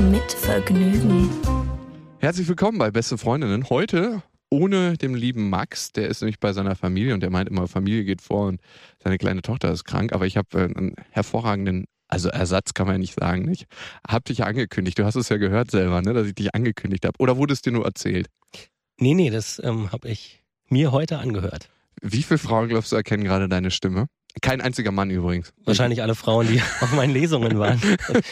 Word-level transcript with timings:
Mit 0.00 0.32
Vergnügen. 0.32 1.28
Herzlich 2.20 2.46
willkommen 2.46 2.78
bei 2.78 2.92
Beste 2.92 3.18
Freundinnen. 3.18 3.68
Heute 3.68 4.22
ohne 4.48 4.96
dem 4.96 5.16
lieben 5.16 5.50
Max, 5.50 5.90
der 5.90 6.06
ist 6.06 6.22
nämlich 6.22 6.38
bei 6.38 6.52
seiner 6.52 6.76
Familie 6.76 7.14
und 7.14 7.20
der 7.20 7.30
meint 7.30 7.48
immer, 7.48 7.66
Familie 7.66 8.04
geht 8.04 8.22
vor 8.22 8.46
und 8.46 8.60
seine 9.02 9.18
kleine 9.18 9.42
Tochter 9.42 9.72
ist 9.72 9.84
krank. 9.84 10.12
Aber 10.12 10.24
ich 10.24 10.36
habe 10.36 10.56
äh, 10.56 10.64
einen 10.64 10.94
hervorragenden, 11.10 11.86
also 12.06 12.28
Ersatz 12.28 12.74
kann 12.74 12.86
man 12.86 12.94
ja 12.94 12.98
nicht 13.00 13.18
sagen, 13.18 13.42
nicht? 13.42 13.66
Hab 14.06 14.24
dich 14.24 14.38
ja 14.38 14.46
angekündigt. 14.46 15.00
Du 15.00 15.04
hast 15.04 15.16
es 15.16 15.30
ja 15.30 15.36
gehört 15.36 15.72
selber, 15.72 16.00
ne, 16.00 16.12
dass 16.14 16.28
ich 16.28 16.34
dich 16.36 16.54
angekündigt 16.54 17.04
habe. 17.04 17.18
Oder 17.18 17.36
wurde 17.36 17.52
es 17.52 17.62
dir 17.62 17.72
nur 17.72 17.84
erzählt? 17.84 18.28
Nee, 18.98 19.14
nee, 19.14 19.30
das 19.30 19.60
ähm, 19.64 19.90
habe 19.90 20.08
ich 20.08 20.44
mir 20.68 20.92
heute 20.92 21.18
angehört. 21.18 21.68
Wie 22.00 22.22
viele 22.22 22.38
Frauen 22.38 22.68
glaubst 22.68 22.92
du 22.92 22.96
erkennen 22.96 23.24
gerade 23.24 23.48
deine 23.48 23.72
Stimme? 23.72 24.06
Kein 24.40 24.60
einziger 24.60 24.90
Mann 24.92 25.10
übrigens. 25.10 25.52
Wahrscheinlich 25.64 26.02
alle 26.02 26.14
Frauen, 26.14 26.48
die 26.48 26.60
auf 26.80 26.92
meinen 26.92 27.12
Lesungen 27.12 27.58
waren. 27.58 27.80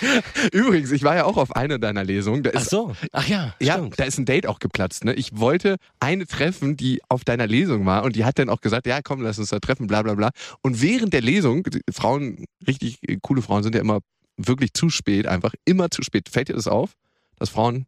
Übrigens, 0.52 0.92
ich 0.92 1.02
war 1.02 1.16
ja 1.16 1.24
auch 1.24 1.37
auf 1.37 1.55
einer 1.55 1.78
deiner 1.78 2.05
Lesungen. 2.05 2.42
Da 2.42 2.51
Ach 2.55 2.60
ist 2.60 2.70
so, 2.70 2.95
ach 3.12 3.27
ja, 3.28 3.55
Ja, 3.60 3.74
stimmt. 3.74 3.98
da 3.98 4.05
ist 4.05 4.19
ein 4.19 4.24
Date 4.24 4.47
auch 4.47 4.59
geplatzt. 4.59 5.05
Ne? 5.05 5.14
Ich 5.14 5.38
wollte 5.38 5.77
eine 6.00 6.27
treffen, 6.27 6.77
die 6.77 7.00
auf 7.08 7.25
deiner 7.25 7.47
Lesung 7.47 7.86
war 7.86 8.05
und 8.05 8.16
die 8.16 8.25
hat 8.25 8.39
dann 8.39 8.48
auch 8.48 8.61
gesagt, 8.61 8.86
ja 8.86 9.00
komm, 9.03 9.22
lass 9.22 9.39
uns 9.39 9.50
da 9.50 9.58
treffen, 9.58 9.86
bla 9.86 10.03
bla 10.03 10.14
bla. 10.14 10.31
Und 10.62 10.83
während 10.83 11.12
der 11.12 11.22
Lesung, 11.22 11.66
Frauen, 11.91 12.44
richtig 12.66 12.98
äh, 13.03 13.19
coole 13.22 13.42
Frauen 13.42 13.62
sind 13.62 13.75
ja 13.75 13.81
immer 13.81 14.00
wirklich 14.36 14.72
zu 14.75 14.91
spät, 14.91 15.27
einfach 15.27 15.55
immer 15.64 15.91
zu 15.91 16.03
spät. 16.03 16.28
Fällt 16.28 16.48
dir 16.48 16.55
das 16.55 16.66
auf, 16.66 16.92
dass 17.38 17.48
Frauen 17.50 17.86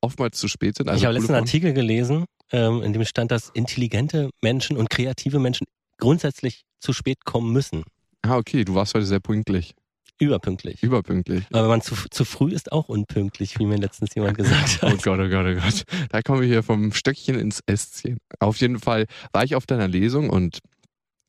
oftmals 0.00 0.38
zu 0.38 0.48
spät 0.48 0.76
sind? 0.76 0.88
Also 0.88 0.98
ich 1.00 1.04
habe 1.04 1.14
letzten 1.14 1.28
Frauen? 1.28 1.40
Artikel 1.40 1.72
gelesen, 1.74 2.24
ähm, 2.52 2.82
in 2.82 2.92
dem 2.92 3.04
stand, 3.04 3.30
dass 3.30 3.50
intelligente 3.50 4.30
Menschen 4.42 4.76
und 4.76 4.88
kreative 4.90 5.38
Menschen 5.38 5.66
grundsätzlich 5.98 6.62
zu 6.80 6.92
spät 6.92 7.24
kommen 7.24 7.52
müssen. 7.52 7.84
Ah, 8.22 8.36
okay, 8.36 8.64
du 8.64 8.74
warst 8.74 8.94
heute 8.94 9.06
sehr 9.06 9.20
pünktlich. 9.20 9.74
Überpünktlich. 10.18 10.82
Überpünktlich. 10.82 11.46
Aber 11.50 11.62
wenn 11.62 11.68
man 11.70 11.80
zu, 11.80 11.94
zu 12.10 12.26
früh 12.26 12.52
ist, 12.52 12.72
auch 12.72 12.90
unpünktlich, 12.90 13.58
wie 13.58 13.64
mir 13.64 13.78
letztens 13.78 14.14
jemand 14.14 14.36
gesagt 14.36 14.80
Oh 14.82 14.88
hat. 14.88 15.02
Gott, 15.02 15.18
oh 15.18 15.28
Gott, 15.28 15.46
oh 15.46 15.54
Gott. 15.54 15.84
Da 16.10 16.20
kommen 16.20 16.42
wir 16.42 16.48
hier 16.48 16.62
vom 16.62 16.92
Stöckchen 16.92 17.38
ins 17.38 17.62
Ästchen. 17.66 18.18
Auf 18.38 18.58
jeden 18.58 18.78
Fall 18.78 19.06
war 19.32 19.44
ich 19.44 19.54
auf 19.54 19.64
deiner 19.64 19.88
Lesung 19.88 20.28
und 20.28 20.58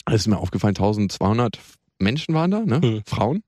es 0.08 0.16
ist 0.22 0.28
mir 0.28 0.38
aufgefallen, 0.38 0.76
1200 0.76 1.58
Menschen 2.00 2.34
waren 2.34 2.52
da, 2.52 2.60
ne? 2.60 2.82
Hm. 2.82 3.04
Frauen. 3.06 3.44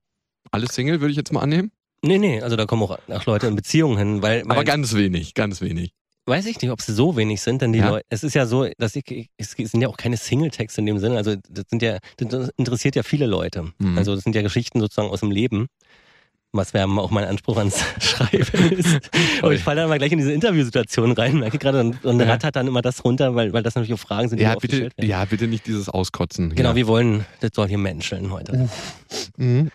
Alle 0.51 0.67
Single, 0.67 1.01
würde 1.01 1.11
ich 1.11 1.17
jetzt 1.17 1.33
mal 1.33 1.41
annehmen. 1.41 1.71
Nee, 2.03 2.19
nee, 2.19 2.41
also 2.41 2.55
da 2.55 2.65
kommen 2.65 2.83
auch, 2.83 2.97
auch 3.09 3.25
Leute 3.25 3.47
in 3.47 3.55
Beziehungen 3.55 3.97
hin, 3.97 4.21
weil, 4.21 4.43
weil 4.43 4.51
Aber 4.51 4.63
ganz 4.63 4.93
wenig, 4.93 5.33
ganz 5.33 5.61
wenig. 5.61 5.93
Weiß 6.25 6.45
ich 6.45 6.61
nicht, 6.61 6.71
ob 6.71 6.81
sie 6.81 6.93
so 6.93 7.15
wenig 7.17 7.41
sind, 7.41 7.61
denn 7.61 7.73
die 7.73 7.79
Ja. 7.79 7.89
Leute, 7.89 8.05
es 8.09 8.23
ist 8.23 8.33
ja 8.33 8.45
so, 8.45 8.67
dass 8.77 8.95
ich, 8.95 9.29
es 9.37 9.51
sind 9.51 9.81
ja 9.81 9.87
auch 9.87 9.97
keine 9.97 10.17
Singletexte 10.17 10.81
in 10.81 10.85
dem 10.85 10.99
Sinne, 10.99 11.17
also 11.17 11.35
das 11.49 11.65
sind 11.69 11.81
ja, 11.81 11.97
das 12.17 12.49
interessiert 12.57 12.95
ja 12.95 13.03
viele 13.03 13.25
Leute. 13.25 13.71
Mhm. 13.79 13.97
Also 13.97 14.15
das 14.15 14.23
sind 14.23 14.35
ja 14.35 14.41
Geschichten 14.41 14.79
sozusagen 14.79 15.09
aus 15.09 15.19
dem 15.21 15.31
Leben. 15.31 15.67
Was 16.55 16.75
wäre 16.75 16.87
auch 16.87 17.09
mein 17.09 17.25
Anspruch 17.25 17.57
ans 17.57 17.83
Schreiben 17.99 18.71
ist. 18.73 18.99
Aber 19.41 19.53
ich 19.55 19.61
falle 19.63 19.81
dann 19.81 19.89
mal 19.89 19.97
gleich 19.97 20.11
in 20.11 20.19
diese 20.19 20.31
Interviewsituation 20.33 21.11
rein, 21.13 21.39
merke 21.39 21.57
gerade, 21.57 21.79
und, 21.79 22.05
und 22.05 22.19
Ja. 22.19 22.27
rattert 22.27 22.55
dann 22.55 22.67
immer 22.67 22.83
das 22.83 23.03
runter, 23.03 23.33
weil, 23.33 23.53
weil 23.53 23.63
das 23.63 23.73
natürlich 23.73 23.95
auch 23.99 24.05
Fragen 24.05 24.29
sind, 24.29 24.37
die 24.37 24.43
Ja, 24.43 24.53
bitte, 24.55 24.81
werden. 24.81 24.93
ja, 25.01 25.25
bitte 25.25 25.47
nicht 25.47 25.65
dieses 25.65 25.89
Auskotzen. 25.89 26.53
Genau, 26.53 26.69
ja. 26.69 26.75
wir 26.75 26.85
wollen, 26.87 27.25
das 27.39 27.49
soll 27.55 27.67
hier 27.69 27.79
menscheln 27.79 28.31
heute. 28.31 28.69
Mhm. 29.37 29.71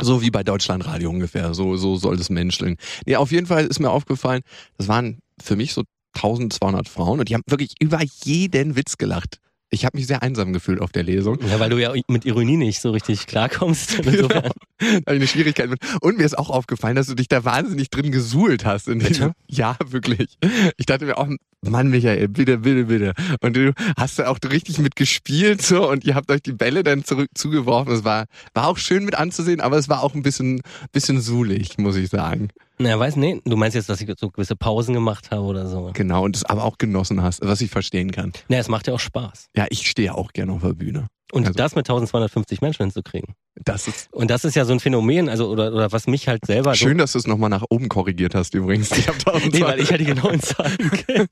So 0.00 0.20
wie 0.20 0.30
bei 0.30 0.42
Deutschlandradio 0.42 1.08
ungefähr. 1.08 1.54
So, 1.54 1.76
so 1.76 1.94
soll 1.96 2.16
das 2.16 2.30
menscheln. 2.30 2.76
Nee, 3.06 3.14
auf 3.14 3.30
jeden 3.30 3.46
Fall 3.46 3.66
ist 3.66 3.78
mir 3.78 3.90
aufgefallen, 3.90 4.42
das 4.76 4.88
waren 4.88 5.18
für 5.42 5.56
mich 5.56 5.72
so 5.74 5.84
1200 6.14 6.88
Frauen 6.88 7.20
und 7.20 7.28
die 7.28 7.34
haben 7.34 7.42
wirklich 7.46 7.74
über 7.80 8.00
jeden 8.24 8.76
Witz 8.76 8.96
gelacht. 8.98 9.38
Ich 9.70 9.84
habe 9.84 9.98
mich 9.98 10.06
sehr 10.06 10.22
einsam 10.22 10.54
gefühlt 10.54 10.80
auf 10.80 10.92
der 10.92 11.02
Lesung. 11.02 11.38
Ja, 11.46 11.60
weil 11.60 11.68
du 11.68 11.76
ja 11.76 11.92
mit 12.08 12.24
Ironie 12.24 12.56
nicht 12.56 12.80
so 12.80 12.90
richtig 12.90 13.26
klarkommst. 13.26 13.98
Insofern. 13.98 14.44
da 14.78 14.86
habe 14.86 14.96
ich 15.04 15.06
eine 15.08 15.26
Schwierigkeit 15.26 15.68
mit. 15.68 15.80
Und 16.00 16.16
mir 16.16 16.24
ist 16.24 16.38
auch 16.38 16.48
aufgefallen, 16.48 16.96
dass 16.96 17.06
du 17.08 17.14
dich 17.14 17.28
da 17.28 17.44
wahnsinnig 17.44 17.90
drin 17.90 18.10
gesuhlt 18.10 18.64
hast. 18.64 18.88
In 18.88 18.98
diesem- 19.00 19.32
Ja, 19.46 19.76
wirklich. 19.84 20.38
Ich 20.78 20.86
dachte 20.86 21.04
mir 21.04 21.18
auch, 21.18 21.28
Mann, 21.60 21.88
Michael, 21.90 22.28
bitte, 22.28 22.56
bitte, 22.58 22.84
bitte. 22.86 23.12
Und 23.42 23.56
du 23.56 23.74
hast 23.98 24.18
da 24.18 24.28
auch 24.28 24.38
richtig 24.50 24.78
mitgespielt 24.78 25.60
so 25.60 25.86
und 25.90 26.02
ihr 26.04 26.14
habt 26.14 26.30
euch 26.30 26.40
die 26.40 26.52
Bälle 26.52 26.82
dann 26.82 27.04
zurück 27.04 27.28
zugeworfen. 27.34 27.92
Es 27.92 28.04
war, 28.04 28.24
war 28.54 28.68
auch 28.68 28.78
schön 28.78 29.04
mit 29.04 29.16
anzusehen, 29.16 29.60
aber 29.60 29.76
es 29.76 29.90
war 29.90 30.02
auch 30.02 30.14
ein 30.14 30.22
bisschen, 30.22 30.62
bisschen 30.92 31.20
sulig, 31.20 31.76
muss 31.76 31.96
ich 31.96 32.08
sagen. 32.08 32.48
Naja, 32.80 32.98
weiß, 32.98 33.16
nee, 33.16 33.40
du 33.44 33.56
meinst 33.56 33.74
jetzt, 33.74 33.88
dass 33.88 34.00
ich 34.00 34.08
so 34.16 34.30
gewisse 34.30 34.54
Pausen 34.54 34.94
gemacht 34.94 35.32
habe 35.32 35.42
oder 35.42 35.66
so. 35.66 35.90
Genau, 35.94 36.24
und 36.24 36.36
es 36.36 36.44
aber 36.44 36.64
auch 36.64 36.78
genossen 36.78 37.22
hast, 37.22 37.40
was 37.42 37.60
ich 37.60 37.70
verstehen 37.70 38.12
kann. 38.12 38.32
Naja, 38.48 38.60
es 38.60 38.68
macht 38.68 38.86
ja 38.86 38.94
auch 38.94 39.00
Spaß. 39.00 39.48
Ja, 39.56 39.66
ich 39.70 39.88
stehe 39.88 40.14
auch 40.14 40.32
gerne 40.32 40.52
auf 40.52 40.62
der 40.62 40.74
Bühne. 40.74 41.08
Und 41.32 41.46
Also- 41.46 41.56
das 41.56 41.74
mit 41.74 41.86
1250 41.86 42.60
Menschen 42.62 42.84
hinzukriegen. 42.84 43.34
Das 43.64 43.86
ist 43.88 44.08
Und 44.12 44.30
das 44.30 44.44
ist 44.44 44.54
ja 44.54 44.64
so 44.64 44.72
ein 44.72 44.80
Phänomen, 44.80 45.28
also 45.28 45.48
oder, 45.50 45.72
oder 45.74 45.90
was 45.92 46.06
mich 46.06 46.28
halt 46.28 46.46
selber 46.46 46.70
so. 46.70 46.76
schön, 46.86 46.96
dass 46.98 47.12
du 47.12 47.18
es 47.18 47.26
nochmal 47.26 47.50
nach 47.50 47.64
oben 47.68 47.88
korrigiert 47.88 48.34
hast 48.34 48.54
übrigens. 48.54 48.90
Ich 48.92 49.08
hab 49.08 49.16
Nee, 49.52 49.60
weil 49.62 49.80
ich 49.80 49.90
ja 49.90 49.98
die 49.98 50.04
genauen 50.04 50.40
Zahlen 50.40 50.76
kenne. 51.06 51.26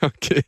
okay. 0.00 0.42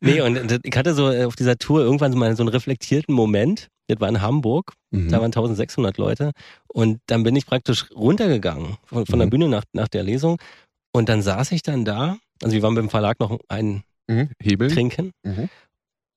Nee, 0.00 0.20
und 0.22 0.60
ich 0.64 0.76
hatte 0.76 0.94
so 0.94 1.10
äh, 1.10 1.24
auf 1.24 1.36
dieser 1.36 1.56
Tour 1.58 1.82
irgendwann 1.82 2.12
so 2.12 2.18
mal 2.18 2.34
so 2.36 2.42
einen 2.42 2.48
reflektierten 2.48 3.14
Moment. 3.14 3.68
Das 3.88 4.00
war 4.00 4.08
in 4.08 4.20
Hamburg, 4.22 4.72
Mhm. 4.90 5.08
da 5.10 5.20
waren 5.20 5.26
1600 5.32 5.98
Leute. 5.98 6.32
Und 6.68 7.00
dann 7.06 7.22
bin 7.22 7.36
ich 7.36 7.46
praktisch 7.46 7.86
runtergegangen 7.94 8.76
von, 8.84 9.06
von 9.06 9.18
der 9.18 9.26
Mhm. 9.26 9.30
Bühne 9.30 9.48
nach, 9.48 9.64
nach 9.72 9.88
der 9.88 10.02
Lesung. 10.02 10.38
Und 10.92 11.08
dann 11.08 11.22
saß 11.22 11.52
ich 11.52 11.62
dann 11.62 11.84
da, 11.84 12.16
also 12.42 12.54
wir 12.54 12.62
waren 12.62 12.74
beim 12.74 12.88
Verlag 12.90 13.20
noch 13.20 13.38
ein 13.48 13.82
Mhm. 14.08 14.30
Hebeln. 14.40 14.70
Trinken. 14.72 15.12
Mhm. 15.22 15.48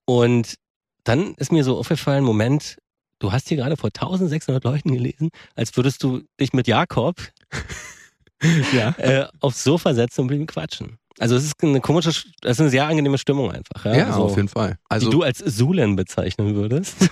Und 0.05 0.55
dann 1.03 1.33
ist 1.35 1.51
mir 1.51 1.63
so 1.63 1.77
aufgefallen, 1.77 2.23
Moment, 2.23 2.77
du 3.19 3.31
hast 3.31 3.47
hier 3.49 3.57
gerade 3.57 3.77
vor 3.77 3.89
1600 3.89 4.63
Leuten 4.63 4.91
gelesen, 4.93 5.29
als 5.55 5.75
würdest 5.77 6.03
du 6.03 6.21
dich 6.39 6.53
mit 6.53 6.67
Jakob 6.67 7.15
Ja. 8.73 8.89
äh, 8.97 9.27
aufs 9.39 9.63
Sofa 9.63 9.93
setzen 9.93 10.21
und 10.21 10.27
mit 10.27 10.39
ihm 10.39 10.45
quatschen. 10.47 10.97
Also 11.17 11.35
es 11.37 11.45
ist 11.45 11.63
eine 11.63 11.79
komische, 11.79 12.09
es 12.09 12.25
ist 12.43 12.59
eine 12.59 12.69
sehr 12.69 12.85
angenehme 12.85 13.17
Stimmung 13.17 13.49
einfach. 13.51 13.85
Ja, 13.85 13.95
Ja, 13.95 14.05
also, 14.07 14.23
auf 14.23 14.35
jeden 14.35 14.49
Fall. 14.49 14.77
Also, 14.89 15.07
die 15.07 15.11
du 15.11 15.23
als 15.23 15.39
Sulen 15.39 15.95
bezeichnen 15.95 16.55
würdest. 16.55 17.09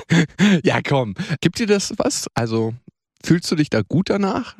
ja, 0.64 0.80
komm. 0.80 1.14
Gibt 1.42 1.58
dir 1.58 1.66
das 1.66 1.92
was? 1.98 2.26
Also, 2.34 2.72
fühlst 3.22 3.50
du 3.50 3.56
dich 3.56 3.68
da 3.68 3.82
gut 3.82 4.08
danach? 4.08 4.56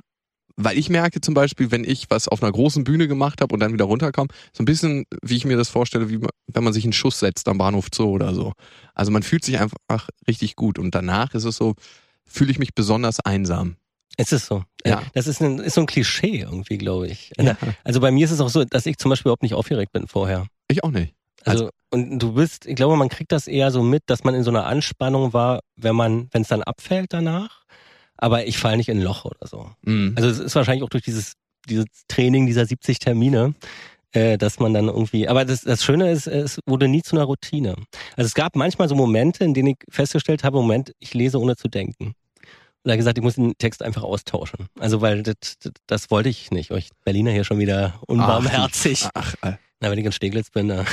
Weil 0.57 0.79
ich 0.79 0.89
merke 0.89 1.21
zum 1.21 1.35
Beispiel, 1.35 1.71
wenn 1.71 1.85
ich 1.85 2.11
was 2.11 2.29
auf 2.29 2.43
einer 2.43 2.53
großen 2.53 2.85
Bühne 2.85 3.09
gemacht 3.09 3.41
habe 3.41 3.55
und 3.55 3.61
dann 3.61 3.73
wieder 3.73 3.85
runterkomme, 3.87 4.29
so 4.53 4.63
ein 4.63 4.67
bisschen, 4.67 5.07
wie 5.23 5.37
ich 5.37 5.45
mir 5.45 5.57
das 5.57 5.69
vorstelle, 5.69 6.11
wie 6.11 6.21
wenn 6.47 6.65
man 6.65 6.73
sich 6.73 6.85
einen 6.85 6.93
Schuss 6.93 7.19
setzt 7.19 7.49
am 7.49 7.59
Bahnhof 7.59 7.87
Zoo 7.95 8.11
oder 8.11 8.35
so. 8.35 8.53
Also 8.95 9.11
man 9.11 9.23
fühlt 9.23 9.45
sich 9.45 9.59
einfach 9.59 10.09
richtig 10.29 10.57
gut 10.57 10.79
und 10.79 10.95
danach 10.95 11.35
ist 11.35 11.45
es 11.45 11.57
so, 11.57 11.75
fühle 12.27 12.51
ich 12.51 12.59
mich 12.59 12.75
besonders 12.75 13.21
einsam. 13.21 13.77
Es 14.17 14.33
ist 14.33 14.47
so. 14.47 14.65
Ja. 14.85 15.01
Äh, 15.01 15.05
Das 15.15 15.27
ist, 15.27 15.41
ein, 15.41 15.59
ist 15.59 15.75
so 15.75 15.81
ein 15.81 15.87
Klischee 15.87 16.41
irgendwie, 16.41 16.79
glaube 16.79 17.09
ich. 17.09 17.33
Ja. 17.39 17.57
Also 17.85 18.01
bei 18.01 18.11
mir 18.11 18.25
ist 18.25 18.31
es 18.31 18.41
auch 18.41 18.51
so, 18.51 18.65
dass 18.65 18.87
ich 18.87 18.99
zum 18.99 19.09
Beispiel 19.09 19.29
überhaupt 19.29 19.43
nicht 19.43 19.55
aufgeregt 19.55 19.93
bin 19.93 20.07
vorher. 20.07 20.47
Ich 20.69 20.85
auch 20.85 20.91
nicht. 20.91 21.15
Also, 21.45 21.71
und 21.91 22.19
du 22.21 22.35
bist, 22.35 22.67
ich 22.67 22.77
glaube, 22.77 22.97
man 22.97 23.09
kriegt 23.09 23.33
das 23.33 23.49
eher 23.49 23.71
so 23.71 23.83
mit, 23.83 24.05
dass 24.07 24.23
man 24.23 24.35
in 24.35 24.45
so 24.45 24.51
einer 24.51 24.67
Anspannung 24.67 25.33
war, 25.33 25.61
wenn 25.77 25.97
man, 25.97 26.29
wenn 26.31 26.43
es 26.43 26.49
dann 26.49 26.63
abfällt 26.63 27.13
danach. 27.13 27.65
Aber 28.23 28.47
ich 28.47 28.57
falle 28.57 28.77
nicht 28.77 28.89
in 28.89 28.99
ein 28.99 29.03
Loch 29.03 29.25
oder 29.25 29.49
so. 29.49 29.69
Mhm. 29.83 30.13
Also 30.15 30.29
es 30.29 30.39
ist 30.39 30.55
wahrscheinlich 30.55 30.85
auch 30.85 30.89
durch 30.89 31.03
dieses, 31.03 31.33
dieses 31.69 31.87
Training 32.07 32.47
dieser 32.47 32.65
70 32.65 33.01
Termine, 33.01 33.55
äh, 34.13 34.39
dass 34.39 34.61
man 34.61 34.73
dann 34.73 34.87
irgendwie. 34.87 35.27
Aber 35.27 35.45
das, 35.45 35.63
das 35.63 35.83
Schöne 35.83 36.09
ist, 36.13 36.29
es 36.29 36.61
wurde 36.65 36.87
nie 36.87 37.03
zu 37.03 37.17
einer 37.17 37.25
Routine. 37.25 37.75
Also 38.17 38.29
es 38.29 38.35
gab 38.35 38.55
manchmal 38.55 38.89
so 38.89 38.95
Momente, 38.95 39.43
in 39.43 39.55
denen 39.55 39.71
ich 39.71 39.79
festgestellt 39.91 40.45
habe, 40.45 40.59
Moment, 40.59 40.93
ich 41.01 41.15
lese 41.15 41.41
ohne 41.41 41.57
zu 41.57 41.67
denken. 41.67 42.15
Und 42.85 42.89
da 42.89 42.95
gesagt, 42.95 43.19
ich 43.19 43.25
muss 43.25 43.35
den 43.35 43.59
Text 43.59 43.83
einfach 43.83 44.05
austauschen. 44.05 44.69
Also 44.79 45.01
weil 45.01 45.25
das, 45.25 45.35
das, 45.61 45.73
das 45.89 46.11
wollte 46.13 46.29
ich 46.29 46.53
nicht. 46.53 46.71
Euch 46.71 46.91
Berliner 47.05 47.33
hier 47.33 47.43
schon 47.43 47.59
wieder 47.59 47.95
unbarmherzig. 48.07 49.09
Ach, 49.15 49.35
äh, 49.43 49.55
Na, 49.81 49.91
wenn 49.91 49.99
ich 49.99 50.05
in 50.05 50.13
Steglitz 50.13 50.51
bin, 50.51 50.69
da. 50.69 50.85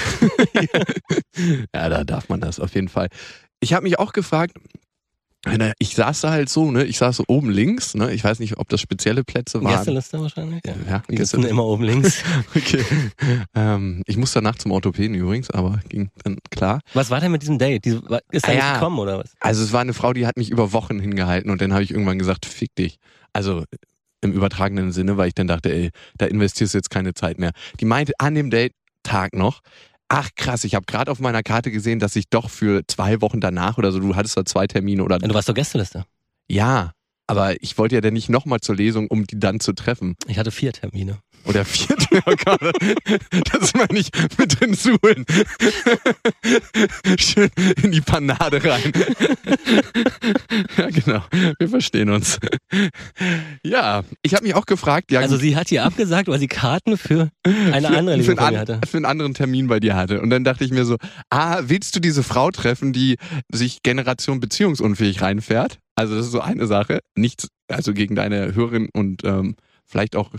ja, 1.76 1.90
da 1.90 2.04
darf 2.04 2.28
man 2.28 2.42
das 2.42 2.60
auf 2.60 2.74
jeden 2.74 2.90
Fall. 2.90 3.10
Ich 3.60 3.74
habe 3.74 3.84
mich 3.84 4.00
auch 4.00 4.14
gefragt, 4.14 4.58
ich 5.80 5.96
saß 5.96 6.22
da 6.22 6.32
halt 6.32 6.50
so, 6.50 6.70
ne? 6.70 6.84
Ich 6.84 6.98
saß 6.98 7.16
so 7.18 7.24
oben 7.28 7.50
links, 7.50 7.96
ne? 7.96 8.12
Ich 8.14 8.24
weiß 8.24 8.40
nicht, 8.40 8.58
ob 8.58 8.68
das 8.70 8.82
spezielle 8.82 9.24
Plätze 9.24 9.64
waren. 9.64 9.74
Gästeliste 9.78 10.20
wahrscheinlich. 10.20 10.62
Ja. 10.66 10.74
Ja, 10.88 11.04
Die 11.10 11.16
Gäste- 11.16 11.38
sitzen 11.38 11.50
immer 11.50 11.64
oben 11.66 11.84
links. 11.84 12.24
Okay. 12.56 12.84
ähm, 13.56 14.04
ich 14.06 14.18
muss 14.18 14.34
danach 14.34 14.56
zum 14.56 14.72
Orthopäden 14.72 15.16
übrigens, 15.16 15.50
aber 15.50 15.80
ging 15.88 16.10
dann 16.24 16.38
klar. 16.52 16.82
Was 16.94 17.10
war 17.10 17.22
denn 17.22 17.32
mit 17.32 17.42
diesem 17.42 17.58
Date? 17.58 17.86
Die, 17.86 17.92
ist 17.92 18.02
er 18.02 18.50
Ah, 18.50 18.54
nicht 18.54 18.58
ja. 18.64 18.74
gekommen 18.74 19.00
oder 19.00 19.20
was? 19.20 19.32
Also 19.40 19.64
es 19.64 19.72
war 19.72 19.82
eine 19.82 19.94
Frau, 19.94 20.12
die 20.14 20.28
hat 20.28 20.36
mich 20.38 20.50
über 20.50 20.74
Wochen 20.74 21.00
hingehalten 21.00 21.50
und 21.52 21.62
dann 21.62 21.72
habe 21.74 21.84
ich 21.84 21.92
irgendwann 21.92 22.20
gesagt, 22.20 22.46
fick 22.46 22.76
dich. 22.76 22.98
Also 23.32 23.64
im 24.22 24.34
übertragenen 24.34 24.92
Sinne, 24.92 25.16
weil 25.16 25.30
ich 25.30 25.36
dann 25.36 25.48
dachte, 25.48 25.72
ey, 25.72 25.92
da 26.18 26.26
investierst 26.26 26.74
du 26.74 26.78
jetzt 26.80 26.90
keine 26.90 27.14
Zeit 27.14 27.40
mehr. 27.40 27.52
Die 27.80 27.86
meinte 27.86 28.12
an 28.18 28.36
dem 28.36 28.50
Date-Tag 28.50 29.34
noch, 29.34 29.62
ach 30.10 30.30
krass, 30.36 30.64
ich 30.64 30.76
habe 30.76 30.86
gerade 30.86 31.12
auf 31.12 31.20
meiner 31.20 31.44
Karte 31.44 31.72
gesehen, 31.72 32.00
dass 32.00 32.16
ich 32.16 32.30
doch 32.30 32.50
für 32.50 32.82
zwei 32.88 33.22
Wochen 33.22 33.40
danach 33.40 33.78
oder 33.78 33.92
so, 33.92 34.00
du 34.00 34.16
hattest 34.16 34.36
da 34.36 34.44
zwei 34.44 34.68
Termine 34.68 35.04
oder. 35.04 35.20
Du 35.20 35.34
warst 35.34 35.48
doch 35.48 35.54
Gästeliste. 35.54 36.06
Ja, 36.48 36.92
aber 37.28 37.62
ich 37.62 37.78
wollte 37.78 37.96
ja 37.96 38.02
dann 38.02 38.14
nicht 38.14 38.28
nochmal 38.30 38.60
zur 38.60 38.76
Lesung, 38.76 39.08
um 39.08 39.26
die 39.26 39.40
dann 39.40 39.60
zu 39.60 39.74
treffen. 39.74 40.16
Ich 40.28 40.40
hatte 40.40 40.52
vier 40.52 40.74
Termine. 40.74 41.20
Oder 41.46 41.66
vierte, 41.66 42.08
oh 42.26 42.34
Gott, 42.46 42.62
das 43.52 43.74
meine 43.74 44.00
ich 44.00 44.10
mit 44.38 44.62
den 44.62 44.74
Suhlen. 44.74 45.26
Schön 47.18 47.50
in 47.82 47.92
die 47.92 48.02
Panade 48.02 48.64
rein. 48.64 48.92
ja, 50.78 50.90
genau. 50.90 51.24
Wir 51.58 51.70
verstehen 51.70 52.10
uns. 52.10 52.40
Ja, 53.64 54.04
ich 54.22 54.34
habe 54.34 54.44
mich 54.44 54.56
auch 54.56 54.66
gefragt. 54.66 55.12
Ja, 55.12 55.20
Also 55.22 55.38
sie 55.38 55.56
hat 55.56 55.70
hier 55.70 55.84
abgesagt, 55.86 56.28
weil 56.28 56.40
sie 56.40 56.48
Karten 56.48 56.98
für 56.98 57.30
eine 57.46 57.90
andere 57.90 58.22
für, 58.24 58.40
einen 58.40 58.58
hatte. 58.58 58.82
für 58.88 58.98
einen 58.98 59.06
anderen 59.06 59.34
Termin 59.34 59.68
bei 59.68 59.80
dir 59.80 59.96
hatte. 59.96 60.22
Und 60.22 60.30
dann 60.30 60.44
dachte 60.44 60.64
ich 60.64 60.72
mir 60.72 60.86
so, 60.86 60.98
ah, 61.30 61.62
willst 61.64 61.96
du 61.96 62.00
diese 62.00 62.24
Frau 62.24 62.52
treffen, 62.52 62.94
die 62.94 63.18
sich 63.52 63.82
Generation 63.84 64.40
beziehungsunfähig 64.40 65.22
reinfährt? 65.22 65.80
Also 65.96 66.16
das 66.16 66.28
ist 66.28 66.32
so 66.32 66.42
eine 66.42 66.68
Sache. 66.68 67.00
Nichts, 67.16 67.48
also 67.68 67.94
gegen 67.94 68.16
deine 68.16 68.56
Hörerin 68.56 68.90
und 68.94 69.24
ähm, 69.24 69.56
vielleicht 69.86 70.16
auch 70.16 70.32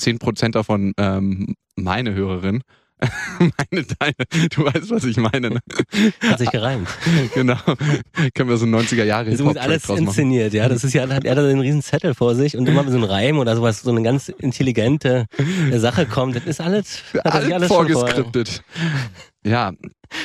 10% 0.00 0.52
davon 0.52 0.92
ähm, 0.98 1.54
meine 1.76 2.14
Hörerin. 2.14 2.62
meine, 3.38 3.86
deine, 3.98 4.48
du 4.50 4.64
weißt, 4.64 4.90
was 4.90 5.04
ich 5.04 5.16
meine. 5.16 5.48
Ne? 5.50 5.60
Hat 6.22 6.38
sich 6.38 6.50
gereimt. 6.50 6.86
genau. 7.34 7.56
Können 8.34 8.50
wir 8.50 8.58
so 8.58 8.66
90er 8.66 9.04
Jahre 9.04 9.30
Das 9.30 9.40
ist 9.40 9.56
alles 9.56 9.88
inszeniert, 9.88 10.52
ja. 10.52 10.68
Das 10.68 10.84
ist 10.84 10.92
ja, 10.92 11.08
hat 11.08 11.24
er 11.24 11.30
hat 11.30 11.38
einen 11.38 11.60
riesen 11.60 11.82
Zettel 11.82 12.14
vor 12.14 12.34
sich 12.34 12.58
und 12.58 12.68
immer 12.68 12.82
mit 12.82 12.92
so 12.92 12.98
einem 12.98 13.06
Reim 13.06 13.38
oder 13.38 13.56
sowas, 13.56 13.80
so 13.80 13.90
eine 13.90 14.02
ganz 14.02 14.28
intelligente 14.28 15.24
Sache 15.72 16.04
kommt. 16.04 16.36
Das 16.36 16.44
ist 16.44 16.60
alles, 16.60 17.02
hat 17.24 17.26
Alles 17.34 17.68
vorher- 17.68 17.94
vorgeskriptet. 17.94 18.62
Ja, 19.44 19.72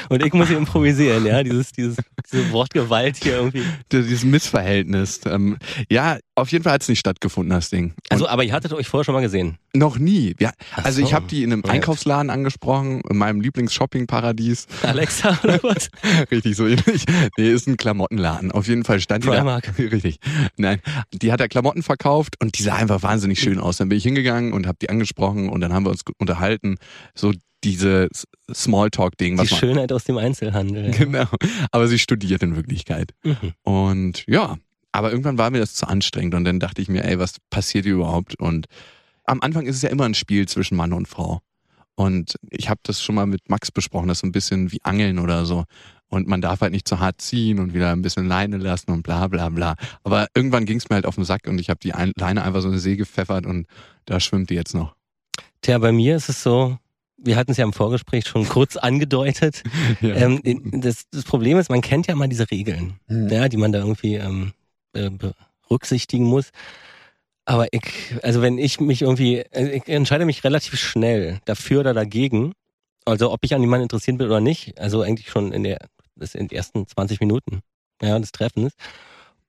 Und 0.09 0.25
ich 0.25 0.33
muss 0.33 0.50
hier 0.50 0.57
improvisieren, 0.57 1.25
ja. 1.25 1.41
Dieses, 1.44 1.71
dieses, 1.71 1.95
diese 2.31 2.51
Wortgewalt 2.51 3.17
hier 3.23 3.38
irgendwie. 3.38 3.63
dieses 3.91 4.23
Missverhältnis. 4.25 5.21
Ähm, 5.25 5.57
ja, 5.89 6.17
auf 6.35 6.51
jeden 6.51 6.63
Fall 6.63 6.73
hat 6.73 6.81
es 6.81 6.89
nicht 6.89 7.00
stattgefunden, 7.00 7.51
das 7.51 7.69
Ding. 7.69 7.91
Und 7.91 7.95
Also, 8.09 8.27
aber 8.27 8.44
ihr 8.44 8.51
hattet 8.51 8.73
euch 8.73 8.88
vorher 8.89 9.06
schon 9.06 9.13
mal 9.13 9.21
gesehen. 9.21 9.57
noch 9.73 9.97
nie. 9.97 10.35
Ja, 10.39 10.51
also 10.75 11.00
so. 11.00 11.07
ich 11.07 11.13
habe 11.13 11.27
die 11.27 11.44
in 11.44 11.53
einem 11.53 11.62
Ja. 11.65 11.71
Einkaufsladen 11.71 12.29
angesprochen, 12.29 13.01
in 13.09 13.17
meinem 13.17 13.39
Lieblings-Shopping-Paradies. 13.41 14.67
Alexa 14.83 15.39
oder 15.44 15.59
was? 15.63 15.89
Richtig, 16.31 16.56
so 16.57 16.67
ähnlich. 16.67 17.06
Nee, 17.38 17.51
ist 17.51 17.67
ein 17.67 17.77
Klamottenladen. 17.77 18.51
Auf 18.51 18.67
jeden 18.67 18.83
Fall 18.83 19.00
stand 19.00 19.25
Primark. 19.25 19.73
die 19.77 19.83
da. 19.83 19.89
Richtig. 19.95 20.17
Nein, 20.57 20.81
die 21.13 21.31
hat 21.31 21.39
da 21.39 21.47
Klamotten 21.47 21.83
verkauft 21.83 22.35
und 22.41 22.57
die 22.57 22.63
sah 22.63 22.75
einfach 22.75 23.03
wahnsinnig 23.03 23.39
schön 23.39 23.59
aus. 23.59 23.77
Dann 23.77 23.89
bin 23.89 23.97
ich 23.97 24.03
hingegangen 24.03 24.51
und 24.51 24.67
habe 24.67 24.77
die 24.81 24.89
angesprochen 24.89 25.47
und 25.50 25.62
dann 25.62 25.73
haben 25.73 25.85
wir 25.85 25.91
uns 25.91 26.01
unterhalten. 26.17 26.77
So 27.13 27.31
dieses 27.65 28.25
Smalltalk-Ding. 28.53 29.33
Die 29.33 29.38
man- 29.38 29.47
Schönheit 29.47 29.91
aus 29.91 30.03
dem 30.06 30.17
Einzelhandel. 30.17 30.91
Genau. 30.91 31.25
Aber 31.71 31.88
sie 31.88 32.00
studiert 32.00 32.44
in 32.44 32.56
Wirklichkeit. 32.56 33.12
Mhm. 33.23 33.53
Und 33.63 34.23
ja, 34.27 34.57
aber 34.91 35.12
irgendwann 35.12 35.38
war 35.38 35.50
mir 35.50 35.59
das 35.59 35.73
zu 35.73 35.88
anstrengend 35.88 36.35
und 36.35 36.45
dann 36.45 36.59
dachte 36.59 36.81
ich 36.81 36.88
mir, 36.88 37.03
ey, 37.03 37.19
was 37.19 37.35
passiert 37.50 37.85
hier 37.85 37.95
überhaupt? 37.95 38.39
Und 38.39 38.67
am 39.25 39.41
Anfang 39.41 39.65
ist 39.65 39.75
es 39.75 39.81
ja 39.81 39.89
immer 39.89 40.06
ein 40.06 40.13
Spiel 40.13 40.47
zwischen 40.47 40.77
Mann 40.77 40.94
und 40.94 41.07
Frau. 41.07 41.41
Und 41.95 42.35
ich 42.50 42.69
habe 42.69 42.79
das 42.83 43.01
schon 43.01 43.15
mal 43.15 43.25
mit 43.25 43.50
Max 43.50 43.71
besprochen, 43.71 44.07
das 44.07 44.17
ist 44.17 44.21
so 44.21 44.27
ein 44.27 44.31
bisschen 44.31 44.71
wie 44.71 44.81
Angeln 44.83 45.17
oder 45.19 45.45
so. 45.45 45.63
Und 46.07 46.27
man 46.27 46.39
darf 46.39 46.62
halt 46.62 46.71
nicht 46.71 46.88
zu 46.88 47.00
hart 47.00 47.19
ziehen 47.19 47.59
und 47.59 47.73
wieder 47.73 47.91
ein 47.91 48.01
bisschen 48.01 48.27
Leine 48.27 48.57
lassen 48.57 48.91
und 48.91 49.01
bla 49.03 49.27
bla 49.27 49.50
bla. 49.50 49.75
Aber 50.03 50.27
irgendwann 50.35 50.65
ging 50.65 50.77
es 50.77 50.88
mir 50.89 50.95
halt 50.95 51.06
auf 51.06 51.15
den 51.15 51.23
Sack 51.25 51.47
und 51.47 51.59
ich 51.59 51.69
habe 51.69 51.79
die 51.81 51.94
ein 51.94 52.12
Leine 52.17 52.44
einfach 52.44 52.62
so 52.62 52.67
in 52.67 52.73
den 52.75 52.79
See 52.79 52.95
gepfeffert 52.95 53.45
und 53.45 53.65
da 54.06 54.19
schwimmt 54.19 54.50
die 54.50 54.53
jetzt 54.56 54.75
noch. 54.75 54.95
Tja, 55.62 55.77
bei 55.79 55.91
mir 55.91 56.15
ist 56.15 56.29
es 56.29 56.44
so, 56.44 56.77
wir 57.25 57.36
hatten 57.36 57.51
es 57.51 57.57
ja 57.57 57.66
im 57.66 57.74
Vorgespräch 57.74 58.27
schon 58.27 58.48
kurz 58.48 58.75
angedeutet. 58.77 59.63
Ja. 60.01 60.16
Ähm, 60.16 60.42
das, 60.81 61.06
das 61.12 61.24
Problem 61.24 61.57
ist, 61.57 61.69
man 61.69 61.81
kennt 61.81 62.07
ja 62.07 62.16
mal 62.16 62.27
diese 62.27 62.50
Regeln, 62.51 63.00
Hm. 63.07 63.30
ja, 63.30 63.50
die 63.50 63.57
man 63.57 63.72
da 63.72 63.80
irgendwie 63.80 64.16
ähm, 64.16 64.54
äh, 64.94 65.10
berücksichtigen 65.68 66.25
muss. 66.25 66.51
Aber 67.45 67.68
ich, 67.72 67.81
also 68.24 68.42
wenn 68.42 68.57
ich 68.57 68.80
mich 68.80 69.01
irgendwie, 69.04 69.44
also 69.54 69.72
ich 69.72 69.88
entscheide 69.88 70.25
mich 70.25 70.44
relativ 70.44 70.80
schnell 70.80 71.39
dafür 71.45 71.81
oder 71.81 71.94
dagegen. 71.94 72.54
Also 73.06 73.31
ob 73.31 73.44
ich 73.44 73.54
an 73.54 73.62
jemanden 73.62 73.83
interessiert 73.83 74.18
bin 74.18 74.27
oder 74.27 74.42
nicht. 74.42 74.80
Also 74.80 75.01
eigentlich 75.01 75.30
schon 75.30 75.51
in 75.51 75.63
der, 75.63 75.80
das 76.16 76.33
in 76.33 76.48
den 76.48 76.57
ersten 76.57 76.88
20 76.88 77.19
Minuten 77.19 77.62
ja, 78.01 78.18
des 78.18 78.31
Treffens. 78.31 78.74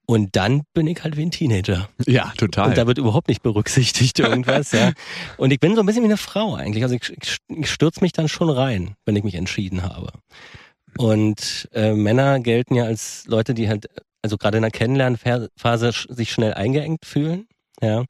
Und 0.09 0.37
dann 0.37 0.63
bin 0.73 0.87
ich 0.87 1.03
halt 1.03 1.17
wie 1.17 1.23
ein 1.23 1.33
Teenager. 1.33 1.89
ja, 2.07 2.33
total. 2.37 2.69
Und 2.69 2.79
da 2.79 2.87
wird 2.87 2.99
überhaupt 2.99 3.29
nicht 3.29 3.43
berücksichtigt 3.43 4.21
irgendwas, 4.21 4.71
ja. 4.71 4.93
Und 5.37 5.53
ich 5.53 5.59
bin 5.59 5.75
so 5.75 5.81
ein 5.81 5.87
bisschen 5.87 6.03
wie 6.03 6.09
eine 6.09 6.17
Frau 6.17 6.55
eigentlich. 6.55 6.85
Also 6.85 6.95
ich, 6.95 7.13
ich, 7.49 7.71
stürze 7.71 8.01
mich 8.03 8.13
dann 8.13 8.29
schon 8.29 8.49
rein, 8.49 8.95
wenn 9.05 9.17
ich 9.17 9.25
mich 9.25 9.35
entschieden 9.35 9.83
habe. 9.83 10.13
Und 10.97 11.69
äh, 11.73 11.93
Männer 11.93 12.39
gelten 12.39 12.77
ja 12.77 12.85
als 12.85 13.25
Leute, 13.27 13.53
die 13.53 13.69
halt, 13.69 13.89
also 14.23 14.39
gerade 14.39 14.59
in 14.59 14.63
der 14.63 14.71
Kennenlernphase 14.71 15.91
sich 16.09 16.31
schnell 16.31 16.55
eingeengt 16.55 17.05
fühlen, 17.05 17.49
ja. 17.83 18.05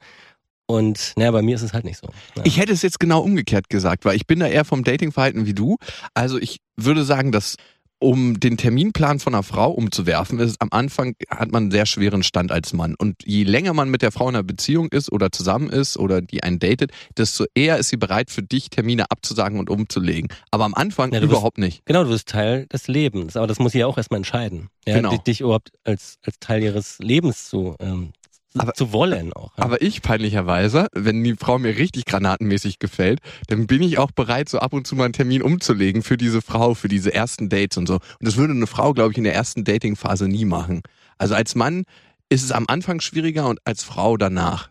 Und 0.66 1.12
naja, 1.16 1.30
bei 1.30 1.42
mir 1.42 1.54
ist 1.54 1.62
es 1.62 1.72
halt 1.72 1.84
nicht 1.84 1.98
so. 1.98 2.08
Ja. 2.34 2.42
Ich 2.44 2.58
hätte 2.58 2.72
es 2.72 2.82
jetzt 2.82 2.98
genau 2.98 3.20
umgekehrt 3.20 3.68
gesagt, 3.68 4.04
weil 4.04 4.16
ich 4.16 4.26
bin 4.26 4.40
da 4.40 4.48
eher 4.48 4.64
vom 4.64 4.82
Datingverhalten 4.82 5.46
wie 5.46 5.54
du. 5.54 5.76
Also 6.12 6.38
ich 6.38 6.58
würde 6.76 7.04
sagen, 7.04 7.30
dass 7.30 7.56
um 7.98 8.38
den 8.38 8.56
Terminplan 8.56 9.20
von 9.20 9.34
einer 9.34 9.42
Frau 9.42 9.70
umzuwerfen, 9.70 10.38
ist 10.38 10.60
am 10.60 10.68
Anfang 10.70 11.14
hat 11.30 11.50
man 11.50 11.64
einen 11.64 11.70
sehr 11.70 11.86
schweren 11.86 12.22
Stand 12.22 12.52
als 12.52 12.72
Mann. 12.72 12.94
Und 12.98 13.16
je 13.24 13.44
länger 13.44 13.72
man 13.72 13.88
mit 13.88 14.02
der 14.02 14.12
Frau 14.12 14.28
in 14.28 14.34
einer 14.34 14.42
Beziehung 14.42 14.88
ist 14.90 15.10
oder 15.10 15.32
zusammen 15.32 15.70
ist 15.70 15.96
oder 15.98 16.20
die 16.20 16.42
einen 16.42 16.58
datet, 16.58 16.90
desto 17.16 17.44
eher 17.54 17.78
ist 17.78 17.88
sie 17.88 17.96
bereit 17.96 18.30
für 18.30 18.42
dich 18.42 18.68
Termine 18.70 19.10
abzusagen 19.10 19.58
und 19.58 19.70
umzulegen. 19.70 20.28
Aber 20.50 20.64
am 20.64 20.74
Anfang 20.74 21.12
Ja, 21.12 21.20
du 21.20 21.26
bist- 21.26 21.38
überhaupt 21.38 21.58
nicht. 21.58 21.84
Genau, 21.86 22.04
du 22.04 22.10
bist 22.10 22.28
Teil 22.28 22.66
des 22.66 22.86
Lebens, 22.88 23.36
aber 23.36 23.46
das 23.46 23.58
muss 23.58 23.72
sie 23.72 23.78
ja 23.78 23.86
auch 23.86 23.96
erstmal 23.96 24.18
entscheiden. 24.18 24.68
Ja, 24.86 24.96
Genau. 24.96 25.10
dich, 25.10 25.20
dich 25.20 25.40
überhaupt 25.40 25.70
als, 25.84 26.16
als 26.24 26.38
Teil 26.38 26.62
ihres 26.62 26.98
Lebens 27.00 27.48
zu, 27.48 27.76
ähm, 27.80 28.12
Aber- 28.60 28.74
zu 28.74 28.92
wollen 28.92 29.32
auch. 29.32 29.56
Ja. 29.56 29.64
Aber 29.64 29.82
ich 29.82 30.02
peinlicherweise, 30.02 30.86
wenn 30.92 31.22
die 31.24 31.34
Frau 31.34 31.58
mir 31.58 31.76
richtig 31.76 32.04
granatenmäßig 32.06 32.78
gefällt, 32.78 33.20
dann 33.48 33.66
bin 33.66 33.82
ich 33.82 33.98
auch 33.98 34.10
bereit, 34.10 34.48
so 34.48 34.58
ab 34.58 34.72
und 34.72 34.86
zu 34.86 34.96
mal 34.96 35.04
einen 35.04 35.12
Termin 35.12 35.42
umzulegen 35.42 36.02
für 36.02 36.16
diese 36.16 36.42
Frau, 36.42 36.74
für 36.74 36.88
diese 36.88 37.12
ersten 37.14 37.48
Dates 37.48 37.76
und 37.76 37.86
so. 37.86 37.94
Und 37.94 38.02
das 38.20 38.36
würde 38.36 38.52
eine 38.54 38.66
Frau, 38.66 38.92
glaube 38.92 39.12
ich, 39.12 39.18
in 39.18 39.24
der 39.24 39.34
ersten 39.34 39.64
Datingphase 39.64 40.28
nie 40.28 40.44
machen. 40.44 40.82
Also 41.18 41.34
als 41.34 41.54
Mann 41.54 41.84
ist 42.28 42.42
es 42.44 42.52
am 42.52 42.64
Anfang 42.68 43.00
schwieriger 43.00 43.48
und 43.48 43.60
als 43.64 43.84
Frau 43.84 44.16
danach. 44.16 44.70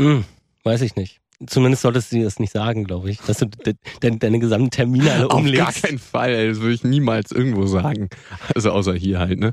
Hm, 0.00 0.24
weiß 0.64 0.82
ich 0.82 0.96
nicht. 0.96 1.20
Zumindest 1.46 1.82
solltest 1.82 2.10
du 2.12 2.16
dir 2.16 2.24
das 2.24 2.38
nicht 2.40 2.52
sagen, 2.52 2.84
glaube 2.84 3.10
ich, 3.10 3.18
dass 3.20 3.36
du 3.38 3.46
de 3.46 3.74
de 4.02 4.16
deine 4.18 4.38
gesamten 4.38 4.70
Termine 4.70 5.12
alle 5.12 5.24
Auf 5.26 5.30
gar 5.32 5.38
umlegst. 5.40 5.82
keinen 5.82 5.98
Fall, 5.98 6.30
ey, 6.30 6.48
das 6.48 6.60
würde 6.60 6.72
ich 6.74 6.82
niemals 6.82 7.30
irgendwo 7.30 7.66
sagen. 7.66 8.08
Also 8.54 8.70
außer 8.70 8.94
hier 8.94 9.18
halt, 9.18 9.38
ne? 9.38 9.52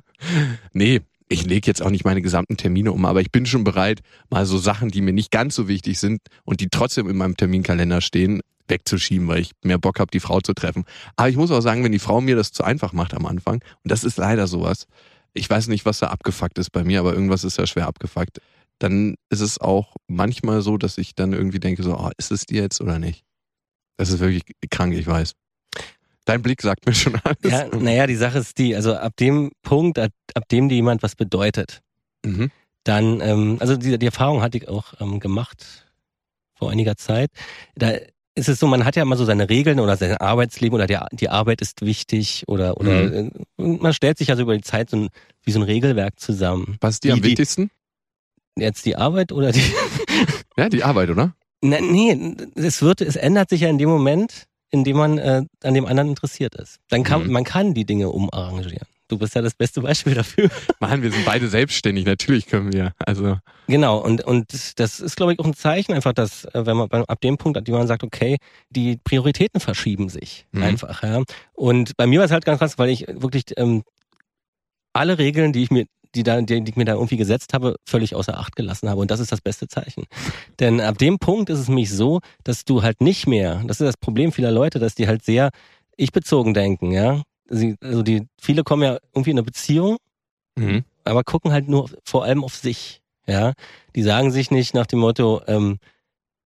Nee, 0.72 1.02
ich 1.34 1.46
lege 1.46 1.68
jetzt 1.68 1.82
auch 1.82 1.90
nicht 1.90 2.06
meine 2.06 2.22
gesamten 2.22 2.58
Termine 2.58 2.92
um, 2.92 3.06
aber 3.06 3.22
ich 3.22 3.32
bin 3.32 3.46
schon 3.46 3.64
bereit, 3.64 4.02
mal 4.30 4.46
so 4.46 4.58
Sachen, 4.58 4.90
die 4.90 5.02
mir 5.02 5.14
nicht 5.14 5.32
ganz 5.32 5.56
so 5.56 5.68
wichtig 5.68 6.00
sind 6.00 6.22
und 6.46 6.60
die 6.60 6.70
trotzdem 6.70 7.10
in 7.10 7.18
meinem 7.18 7.36
Terminkalender 7.36 8.02
stehen, 8.02 8.42
wegzuschieben, 8.68 9.28
weil 9.28 9.42
ich 9.42 9.52
mehr 9.64 9.78
Bock 9.78 10.00
habe, 10.00 10.12
die 10.12 10.20
Frau 10.20 10.40
zu 10.40 10.54
treffen. 10.54 10.86
Aber 11.16 11.30
ich 11.30 11.36
muss 11.36 11.52
auch 11.52 11.62
sagen, 11.62 11.84
wenn 11.84 11.92
die 11.92 12.00
Frau 12.00 12.22
mir 12.22 12.36
das 12.36 12.52
zu 12.52 12.64
einfach 12.64 12.94
macht 12.94 13.14
am 13.14 13.26
Anfang, 13.26 13.56
und 13.56 13.92
das 13.92 14.04
ist 14.04 14.18
leider 14.18 14.48
sowas, 14.48 14.86
ich 15.34 15.50
weiß 15.50 15.68
nicht, 15.68 15.86
was 15.86 16.00
da 16.00 16.08
abgefuckt 16.08 16.58
ist 16.60 16.72
bei 16.72 16.84
mir, 16.84 17.00
aber 17.00 17.14
irgendwas 17.14 17.44
ist 17.44 17.58
ja 17.58 17.68
schwer 17.68 17.88
abgefuckt, 17.88 18.40
dann 18.80 19.16
ist 19.30 19.42
es 19.42 19.60
auch 19.60 19.96
manchmal 20.08 20.62
so, 20.62 20.78
dass 20.78 20.98
ich 20.98 21.16
dann 21.16 21.34
irgendwie 21.34 21.60
denke, 21.60 21.84
so, 21.84 21.98
oh, 21.98 22.12
ist 22.18 22.32
es 22.32 22.46
die 22.46 22.56
jetzt 22.56 22.82
oder 22.82 23.00
nicht? 23.00 23.24
Das 23.98 24.10
ist 24.10 24.20
wirklich 24.20 24.44
krank, 24.70 24.94
ich 24.94 25.08
weiß. 25.08 25.34
Dein 26.26 26.42
Blick 26.42 26.62
sagt 26.62 26.86
mir 26.86 26.94
schon 26.94 27.16
alles. 27.24 27.38
Ja, 27.44 27.68
naja, 27.68 28.08
die 28.08 28.16
Sache 28.16 28.40
ist 28.40 28.58
die, 28.58 28.76
also 28.76 28.96
ab 28.96 29.14
dem 29.18 29.52
Punkt, 29.62 30.00
ab, 30.00 30.12
ab 30.36 30.48
dem 30.50 30.70
dir 30.70 30.76
jemand 30.76 31.04
was 31.04 31.16
bedeutet, 31.16 31.82
Mhm. 32.26 32.50
dann, 32.86 33.20
ähm, 33.22 33.58
also 33.60 33.76
die, 33.76 33.98
die 34.00 34.06
Erfahrung 34.06 34.42
hatte 34.42 34.58
ich 34.58 34.68
auch 34.70 34.94
ähm, 35.02 35.20
gemacht 35.20 35.86
vor 36.58 36.72
einiger 36.72 36.96
Zeit. 36.96 37.30
Da 37.76 37.92
ist 38.36 38.48
es 38.50 38.60
so, 38.60 38.68
man 38.68 38.86
hat 38.86 38.96
ja 38.96 39.04
immer 39.04 39.18
so 39.18 39.26
seine 39.26 39.50
Regeln 39.50 39.80
oder 39.80 39.98
sein 39.98 40.16
Arbeitsleben 40.18 40.74
oder 40.76 40.88
die, 40.88 40.98
die 41.18 41.30
Arbeit 41.30 41.62
ist 41.62 41.82
wichtig 41.82 42.44
oder, 42.48 42.78
oder 42.78 42.92
Mhm. 42.92 43.32
äh, 43.58 43.64
man 43.78 43.94
stellt 43.94 44.18
sich 44.18 44.30
also 44.32 44.44
über 44.44 44.56
die 44.56 44.64
Zeit 44.64 44.90
so 44.90 44.98
ein, 44.98 45.10
wie 45.44 45.52
so 45.52 45.60
ein 45.60 45.64
Regelwerk 45.64 46.20
zusammen. 46.20 46.78
Was 46.82 46.96
ist 46.96 47.04
dir 47.04 47.14
am 47.14 47.22
die- 47.22 47.30
wichtigsten? 47.30 47.70
Jetzt 48.56 48.86
die 48.86 48.96
Arbeit 48.96 49.32
oder 49.32 49.52
die, 49.52 49.64
Ja, 50.58 50.70
die 50.70 50.84
Arbeit, 50.84 51.10
oder? 51.10 51.36
Na, 51.62 51.80
nee, 51.82 52.36
es 52.56 52.82
wird, 52.82 53.02
es 53.02 53.16
ändert 53.16 53.50
sich 53.50 53.62
ja 53.62 53.70
in 53.70 53.78
dem 53.80 53.90
Moment, 53.90 54.46
in 54.74 54.84
dem 54.84 54.98
man 54.98 55.20
äh, 55.20 55.44
an 55.64 55.74
dem 55.76 55.86
anderen 55.86 56.10
interessiert 56.10 56.56
ist. 56.56 56.80
Dann 56.90 57.04
kann 57.04 57.24
Mhm. 57.28 57.32
man 57.32 57.44
kann 57.44 57.76
die 57.76 57.86
Dinge 57.86 58.10
umarrangieren. 58.10 58.88
Du 59.08 59.20
bist 59.20 59.36
ja 59.36 59.44
das 59.44 59.54
beste 59.54 59.82
Beispiel 59.82 60.16
dafür. 60.22 60.50
Mann, 60.80 61.04
wir 61.04 61.12
sind 61.12 61.26
beide 61.26 61.48
selbstständig, 61.48 62.06
natürlich 62.06 62.48
können 62.48 62.74
wir. 62.74 62.94
Also, 62.98 63.38
genau, 63.68 64.00
und, 64.00 64.24
und 64.24 64.80
das 64.80 65.00
ist, 65.00 65.16
glaube 65.16 65.34
ich, 65.34 65.40
auch 65.40 65.46
ein 65.46 65.54
Zeichen 65.54 65.94
einfach, 65.94 66.14
dass, 66.14 66.46
äh, 66.46 66.66
wenn 66.66 66.76
man 66.78 66.90
ab 66.92 67.22
dem 67.22 67.38
Punkt, 67.38 67.56
an 67.58 67.64
dem 67.66 67.76
man 67.76 67.86
sagt, 67.86 68.04
okay, 68.04 68.38
die 68.72 68.98
Prioritäten 69.04 69.60
verschieben 69.60 70.10
sich 70.10 70.48
Mhm. 70.54 70.64
einfach, 70.64 71.04
ja. 71.04 71.22
Und 71.54 71.96
bei 71.96 72.08
mir 72.08 72.18
war 72.20 72.26
es 72.26 72.32
halt 72.32 72.44
ganz 72.46 72.58
krass, 72.58 72.80
weil 72.80 72.90
ich 72.90 73.06
wirklich 73.08 73.44
ähm, 73.58 73.84
alle 74.92 75.20
Regeln, 75.20 75.54
die 75.54 75.62
ich 75.64 75.70
mir 75.72 75.86
die, 76.16 76.24
da, 76.24 76.42
die, 76.42 76.62
die 76.64 76.72
ich 76.72 76.76
mir 76.76 76.86
da 76.86 76.94
irgendwie 76.94 77.18
gesetzt 77.18 77.54
habe, 77.54 77.76
völlig 77.86 78.16
außer 78.16 78.38
Acht 78.38 78.56
gelassen 78.56 78.90
habe. 78.90 79.02
Und 79.02 79.12
das 79.12 79.20
ist 79.20 79.32
das 79.32 79.42
beste 79.42 79.68
Zeichen. 79.68 80.06
Denn 80.60 80.80
ab 80.82 80.98
dem 80.98 81.20
Punkt 81.20 81.50
ist 81.50 81.60
es 81.60 81.68
nämlich 81.68 81.92
so, 81.92 82.22
dass 82.44 82.66
du 82.66 82.84
halt 82.84 83.02
nicht 83.02 83.28
mehr, 83.28 83.62
das 83.66 83.82
ist 83.82 83.88
das 83.88 83.98
Problem 83.98 84.32
vieler 84.32 84.52
Leute, 84.52 84.80
dass 84.80 84.96
die 84.96 85.08
halt 85.08 85.24
sehr 85.24 85.50
ich-bezogen 85.98 86.54
denken, 86.54 86.92
ja. 86.92 87.22
Sie, 87.50 87.76
also 87.82 88.04
die, 88.04 88.28
viele 88.42 88.64
kommen 88.64 88.84
ja 88.84 88.98
irgendwie 89.14 89.32
in 89.32 89.38
eine 89.38 89.44
Beziehung, 89.44 89.98
Mhm. 90.56 90.84
aber 91.04 91.24
gucken 91.24 91.52
halt 91.52 91.68
nur 91.68 91.90
vor 92.04 92.24
allem 92.24 92.44
auf 92.44 92.56
sich, 92.56 93.02
ja. 93.28 93.54
Die 93.96 94.04
sagen 94.04 94.32
sich 94.32 94.52
nicht 94.52 94.74
nach 94.74 94.86
dem 94.86 95.00
Motto, 95.00 95.42
ähm, 95.48 95.80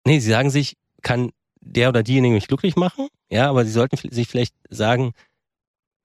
nee, 0.05 0.19
sie 0.19 0.29
sagen 0.29 0.49
sich, 0.49 0.75
kann 1.01 1.31
der 1.59 1.89
oder 1.89 2.03
diejenige 2.03 2.33
mich 2.33 2.47
glücklich 2.47 2.75
machen, 2.75 3.07
ja, 3.29 3.49
aber 3.49 3.65
sie 3.65 3.71
sollten 3.71 3.97
sich 3.97 4.27
vielleicht 4.27 4.55
sagen, 4.69 5.11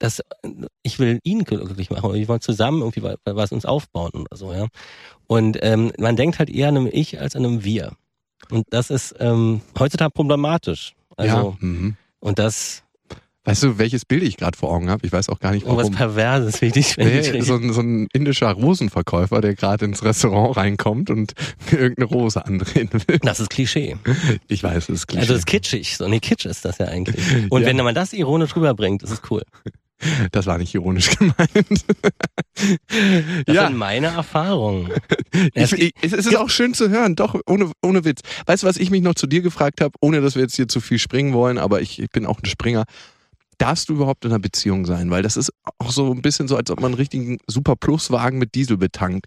dass 0.03 0.19
äh, 0.21 0.25
ich 0.83 0.99
will 0.99 1.21
ihn 1.25 1.45
glücklich 1.45 1.91
machen 1.91 2.05
oder 2.07 2.19
wir 2.19 2.29
wollen 2.29 2.41
zusammen 2.41 2.81
irgendwie 2.83 3.03
wa- 3.03 3.17
was 3.25 3.53
uns 3.53 3.65
aufbauen 3.65 4.11
oder 4.15 4.37
so, 4.37 4.53
ja. 4.53 4.67
Und 5.27 5.59
ähm, 5.63 5.93
man 5.99 6.17
denkt 6.17 6.39
halt 6.39 6.51
eher 6.51 6.69
an 6.69 6.77
einem 6.77 6.89
Ich 6.93 7.21
als 7.21 7.37
an 7.37 7.45
einem 7.47 7.65
Wir. 7.65 7.93
Und 8.51 8.67
das 8.71 8.91
ist 8.91 9.15
ähm, 9.21 9.61
heutzutage 9.79 10.11
problematisch. 10.11 10.95
Also, 11.17 11.57
ja. 11.61 11.67
Mhm. 11.67 11.97
und 12.21 12.39
das 12.39 12.83
Weißt 13.45 13.65
du, 13.65 13.77
welches 13.77 14.05
Bild 14.05 14.23
ich 14.23 14.37
gerade 14.37 14.57
vor 14.57 14.71
Augen 14.71 14.89
habe? 14.89 15.05
Ich 15.05 15.13
weiß 15.13 15.29
auch 15.29 15.41
gar 15.41 15.51
nicht, 15.51 15.65
irgendwas 15.65 15.87
warum. 15.87 15.97
Perverses, 15.97 16.61
wie 16.63 16.67
ich 16.67 16.97
wenn 16.97 17.19
ich 17.19 17.33
Nee, 17.33 17.41
so, 17.41 17.57
ein, 17.57 17.73
so 17.73 17.81
ein 17.81 18.07
indischer 18.13 18.53
Rosenverkäufer, 18.53 19.41
der 19.41 19.57
gerade 19.57 19.85
ins 19.85 20.05
Restaurant 20.05 20.57
reinkommt 20.57 21.11
und 21.11 21.33
mir 21.73 21.79
irgendeine 21.81 22.07
Rose 22.07 22.45
andrehen 22.47 22.89
will. 22.93 23.19
Das 23.21 23.41
ist 23.41 23.51
Klischee. 23.51 23.97
Ich 24.47 24.63
weiß, 24.63 24.85
es 24.85 24.89
ist 24.91 25.07
Klischee. 25.09 25.21
Also 25.23 25.33
das 25.33 25.41
ist 25.41 25.47
kitschig. 25.47 25.97
So 25.97 26.07
nee, 26.07 26.21
Kitsch 26.21 26.47
ist 26.47 26.65
das 26.65 26.79
ja 26.79 26.87
eigentlich. 26.87 27.17
Und 27.51 27.63
Ja. 27.63 27.67
wenn 27.67 27.77
man 27.79 27.97
das 27.97 28.13
ironisch 28.13 28.55
rüberbringt, 28.55 29.03
das 29.03 29.11
ist 29.11 29.29
cool. 29.29 29.43
Das 30.33 30.47
war 30.47 30.59
nicht 30.59 30.75
ironisch 30.75 31.11
gemeint. 31.17 31.85
Das 33.47 33.55
ja, 33.55 33.69
sind 33.69 33.77
meine 33.77 34.09
Erfahrungen. 34.09 34.93
ich, 35.55 35.73
ich, 35.73 35.93
es 36.03 36.13
ist 36.13 36.37
auch 36.37 36.51
schön 36.51 36.75
zu 36.75 36.91
hören, 36.91 37.15
doch, 37.15 37.39
ohne, 37.47 37.71
ohne 37.83 38.05
Witz. 38.05 38.21
Weißt 38.47 38.63
du, 38.63 38.67
was 38.67 38.77
ich 38.77 38.91
mich 38.91 39.03
noch 39.03 39.15
zu 39.15 39.27
dir 39.27 39.43
gefragt 39.43 39.81
habe, 39.81 39.93
ohne 40.01 40.21
dass 40.21 40.35
wir 40.35 40.43
jetzt 40.43 40.57
hier 40.57 40.69
zu 40.69 40.81
viel 40.81 40.99
springen 40.99 41.33
wollen, 41.33 41.59
aber 41.59 41.81
ich, 41.81 42.01
ich 42.01 42.11
bin 42.11 42.27
auch 42.27 42.39
ein 42.39 42.47
Springer. 42.47 42.85
Darfst 43.59 43.89
du 43.89 43.95
überhaupt 43.95 44.25
in 44.25 44.33
einer 44.33 44.41
Beziehung 44.41 44.87
sein? 44.87 45.11
Weil 45.11 45.23
das 45.23 45.37
ist 45.37 45.53
auch 45.79 45.93
so 45.93 46.13
ein 46.13 46.23
bisschen 46.23 46.49
so, 46.49 46.57
als 46.57 46.71
ob 46.71 46.81
man 46.81 46.93
einen 46.93 46.95
richtigen 46.95 47.39
Super 47.47 47.77
Plus-Wagen 47.77 48.39
mit 48.39 48.55
Diesel 48.55 48.77
betankt. 48.77 49.27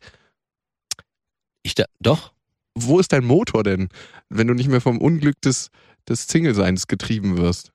Ich 1.64 1.76
da, 1.76 1.86
doch. 2.00 2.34
Wo 2.78 3.00
ist 3.00 3.14
dein 3.14 3.24
Motor 3.24 3.64
denn, 3.64 3.88
wenn 4.30 4.48
du 4.48 4.54
nicht 4.54 4.68
mehr 4.68 4.82
vom 4.82 5.00
Unglück 5.00 5.40
des, 5.42 5.70
des 6.10 6.28
Single-Seins 6.28 6.88
getrieben 6.88 7.38
wirst? 7.38 7.72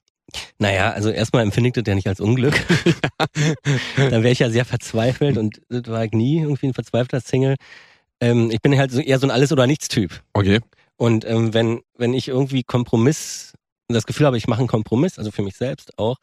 Naja, 0.58 0.90
also 0.90 1.10
erstmal 1.10 1.42
empfinde 1.42 1.68
ich 1.68 1.74
das 1.74 1.84
ja 1.86 1.94
nicht 1.94 2.08
als 2.08 2.20
Unglück. 2.20 2.54
Dann 3.96 4.22
wäre 4.22 4.30
ich 4.30 4.38
ja 4.38 4.50
sehr 4.50 4.64
verzweifelt 4.64 5.38
und 5.38 5.60
das 5.68 5.86
war 5.86 6.04
ich 6.04 6.12
nie 6.12 6.40
irgendwie 6.40 6.68
ein 6.68 6.74
verzweifelter 6.74 7.20
Single. 7.20 7.56
Ähm, 8.20 8.50
ich 8.50 8.60
bin 8.60 8.76
halt 8.76 8.90
so 8.90 9.00
eher 9.00 9.18
so 9.18 9.26
ein 9.26 9.30
Alles- 9.30 9.52
oder 9.52 9.66
Nichts-Typ. 9.66 10.22
Okay. 10.32 10.60
Und 10.96 11.24
ähm, 11.24 11.54
wenn, 11.54 11.80
wenn 11.96 12.12
ich 12.12 12.28
irgendwie 12.28 12.62
Kompromiss, 12.62 13.54
das 13.88 14.06
Gefühl 14.06 14.26
habe, 14.26 14.36
ich 14.36 14.46
mache 14.46 14.58
einen 14.60 14.68
Kompromiss, 14.68 15.18
also 15.18 15.30
für 15.30 15.42
mich 15.42 15.56
selbst 15.56 15.98
auch, 15.98 16.16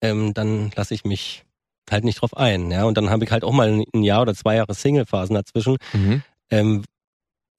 ähm, 0.00 0.32
dann 0.34 0.70
lasse 0.74 0.94
ich 0.94 1.04
mich 1.04 1.44
halt 1.90 2.04
nicht 2.04 2.20
drauf 2.20 2.36
ein. 2.36 2.70
Ja? 2.70 2.84
Und 2.84 2.96
dann 2.96 3.10
habe 3.10 3.24
ich 3.24 3.30
halt 3.30 3.44
auch 3.44 3.52
mal 3.52 3.84
ein- 3.92 4.02
Jahr 4.02 4.22
oder 4.22 4.34
zwei 4.34 4.56
Jahre 4.56 4.74
Single-Phasen 4.74 5.34
dazwischen. 5.34 5.76
Mhm. 5.92 6.22
Ähm, 6.50 6.84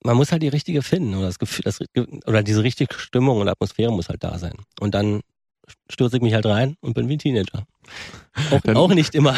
man 0.04 0.16
muss 0.16 0.32
halt 0.32 0.42
die 0.42 0.48
richtige 0.48 0.82
finden 0.82 1.14
oder 1.14 1.26
das 1.26 1.38
Gefühl, 1.38 1.62
das, 1.64 1.78
oder 2.26 2.42
diese 2.42 2.62
richtige 2.62 2.92
Stimmung 2.94 3.40
und 3.40 3.48
Atmosphäre 3.48 3.90
muss 3.92 4.08
halt 4.08 4.22
da 4.22 4.38
sein. 4.38 4.54
Und 4.80 4.94
dann 4.94 5.20
stürze 5.90 6.16
ich 6.16 6.22
mich 6.22 6.34
halt 6.34 6.46
rein 6.46 6.76
und 6.80 6.94
bin 6.94 7.08
wie 7.08 7.14
ein 7.16 7.18
Teenager. 7.18 7.66
Auch, 8.50 8.60
Dann- 8.62 8.76
auch 8.76 8.92
nicht 8.94 9.14
immer, 9.14 9.36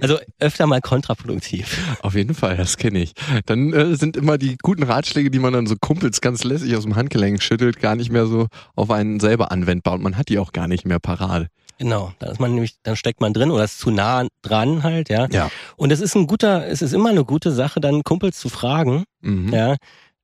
also 0.00 0.18
öfter 0.40 0.66
mal 0.66 0.80
kontraproduktiv. 0.80 1.96
Auf 2.02 2.14
jeden 2.14 2.34
Fall, 2.34 2.56
das 2.56 2.76
kenne 2.76 2.98
ich. 2.98 3.12
Dann 3.46 3.72
äh, 3.72 3.94
sind 3.96 4.16
immer 4.16 4.38
die 4.38 4.56
guten 4.60 4.82
Ratschläge, 4.82 5.30
die 5.30 5.38
man 5.38 5.52
dann 5.52 5.66
so 5.66 5.76
Kumpels 5.80 6.20
ganz 6.20 6.44
lässig 6.44 6.76
aus 6.76 6.82
dem 6.82 6.96
Handgelenk 6.96 7.42
schüttelt, 7.42 7.80
gar 7.80 7.96
nicht 7.96 8.10
mehr 8.10 8.26
so 8.26 8.48
auf 8.74 8.90
einen 8.90 9.20
selber 9.20 9.52
anwendbar 9.52 9.94
und 9.94 10.02
man 10.02 10.16
hat 10.16 10.28
die 10.28 10.38
auch 10.38 10.52
gar 10.52 10.68
nicht 10.68 10.84
mehr 10.84 10.98
parat. 10.98 11.46
Genau, 11.78 12.12
da 12.18 12.30
ist 12.30 12.40
man 12.40 12.52
nämlich, 12.54 12.74
dann 12.82 12.96
steckt 12.96 13.20
man 13.20 13.32
drin 13.34 13.50
oder 13.50 13.64
ist 13.64 13.78
zu 13.78 13.90
nah 13.90 14.26
dran 14.42 14.82
halt, 14.82 15.08
ja. 15.10 15.28
Ja. 15.30 15.50
Und 15.76 15.92
es 15.92 16.00
ist 16.00 16.14
ein 16.16 16.26
guter, 16.26 16.66
es 16.66 16.80
ist 16.82 16.94
immer 16.94 17.10
eine 17.10 17.24
gute 17.24 17.52
Sache, 17.52 17.80
dann 17.80 18.02
Kumpels 18.02 18.38
zu 18.38 18.48
fragen, 18.48 19.04
Mhm. 19.20 19.52
ja, 19.52 19.76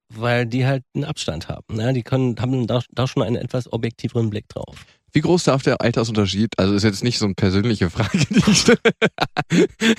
weil 0.09 0.47
die 0.47 0.67
halt 0.67 0.83
einen 0.95 1.05
Abstand 1.05 1.49
haben. 1.49 1.79
Ja, 1.79 1.93
die 1.93 2.03
können, 2.03 2.37
haben 2.41 2.67
da, 2.67 2.81
da 2.91 3.07
schon 3.07 3.23
einen 3.23 3.37
etwas 3.37 3.71
objektiveren 3.73 4.31
Blick 4.31 4.49
drauf. 4.49 4.85
Wie 5.13 5.21
groß 5.21 5.45
darf 5.45 5.63
der 5.63 5.81
Altersunterschied, 5.81 6.59
also 6.59 6.75
ist 6.75 6.85
jetzt 6.85 7.05
nicht 7.05 7.19
so 7.19 7.27
eine 7.27 7.35
persönliche 7.35 7.91
Frage, 7.91 8.19
die 8.19 8.51
ich 8.51 8.61
stelle. 8.61 8.79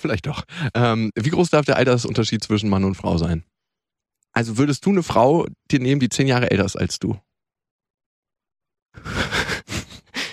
Vielleicht 0.00 0.26
doch. 0.26 0.44
Ähm, 0.74 1.10
wie 1.14 1.30
groß 1.30 1.50
darf 1.50 1.64
der 1.64 1.76
Altersunterschied 1.76 2.42
zwischen 2.44 2.68
Mann 2.68 2.84
und 2.84 2.94
Frau 2.96 3.16
sein? 3.18 3.44
Also 4.32 4.58
würdest 4.58 4.84
du 4.84 4.90
eine 4.90 5.02
Frau 5.02 5.46
dir 5.70 5.80
nehmen, 5.80 6.00
die 6.00 6.08
zehn 6.10 6.26
Jahre 6.26 6.50
älter 6.50 6.64
ist 6.66 6.76
als 6.76 6.98
du? 6.98 7.18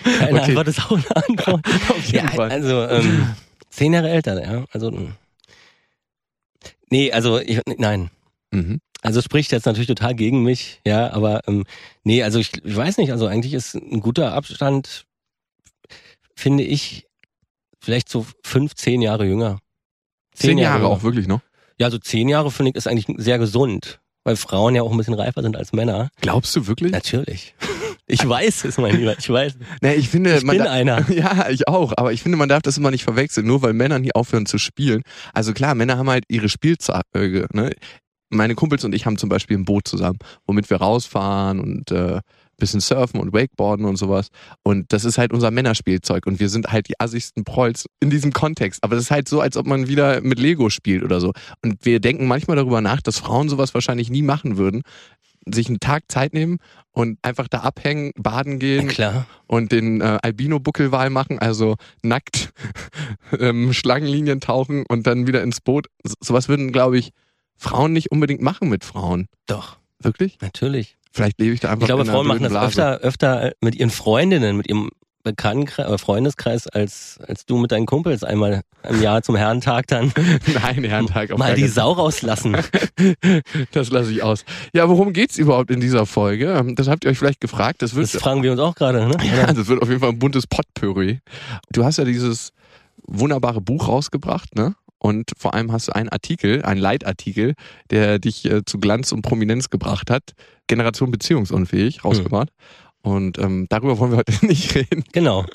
Keine 0.03 0.42
Okay. 0.42 0.50
Antwort 0.50 0.68
ist 0.68 0.80
auch 0.80 0.92
eine 0.92 1.15
Antwort. 1.15 1.65
Auf 1.89 2.06
jeden 2.06 2.25
ja, 2.27 2.32
Fall. 2.34 2.51
also 2.51 2.84
ähm, 2.88 3.34
zehn 3.70 3.94
Jahre 3.94 4.10
älter, 4.10 4.44
ja. 4.44 4.65
Also 4.72 4.92
mh. 4.92 5.15
nee, 6.89 7.12
also 7.12 7.39
ich, 7.39 7.62
nein. 7.77 8.10
Mhm. 8.51 8.82
Also 9.03 9.22
spricht 9.22 9.51
jetzt 9.51 9.65
natürlich 9.65 9.88
total 9.88 10.15
gegen 10.15 10.43
mich, 10.43 10.79
ja, 10.86 11.12
aber 11.12 11.41
ähm, 11.48 11.65
nee, 12.03 12.24
also 12.24 12.39
ich, 12.39 12.51
ich 12.63 12.75
weiß 12.75 12.98
nicht, 12.98 13.12
also 13.12 13.27
eigentlich 13.27 13.53
ist 13.53 13.75
ein 13.75 14.00
guter 14.00 14.33
Abstand, 14.33 15.05
finde 16.36 16.63
ich, 16.63 17.05
vielleicht 17.81 18.07
so 18.07 18.25
fünf, 18.45 18.75
zehn 18.75 19.01
Jahre 19.01 19.25
jünger. 19.25 19.60
Zehn, 20.33 20.57
Jahre 20.57 20.79
jünger. 20.79 20.89
auch 20.89 21.03
wirklich 21.03 21.27
noch? 21.27 21.41
Ja, 21.77 21.91
so 21.91 21.98
zehn 21.98 22.29
Jahre 22.29 22.50
finde 22.50 22.69
ich 22.72 22.75
ist 22.77 22.88
eigentlich 22.88 23.13
sehr 23.17 23.39
gesund, 23.39 24.00
weil 24.24 24.38
Frauen 24.38 24.74
ja 24.74 24.83
auch 24.83 24.91
ein 24.91 24.98
bisschen 24.98 25.15
reifer 25.15 25.41
sind 25.41 25.57
als 25.57 25.74
Männer. 25.74 26.10
Glaubst 26.22 26.55
du 26.55 26.65
wirklich? 26.67 26.93
Natürlich. 26.93 27.55
Ich 28.05 28.27
weiß 28.27 28.65
es, 28.65 28.77
mein 28.77 28.95
Lieber, 28.98 29.17
ich 29.17 29.29
weiß. 29.29 29.55
Nee, 29.81 29.95
ich 29.95 30.10
finde, 30.10 30.38
Ich 30.38 30.43
man 30.43 30.57
bin 30.57 30.67
einer. 30.67 31.10
Ja, 31.13 31.50
ich 31.50 31.67
auch. 31.67 31.93
Aber 31.98 32.13
ich 32.13 32.22
finde, 32.22 32.38
man 32.38 32.50
darf 32.50 32.62
das 32.62 32.77
immer 32.77 32.91
nicht 32.91 33.03
verwechseln, 33.03 33.48
nur 33.48 33.62
weil 33.62 33.74
Männer 33.74 34.00
nie 34.00 34.13
aufhören 34.13 34.45
zu 34.45 34.57
spielen. 34.57 35.03
Also 35.33 35.53
klar, 35.53 35.75
Männer 35.75 35.98
haben 35.98 36.10
halt 36.10 36.25
ihre 36.29 36.50
Spielzeuge. 36.50 37.48
Ne? 37.53 37.72
Meine 38.34 38.56
Kumpels 38.56 38.84
und 38.84 38.94
ich 38.94 39.06
haben 39.06 39.18
zum 39.18 39.30
Beispiel 39.30 39.58
ein 39.58 39.66
Boot 39.66 39.88
zusammen, 39.88 40.20
womit 40.46 40.70
wir 40.70 40.78
rausfahren 40.78 41.60
und 41.60 41.92
äh, 41.92 42.20
bisschen 42.58 42.80
surfen 42.80 43.20
und 43.20 43.34
Wakeboarden 43.34 43.86
und 43.86 43.98
sowas. 43.98 44.30
Und 44.63 44.94
das 44.94 45.06
ist 45.06 45.18
halt 45.18 45.34
unser 45.34 45.52
Männerspielzeug. 45.52 46.25
Und 46.25 46.40
wir 46.40 46.50
sind 46.50 46.72
halt 46.72 46.88
die 46.88 47.00
assigsten 47.00 47.44
Prolls 47.44 47.86
in 48.00 48.10
diesem 48.10 48.32
Kontext. 48.32 48.84
Aber 48.84 48.96
das 48.96 49.06
ist 49.06 49.12
halt 49.12 49.28
so, 49.28 49.42
als 49.42 49.58
ob 49.58 49.66
man 49.66 49.88
wieder 49.88 50.22
mit 50.22 50.40
Lego 50.40 50.70
spielt 50.70 51.04
oder 51.04 51.20
so. 51.20 51.34
Und 51.63 51.86
wir 51.86 52.00
denken 52.00 52.28
manchmal 52.28 52.58
darüber 52.58 52.82
nach, 52.82 53.02
dass 53.02 53.20
Frauen 53.20 53.50
sowas 53.50 53.74
wahrscheinlich 53.74 54.10
nie 54.10 54.22
machen 54.22 54.58
würden. 54.58 54.84
Sich 55.46 55.68
einen 55.68 55.82
Tag 55.82 56.04
Zeit 56.08 56.34
nehmen 56.34 56.60
und 56.94 57.20
einfach 57.22 57.50
da 57.50 57.60
abhängen, 57.60 58.12
baden 58.16 58.60
gehen, 58.60 58.88
klar. 58.88 59.25
und 59.46 59.74
den 59.74 60.00
äh, 60.00 60.20
Albino-Buckelwal 60.22 61.10
machen, 61.10 61.38
also 61.38 61.75
nackt 62.02 62.54
ähm, 63.40 63.74
Schlangenlinien 63.74 64.40
tauchen 64.40 64.86
und 64.88 65.06
dann 65.06 65.28
wieder 65.28 65.44
ins 65.44 65.60
Boot. 65.60 65.88
So, 66.06 66.13
sowas 66.22 66.48
würden, 66.48 66.72
glaube 66.72 66.98
ich, 66.98 67.12
Frauen 67.57 67.93
nicht 67.93 68.12
unbedingt 68.12 68.41
machen 68.41 68.69
mit 68.69 68.83
Frauen. 68.83 69.27
Doch, 69.48 69.77
Wirklich? 70.00 70.38
natürlich. 70.41 70.98
Vielleicht 71.12 71.39
lebe 71.39 71.53
ich 71.53 71.60
da 71.60 71.69
einfach 71.69 71.83
Ich 71.83 71.88
glaube, 71.88 72.05
Frauen 72.05 72.25
machen 72.27 72.43
das 72.43 72.51
Blase. 72.51 72.67
öfter, 72.67 72.98
öfter 73.00 73.51
mit 73.62 73.75
ihren 73.75 73.91
Freundinnen, 73.91 74.57
mit 74.57 74.67
ihrem 74.67 74.89
Bekanntenkreis 75.24 75.88
oder 75.88 75.98
Freundeskreis, 76.00 76.67
als, 76.67 77.17
als 77.25 77.45
du 77.45 77.55
mit 77.57 77.72
deinen 77.72 77.86
Kumpels 77.86 78.25
einmal 78.25 78.62
im 78.89 79.01
Jahr 79.01 79.22
zum 79.22 79.38
Herrentag 79.38 79.88
dann 79.88 80.12
Nein, 80.53 80.83
Herrentag 80.83 81.31
auf 81.31 81.39
mal 81.39 81.55
die 81.55 81.67
Sau 81.67 81.93
rauslassen. 81.93 82.57
Das 83.72 83.89
lasse 83.89 84.12
ich 84.12 84.22
aus. 84.24 84.43
Ja, 84.74 84.89
worum 84.89 85.13
geht's 85.13 85.38
überhaupt 85.38 85.72
in 85.72 85.79
dieser 85.79 86.05
Folge? 86.05 86.53
Ähm, 86.53 86.75
Das 86.75 86.88
habt 86.89 87.05
ihr 87.05 87.12
euch 87.12 87.17
vielleicht 87.17 87.39
gefragt. 87.41 87.81
Das 87.81 87.95
wird, 87.95 88.13
Das 88.13 88.22
fragen 88.22 88.43
wir 88.43 88.51
uns 88.51 88.60
auch 88.60 88.75
gerade, 88.75 89.07
ne? 89.07 89.15
ja, 89.38 89.53
das 89.53 89.67
wird 89.67 89.81
auf 89.81 89.88
jeden 89.88 90.01
Fall 90.01 90.10
ein 90.10 90.19
buntes 90.19 90.45
Potpourri. 90.48 91.19
Du 91.72 91.86
hast 91.86 91.98
ja 91.98 92.03
dieses 92.05 92.51
wunderbare 93.05 93.62
Buch 93.62 93.88
rausgebracht, 93.88 94.55
ne? 94.55 94.75
Und 95.05 95.31
vor 95.38 95.53
allem 95.53 95.74
hast 95.74 95.89
du 95.89 95.91
einen 95.91 96.07
Artikel, 96.07 96.63
einen 96.63 96.79
Leitartikel, 96.79 97.55
der 97.89 98.19
dich 98.19 98.45
äh, 98.45 98.63
zu 98.65 98.79
Glanz 98.79 99.12
und 99.12 99.22
Prominenz 99.22 99.69
gebracht 99.69 100.10
hat. 100.10 100.31
Generation 100.67 101.12
beziehungsunfähig 101.12 102.05
rausgebracht. 102.05 102.48
Und 103.01 103.38
ähm, 103.38 103.65
darüber 103.67 104.00
wollen 104.00 104.12
wir 104.12 104.19
heute 104.19 104.33
nicht 104.45 104.74
reden. 104.75 105.03
Genau. 105.12 105.45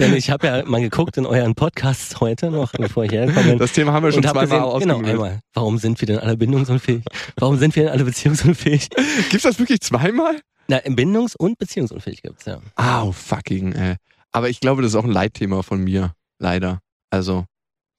Denn 0.00 0.12
ich 0.16 0.28
habe 0.30 0.48
ja 0.48 0.64
mal 0.64 0.80
geguckt 0.80 1.16
in 1.18 1.24
euren 1.24 1.54
Podcasts 1.54 2.18
heute 2.20 2.50
noch, 2.50 2.72
bevor 2.72 3.04
ich 3.04 3.12
hergekommen 3.12 3.50
bin. 3.50 3.58
Das 3.60 3.72
Thema 3.72 3.92
haben 3.92 4.02
wir 4.02 4.10
schon 4.10 4.24
zweimal 4.24 4.46
gesehen, 4.46 4.58
genau, 4.58 4.70
ausgelöst. 4.72 5.04
einmal. 5.08 5.40
Warum 5.54 5.78
sind 5.78 6.00
wir 6.00 6.06
denn 6.06 6.18
alle 6.18 6.36
bindungsunfähig? 6.36 7.04
Warum 7.36 7.58
sind 7.58 7.76
wir 7.76 7.84
denn 7.84 7.92
alle 7.92 8.04
beziehungsunfähig? 8.04 8.88
Gibt's 9.30 9.44
das 9.44 9.60
wirklich 9.60 9.80
zweimal? 9.82 10.40
Na, 10.66 10.78
bindungs- 10.78 11.36
und 11.36 11.58
beziehungsunfähig 11.58 12.22
gibt's 12.22 12.44
ja. 12.46 12.60
Au, 12.74 13.12
fucking, 13.12 13.70
ey. 13.72 13.94
Aber 14.32 14.48
ich 14.48 14.58
glaube, 14.58 14.82
das 14.82 14.90
ist 14.90 14.96
auch 14.96 15.04
ein 15.04 15.12
Leitthema 15.12 15.62
von 15.62 15.80
mir. 15.84 16.14
Leider. 16.40 16.80
Also, 17.10 17.44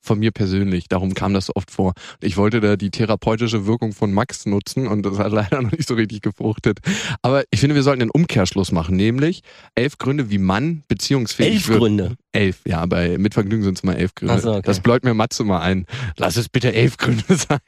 von 0.02 0.20
mir 0.20 0.32
persönlich. 0.32 0.88
Darum 0.90 1.14
kam 1.14 1.34
das 1.34 1.56
oft 1.56 1.72
vor. 1.72 1.94
Ich 2.22 2.38
wollte 2.38 2.60
da 2.60 2.76
die 2.76 2.90
therapeutische 2.92 3.66
Wirkung 3.66 3.94
von 3.94 4.12
Max 4.12 4.46
nutzen 4.46 4.88
und 4.88 5.04
das 5.06 5.18
hat 5.18 5.32
leider 5.32 5.62
noch 5.62 5.72
nicht 5.72 5.88
so 5.88 5.94
richtig 5.96 6.22
gefruchtet. 6.22 6.80
Aber 7.22 7.44
ich 7.52 7.60
finde, 7.60 7.76
wir 7.76 7.84
sollten 7.84 8.02
einen 8.02 8.12
Umkehrschluss 8.12 8.72
machen, 8.72 8.96
nämlich 8.96 9.42
elf 9.76 9.98
Gründe, 9.98 10.30
wie 10.30 10.38
Mann 10.40 10.84
beziehungsfähig 10.88 11.54
Elf 11.54 11.68
wird. 11.70 11.80
Gründe. 11.80 12.16
Elf, 12.34 12.62
ja, 12.66 12.86
bei 12.86 13.18
Mitvergnügen 13.18 13.64
sind 13.64 13.78
es 13.78 13.84
mal 13.84 13.94
elf 13.96 14.16
Gründe. 14.16 14.40
So, 14.40 14.52
okay. 14.54 14.62
Das 14.64 14.80
bläut 14.80 15.04
mir 15.04 15.14
Matze 15.14 15.44
mal 15.44 15.60
ein. 15.60 15.86
Lass 16.18 16.38
es 16.38 16.48
bitte 16.50 16.74
elf 16.74 16.98
Gründe 16.98 17.24
sein. 17.36 17.60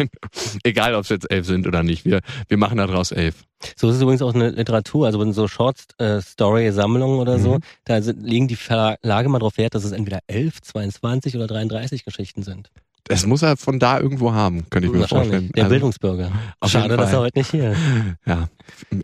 Egal, 0.63 0.96
ob 0.96 1.04
es 1.04 1.10
jetzt 1.10 1.30
elf 1.30 1.46
sind 1.46 1.68
oder 1.68 1.84
nicht. 1.84 2.06
Wir, 2.06 2.22
wir 2.48 2.58
machen 2.58 2.78
daraus 2.78 3.12
elf. 3.12 3.44
So 3.78 3.90
ist 3.90 3.96
es 3.96 4.02
übrigens 4.02 4.22
auch 4.22 4.34
eine 4.34 4.50
Literatur, 4.52 5.06
also 5.06 5.22
in 5.22 5.32
so 5.32 5.48
Short-Story-Sammlungen 5.48 7.20
oder 7.20 7.40
so, 7.40 7.56
Mhm. 7.56 7.60
da 7.86 8.02
sind, 8.02 8.22
legen 8.24 8.48
die 8.48 8.56
Verlage 8.58 9.30
mal 9.30 9.40
drauf 9.40 9.58
Wert, 9.58 9.74
dass 9.75 9.84
es 9.86 9.92
entweder 9.94 10.20
11, 10.28 10.62
22 10.62 11.36
oder 11.36 11.48
33 11.48 12.04
Geschichten 12.24 12.44
sind. 12.44 12.70
Das 13.06 13.25
muss 13.25 13.42
er 13.42 13.58
von 13.58 13.80
da 13.80 14.00
irgendwo 14.00 14.32
haben, 14.32 14.70
könnte 14.70 14.88
ich 14.88 14.94
mir 14.94 15.06
vorstellen. 15.06 15.51
Der 15.56 15.65
Also, 15.65 15.74
Bildungsbürger. 15.74 16.32
Schade, 16.65 16.96
dass 16.96 17.12
er 17.12 17.20
heute 17.20 17.38
nicht 17.38 17.51
hier 17.51 17.72
ist. 17.72 17.80
Ja, 18.25 18.48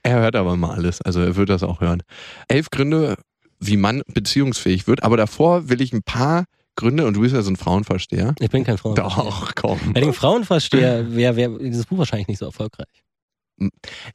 er 0.03 0.19
hört 0.21 0.37
aber 0.37 0.55
mal 0.55 0.71
alles, 0.71 1.01
also 1.01 1.19
er 1.19 1.35
wird 1.35 1.49
das 1.49 1.63
auch 1.63 1.81
hören. 1.81 2.01
Elf 2.47 2.69
Gründe, 2.69 3.17
wie 3.59 3.75
man 3.75 4.01
beziehungsfähig 4.07 4.87
wird, 4.87 5.03
aber 5.03 5.17
davor 5.17 5.67
will 5.67 5.81
ich 5.81 5.91
ein 5.91 6.01
paar 6.01 6.45
Gründe, 6.77 7.05
und 7.05 7.15
du 7.15 7.19
bist 7.19 7.35
ja 7.35 7.41
so 7.41 7.51
ein 7.51 7.57
Frauenversteher. 7.57 8.35
Ich 8.39 8.49
bin 8.49 8.63
kein 8.63 8.77
Frauenversteher. 8.77 9.25
Doch, 9.25 9.51
komm. 9.55 9.79
Ich 9.95 10.01
ein 10.01 10.13
Frauenversteher 10.13 11.13
wäre, 11.13 11.35
wäre 11.35 11.59
dieses 11.59 11.85
Buch 11.85 11.97
wahrscheinlich 11.97 12.29
nicht 12.29 12.39
so 12.39 12.45
erfolgreich. 12.45 13.03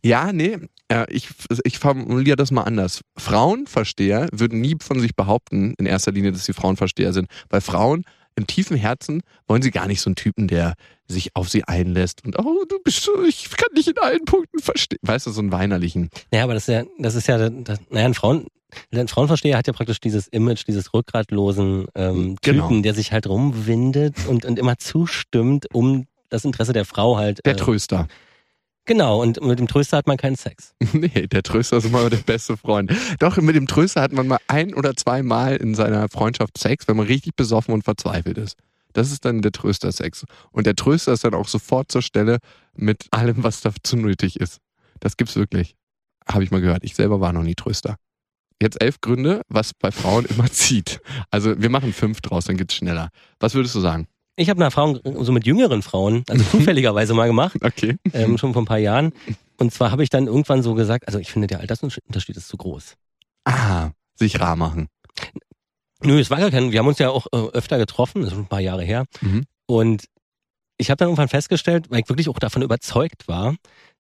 Ja, 0.03 0.33
nee, 0.33 0.57
äh, 0.89 1.05
ich, 1.13 1.29
ich 1.65 1.79
formuliere 1.79 2.37
das 2.37 2.51
mal 2.51 2.63
anders. 2.63 3.03
Frauenversteher 3.19 4.29
würden 4.33 4.63
nie 4.63 4.77
von 4.81 4.99
sich 4.99 5.15
behaupten, 5.15 5.75
in 5.77 5.85
erster 5.85 6.13
Linie, 6.13 6.33
dass 6.33 6.47
sie 6.47 6.55
Frauenversteher 6.55 7.13
sind, 7.13 7.29
weil 7.51 7.61
Frauen 7.61 8.05
im 8.37 8.47
tiefen 8.47 8.77
Herzen 8.77 9.23
wollen 9.47 9.63
sie 9.63 9.71
gar 9.71 9.87
nicht 9.87 10.01
so 10.01 10.09
einen 10.09 10.17
Typen, 10.17 10.49
der 10.49 10.75
sich 11.07 11.35
auf 11.37 11.49
sie 11.49 11.65
einlässt 11.65 12.25
und, 12.25 12.39
oh, 12.39 12.65
du 12.69 12.79
bist 12.83 13.03
so, 13.03 13.23
ich 13.25 13.51
kann 13.51 13.69
dich 13.77 13.89
in 13.89 13.99
allen 13.99 14.25
Punkten 14.25 14.59
verstehen. 14.59 14.99
Weißt 15.03 15.27
du, 15.27 15.31
so 15.31 15.41
einen 15.41 15.53
weinerlichen. 15.53 16.09
Naja, 16.31 16.45
aber 16.45 16.55
das 16.55 16.69
ist 16.69 16.75
ja, 16.75 16.85
das 16.99 17.15
ist 17.15 17.29
ja, 17.29 17.51
das, 17.51 17.79
naja, 17.91 18.07
ein 18.07 18.15
Frauen, 18.15 18.47
ein 18.93 19.07
Frauenversteher 19.09 19.57
hat 19.57 19.67
ja 19.67 19.73
praktisch 19.73 20.01
dieses 20.01 20.27
Image, 20.29 20.67
dieses 20.67 20.93
rückgratlosen 20.95 21.87
ähm, 21.95 22.37
Typen, 22.43 22.69
Genau. 22.69 22.81
der 22.83 22.95
sich 22.95 23.13
halt 23.13 23.27
rumwindet 23.29 24.17
und, 24.27 24.45
und 24.45 24.59
immer 24.59 24.79
zustimmt, 24.79 25.67
um 25.73 26.07
das 26.31 26.45
Interesse 26.45 26.73
der 26.73 26.85
Frau 26.85 27.17
halt. 27.17 27.45
Der 27.45 27.53
äh, 27.53 27.57
Tröster. 27.57 28.09
Genau, 28.87 29.23
und 29.23 29.43
mit 29.43 29.59
dem 29.59 29.67
Tröster 29.67 29.97
hat 29.97 30.07
man 30.07 30.17
keinen 30.17 30.37
Sex. 30.37 30.75
Nee, 30.93 31.27
der 31.27 31.43
Tröster 31.43 31.79
ist 31.79 31.87
immer 31.87 32.09
der 32.11 32.19
beste 32.19 32.57
Freund. 32.57 32.93
Doch, 33.19 33.37
mit 33.39 33.57
dem 33.57 33.67
Tröster 33.67 34.03
hat 34.03 34.13
man 34.13 34.27
mal 34.29 34.39
ein 34.47 34.75
oder 34.75 34.95
zwei 34.95 35.23
Mal 35.23 35.57
in 35.57 35.75
seiner 35.75 36.09
Freundschaft 36.09 36.59
Sex, 36.59 36.87
wenn 36.87 36.97
man 36.97 37.07
richtig 37.07 37.35
besoffen 37.35 37.75
und 37.75 37.83
verzweifelt 37.83 38.39
ist. 38.39 38.57
Das 38.93 39.11
ist 39.11 39.25
dann 39.25 39.43
der 39.43 39.53
Tröster-Sex. 39.53 40.25
Und 40.53 40.67
der 40.67 40.77
Tröster 40.77 41.13
ist 41.13 41.25
dann 41.25 41.35
auch 41.35 41.49
sofort 41.49 41.91
zur 41.91 42.03
Stelle 42.03 42.39
mit 42.77 43.07
allem, 43.11 43.43
was 43.43 43.61
dazu 43.61 43.97
nötig 43.97 44.39
ist. 44.39 44.59
Das 45.01 45.17
gibt's 45.17 45.35
wirklich. 45.37 45.75
Habe 46.27 46.45
ich 46.45 46.51
mal 46.51 46.61
gehört. 46.61 46.85
Ich 46.85 46.95
selber 46.95 47.21
war 47.21 47.33
noch 47.33 47.43
nie 47.43 47.55
Tröster. 47.55 47.97
Jetzt 48.63 48.81
elf 48.81 49.01
Gründe, 49.01 49.43
was 49.49 49.75
bei 49.75 49.91
Frauen 49.91 50.27
immer 50.27 50.47
zieht. 50.51 51.01
Also 51.31 51.61
wir 51.61 51.71
machen 51.71 51.93
fünf 51.93 52.21
draus, 52.21 52.45
dann 52.45 52.57
geht's 52.57 52.75
schneller. 52.75 53.11
Was 53.41 53.55
würdest 53.55 53.75
du 53.75 53.81
sagen? 53.81 54.07
Ich 54.37 54.51
habe 54.51 54.59
eine 54.59 54.65
Erfahrung 54.65 54.99
so 55.25 55.33
mit 55.33 55.47
jüngeren 55.47 55.83
Frauen, 55.83 56.25
also 56.29 56.45
zufälligerweise 56.51 57.15
mal 57.15 57.27
gemacht, 57.27 57.57
Okay. 57.63 57.97
ähm, 58.13 58.37
schon 58.39 58.53
vor 58.53 58.63
ein 58.63 58.67
paar 58.67 58.79
Jahren. 58.79 59.13
Und 59.59 59.73
zwar 59.73 59.91
habe 59.91 60.03
ich 60.03 60.11
dann 60.11 60.27
irgendwann 60.27 60.63
so 60.63 60.75
gesagt, 60.75 61.07
also 61.07 61.19
ich 61.19 61.31
finde, 61.31 61.47
der 61.47 61.61
Altersunterschied 61.61 62.37
ist 62.37 62.49
zu 62.49 62.57
groß. 62.57 62.97
Ah, 63.45 63.91
sich 64.17 64.41
rar 64.41 64.57
machen. 64.57 64.89
Nö, 66.03 66.19
es 66.19 66.31
war 66.31 66.39
gar 66.39 66.51
kein, 66.51 66.73
wir 66.73 66.79
haben 66.81 66.89
uns 66.89 66.99
ja 66.99 67.11
auch 67.11 67.27
äh, 67.33 67.37
öfter 67.53 67.79
getroffen, 67.79 68.21
das 68.23 68.29
ist 68.29 68.35
schon 68.35 68.45
ein 68.45 68.49
paar 68.49 68.61
Jahre 68.61 68.83
her. 68.83 69.05
Mhm. 69.21 69.45
Und 69.67 70.05
ich 70.77 70.91
habe 70.91 70.99
dann 70.99 71.09
irgendwann 71.09 71.29
festgestellt, 71.29 71.91
weil 71.91 72.01
ich 72.01 72.09
wirklich 72.09 72.29
auch 72.29 72.39
davon 72.39 72.63
überzeugt 72.63 73.29
war, 73.29 73.55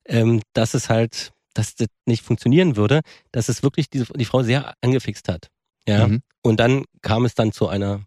ähm, 0.07 0.43
dass 0.53 0.75
es 0.75 0.91
halt, 0.91 1.31
dass 1.55 1.77
das 1.77 1.87
nicht 2.05 2.25
funktionieren 2.25 2.77
würde, 2.77 3.01
dass 3.31 3.49
es 3.49 3.63
wirklich 3.63 3.89
diese, 3.89 4.13
die 4.13 4.25
Frau 4.25 4.43
sehr 4.43 4.75
angefixt 4.81 5.29
hat. 5.29 5.49
Ja. 5.87 6.09
Mhm. 6.09 6.23
Und 6.43 6.59
dann 6.59 6.85
kam 7.01 7.25
es 7.25 7.35
dann 7.35 7.53
zu 7.53 7.69
einer 7.69 8.03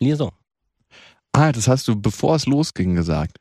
Liaison. 0.00 0.32
Ah, 1.32 1.52
das 1.52 1.68
hast 1.68 1.88
du, 1.88 2.00
bevor 2.00 2.36
es 2.36 2.46
losging, 2.46 2.94
gesagt. 2.94 3.38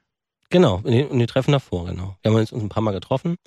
Genau, 0.49 0.81
in 0.83 0.91
den, 0.91 1.09
in 1.09 1.19
den 1.19 1.27
Treffen 1.27 1.51
davor, 1.53 1.85
genau. 1.85 2.17
Wir 2.21 2.31
haben 2.31 2.37
uns 2.39 2.51
ein 2.51 2.69
paar 2.69 2.83
Mal 2.83 2.91
getroffen. 2.91 3.37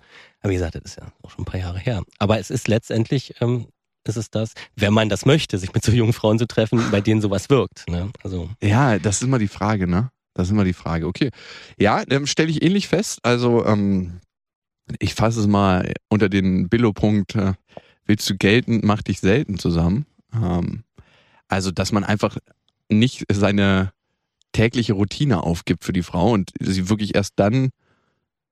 Aber 0.41 0.51
wie 0.51 0.55
gesagt, 0.55 0.75
das 0.75 0.83
ist 0.85 0.97
ja 0.97 1.13
auch 1.23 1.31
schon 1.31 1.43
ein 1.43 1.45
paar 1.45 1.61
Jahre 1.61 1.79
her. 1.79 2.03
Aber 2.19 2.39
es 2.39 2.51
ist 2.51 2.67
letztendlich, 2.67 3.35
ähm, 3.41 3.67
ist 4.07 4.17
es 4.17 4.31
das, 4.31 4.53
wenn 4.77 4.93
man 4.93 5.09
das 5.09 5.25
möchte, 5.27 5.59
sich 5.59 5.73
mit 5.73 5.85
so 5.85 5.93
jungen 5.93 6.13
Frauen 6.13 6.39
zu 6.39 6.47
treffen, 6.47 6.91
bei 6.91 7.01
denen 7.01 7.21
sowas 7.21 7.49
wirkt. 7.51 7.89
Ne? 7.89 8.11
Also 8.23 8.51
Ja, 8.63 8.99
das 8.99 9.17
ist 9.17 9.23
immer 9.23 9.39
die 9.39 9.49
Frage, 9.49 9.87
ne? 9.87 10.11
Das 10.35 10.49
ist 10.49 10.53
immer 10.53 10.65
die 10.65 10.73
Frage. 10.75 11.07
Okay. 11.07 11.31
Ja, 11.79 12.03
ähm, 12.11 12.27
stelle 12.27 12.51
ich 12.51 12.63
ähnlich 12.63 12.89
fest. 12.89 13.21
Also, 13.23 13.65
ähm, 13.65 14.21
ich 14.99 15.15
fasse 15.15 15.41
es 15.41 15.47
mal 15.47 15.93
unter 16.11 16.29
den 16.29 16.69
Billo-Punkt, 16.69 17.35
äh, 17.37 17.55
willst 18.05 18.29
du 18.29 18.37
gelten, 18.37 18.81
mach 18.83 19.01
dich 19.01 19.21
selten 19.21 19.59
zusammen. 19.59 20.07
Ähm, 20.35 20.85
also, 21.49 21.71
dass 21.71 21.93
man 21.93 22.05
einfach 22.05 22.37
nicht 22.91 23.25
seine 23.33 23.93
tägliche 24.55 24.95
Routine 24.95 25.43
aufgibt 25.43 25.85
für 25.85 25.93
die 25.93 26.03
Frau 26.03 26.31
und 26.31 26.51
sie 26.59 26.89
wirklich 26.89 27.15
erst 27.15 27.35
dann 27.37 27.69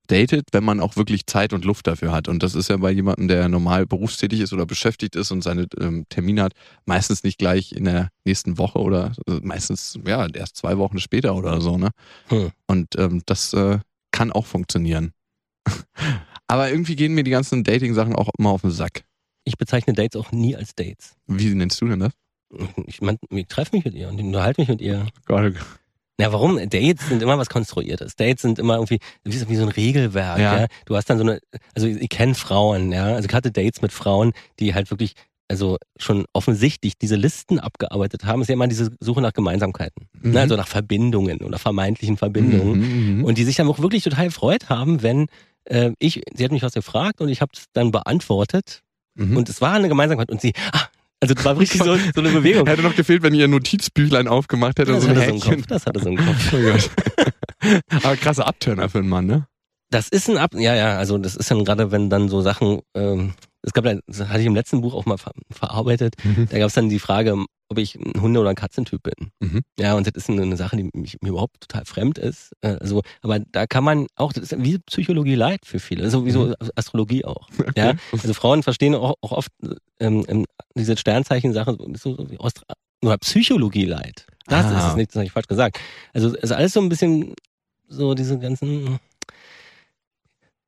datet, 0.08 0.48
wenn 0.52 0.64
man 0.64 0.80
auch 0.80 0.96
wirklich 0.96 1.26
Zeit 1.26 1.52
und 1.52 1.64
Luft 1.64 1.86
dafür 1.86 2.12
hat. 2.12 2.28
Und 2.28 2.42
das 2.42 2.54
ist 2.54 2.68
ja 2.68 2.76
bei 2.76 2.90
jemandem, 2.90 3.28
der 3.28 3.48
normal 3.48 3.86
berufstätig 3.86 4.40
ist 4.40 4.52
oder 4.52 4.66
beschäftigt 4.66 5.16
ist 5.16 5.30
und 5.30 5.42
seine 5.42 5.66
ähm, 5.80 6.04
Termine 6.08 6.42
hat, 6.42 6.52
meistens 6.84 7.22
nicht 7.22 7.38
gleich 7.38 7.72
in 7.72 7.84
der 7.84 8.08
nächsten 8.24 8.58
Woche 8.58 8.78
oder 8.80 9.12
äh, 9.28 9.38
meistens 9.42 9.98
ja 10.04 10.26
erst 10.26 10.56
zwei 10.56 10.76
Wochen 10.76 10.98
später 10.98 11.34
oder 11.34 11.60
so. 11.60 11.78
Ne? 11.78 11.90
Hm. 12.28 12.50
Und 12.66 12.98
ähm, 12.98 13.22
das 13.26 13.54
äh, 13.54 13.78
kann 14.10 14.32
auch 14.32 14.46
funktionieren. 14.46 15.12
Aber 16.48 16.68
irgendwie 16.68 16.96
gehen 16.96 17.14
mir 17.14 17.24
die 17.24 17.30
ganzen 17.30 17.64
Dating-Sachen 17.64 18.14
auch 18.14 18.28
immer 18.36 18.50
auf 18.50 18.62
den 18.62 18.72
Sack. 18.72 19.04
ich 19.44 19.56
bezeichne 19.56 19.94
Dates 19.94 20.20
auch 20.20 20.32
nie 20.32 20.56
als 20.56 20.74
Dates. 20.74 21.14
Wie 21.26 21.54
nennst 21.54 21.80
du 21.80 21.86
denn 21.86 22.00
das? 22.00 22.12
Ich, 22.86 23.00
mein, 23.00 23.16
ich 23.30 23.46
treffe 23.46 23.74
mich 23.74 23.84
mit 23.84 23.94
ihr 23.94 24.08
und 24.08 24.20
unterhalte 24.20 24.60
mich 24.60 24.68
mit 24.68 24.82
ihr. 24.82 25.06
Gott, 25.24 25.54
Na, 26.18 26.32
warum? 26.32 26.58
Dates 26.68 27.08
sind 27.08 27.22
immer 27.22 27.38
was 27.38 27.48
Konstruiertes. 27.48 28.16
Dates 28.16 28.42
sind 28.42 28.58
immer 28.58 28.74
irgendwie 28.74 28.98
wie 29.24 29.56
so, 29.56 29.62
ein 29.64 29.68
Regelwerk. 29.70 30.38
Ja. 30.38 30.60
Ja. 30.60 30.66
Du 30.84 30.96
hast 30.96 31.08
dann 31.08 31.18
so 31.18 31.24
eine, 31.24 31.40
also 31.74 31.86
ich, 31.86 32.00
ich 32.00 32.08
kenne 32.08 32.34
Frauen, 32.34 32.92
ja. 32.92 33.14
Also 33.14 33.28
ich 33.28 33.34
hatte 33.34 33.50
Dates 33.50 33.82
mit 33.82 33.92
Frauen, 33.92 34.32
die 34.60 34.74
halt 34.74 34.90
wirklich, 34.90 35.14
also 35.48 35.78
schon 35.98 36.26
offensichtlich 36.32 36.98
diese 36.98 37.16
Listen 37.16 37.58
abgearbeitet 37.58 38.24
haben. 38.24 38.40
Es 38.40 38.44
ist 38.44 38.48
ja 38.50 38.54
immer 38.54 38.68
diese 38.68 38.90
Suche 39.00 39.20
nach 39.22 39.32
Gemeinsamkeiten. 39.32 40.08
Mhm. 40.20 40.32
Ne? 40.32 40.40
Also 40.40 40.56
nach 40.56 40.68
Verbindungen 40.68 41.40
oder 41.40 41.58
vermeintlichen 41.58 42.16
Verbindungen. 42.16 42.78
Mhm, 42.78 43.16
mhm. 43.18 43.24
Und 43.24 43.38
die 43.38 43.44
sich 43.44 43.56
dann 43.56 43.68
auch 43.68 43.80
wirklich 43.80 44.04
total 44.04 44.26
gefreut 44.26 44.68
haben, 44.68 45.02
wenn 45.02 45.26
äh, 45.64 45.92
ich, 45.98 46.22
sie 46.34 46.44
hat 46.44 46.52
mich 46.52 46.62
was 46.62 46.74
gefragt 46.74 47.20
und 47.20 47.28
ich 47.30 47.40
habe 47.40 47.52
es 47.54 47.64
dann 47.72 47.90
beantwortet 47.90 48.82
Mhm. 49.14 49.36
und 49.36 49.48
es 49.50 49.60
war 49.60 49.74
eine 49.74 49.88
Gemeinsamkeit 49.88 50.30
und 50.30 50.40
sie, 50.40 50.54
ah, 50.72 50.86
also 51.22 51.34
das 51.34 51.44
war 51.44 51.56
richtig 51.56 51.82
so, 51.82 51.96
so 51.96 52.20
eine 52.20 52.30
Bewegung. 52.30 52.66
Hätte 52.66 52.82
noch 52.82 52.96
gefehlt, 52.96 53.22
wenn 53.22 53.32
ihr 53.32 53.44
ein 53.44 53.50
Notizbüchlein 53.50 54.26
aufgemacht 54.26 54.76
hätte 54.80 54.92
und 54.92 54.96
Das 54.96 55.04
so 55.04 55.10
hatte 55.10 55.20
so 55.20 55.30
einen. 55.30 55.40
Kopf, 55.40 55.66
das 55.68 55.86
hatte 55.86 56.00
so 56.00 56.08
einen 56.08 56.16
Kopf. 56.18 56.52
Oh 56.52 56.60
Gott. 56.60 56.90
Aber 58.04 58.16
krasser 58.16 58.46
Abturner 58.48 58.88
für 58.88 58.98
einen 58.98 59.08
Mann, 59.08 59.26
ne? 59.26 59.46
Das 59.90 60.08
ist 60.08 60.28
ein 60.28 60.36
Ab, 60.36 60.50
ja, 60.54 60.74
ja, 60.74 60.98
also 60.98 61.18
das 61.18 61.36
ist 61.36 61.48
dann 61.48 61.64
gerade, 61.64 61.92
wenn 61.92 62.10
dann 62.10 62.28
so 62.28 62.40
Sachen, 62.40 62.80
ähm, 62.96 63.34
es 63.62 63.72
gab, 63.72 63.84
ja- 63.84 63.98
das 64.06 64.28
hatte 64.28 64.40
ich 64.40 64.46
im 64.46 64.54
letzten 64.54 64.80
Buch 64.80 64.94
auch 64.94 65.06
mal 65.06 65.18
ver 65.18 65.32
verarbeitet, 65.50 66.14
da 66.50 66.58
gab 66.58 66.68
es 66.68 66.74
dann 66.74 66.88
die 66.88 66.98
Frage, 66.98 67.36
ob 67.68 67.78
ich 67.78 67.94
ein 67.94 68.20
Hunde- 68.20 68.40
oder 68.40 68.50
ein 68.50 68.54
Katzentyp 68.56 69.02
bin. 69.02 69.30
Mhm. 69.40 69.60
Ja, 69.78 69.94
und 69.94 70.06
das 70.06 70.12
ist 70.14 70.28
eine, 70.28 70.56
Sache, 70.56 70.76
die 70.76 70.90
mich, 70.92 71.16
mir 71.22 71.30
überhaupt 71.30 71.60
total 71.60 71.84
fremd 71.86 72.18
ist. 72.18 72.52
Also, 72.60 73.00
aber 73.22 73.38
da 73.38 73.66
kann 73.66 73.82
man 73.84 74.06
auch, 74.16 74.32
das 74.32 74.52
ist 74.52 74.62
wie 74.62 74.78
Psychologie 74.78 75.34
leid 75.36 75.60
für 75.64 75.78
viele, 75.78 76.10
sowieso 76.10 76.46
Mhm. 76.48 76.54
Astrologie 76.76 77.24
auch. 77.24 77.48
Ja, 77.76 77.94
also 78.12 78.34
Frauen 78.34 78.62
verstehen 78.62 78.94
auch, 78.94 79.14
auch 79.22 79.32
oft 79.32 79.50
ähm, 80.00 80.24
ähm, 80.28 80.44
diese 80.76 80.96
Sternzeichen-Sachen 80.98 81.78
so, 81.96 82.16
so 82.16 82.30
wie 82.30 82.38
Austra 82.38 82.64
oder 83.02 83.16
Psychologie 83.18 83.86
leid. 83.86 84.26
Das 84.46 84.66
Ah. 84.66 84.78
ist 84.78 84.84
es 84.90 84.96
nicht, 84.96 85.10
das 85.10 85.16
habe 85.16 85.24
ich 85.26 85.32
falsch 85.32 85.46
gesagt. 85.48 85.78
Also 86.12 86.28
es 86.28 86.34
ist 86.34 86.52
alles 86.52 86.72
so 86.74 86.80
ein 86.80 86.88
bisschen 86.88 87.34
so 87.88 88.14
diese 88.14 88.38
ganzen, 88.38 88.98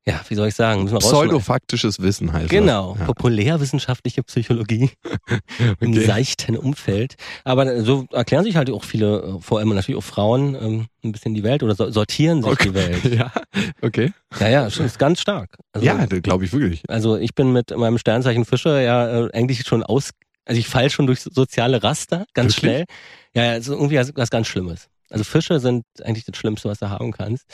ja, 0.07 0.21
wie 0.29 0.35
soll 0.35 0.47
ich 0.49 0.55
sagen. 0.55 0.85
Pseudofaktisches 0.99 1.99
Wissen 2.01 2.31
heißt 2.31 2.49
Genau, 2.49 2.91
das. 2.91 2.99
Ja. 2.99 3.05
populärwissenschaftliche 3.07 4.23
Psychologie 4.23 4.91
im 5.79 5.91
Okay. 5.91 6.05
seichten 6.05 6.57
Umfeld. 6.57 7.15
Aber 7.43 7.83
so 7.83 8.05
erklären 8.11 8.43
sich 8.43 8.55
halt 8.55 8.69
auch 8.69 8.83
viele, 8.83 9.21
äh, 9.21 9.41
vor 9.41 9.59
allem 9.59 9.69
natürlich 9.69 9.97
auch 9.97 10.03
Frauen, 10.03 10.55
ähm, 10.55 10.85
ein 11.03 11.11
bisschen 11.11 11.33
die 11.33 11.43
Welt 11.43 11.63
oder 11.63 11.75
so- 11.75 11.89
sortieren 11.91 12.41
sich 12.43 12.51
Okay. 12.51 12.69
die 12.69 12.73
Welt. 12.75 13.03
Ja, 13.15 13.31
okay. 13.81 14.11
Ja, 14.39 14.49
ja, 14.49 14.69
schon 14.69 14.85
ist 14.85 14.99
ganz 14.99 15.21
stark. 15.21 15.57
Also, 15.73 15.85
ja, 15.85 16.05
glaube 16.05 16.45
ich 16.45 16.53
wirklich. 16.53 16.83
also 16.87 17.17
ich 17.17 17.33
bin 17.33 17.51
mit 17.53 17.75
meinem 17.75 17.97
Sternzeichen 17.97 18.45
Fische 18.45 18.81
ja 18.81 19.25
äh, 19.25 19.29
eigentlich 19.33 19.65
schon 19.65 19.83
aus, 19.83 20.11
also 20.45 20.59
ich 20.59 20.67
fall 20.67 20.89
schon 20.89 21.07
durch 21.07 21.21
soziale 21.21 21.81
Raster 21.83 22.25
ganz 22.33 22.55
Wirklich? 22.57 22.71
schnell. 22.71 22.85
Ja, 23.33 23.43
ja, 23.45 23.51
also 23.53 23.73
irgendwie 23.73 23.97
was, 23.97 24.11
was 24.15 24.29
ganz 24.29 24.47
Schlimmes. 24.47 24.87
Also 25.09 25.23
Fische 25.23 25.59
sind 25.59 25.83
eigentlich 26.03 26.25
das 26.25 26.35
Schlimmste, 26.37 26.67
was 26.69 26.79
du 26.79 26.89
haben 26.89 27.11
kannst. 27.11 27.45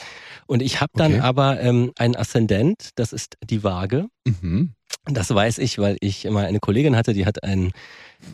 Und 0.46 0.62
ich 0.62 0.80
habe 0.80 0.92
dann 0.94 1.12
Okay. 1.14 1.20
aber 1.22 1.60
ähm, 1.60 1.92
einen 1.98 2.16
Aszendent, 2.16 2.90
das 2.96 3.12
ist 3.12 3.36
die 3.48 3.62
Waage. 3.62 4.06
Mhm. 4.26 4.72
Das 5.06 5.34
weiß 5.34 5.58
ich, 5.58 5.78
weil 5.78 5.96
ich 6.00 6.24
immer 6.24 6.40
eine 6.40 6.60
Kollegin 6.60 6.94
hatte, 6.96 7.12
die 7.12 7.26
hat 7.26 7.42
ein 7.42 7.72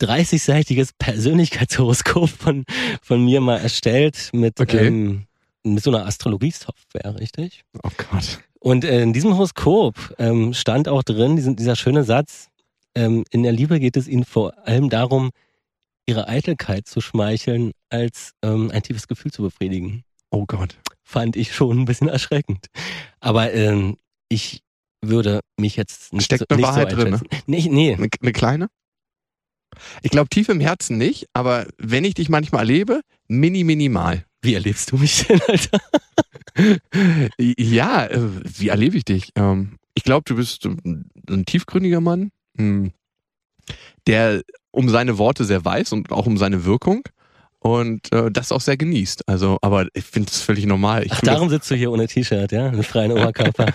30-seitiges 0.01 0.91
Persönlichkeitshoroskop 0.99 2.29
von, 2.29 2.65
von 3.03 3.25
mir 3.25 3.41
mal 3.41 3.59
erstellt 3.59 4.31
mit, 4.33 4.61
Okay. 4.61 4.87
ähm, 4.89 5.25
mit 5.63 5.83
so 5.83 5.91
einer 5.91 6.07
Astrologiesoftware, 6.07 7.19
richtig? 7.19 7.63
Oh 7.83 7.91
Gott. 8.11 8.41
Und 8.61 8.85
äh, 8.85 9.03
in 9.03 9.13
diesem 9.13 9.35
Horoskop 9.35 10.15
ähm, 10.19 10.53
stand 10.53 10.89
auch 10.89 11.03
drin, 11.03 11.37
diesen, 11.37 11.57
dieser 11.57 11.77
schöne 11.77 12.05
Satz, 12.05 12.49
ähm, 12.95 13.25
in 13.31 13.43
der 13.45 13.53
Liebe 13.53 13.79
geht 13.81 13.97
es 13.97 14.09
ihnen 14.09 14.25
vor 14.25 14.53
allem 14.67 14.91
darum, 14.91 15.31
ihre 16.09 16.27
Eitelkeit 16.27 16.89
zu 16.89 17.01
schmeicheln, 17.01 17.73
als 17.91 18.33
ähm, 18.43 18.71
ein 18.73 18.83
tiefes 18.83 19.07
Gefühl 19.09 19.31
zu 19.31 19.43
befriedigen. 19.43 20.05
Oh 20.31 20.47
Gott. 20.47 20.79
Fand 21.05 21.37
ich 21.37 21.55
schon 21.55 21.81
ein 21.81 21.85
bisschen 21.85 22.09
erschreckend. 22.09 22.67
Aber 23.21 23.53
ähm, 23.53 23.99
ich 24.29 24.63
würde 25.03 25.41
mich 25.59 25.77
jetzt 25.77 26.13
nicht 26.13 26.25
Steckt 26.25 26.41
so, 26.41 26.47
eine 26.49 26.57
nicht 26.57 26.67
Wahrheit 26.67 26.91
so 26.91 26.97
drin, 26.97 27.11
ne? 27.11 27.21
Nee, 27.47 27.69
nee. 27.71 27.95
Eine, 27.95 28.09
eine 28.21 28.33
kleine? 28.33 28.69
Ich 30.03 30.11
glaube 30.11 30.29
tief 30.29 30.49
im 30.49 30.61
Herzen 30.61 30.97
nicht, 30.97 31.27
aber 31.35 31.67
wenn 31.77 32.05
ich 32.05 32.15
dich 32.15 32.29
manchmal 32.31 32.63
erlebe, 32.63 33.03
mini 33.29 33.63
minimal. 33.63 34.25
Wie 34.41 34.55
erlebst 34.55 34.91
du 34.91 34.97
mich 34.97 35.27
denn, 35.27 35.41
Alter? 35.47 35.81
Ja, 37.39 38.07
äh, 38.07 38.21
wie 38.43 38.69
erlebe 38.69 38.97
ich 38.97 39.05
dich? 39.05 39.31
Ähm, 39.37 39.79
Ich 39.95 40.03
glaube, 40.03 40.25
du 40.25 40.35
bist 40.35 40.65
ähm, 40.65 41.09
ein 41.31 41.45
tiefgründiger 41.45 42.01
Mann, 42.01 42.33
hm, 42.57 42.91
der 44.09 44.43
um 44.79 44.89
seine 44.89 45.19
Worte 45.19 45.45
sehr 45.45 45.65
weiß 45.65 45.93
und 45.93 46.13
auch 46.13 46.27
um 46.27 46.37
seine 46.39 46.65
Wirkung 46.65 47.03
und 47.61 48.13
äh, 48.13 48.31
das 48.31 48.53
auch 48.53 48.61
sehr 48.61 48.77
genießt. 48.77 49.29
Also, 49.29 49.59
aber 49.63 49.87
ich 49.93 50.05
finde 50.05 50.31
es 50.31 50.41
völlig 50.41 50.65
normal. 50.67 51.05
Ich 51.05 51.13
Ach, 51.13 51.21
darum 51.23 51.49
sitzt 51.51 51.69
du 51.71 51.75
hier 51.75 51.91
ohne 51.91 52.07
T-Shirt, 52.07 52.53
ja? 52.53 52.71
Mit 52.71 52.87
freien 52.87 53.11
Oberkörper. 53.19 53.73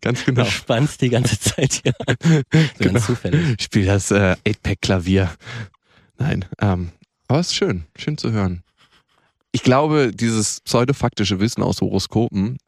ganz 0.00 0.24
genau. 0.24 0.44
Du 0.44 0.50
spannst 0.50 1.00
die 1.02 1.08
ganze 1.10 1.38
Zeit 1.40 1.80
hier. 1.82 1.92
So 2.52 2.60
Genau. 2.78 2.92
ganz 2.94 3.06
zufällig. 3.06 3.56
Ich 3.58 3.64
spiele 3.64 3.86
das 3.86 4.10
äh, 4.12 4.36
8-Pack-Klavier. 4.46 5.30
Nein, 6.18 6.44
ähm, 6.60 6.90
aber 7.28 7.40
es 7.40 7.48
ist 7.48 7.56
schön, 7.56 7.84
schön 7.98 8.16
zu 8.16 8.30
hören. 8.32 8.62
Ich 9.52 9.62
glaube, 9.64 10.12
dieses 10.14 10.60
pseudofaktische 10.60 11.40
Wissen 11.40 11.62
aus 11.62 11.80
Horoskopen, 11.80 12.58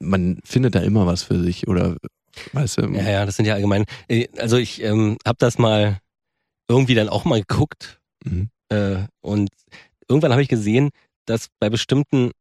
man 0.00 0.40
findet 0.44 0.74
da 0.74 0.80
immer 0.80 1.06
was 1.06 1.22
für 1.22 1.40
sich 1.42 1.68
oder 1.68 1.96
weißt 2.52 2.78
du, 2.78 2.82
Ja, 2.94 3.08
ja, 3.08 3.26
das 3.26 3.36
sind 3.36 3.46
ja 3.46 3.54
allgemein. 3.54 3.84
äh, 4.08 4.26
Also 4.38 4.56
ich 4.56 4.82
ähm, 4.82 5.18
habe 5.24 5.36
das 5.38 5.58
mal 5.58 5.98
irgendwie 6.68 6.94
dann 6.94 7.08
auch 7.08 7.24
mal 7.24 7.40
geguckt 7.40 8.00
Mhm. 8.24 8.48
äh, 8.70 9.04
und 9.20 9.50
irgendwann 10.08 10.32
habe 10.32 10.42
ich 10.42 10.48
gesehen, 10.48 10.90
dass 11.26 11.48
bei 11.60 11.70
bestimmten 11.70 12.32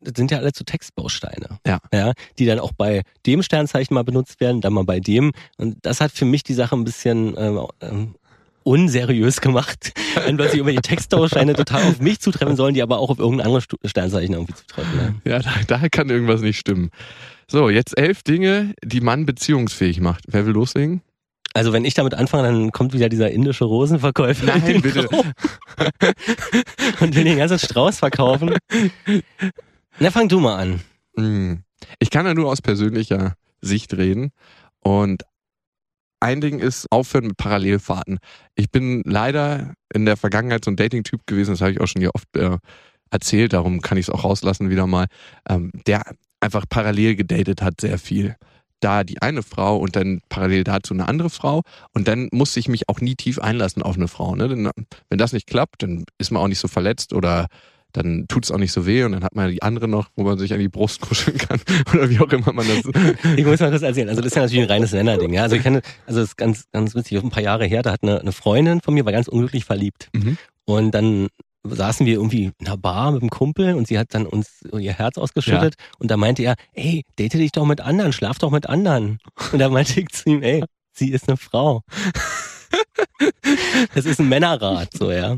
das 0.00 0.14
sind 0.16 0.32
ja 0.32 0.38
alle 0.38 0.52
zu 0.52 0.64
Textbausteine. 0.64 1.60
Ja. 1.64 1.78
ja. 1.92 2.12
Die 2.38 2.44
dann 2.46 2.58
auch 2.58 2.72
bei 2.72 3.02
dem 3.24 3.42
Sternzeichen 3.42 3.94
mal 3.94 4.02
benutzt 4.02 4.40
werden, 4.40 4.60
dann 4.60 4.72
mal 4.72 4.82
bei 4.84 4.98
dem. 4.98 5.30
Und 5.58 5.76
das 5.82 6.00
hat 6.00 6.10
für 6.10 6.24
mich 6.24 6.42
die 6.42 6.54
Sache 6.54 6.74
ein 6.74 6.82
bisschen 6.82 7.34
ähm, 7.38 7.64
ähm, 7.80 8.14
unseriös 8.64 9.40
gemacht. 9.40 9.92
Wenn 10.26 10.36
plötzlich 10.36 10.58
irgendwelche 10.58 10.82
Textbausteine 10.82 11.54
total 11.54 11.84
auf 11.84 12.00
mich 12.00 12.20
zutreffen 12.20 12.56
sollen, 12.56 12.74
die 12.74 12.82
aber 12.82 12.98
auch 12.98 13.10
auf 13.10 13.18
irgendein 13.18 13.46
anderes 13.46 13.66
Sternzeichen 13.84 14.34
irgendwie 14.34 14.54
zutreffen. 14.54 14.96
Ne? 14.96 15.14
Ja, 15.24 15.38
da, 15.38 15.52
da 15.66 15.88
kann 15.88 16.10
irgendwas 16.10 16.40
nicht 16.40 16.58
stimmen. 16.58 16.90
So, 17.46 17.68
jetzt 17.68 17.96
elf 17.96 18.22
Dinge, 18.22 18.74
die 18.84 19.00
Mann 19.00 19.26
beziehungsfähig 19.26 20.00
macht. 20.00 20.24
Wer 20.28 20.46
will 20.46 20.54
loslegen? 20.54 21.02
Also 21.54 21.72
wenn 21.72 21.84
ich 21.84 21.94
damit 21.94 22.14
anfange, 22.14 22.44
dann 22.44 22.72
kommt 22.72 22.92
wieder 22.92 23.08
dieser 23.08 23.30
indische 23.30 23.64
Rosenverkäufer. 23.64 24.46
Nein, 24.46 24.80
bitte. 24.80 25.08
Und 27.00 27.14
will 27.14 27.24
den 27.24 27.38
ganzen 27.38 27.58
Strauß 27.58 27.98
verkaufen. 27.98 28.56
Na, 29.98 30.10
fang 30.10 30.28
du 30.28 30.40
mal 30.40 30.56
an. 30.56 30.80
Hm. 31.16 31.62
Ich 31.98 32.10
kann 32.10 32.26
ja 32.26 32.34
nur 32.34 32.50
aus 32.50 32.62
persönlicher 32.62 33.34
Sicht 33.60 33.94
reden. 33.94 34.30
Und 34.80 35.24
ein 36.20 36.40
Ding 36.40 36.60
ist 36.60 36.86
aufhören 36.90 37.26
mit 37.26 37.36
Parallelfahrten. 37.36 38.18
Ich 38.54 38.70
bin 38.70 39.02
leider 39.04 39.74
in 39.92 40.06
der 40.06 40.16
Vergangenheit 40.16 40.64
so 40.64 40.70
ein 40.70 40.76
Dating-Typ 40.76 41.26
gewesen, 41.26 41.50
das 41.50 41.60
habe 41.60 41.72
ich 41.72 41.80
auch 41.80 41.88
schon 41.88 42.00
hier 42.00 42.14
oft 42.14 42.36
äh, 42.36 42.58
erzählt, 43.10 43.52
darum 43.52 43.80
kann 43.80 43.98
ich 43.98 44.06
es 44.06 44.10
auch 44.10 44.24
rauslassen 44.24 44.70
wieder 44.70 44.86
mal, 44.86 45.06
ähm, 45.48 45.72
der 45.86 46.02
einfach 46.40 46.64
parallel 46.68 47.16
gedatet 47.16 47.60
hat 47.62 47.80
sehr 47.80 47.98
viel. 47.98 48.36
Da 48.82 49.04
die 49.04 49.22
eine 49.22 49.42
Frau 49.42 49.76
und 49.78 49.96
dann 49.96 50.20
parallel 50.28 50.64
dazu 50.64 50.92
eine 50.92 51.08
andere 51.08 51.30
Frau. 51.30 51.62
Und 51.94 52.08
dann 52.08 52.28
musste 52.32 52.60
ich 52.60 52.68
mich 52.68 52.88
auch 52.88 53.00
nie 53.00 53.14
tief 53.14 53.38
einlassen 53.38 53.82
auf 53.82 53.96
eine 53.96 54.08
Frau. 54.08 54.34
Ne? 54.34 54.48
Denn, 54.48 54.70
wenn 55.08 55.18
das 55.18 55.32
nicht 55.32 55.46
klappt, 55.46 55.82
dann 55.82 56.04
ist 56.18 56.32
man 56.32 56.42
auch 56.42 56.48
nicht 56.48 56.58
so 56.58 56.68
verletzt 56.68 57.12
oder 57.12 57.46
dann 57.92 58.26
tut 58.26 58.44
es 58.44 58.50
auch 58.50 58.58
nicht 58.58 58.72
so 58.72 58.86
weh 58.86 59.04
und 59.04 59.12
dann 59.12 59.22
hat 59.22 59.34
man 59.34 59.50
die 59.50 59.62
andere 59.62 59.86
noch, 59.86 60.08
wo 60.16 60.24
man 60.24 60.38
sich 60.38 60.52
an 60.52 60.58
die 60.58 60.68
Brust 60.68 61.00
kuscheln 61.02 61.38
kann 61.38 61.60
oder 61.92 62.10
wie 62.10 62.18
auch 62.18 62.32
immer 62.32 62.52
man 62.52 62.66
das. 62.66 62.82
Ich 63.36 63.44
muss 63.44 63.60
mal 63.60 63.70
kurz 63.70 63.82
erzählen. 63.82 64.08
Also 64.08 64.20
das 64.20 64.32
ist 64.32 64.36
ja 64.36 64.42
natürlich 64.42 64.64
ein 64.64 64.70
reines 64.70 64.92
Männerding. 64.92 65.32
Ja? 65.32 65.42
Also 65.42 65.56
ich 65.56 65.62
kenne, 65.62 65.82
also 66.06 66.20
das 66.20 66.30
ist 66.30 66.36
ganz, 66.36 66.64
ganz 66.72 66.94
witzig. 66.94 67.22
Ein 67.22 67.30
paar 67.30 67.42
Jahre 67.42 67.66
her, 67.66 67.82
da 67.82 67.92
hat 67.92 68.02
eine, 68.02 68.20
eine 68.20 68.32
Freundin 68.32 68.80
von 68.80 68.94
mir 68.94 69.04
war 69.04 69.12
ganz 69.12 69.28
unglücklich 69.28 69.64
verliebt. 69.64 70.08
Mhm. 70.14 70.38
Und 70.64 70.92
dann 70.92 71.28
saßen 71.64 72.06
wir 72.06 72.14
irgendwie 72.14 72.52
in 72.58 72.66
einer 72.66 72.76
Bar 72.76 73.12
mit 73.12 73.22
einem 73.22 73.30
Kumpel 73.30 73.74
und 73.74 73.86
sie 73.86 73.98
hat 73.98 74.14
dann 74.14 74.26
uns 74.26 74.62
ihr 74.76 74.92
Herz 74.92 75.18
ausgeschüttet 75.18 75.74
und 75.98 76.10
da 76.10 76.16
meinte 76.16 76.42
er, 76.42 76.54
ey, 76.72 77.04
date 77.18 77.34
dich 77.34 77.52
doch 77.52 77.66
mit 77.66 77.80
anderen, 77.80 78.12
schlaf 78.12 78.38
doch 78.38 78.50
mit 78.50 78.68
anderen. 78.68 79.18
Und 79.52 79.58
da 79.58 79.68
meinte 79.68 80.00
ich 80.00 80.08
zu 80.08 80.28
ihm, 80.30 80.42
ey, 80.42 80.64
sie 80.92 81.10
ist 81.10 81.28
eine 81.28 81.36
Frau. 81.36 81.82
Das 83.94 84.06
ist 84.06 84.20
ein 84.20 84.28
Männerrat, 84.28 84.90
so, 84.94 85.10
ja. 85.10 85.36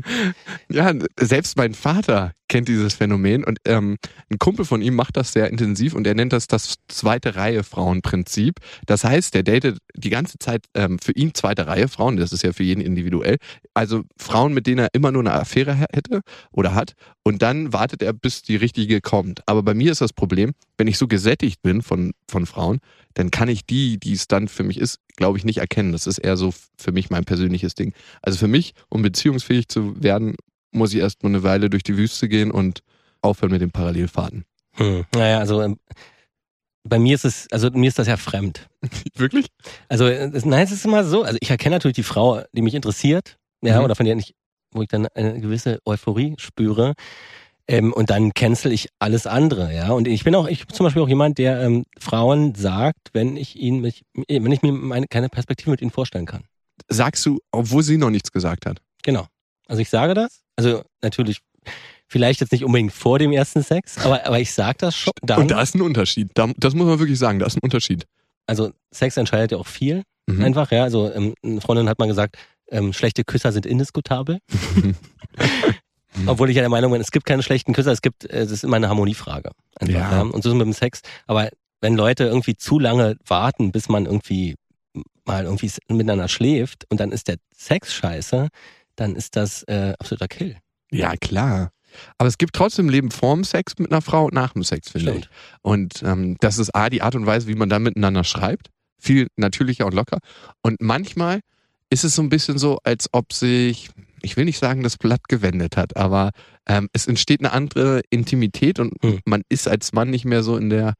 Ja, 0.71 0.93
selbst 1.19 1.57
mein 1.57 1.73
Vater 1.73 2.33
kennt 2.47 2.67
dieses 2.67 2.93
Phänomen 2.93 3.43
und 3.43 3.59
ähm, 3.65 3.97
ein 4.29 4.37
Kumpel 4.37 4.65
von 4.65 4.81
ihm 4.81 4.95
macht 4.95 5.17
das 5.17 5.33
sehr 5.33 5.49
intensiv 5.49 5.93
und 5.93 6.05
er 6.05 6.13
nennt 6.13 6.33
das 6.33 6.47
das 6.47 6.75
zweite 6.87 7.35
Reihe 7.35 7.63
Frauenprinzip. 7.63 8.59
Das 8.85 9.03
heißt, 9.03 9.33
der 9.33 9.43
datet 9.43 9.79
die 9.95 10.09
ganze 10.09 10.37
Zeit 10.37 10.65
ähm, 10.73 10.99
für 10.99 11.11
ihn 11.13 11.33
zweite 11.33 11.67
Reihe 11.67 11.87
Frauen, 11.87 12.17
das 12.17 12.33
ist 12.33 12.43
ja 12.43 12.53
für 12.53 12.63
jeden 12.63 12.81
individuell. 12.81 13.37
Also 13.73 14.03
Frauen, 14.17 14.53
mit 14.53 14.67
denen 14.67 14.79
er 14.79 14.89
immer 14.93 15.11
nur 15.11 15.23
eine 15.23 15.33
Affäre 15.33 15.75
hätte 15.91 16.21
oder 16.51 16.75
hat 16.75 16.93
und 17.23 17.41
dann 17.41 17.73
wartet 17.73 18.03
er, 18.03 18.13
bis 18.13 18.43
die 18.43 18.55
richtige 18.55 19.01
kommt. 19.01 19.41
Aber 19.47 19.63
bei 19.63 19.73
mir 19.73 19.91
ist 19.91 20.01
das 20.01 20.13
Problem, 20.13 20.53
wenn 20.77 20.87
ich 20.87 20.97
so 20.97 21.07
gesättigt 21.07 21.61
bin 21.63 21.81
von, 21.81 22.13
von 22.29 22.45
Frauen, 22.45 22.79
dann 23.15 23.31
kann 23.31 23.47
ich 23.47 23.65
die, 23.65 23.97
die 23.97 24.13
es 24.13 24.27
dann 24.27 24.47
für 24.47 24.63
mich 24.63 24.79
ist, 24.79 24.99
glaube 25.15 25.37
ich, 25.37 25.45
nicht 25.45 25.57
erkennen. 25.57 25.91
Das 25.91 26.05
ist 26.05 26.17
eher 26.17 26.37
so 26.37 26.53
für 26.77 26.91
mich 26.91 27.09
mein 27.09 27.25
persönliches 27.25 27.73
Ding. 27.75 27.93
Also 28.21 28.37
für 28.37 28.47
mich, 28.47 28.73
um 28.89 29.01
beziehungsfähig 29.01 29.67
zu 29.67 30.01
werden, 30.01 30.35
muss 30.71 30.93
ich 30.93 30.99
erst 30.99 31.23
mal 31.23 31.29
eine 31.29 31.43
Weile 31.43 31.69
durch 31.69 31.83
die 31.83 31.97
Wüste 31.97 32.27
gehen 32.27 32.51
und 32.51 32.81
aufhören 33.21 33.51
mit 33.51 33.61
den 33.61 33.71
Parallelfahrten. 33.71 34.45
Hm. 34.73 35.05
Naja, 35.15 35.39
also 35.39 35.61
ähm, 35.61 35.77
bei 36.83 36.99
mir 36.99 37.15
ist 37.15 37.25
es, 37.25 37.47
also 37.51 37.69
mir 37.71 37.87
ist 37.87 37.97
das 37.97 38.07
ja 38.07 38.17
fremd. 38.17 38.67
Wirklich? 39.15 39.47
Also 39.89 40.05
äh, 40.05 40.29
es, 40.33 40.45
nein, 40.45 40.63
es 40.63 40.71
ist 40.71 40.85
immer 40.85 41.03
so, 41.03 41.23
also 41.23 41.37
ich 41.41 41.49
erkenne 41.49 41.75
natürlich 41.77 41.95
die 41.95 42.03
Frau, 42.03 42.41
die 42.51 42.61
mich 42.61 42.75
interessiert, 42.75 43.37
ja, 43.61 43.79
Mhm. 43.79 43.85
oder 43.85 43.95
von 43.95 44.05
der 44.05 44.15
ich, 44.17 44.35
wo 44.71 44.81
ich 44.81 44.87
dann 44.89 45.07
eine 45.15 45.39
gewisse 45.39 45.79
Euphorie 45.85 46.35
spüre. 46.37 46.93
Ähm, 47.67 47.93
und 47.93 48.11
dann 48.11 48.33
cancel 48.35 48.71
ich 48.71 48.89
alles 48.99 49.25
andere, 49.25 49.73
ja. 49.73 49.89
Und 49.91 50.07
ich 50.07 50.23
bin 50.23 50.35
auch, 50.35 50.47
ich 50.47 50.67
bin 50.67 50.75
zum 50.75 50.83
Beispiel 50.83 51.01
auch 51.01 51.07
jemand, 51.07 51.39
der 51.39 51.61
ähm, 51.61 51.85
Frauen 51.97 52.53
sagt, 52.53 53.09
wenn 53.13 53.37
ich 53.37 53.55
ihnen, 53.55 53.81
mich, 53.81 54.03
wenn 54.13 54.51
ich 54.51 54.61
mir 54.61 54.71
meine, 54.71 55.07
keine 55.07 55.29
Perspektive 55.29 55.71
mit 55.71 55.81
ihnen 55.81 55.89
vorstellen 55.89 56.27
kann. 56.27 56.43
Sagst 56.89 57.25
du, 57.25 57.39
obwohl 57.51 57.83
sie 57.83 57.97
noch 57.97 58.09
nichts 58.09 58.31
gesagt 58.31 58.65
hat. 58.65 58.81
Genau. 59.03 59.27
Also 59.67 59.81
ich 59.81 59.89
sage 59.89 60.13
das. 60.13 60.41
Also 60.55 60.83
natürlich, 61.01 61.39
vielleicht 62.07 62.41
jetzt 62.41 62.51
nicht 62.51 62.63
unbedingt 62.63 62.93
vor 62.93 63.19
dem 63.19 63.31
ersten 63.31 63.63
Sex, 63.63 63.97
aber, 63.99 64.25
aber 64.25 64.39
ich 64.39 64.53
sage 64.53 64.77
das 64.79 64.95
schon. 64.95 65.13
Dann, 65.21 65.41
Und 65.41 65.51
da 65.51 65.61
ist 65.61 65.75
ein 65.75 65.81
Unterschied. 65.81 66.29
Da, 66.35 66.51
das 66.57 66.73
muss 66.75 66.87
man 66.87 66.99
wirklich 66.99 67.17
sagen, 67.19 67.39
da 67.39 67.45
ist 67.45 67.57
ein 67.57 67.63
Unterschied. 67.63 68.05
also 68.47 68.71
Sex 68.91 69.17
entscheidet 69.17 69.51
ja 69.51 69.57
auch 69.57 69.67
viel. 69.67 70.03
Mhm. 70.27 70.43
Einfach, 70.43 70.71
ja. 70.71 70.83
Also 70.83 71.11
ähm, 71.13 71.33
eine 71.43 71.61
Freundin 71.61 71.89
hat 71.89 71.99
mal 71.99 72.07
gesagt, 72.07 72.37
ähm, 72.69 72.93
schlechte 72.93 73.23
Küsser 73.23 73.51
sind 73.51 73.65
indiskutabel. 73.65 74.39
Obwohl 76.27 76.49
ich 76.49 76.55
ja 76.55 76.61
der 76.61 76.69
Meinung 76.69 76.91
bin, 76.91 77.01
es 77.01 77.11
gibt 77.11 77.25
keine 77.25 77.43
schlechten 77.43 77.73
Küsser, 77.73 77.91
es 77.91 78.01
gibt, 78.01 78.25
äh, 78.25 78.39
es 78.39 78.51
ist 78.51 78.63
immer 78.63 78.77
eine 78.77 78.89
Harmoniefrage. 78.89 79.51
Einfach, 79.79 79.93
Ja. 79.93 80.11
ja. 80.11 80.21
Und 80.21 80.43
so 80.43 80.49
ist 80.49 80.53
es 80.53 80.53
mit 80.53 80.65
dem 80.65 80.73
Sex. 80.73 81.01
Aber 81.27 81.49
wenn 81.81 81.95
Leute 81.95 82.23
irgendwie 82.25 82.55
zu 82.55 82.79
lange 82.79 83.17
warten, 83.25 83.71
bis 83.71 83.89
man 83.89 84.05
irgendwie 84.05 84.55
mal 85.27 85.45
irgendwie 85.45 85.71
miteinander 85.89 86.27
schläft 86.27 86.85
und 86.89 86.99
dann 86.99 87.11
ist 87.11 87.27
der 87.27 87.37
Sex 87.55 87.93
scheiße, 87.93 88.49
dann 88.95 89.15
ist 89.15 89.35
das 89.35 89.63
äh, 89.63 89.93
absoluter 89.99 90.27
Kill. 90.27 90.57
Ja, 90.91 91.15
klar. 91.15 91.71
Aber 92.17 92.27
es 92.27 92.37
gibt 92.37 92.55
trotzdem 92.55 92.89
Leben 92.89 93.11
vorm 93.11 93.43
Sex 93.43 93.73
mit 93.77 93.91
einer 93.91 94.01
Frau 94.01 94.25
und 94.25 94.33
nach 94.33 94.53
dem 94.53 94.63
Sex, 94.63 94.91
finde 94.91 95.15
ich. 95.19 95.29
Und 95.61 96.03
ähm, 96.03 96.35
das 96.39 96.57
ist 96.57 96.75
A, 96.75 96.89
die 96.89 97.01
Art 97.01 97.15
und 97.15 97.25
Weise, 97.25 97.47
wie 97.47 97.55
man 97.55 97.69
dann 97.69 97.83
miteinander 97.83 98.23
schreibt. 98.23 98.69
Viel 98.99 99.27
natürlicher 99.37 99.85
und 99.85 99.93
locker. 99.93 100.19
Und 100.61 100.81
manchmal 100.81 101.39
ist 101.89 102.03
es 102.03 102.15
so 102.15 102.21
ein 102.21 102.29
bisschen 102.29 102.57
so, 102.57 102.79
als 102.83 103.07
ob 103.13 103.31
sich, 103.31 103.89
ich 104.21 104.35
will 104.35 104.45
nicht 104.45 104.57
sagen, 104.57 104.83
das 104.83 104.97
Blatt 104.97 105.27
gewendet 105.29 105.77
hat, 105.77 105.95
aber 105.95 106.31
ähm, 106.67 106.89
es 106.93 107.07
entsteht 107.07 107.41
eine 107.41 107.51
andere 107.51 108.01
Intimität 108.09 108.79
und 108.79 108.93
Hm. 109.01 109.19
man 109.25 109.43
ist 109.49 109.67
als 109.67 109.93
Mann 109.93 110.09
nicht 110.09 110.25
mehr 110.25 110.43
so 110.43 110.57
in 110.57 110.69
der, 110.69 110.93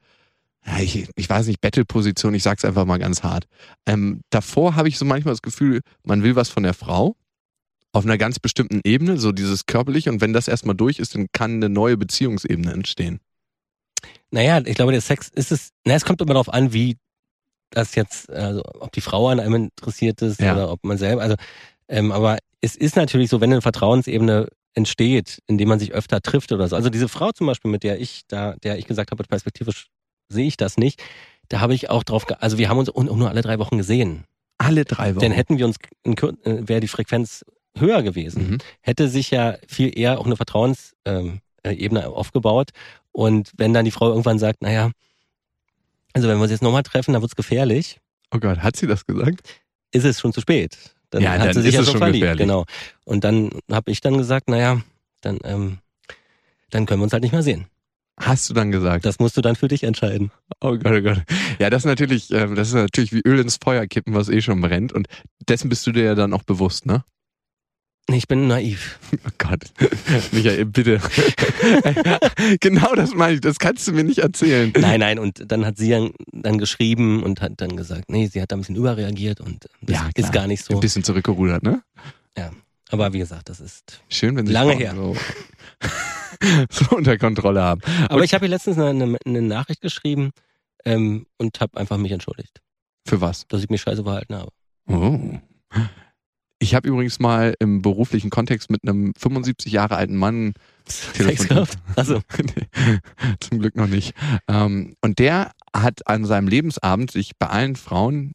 ich, 0.79 1.07
ich 1.15 1.29
weiß 1.29 1.47
nicht, 1.47 1.61
Battle-Position, 1.61 2.33
ich 2.33 2.43
sag's 2.43 2.65
einfach 2.65 2.85
mal 2.85 2.97
ganz 2.97 3.23
hart. 3.23 3.45
Ähm, 3.85 4.21
davor 4.29 4.75
habe 4.75 4.87
ich 4.87 4.97
so 4.97 5.05
manchmal 5.05 5.33
das 5.33 5.41
Gefühl, 5.41 5.81
man 6.03 6.23
will 6.23 6.35
was 6.35 6.49
von 6.49 6.63
der 6.63 6.73
Frau 6.73 7.15
auf 7.91 8.03
einer 8.03 8.17
ganz 8.17 8.39
bestimmten 8.39 8.81
Ebene, 8.83 9.17
so 9.17 9.31
dieses 9.31 9.67
körperliche 9.67 10.09
und 10.11 10.21
wenn 10.21 10.33
das 10.33 10.47
erstmal 10.47 10.75
durch 10.75 10.99
ist, 10.99 11.15
dann 11.15 11.27
kann 11.31 11.55
eine 11.55 11.69
neue 11.69 11.97
Beziehungsebene 11.97 12.73
entstehen. 12.73 13.19
Naja, 14.31 14.61
ich 14.65 14.75
glaube, 14.75 14.91
der 14.91 15.01
Sex 15.01 15.29
ist 15.29 15.51
es, 15.51 15.69
na, 15.85 15.93
es 15.93 16.03
kommt 16.03 16.19
immer 16.21 16.33
darauf 16.33 16.51
an, 16.53 16.73
wie 16.73 16.97
das 17.69 17.95
jetzt, 17.95 18.29
also 18.29 18.63
ob 18.79 18.91
die 18.91 19.01
Frau 19.01 19.29
an 19.29 19.39
einem 19.39 19.55
interessiert 19.55 20.21
ist 20.21 20.41
Ja. 20.41 20.53
oder 20.53 20.71
ob 20.71 20.83
man 20.83 20.97
selber, 20.97 21.21
also 21.21 21.35
ähm, 21.87 22.11
aber 22.11 22.37
es 22.61 22.75
ist 22.75 22.95
natürlich 22.95 23.29
so, 23.29 23.39
wenn 23.41 23.51
eine 23.51 23.61
Vertrauensebene 23.61 24.47
entsteht, 24.73 25.39
indem 25.47 25.69
man 25.69 25.79
sich 25.79 25.93
öfter 25.93 26.21
trifft 26.21 26.51
oder 26.51 26.67
so. 26.67 26.75
Also 26.75 26.89
diese 26.89 27.07
Frau 27.07 27.31
zum 27.31 27.47
Beispiel, 27.47 27.71
mit 27.71 27.83
der 27.83 27.99
ich 27.99 28.23
da, 28.27 28.55
der 28.63 28.77
ich 28.77 28.85
gesagt 28.87 29.11
habe, 29.11 29.23
perspektivisch 29.23 29.87
sehe 30.29 30.47
ich 30.47 30.57
das 30.57 30.77
nicht, 30.77 31.01
da 31.49 31.59
habe 31.59 31.73
ich 31.75 31.89
auch 31.89 32.03
drauf, 32.03 32.25
ge 32.25 32.35
also 32.39 32.57
wir 32.57 32.69
haben 32.69 32.77
uns 32.79 32.89
un- 32.89 33.05
nur 33.05 33.29
alle 33.29 33.41
drei 33.41 33.59
Wochen 33.59 33.77
gesehen. 33.77 34.23
Alle 34.57 34.85
drei 34.85 35.11
Wochen. 35.15 35.19
Denn 35.21 35.31
hätten 35.31 35.57
wir 35.57 35.65
uns, 35.65 35.75
äh, 36.03 36.13
wäre 36.45 36.79
die 36.79 36.87
Frequenz 36.87 37.45
höher 37.77 38.01
gewesen, 38.03 38.51
Mhm. 38.51 38.57
hätte 38.81 39.09
sich 39.09 39.31
ja 39.31 39.55
viel 39.67 39.97
eher 39.97 40.19
auch 40.19 40.25
eine 40.25 40.37
Vertrauensebene 40.37 40.91
ähm, 41.05 41.39
äh, 41.63 42.03
aufgebaut. 42.03 42.69
Und 43.11 43.51
wenn 43.57 43.73
dann 43.73 43.85
die 43.85 43.91
Frau 43.91 44.09
irgendwann 44.09 44.39
sagt, 44.39 44.61
naja, 44.61 44.91
also 46.13 46.27
wenn 46.27 46.37
wir 46.37 46.43
uns 46.43 46.51
jetzt 46.51 46.63
nochmal 46.63 46.83
treffen, 46.83 47.13
dann 47.13 47.21
wird's 47.21 47.35
gefährlich, 47.35 47.99
Oh 48.33 48.39
Gott, 48.39 48.59
hat 48.59 48.75
sie 48.75 48.87
das 48.87 49.05
gesagt? 49.05 49.41
ist 49.91 50.03
es 50.03 50.19
schon 50.19 50.33
zu 50.33 50.41
spät. 50.41 50.77
Dann 51.11 51.21
Ja, 51.21 51.31
hat 51.33 51.41
dann 51.47 51.53
sie 51.53 51.61
sich 51.61 51.73
ja 51.73 51.81
es 51.81 51.85
schon 51.85 51.93
schon 51.93 51.99
verliebt. 51.99 52.21
gefährlich. 52.23 52.41
Genau. 52.41 52.65
Und 53.05 53.23
dann 53.23 53.51
habe 53.71 53.91
ich 53.91 54.01
dann 54.01 54.17
gesagt, 54.17 54.49
naja, 54.49 54.81
dann, 55.21 55.37
ähm, 55.43 55.77
dann 56.71 56.85
können 56.85 56.99
wir 57.01 57.03
uns 57.03 57.13
halt 57.13 57.23
nicht 57.23 57.31
mehr 57.31 57.43
sehen. 57.43 57.67
Hast 58.17 58.49
du 58.49 58.53
dann 58.53 58.71
gesagt? 58.71 59.05
Das 59.05 59.19
musst 59.19 59.35
du 59.35 59.41
dann 59.41 59.55
für 59.55 59.67
dich 59.67 59.83
entscheiden. 59.83 60.31
Oh 60.61 60.77
Gott, 60.77 60.85
oh 60.87 61.01
Gott. 61.01 61.21
Ja, 61.59 61.69
das 61.69 61.81
ist 61.81 61.85
natürlich, 61.85 62.31
ähm, 62.31 62.55
das 62.55 62.69
ist 62.69 62.73
natürlich 62.73 63.11
wie 63.11 63.21
Öl 63.25 63.39
ins 63.39 63.57
Feuer 63.61 63.85
kippen, 63.87 64.13
was 64.13 64.29
eh 64.29 64.41
schon 64.41 64.61
brennt. 64.61 64.93
Und 64.93 65.07
dessen 65.49 65.67
bist 65.69 65.85
du 65.85 65.91
dir 65.91 66.03
ja 66.03 66.15
dann 66.15 66.33
auch 66.33 66.43
bewusst, 66.43 66.85
ne? 66.85 67.03
Ich 68.07 68.27
bin 68.27 68.47
naiv. 68.47 68.99
Oh 69.25 69.29
Gott. 69.39 69.63
Michael, 70.31 70.65
bitte. 70.65 71.01
genau 72.61 72.93
das 72.93 73.15
meine 73.15 73.33
ich. 73.33 73.41
Das 73.41 73.57
kannst 73.57 73.87
du 73.87 73.93
mir 73.93 74.03
nicht 74.03 74.19
erzählen. 74.19 74.71
Nein, 74.79 74.99
nein, 74.99 75.19
und 75.19 75.51
dann 75.51 75.65
hat 75.65 75.77
sie 75.77 75.89
dann, 75.89 76.11
dann 76.31 76.59
geschrieben 76.59 77.23
und 77.23 77.41
hat 77.41 77.53
dann 77.57 77.75
gesagt, 77.75 78.09
nee, 78.09 78.27
sie 78.27 78.41
hat 78.41 78.51
da 78.51 78.55
ein 78.55 78.59
bisschen 78.59 78.75
überreagiert 78.75 79.41
und 79.41 79.65
das 79.81 79.95
Ja, 79.95 80.09
ist 80.15 80.31
gar 80.31 80.45
nicht 80.47 80.63
so. 80.63 80.75
Ein 80.75 80.79
bisschen 80.81 81.03
zurückgerudert, 81.03 81.63
ne? 81.63 81.81
Aber 82.91 83.13
wie 83.13 83.19
gesagt, 83.19 83.49
das 83.49 83.59
ist. 83.59 84.01
Schön, 84.09 84.35
wenn 84.35 84.45
Lange 84.45 84.77
Frauen 84.77 84.95
So, 84.95 85.17
so 86.69 86.95
unter 86.95 87.17
Kontrolle 87.17 87.61
haben. 87.61 87.81
Aber 88.09 88.23
ich 88.23 88.33
habe 88.33 88.45
ihr 88.45 88.49
letztens 88.49 88.77
eine, 88.77 89.17
eine, 89.25 89.41
Nachricht 89.41 89.81
geschrieben 89.81 90.31
ähm, 90.85 91.25
und 91.37 91.59
habe 91.61 91.77
einfach 91.77 91.97
mich 91.97 92.11
entschuldigt, 92.11 92.61
Für 93.07 93.21
was? 93.21 93.47
dass 93.47 93.63
ich 93.63 93.69
mich 93.69 93.81
scheiße 93.81 94.03
verhalten 94.03 94.35
habe. 94.35 94.51
Oh. 94.87 95.39
Ich 96.59 96.73
habe 96.73 96.87
übrigens 96.87 97.19
mal 97.19 97.53
im 97.59 97.81
beruflichen 97.81 98.29
Kontext 98.29 98.69
mit 98.69 98.81
einem 98.83 99.13
75 99.17 99.71
Jahre 99.71 99.97
alten 99.97 100.15
Mann 100.15 100.53
Sex 100.87 101.47
gehabt? 101.47 101.77
Also, 101.95 102.21
Nee, 102.37 102.99
Zum 103.39 103.59
Glück 103.59 103.75
noch 103.75 103.87
nicht. 103.87 104.13
Ähm, 104.47 104.95
und 105.01 105.19
der 105.19 105.51
hat 105.75 106.07
an 106.07 106.25
seinem 106.25 106.47
Lebensabend 106.47 107.11
sich 107.11 107.31
bei 107.37 107.47
allen 107.47 107.75
Frauen, 107.75 108.33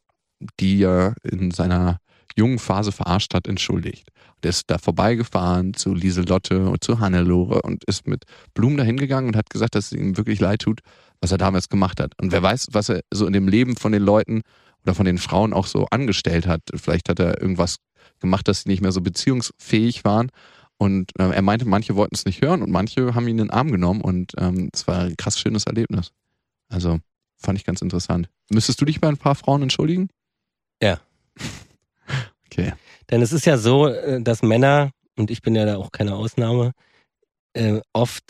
die 0.58 0.82
er 0.82 1.14
in 1.22 1.50
seiner 1.50 1.98
jungen 2.36 2.58
Phase 2.58 2.92
verarscht 2.92 3.34
hat, 3.34 3.46
entschuldigt. 3.46 4.08
Der 4.42 4.50
ist 4.50 4.70
da 4.70 4.78
vorbeigefahren 4.78 5.74
zu 5.74 5.94
Lieselotte 5.94 6.68
und 6.68 6.82
zu 6.82 7.00
Hannelore 7.00 7.62
und 7.62 7.84
ist 7.84 8.06
mit 8.06 8.24
Blumen 8.54 8.76
dahin 8.76 8.96
gegangen 8.96 9.28
und 9.28 9.36
hat 9.36 9.50
gesagt, 9.50 9.74
dass 9.74 9.86
es 9.86 9.92
ihm 9.92 10.16
wirklich 10.16 10.40
leid 10.40 10.62
tut, 10.62 10.80
was 11.20 11.32
er 11.32 11.38
damals 11.38 11.68
gemacht 11.68 12.00
hat. 12.00 12.12
Und 12.20 12.32
wer 12.32 12.42
weiß, 12.42 12.68
was 12.72 12.88
er 12.88 13.00
so 13.12 13.26
in 13.26 13.32
dem 13.32 13.48
Leben 13.48 13.76
von 13.76 13.92
den 13.92 14.02
Leuten 14.02 14.42
oder 14.84 14.94
von 14.94 15.06
den 15.06 15.18
Frauen 15.18 15.52
auch 15.52 15.66
so 15.66 15.86
angestellt 15.90 16.46
hat. 16.46 16.62
Vielleicht 16.74 17.08
hat 17.08 17.18
er 17.18 17.40
irgendwas 17.40 17.76
gemacht, 18.18 18.48
dass 18.48 18.62
sie 18.62 18.68
nicht 18.68 18.82
mehr 18.82 18.92
so 18.92 19.00
beziehungsfähig 19.00 20.04
waren. 20.04 20.30
Und 20.78 21.12
äh, 21.18 21.30
er 21.30 21.42
meinte, 21.42 21.66
manche 21.66 21.94
wollten 21.96 22.14
es 22.14 22.24
nicht 22.24 22.40
hören 22.40 22.62
und 22.62 22.70
manche 22.70 23.14
haben 23.14 23.24
ihn 23.24 23.38
in 23.38 23.48
den 23.48 23.50
Arm 23.50 23.70
genommen 23.70 24.00
und 24.00 24.32
ähm, 24.38 24.70
es 24.72 24.86
war 24.86 25.00
ein 25.00 25.16
krass 25.16 25.38
schönes 25.38 25.64
Erlebnis. 25.64 26.12
Also 26.68 27.00
fand 27.36 27.58
ich 27.58 27.66
ganz 27.66 27.82
interessant. 27.82 28.30
Müsstest 28.48 28.80
du 28.80 28.86
dich 28.86 29.00
bei 29.00 29.08
ein 29.08 29.18
paar 29.18 29.34
Frauen 29.34 29.62
entschuldigen? 29.62 30.08
Ja. 30.82 31.00
Okay. 32.52 32.72
denn 33.10 33.22
es 33.22 33.32
ist 33.32 33.46
ja 33.46 33.56
so, 33.58 33.86
äh, 33.86 34.20
dass 34.22 34.42
Männer, 34.42 34.90
und 35.16 35.30
ich 35.30 35.42
bin 35.42 35.54
ja 35.54 35.64
da 35.64 35.76
auch 35.76 35.92
keine 35.92 36.14
Ausnahme, 36.14 36.72
äh, 37.54 37.80
oft 37.92 38.24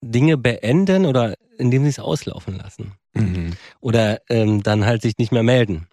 Dinge 0.00 0.36
beenden 0.36 1.06
oder 1.06 1.34
indem 1.58 1.82
sie 1.82 1.90
es 1.90 1.98
auslaufen 1.98 2.56
lassen. 2.56 2.92
Mhm. 3.14 3.52
Oder 3.80 4.20
ähm, 4.28 4.62
dann 4.62 4.84
halt 4.84 5.02
sich 5.02 5.18
nicht 5.18 5.32
mehr 5.32 5.42
melden. 5.42 5.88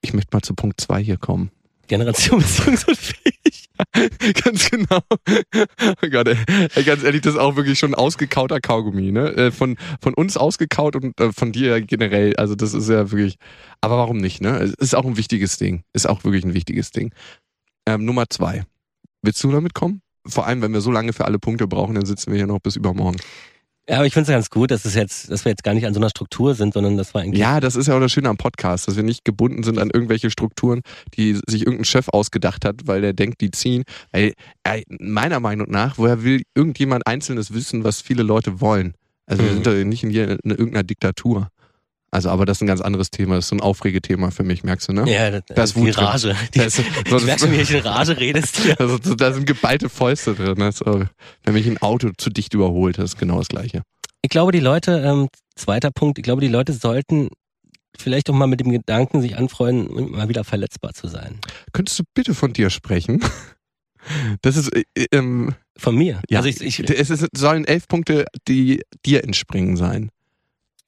Ich 0.00 0.12
möchte 0.14 0.34
mal 0.34 0.42
zu 0.42 0.54
Punkt 0.54 0.80
zwei 0.80 1.02
hier 1.02 1.18
kommen. 1.18 1.50
Generation 1.86 2.40
beziehungsunfähig. 2.42 3.63
ganz 4.44 4.70
genau. 4.70 5.00
Oh 5.10 6.08
Gott, 6.10 6.28
ey. 6.28 6.84
ganz 6.84 7.02
ehrlich, 7.02 7.22
das 7.22 7.34
ist 7.34 7.40
auch 7.40 7.56
wirklich 7.56 7.78
schon 7.78 7.94
ausgekauter 7.94 8.60
Kaugummi, 8.60 9.12
ne? 9.12 9.34
Äh, 9.34 9.50
Von, 9.50 9.76
von 10.00 10.14
uns 10.14 10.36
ausgekaut 10.36 10.96
und 10.96 11.18
äh, 11.20 11.32
von 11.32 11.52
dir 11.52 11.80
generell. 11.80 12.36
Also 12.36 12.54
das 12.54 12.74
ist 12.74 12.88
ja 12.88 13.10
wirklich. 13.10 13.36
Aber 13.80 13.98
warum 13.98 14.18
nicht, 14.18 14.40
ne? 14.40 14.58
Es 14.58 14.74
ist 14.74 14.94
auch 14.94 15.04
ein 15.04 15.16
wichtiges 15.16 15.58
Ding. 15.58 15.82
Ist 15.92 16.08
auch 16.08 16.24
wirklich 16.24 16.44
ein 16.44 16.54
wichtiges 16.54 16.90
Ding. 16.90 17.12
Ähm, 17.86 18.04
Nummer 18.04 18.28
zwei. 18.30 18.64
Willst 19.22 19.42
du 19.42 19.50
damit 19.50 19.74
kommen? 19.74 20.02
Vor 20.26 20.46
allem, 20.46 20.62
wenn 20.62 20.72
wir 20.72 20.80
so 20.80 20.90
lange 20.90 21.12
für 21.12 21.24
alle 21.24 21.38
Punkte 21.38 21.66
brauchen, 21.66 21.94
dann 21.94 22.06
sitzen 22.06 22.30
wir 22.30 22.38
hier 22.38 22.46
noch 22.46 22.60
bis 22.60 22.76
übermorgen. 22.76 23.18
Ja, 23.88 23.96
aber 23.96 24.06
ich 24.06 24.14
finde 24.14 24.30
es 24.30 24.34
ganz 24.34 24.48
gut, 24.48 24.70
dass 24.70 24.86
es 24.86 24.94
jetzt, 24.94 25.30
dass 25.30 25.44
wir 25.44 25.50
jetzt 25.50 25.62
gar 25.62 25.74
nicht 25.74 25.86
an 25.86 25.92
so 25.92 26.00
einer 26.00 26.08
Struktur 26.08 26.54
sind, 26.54 26.72
sondern 26.72 26.96
das 26.96 27.12
war 27.12 27.20
eigentlich. 27.20 27.38
Ja, 27.40 27.60
das 27.60 27.76
ist 27.76 27.86
ja 27.86 27.94
auch 27.96 28.00
das 28.00 28.12
Schöne 28.12 28.30
am 28.30 28.38
Podcast, 28.38 28.88
dass 28.88 28.96
wir 28.96 29.02
nicht 29.02 29.24
gebunden 29.26 29.62
sind 29.62 29.78
an 29.78 29.90
irgendwelche 29.92 30.30
Strukturen, 30.30 30.80
die 31.16 31.34
sich 31.46 31.62
irgendein 31.62 31.84
Chef 31.84 32.08
ausgedacht 32.08 32.64
hat, 32.64 32.86
weil 32.86 33.02
der 33.02 33.12
denkt, 33.12 33.42
die 33.42 33.50
ziehen. 33.50 33.84
Weil, 34.10 34.32
äh, 34.62 34.82
meiner 34.88 35.38
Meinung 35.38 35.70
nach, 35.70 35.98
woher 35.98 36.22
will 36.24 36.42
irgendjemand 36.54 37.06
Einzelnes 37.06 37.52
wissen, 37.52 37.84
was 37.84 38.00
viele 38.00 38.22
Leute 38.22 38.60
wollen? 38.62 38.94
Also 39.26 39.42
wir 39.42 39.50
Mhm. 39.50 39.54
sind 39.54 39.66
da 39.66 39.72
nicht 39.72 40.02
in, 40.04 40.10
in 40.10 40.38
irgendeiner 40.50 40.82
Diktatur. 40.82 41.48
Also, 42.14 42.30
aber 42.30 42.46
das 42.46 42.58
ist 42.58 42.62
ein 42.62 42.66
ganz 42.68 42.80
anderes 42.80 43.10
Thema. 43.10 43.34
Das 43.34 43.46
ist 43.46 43.48
so 43.48 43.56
ein 43.56 43.60
Aufregethema 43.60 44.30
für 44.30 44.44
mich, 44.44 44.62
merkst 44.62 44.88
du, 44.88 44.92
ne? 44.92 45.10
Ja, 45.12 45.30
das, 45.32 45.42
Da 45.48 45.62
ist 45.64 45.74
die 45.76 45.80
Wut 45.80 45.96
drin. 45.96 46.04
Rage. 46.04 46.36
Die, 46.54 46.58
Da 46.60 46.64
ist- 46.66 46.76
so- 46.76 46.82
ich 46.82 47.24
merke 47.24 47.40
schon, 47.40 47.52
wie 47.52 47.56
ich 47.56 47.70
in 47.72 47.80
Rage 47.80 48.16
redest 48.18 48.56
hier. 48.60 48.76
Also, 48.80 48.98
so- 49.02 49.14
da 49.16 49.32
sind 49.32 49.46
geballte 49.46 49.88
Fäuste 49.88 50.34
drin. 50.34 50.54
Das, 50.56 50.80
äh, 50.80 51.06
wenn 51.42 51.54
mich 51.54 51.66
ein 51.66 51.78
Auto 51.82 52.10
zu 52.16 52.30
dicht 52.30 52.54
überholt, 52.54 52.98
das 52.98 53.14
ist 53.14 53.18
genau 53.18 53.38
das 53.38 53.48
Gleiche. 53.48 53.82
Ich 54.22 54.30
glaube, 54.30 54.52
die 54.52 54.60
Leute, 54.60 55.02
ähm, 55.04 55.28
zweiter 55.56 55.90
Punkt, 55.90 56.18
ich 56.18 56.24
glaube, 56.24 56.40
die 56.40 56.48
Leute 56.48 56.72
sollten 56.72 57.28
vielleicht 57.98 58.30
auch 58.30 58.34
mal 58.34 58.46
mit 58.46 58.60
dem 58.60 58.70
Gedanken 58.70 59.20
sich 59.20 59.36
anfreunden, 59.36 60.10
mal 60.12 60.28
wieder 60.28 60.44
verletzbar 60.44 60.94
zu 60.94 61.08
sein. 61.08 61.40
Könntest 61.72 61.98
du 61.98 62.04
bitte 62.14 62.34
von 62.34 62.52
dir 62.52 62.70
sprechen? 62.70 63.22
Das 64.42 64.56
ist, 64.56 64.68
äh, 64.74 64.84
ähm, 65.12 65.54
Von 65.78 65.96
mir. 65.96 66.20
Ja, 66.28 66.38
Also 66.40 66.48
ich, 66.48 66.60
ich, 66.60 66.78
es 66.90 67.10
ist, 67.10 67.26
sollen 67.36 67.64
elf 67.64 67.88
Punkte, 67.88 68.26
die 68.48 68.82
dir 69.06 69.24
entspringen 69.24 69.76
sein. 69.76 70.10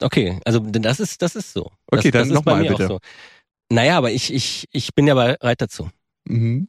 Okay, 0.03 0.39
also 0.45 0.61
das 0.61 1.01
ist, 1.01 1.23
das 1.23 1.37
ist 1.37 1.53
so. 1.53 1.71
Okay, 1.91 2.11
das, 2.11 2.29
dann 2.29 2.35
nochmal 2.35 2.63
bitte. 2.65 2.85
Auch 2.85 2.89
so. 2.89 2.99
Naja, 3.71 3.99
aber 3.99 4.13
ich, 4.13 4.33
ich, 4.33 4.67
ich 4.73 4.95
bin 4.95 5.07
ja 5.07 5.15
bereit 5.15 5.61
dazu. 5.61 5.91
Mhm. 6.29 6.69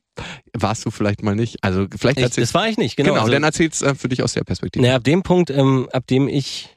Warst 0.54 0.86
du 0.86 0.92
vielleicht 0.92 1.24
mal 1.24 1.36
nicht? 1.36 1.63
Also 1.63 1.86
vielleicht 1.96 2.20
Ich, 2.20 2.30
das 2.36 2.54
war 2.54 2.68
ich 2.68 2.78
nicht, 2.78 2.96
genau. 2.96 3.10
genau, 3.12 3.22
also, 3.22 3.32
dann 3.32 3.44
erzähl's 3.44 3.82
äh, 3.82 3.94
für 3.96 4.10
dich 4.10 4.24
aus 4.24 4.34
der 4.34 4.44
Perspektive. 4.44 4.84
naja, 4.84 4.96
ab 4.98 5.04
dem 5.04 5.22
Punkt, 5.24 5.50
ähm, 5.50 5.88
ab 5.92 6.08
dem 6.08 6.28
ich, 6.28 6.76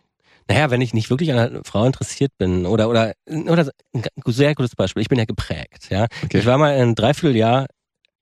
naja, 0.48 0.70
wenn 0.70 0.80
ich 0.82 0.92
nicht 0.92 1.08
wirklich 1.08 1.32
an 1.32 1.38
einer 1.38 1.64
Frau 1.64 1.84
interessiert 1.86 2.32
bin 2.36 2.66
oder, 2.66 2.90
oder, 2.90 3.14
oder 3.26 3.70
ein 3.94 4.04
sehr 4.26 4.54
gutes 4.54 4.76
Beispiel, 4.76 5.02
ich 5.02 5.08
bin 5.08 5.18
ja 5.18 5.24
geprägt, 5.24 5.88
ja. 5.90 6.06
Okay. 6.24 6.38
Ich 6.38 6.46
war 6.46 6.58
mal 6.58 6.72
ein 6.74 6.94
Dreivierteljahr, 6.94 7.66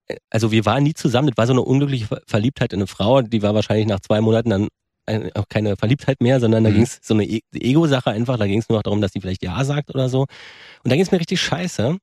äh, 0.06 0.16
also 0.30 0.52
wir 0.52 0.64
waren 0.66 0.84
nie 0.84 0.94
zusammen, 0.94 1.28
das 1.28 1.36
war 1.36 1.46
so 1.46 1.52
eine 1.52 1.62
unglückliche 1.62 2.06
Ver- 2.06 2.22
Verliebtheit 2.26 2.72
in 2.72 2.78
eine 2.80 2.86
Frau, 2.86 3.22
die 3.22 3.42
war 3.42 3.54
wahrscheinlich 3.54 3.86
nach 3.88 4.00
zwei 4.00 4.20
Monaten 4.20 4.50
dann 4.50 4.68
ein- 5.08 5.34
auch 5.34 5.48
keine 5.48 5.76
Verliebtheit 5.76 6.20
mehr, 6.20 6.38
sondern 6.40 6.62
da 6.64 6.70
Mhm. 6.70 6.74
ging's 6.74 7.00
so 7.02 7.14
eine 7.14 7.24
E- 7.24 7.40
Ego-Sache 7.52 8.10
einfach, 8.10 8.36
da 8.38 8.46
ging's 8.46 8.68
nur 8.68 8.78
noch 8.78 8.82
darum, 8.84 9.00
dass 9.00 9.12
sie 9.12 9.20
vielleicht 9.20 9.42
Ja 9.42 9.64
sagt 9.64 9.90
oder 9.94 10.08
so. 10.08 10.20
Und 10.22 10.90
da 10.92 10.94
ging's 10.96 11.10
mir 11.10 11.18
richtig 11.20 11.40
scheiße. 11.40 11.96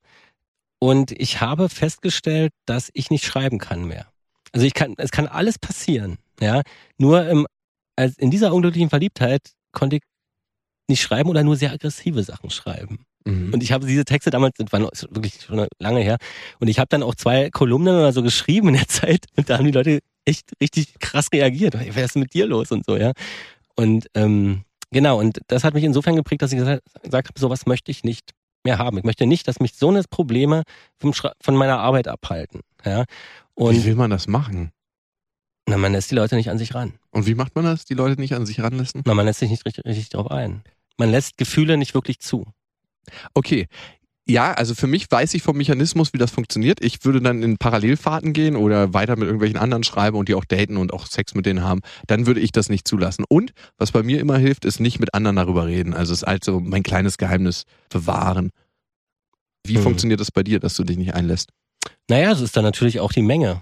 Und 0.79 1.11
ich 1.13 1.39
habe 1.41 1.69
festgestellt, 1.69 2.51
dass 2.65 2.89
ich 2.93 3.09
nicht 3.09 3.25
schreiben 3.25 3.59
kann 3.59 3.85
mehr. 3.85 4.07
Also 4.51 4.65
ich 4.67 4.73
kann, 4.73 4.93
es 4.97 5.11
kann 5.11 5.27
alles 5.27 5.57
passieren, 5.59 6.17
ja. 6.41 6.61
Nur 6.97 7.27
im, 7.27 7.47
als 7.95 8.17
in 8.17 8.31
dieser 8.31 8.53
unglücklichen 8.53 8.89
Verliebtheit 8.89 9.51
konnte 9.71 9.97
ich 9.97 10.01
nicht 10.89 11.01
schreiben 11.01 11.29
oder 11.29 11.43
nur 11.43 11.55
sehr 11.55 11.71
aggressive 11.71 12.23
Sachen 12.23 12.49
schreiben. 12.49 13.05
Mhm. 13.25 13.53
Und 13.53 13.63
ich 13.63 13.71
habe 13.71 13.87
diese 13.87 14.05
Texte 14.05 14.29
damals, 14.29 14.53
das 14.57 14.71
war 14.71 14.81
wirklich 15.09 15.41
schon 15.41 15.65
lange 15.79 16.01
her, 16.01 16.17
und 16.59 16.67
ich 16.67 16.77
habe 16.77 16.89
dann 16.89 17.03
auch 17.03 17.15
zwei 17.15 17.49
Kolumnen 17.49 17.95
oder 17.95 18.13
so 18.13 18.21
geschrieben 18.21 18.67
in 18.69 18.75
der 18.75 18.87
Zeit 18.87 19.25
und 19.35 19.49
da 19.49 19.57
haben 19.57 19.65
die 19.65 19.71
Leute 19.71 19.99
echt 20.25 20.51
richtig 20.61 20.99
krass 20.99 21.29
reagiert. 21.31 21.73
Was 21.73 22.03
ist 22.03 22.15
mit 22.15 22.33
dir 22.33 22.47
los 22.47 22.71
und 22.71 22.85
so, 22.85 22.97
ja. 22.97 23.13
Und 23.75 24.07
ähm, 24.13 24.63
genau, 24.91 25.19
und 25.19 25.39
das 25.47 25.63
hat 25.63 25.73
mich 25.73 25.83
insofern 25.83 26.15
geprägt, 26.15 26.41
dass 26.41 26.51
ich 26.51 26.59
gesagt, 26.59 26.83
gesagt 27.03 27.29
habe, 27.29 27.39
sowas 27.39 27.65
möchte 27.65 27.91
ich 27.91 28.03
nicht 28.03 28.31
mehr 28.63 28.77
haben. 28.77 28.97
Ich 28.97 29.03
möchte 29.03 29.25
nicht, 29.25 29.47
dass 29.47 29.59
mich 29.59 29.75
so 29.75 29.89
eine 29.89 30.03
Probleme 30.03 30.63
vom 30.97 31.13
Schra 31.13 31.33
von 31.41 31.55
meiner 31.55 31.79
Arbeit 31.79 32.07
abhalten. 32.07 32.61
Ja. 32.83 33.05
wie 33.55 33.63
Und 33.63 33.85
will 33.85 33.95
man 33.95 34.09
das 34.09 34.27
machen? 34.27 34.71
na, 35.67 35.77
man 35.77 35.93
lässt 35.93 36.11
die 36.11 36.15
Leute 36.15 36.35
nicht 36.35 36.49
an 36.49 36.57
sich 36.57 36.75
ran. 36.75 36.93
Und 37.11 37.25
wie 37.25 37.35
macht 37.35 37.55
man 37.55 37.65
das? 37.65 37.85
Die 37.85 37.95
Leute 37.95 38.19
nicht 38.21 38.33
an 38.33 38.45
sich 38.45 38.61
ranlassen? 38.61 39.01
Na, 39.05 39.13
man 39.13 39.25
lässt 39.25 39.39
sich 39.39 39.49
nicht 39.49 39.65
richtig, 39.65 39.85
richtig 39.85 40.09
drauf 40.09 40.29
ein. 40.29 40.63
Man 40.97 41.09
lässt 41.09 41.37
Gefühle 41.37 41.77
nicht 41.77 41.93
wirklich 41.93 42.19
zu. 42.19 42.45
Okay. 43.33 43.67
Ja, 44.27 44.53
also 44.53 44.73
für 44.73 44.87
mich 44.87 45.05
weiß 45.09 45.35
ich 45.35 45.43
vom 45.43 45.55
Mechanismus, 45.55 46.11
wie 46.13 46.17
das 46.17 46.31
funktioniert. 46.31 46.83
Ich 46.83 47.05
würde 47.05 47.21
dann 47.21 47.43
in 47.43 47.57
Parallelfahrten 47.57 48.33
gehen 48.33 48.55
oder 48.55 48.91
weiter 48.91 49.15
mit 49.17 49.25
irgendwelchen 49.25 49.57
anderen 49.57 49.83
schreiben 49.83 50.17
und 50.17 50.27
die 50.29 50.33
auch 50.33 50.45
daten 50.45 50.77
und 50.77 50.93
auch 50.93 51.05
Sex 51.05 51.35
mit 51.35 51.45
denen 51.45 51.61
haben. 51.63 51.81
Dann 52.07 52.25
würde 52.25 52.39
ich 52.39 52.51
das 52.51 52.69
nicht 52.69 52.87
zulassen. 52.87 53.23
Und 53.29 53.51
was 53.77 53.91
bei 53.91 54.01
mir 54.01 54.19
immer 54.19 54.37
hilft, 54.39 54.65
ist 54.65 54.79
nicht 54.79 54.99
mit 54.99 55.13
anderen 55.13 55.35
darüber 55.35 55.67
reden. 55.67 55.93
Also 55.93 56.11
es 56.11 56.23
ist 56.23 56.27
halt 56.27 56.43
so 56.43 56.59
mein 56.59 56.81
kleines 56.81 57.19
Geheimnis 57.19 57.65
bewahren. 57.89 58.49
Wie 59.63 59.75
Hm. 59.75 59.83
funktioniert 59.83 60.19
das 60.19 60.31
bei 60.31 60.41
dir, 60.41 60.59
dass 60.59 60.75
du 60.75 60.83
dich 60.83 60.97
nicht 60.97 61.13
einlässt? 61.13 61.49
Naja, 62.09 62.31
es 62.31 62.41
ist 62.41 62.57
dann 62.57 62.63
natürlich 62.63 62.99
auch 62.99 63.11
die 63.11 63.21
Menge 63.21 63.61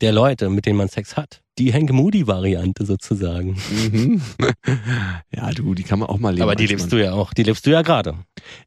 der 0.00 0.10
Leute, 0.10 0.50
mit 0.50 0.66
denen 0.66 0.76
man 0.76 0.88
Sex 0.88 1.16
hat. 1.16 1.40
Die 1.58 1.72
Hank 1.72 1.92
Moody-Variante 1.92 2.84
sozusagen. 2.84 3.56
Mhm. 3.70 4.20
ja, 5.34 5.52
du, 5.52 5.74
die 5.74 5.84
kann 5.84 6.00
man 6.00 6.08
auch 6.08 6.18
mal 6.18 6.30
leben. 6.30 6.42
Aber 6.42 6.56
die 6.56 6.64
manchmal. 6.64 6.78
lebst 6.78 6.92
du 6.92 7.02
ja 7.02 7.12
auch. 7.12 7.32
Die 7.32 7.44
lebst 7.44 7.66
du 7.66 7.70
ja 7.70 7.82
gerade. 7.82 8.16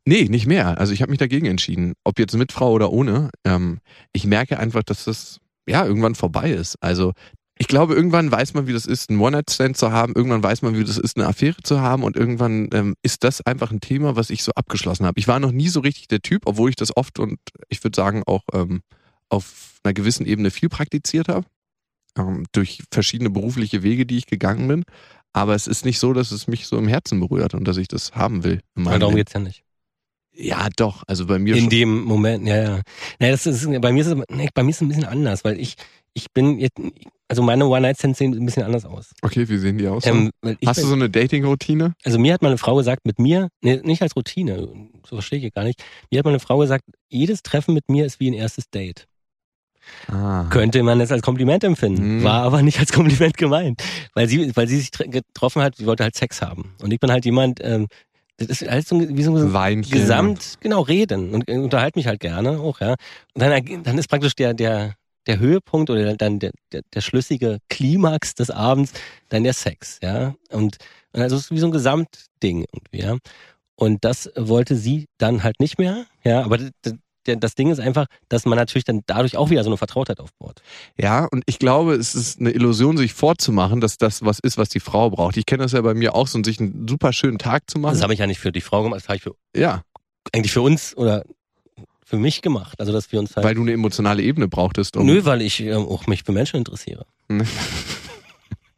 Nee, 0.06 0.26
nicht 0.26 0.48
mehr. 0.48 0.80
Also 0.80 0.94
ich 0.94 1.02
habe 1.02 1.10
mich 1.10 1.20
dagegen 1.20 1.48
entschieden. 1.48 1.94
Ob 2.04 2.18
jetzt 2.18 2.36
mit 2.36 2.52
Frau 2.52 2.72
oder 2.72 2.92
ohne. 2.92 3.30
Ähm, 3.46 3.80
ich 4.14 4.26
merke 4.26 4.58
einfach, 4.58 4.84
dass 4.84 5.04
das 5.04 5.40
ja 5.68 5.86
irgendwann 5.86 6.16
vorbei 6.16 6.52
ist. 6.52 6.78
Also 6.82 7.14
ich 7.60 7.68
glaube, 7.68 7.96
irgendwann 7.96 8.32
weiß 8.32 8.54
man, 8.54 8.68
wie 8.68 8.74
das 8.74 8.86
ist, 8.86 9.10
einen 9.10 9.20
One-Night-Stand 9.20 9.78
zu 9.78 9.92
haben. 9.92 10.14
Irgendwann 10.16 10.44
weiß 10.44 10.62
man, 10.62 10.78
wie 10.78 10.84
das 10.84 10.98
ist, 10.98 11.18
eine 11.18 11.28
Affäre 11.28 11.58
zu 11.64 11.82
haben. 11.82 12.04
Und 12.04 12.16
irgendwann 12.16 12.70
ähm, 12.72 12.96
ist 13.02 13.24
das 13.24 13.42
einfach 13.42 13.72
ein 13.72 13.82
Thema, 13.82 14.16
was 14.16 14.30
ich 14.30 14.44
so 14.44 14.52
abgeschlossen 14.54 15.06
habe. 15.06 15.20
Ich 15.20 15.28
war 15.28 15.40
noch 15.40 15.52
nie 15.52 15.68
so 15.68 15.80
richtig 15.80 16.08
der 16.08 16.22
Typ, 16.22 16.44
obwohl 16.46 16.70
ich 16.70 16.76
das 16.76 16.96
oft 16.96 17.20
und 17.20 17.40
ich 17.70 17.84
würde 17.84 17.96
sagen 17.96 18.24
auch 18.26 18.44
ähm, 18.54 18.82
auf 19.30 19.80
einer 19.84 19.94
gewissen 19.94 20.26
Ebene 20.26 20.52
viel 20.52 20.70
praktiziert 20.70 21.28
habe. 21.28 21.46
Ähm, 22.18 22.46
durch 22.52 22.84
verschiedene 22.92 23.30
berufliche 23.30 23.84
Wege, 23.84 24.06
die 24.06 24.18
ich 24.18 24.26
gegangen 24.26 24.68
bin. 24.68 24.84
Aber 25.34 25.54
es 25.56 25.68
ist 25.68 25.86
nicht 25.86 26.00
so, 26.00 26.14
dass 26.14 26.32
es 26.32 26.48
mich 26.48 26.66
so 26.68 26.78
im 26.78 26.88
Herzen 26.88 27.20
berührt 27.20 27.54
und 27.54 27.66
dass 27.68 27.78
ich 27.78 27.88
das 27.88 28.14
haben 28.14 28.44
will. 28.44 28.62
Aber 28.76 28.98
darum 28.98 29.16
Leben. 29.16 29.18
geht's 29.18 29.34
ja 29.34 29.40
nicht. 29.40 29.64
Ja, 30.40 30.68
doch. 30.76 31.04
Also 31.08 31.26
bei 31.26 31.40
mir 31.40 31.56
In 31.56 31.62
schon. 31.62 31.70
dem 31.70 32.04
Moment, 32.04 32.48
ja, 32.48 32.56
ja. 32.56 32.82
Naja, 33.20 33.32
das 33.32 33.46
ist, 33.48 33.66
bei 33.82 33.92
mir 33.92 34.02
ist 34.02 34.08
es, 34.08 34.16
nee, 34.30 34.50
bei 34.54 34.64
mir 34.64 34.70
ist 34.70 34.78
es 34.78 34.82
ein 34.82 34.88
bisschen 34.88 35.06
anders, 35.06 35.44
weil 35.44 35.60
ich, 35.60 35.76
ich 36.14 36.32
bin 36.32 36.60
jetzt, 36.60 36.78
also 37.28 37.42
meine 37.42 37.66
One-Night-Stands 37.66 38.20
sehen 38.20 38.34
ein 38.34 38.46
bisschen 38.46 38.64
anders 38.64 38.86
aus. 38.86 39.14
Okay, 39.24 39.50
wie 39.50 39.58
sehen 39.58 39.80
die 39.80 39.88
aus? 39.88 40.06
Ähm, 40.06 40.30
Hast 40.44 40.78
du 40.78 40.82
bin, 40.84 40.90
so 40.90 40.94
eine 40.94 41.10
Dating-Routine? 41.10 41.96
also 42.04 42.20
mir 42.20 42.34
hat 42.34 42.44
meine 42.44 42.60
Frau 42.60 42.76
gesagt, 42.76 43.06
mit 43.06 43.18
mir, 43.18 43.50
nee, 43.62 43.82
nicht 43.84 44.04
als 44.04 44.16
Routine, 44.16 44.68
so 45.08 45.16
verstehe 45.16 45.40
ich 45.40 45.46
ja 45.46 45.50
gar 45.50 45.64
nicht. 45.64 45.84
Mir 46.12 46.20
hat 46.20 46.26
meine 46.26 46.40
Frau 46.40 46.60
gesagt, 46.60 46.86
jedes 47.10 47.42
Treffen 47.42 47.74
mit 47.74 47.90
mir 47.90 48.06
ist 48.06 48.20
wie 48.20 48.30
ein 48.30 48.34
erstes 48.34 48.70
Date. 48.70 49.08
Ah. 50.08 50.46
Könnte 50.50 50.82
man 50.84 51.00
es 51.02 51.12
als 51.12 51.22
Kompliment 51.22 51.64
empfinden, 51.64 52.18
Mhm. 52.20 52.24
war 52.24 52.44
aber 52.44 52.62
nicht 52.62 52.80
als 52.80 52.92
Kompliment 52.92 53.38
gemeint, 53.38 53.84
weil 54.14 54.28
sie, 54.28 54.56
weil 54.56 54.68
sie 54.68 54.78
sich 54.80 54.92
getroffen 54.92 55.62
hat, 55.62 55.76
sie 55.76 55.86
wollte 55.86 56.04
halt 56.04 56.16
Sex 56.16 56.42
haben. 56.42 56.76
Und 56.82 56.92
ich 56.94 57.00
bin 57.00 57.12
halt 57.12 57.26
jemand, 57.26 57.60
ähm, 57.64 57.88
das 58.38 58.48
ist 58.50 58.68
alles 58.68 58.88
so, 58.88 59.00
wie 59.00 59.24
so 59.24 59.36
ein 59.36 59.52
Weinchen. 59.54 59.92
Gesamt, 60.00 60.58
genau, 60.60 60.82
reden 60.82 61.34
und 61.34 61.50
äh, 61.50 61.58
unterhalte 61.58 61.98
mich 61.98 62.08
halt 62.08 62.20
gerne 62.20 62.60
auch, 62.60 62.80
ja. 62.82 62.92
Und 63.34 63.42
dann, 63.42 63.84
dann 63.84 63.98
ist 63.98 64.08
praktisch 64.10 64.36
der, 64.36 64.54
der, 64.54 64.94
der 65.26 65.40
Höhepunkt 65.40 65.90
oder 65.90 66.16
dann 66.16 66.40
der, 66.40 66.52
der, 66.72 66.82
der 66.94 67.02
schlüssige 67.02 67.58
Klimax 67.70 68.36
des 68.36 68.50
Abends 68.52 68.94
dann 69.30 69.44
der 69.44 69.54
Sex, 69.54 70.00
ja. 70.04 70.36
Und, 70.52 70.78
und 71.14 71.22
also 71.22 71.36
es 71.36 71.44
ist 71.46 71.52
wie 71.52 71.60
so 71.60 71.66
ein 71.68 71.72
Gesamtding 71.72 72.66
irgendwie, 72.72 73.02
ja. 73.06 73.18
Und 73.76 74.06
das 74.06 74.30
wollte 74.36 74.76
sie 74.76 75.06
dann 75.18 75.44
halt 75.44 75.60
nicht 75.60 75.78
mehr, 75.80 76.06
ja. 76.24 76.44
Aber 76.44 76.58
d- 76.60 76.70
d- 76.86 76.92
der- 76.92 76.98
das 77.36 77.56
Ding 77.56 77.70
ist 77.70 77.80
einfach, 77.80 78.06
dass 78.30 78.46
man 78.46 78.58
natürlich 78.58 78.86
dann 78.86 79.02
dadurch 79.06 79.38
auch 79.38 79.50
wieder 79.50 79.64
so 79.64 79.70
eine 79.70 79.78
Vertrautheit 79.78 80.20
aufbaut. 80.20 80.62
Ja, 80.98 81.26
und 81.26 81.44
ich 81.46 81.60
glaube, 81.60 81.94
es 81.94 82.16
ist 82.16 82.40
eine 82.40 82.52
Illusion, 82.52 82.98
sich 82.98 83.14
vorzumachen, 83.14 83.82
dass 83.82 83.98
das 83.98 84.24
was 84.24 84.40
ist, 84.40 84.58
was 84.58 84.70
die 84.70 84.80
Frau 84.80 85.10
braucht. 85.10 85.38
Ich 85.38 85.46
kenne 85.46 85.64
das 85.64 85.74
ja 85.74 85.82
bei 85.82 85.94
mir 85.94 86.16
auch, 86.16 86.28
so 86.28 86.42
sich 86.44 86.60
einen 86.60 86.88
super 86.88 87.14
schönen 87.14 87.38
Tag 87.38 87.70
zu 87.70 87.80
machen. 87.80 87.94
Das 87.94 88.04
habe 88.04 88.14
ich 88.14 88.20
ja 88.20 88.28
nicht 88.28 88.40
für 88.40 88.52
die 88.52 88.62
Frau 88.62 88.84
gemacht, 88.84 89.02
das 89.02 89.08
habe 89.10 89.18
ich 89.18 89.24
für, 89.24 89.36
ja, 89.56 89.82
eigentlich 90.34 90.52
für 90.52 90.62
uns 90.62 90.96
oder 90.96 91.24
für 92.06 92.18
mich 92.18 92.42
gemacht. 92.42 92.80
Also 92.80 92.94
dass 92.94 93.12
wir 93.12 93.20
uns 93.20 93.36
halt. 93.36 93.46
weil 93.46 93.56
du 93.56 93.62
eine 93.62 93.74
emotionale 93.74 94.24
Ebene 94.24 94.48
brauchtest. 94.48 94.96
Um 94.96 95.06
Nö, 95.06 95.26
weil 95.26 95.42
ich 95.42 95.60
ähm, 95.60 95.88
auch 95.88 96.08
mich 96.08 96.24
für 96.24 96.32
Menschen 96.32 96.58
interessiere. 96.58 97.06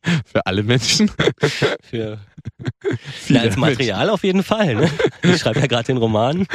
Für 0.25 0.45
alle 0.45 0.63
Menschen. 0.63 1.11
Für 1.81 2.19
Viele 3.21 3.39
ja, 3.39 3.45
als 3.45 3.57
Material 3.57 4.09
auf 4.09 4.23
jeden 4.23 4.43
Fall. 4.43 4.75
Ne? 4.75 4.89
Ich 5.23 5.41
schreibe 5.41 5.59
ja 5.59 5.67
gerade 5.67 5.85
den 5.85 5.97
Roman, 5.97 6.45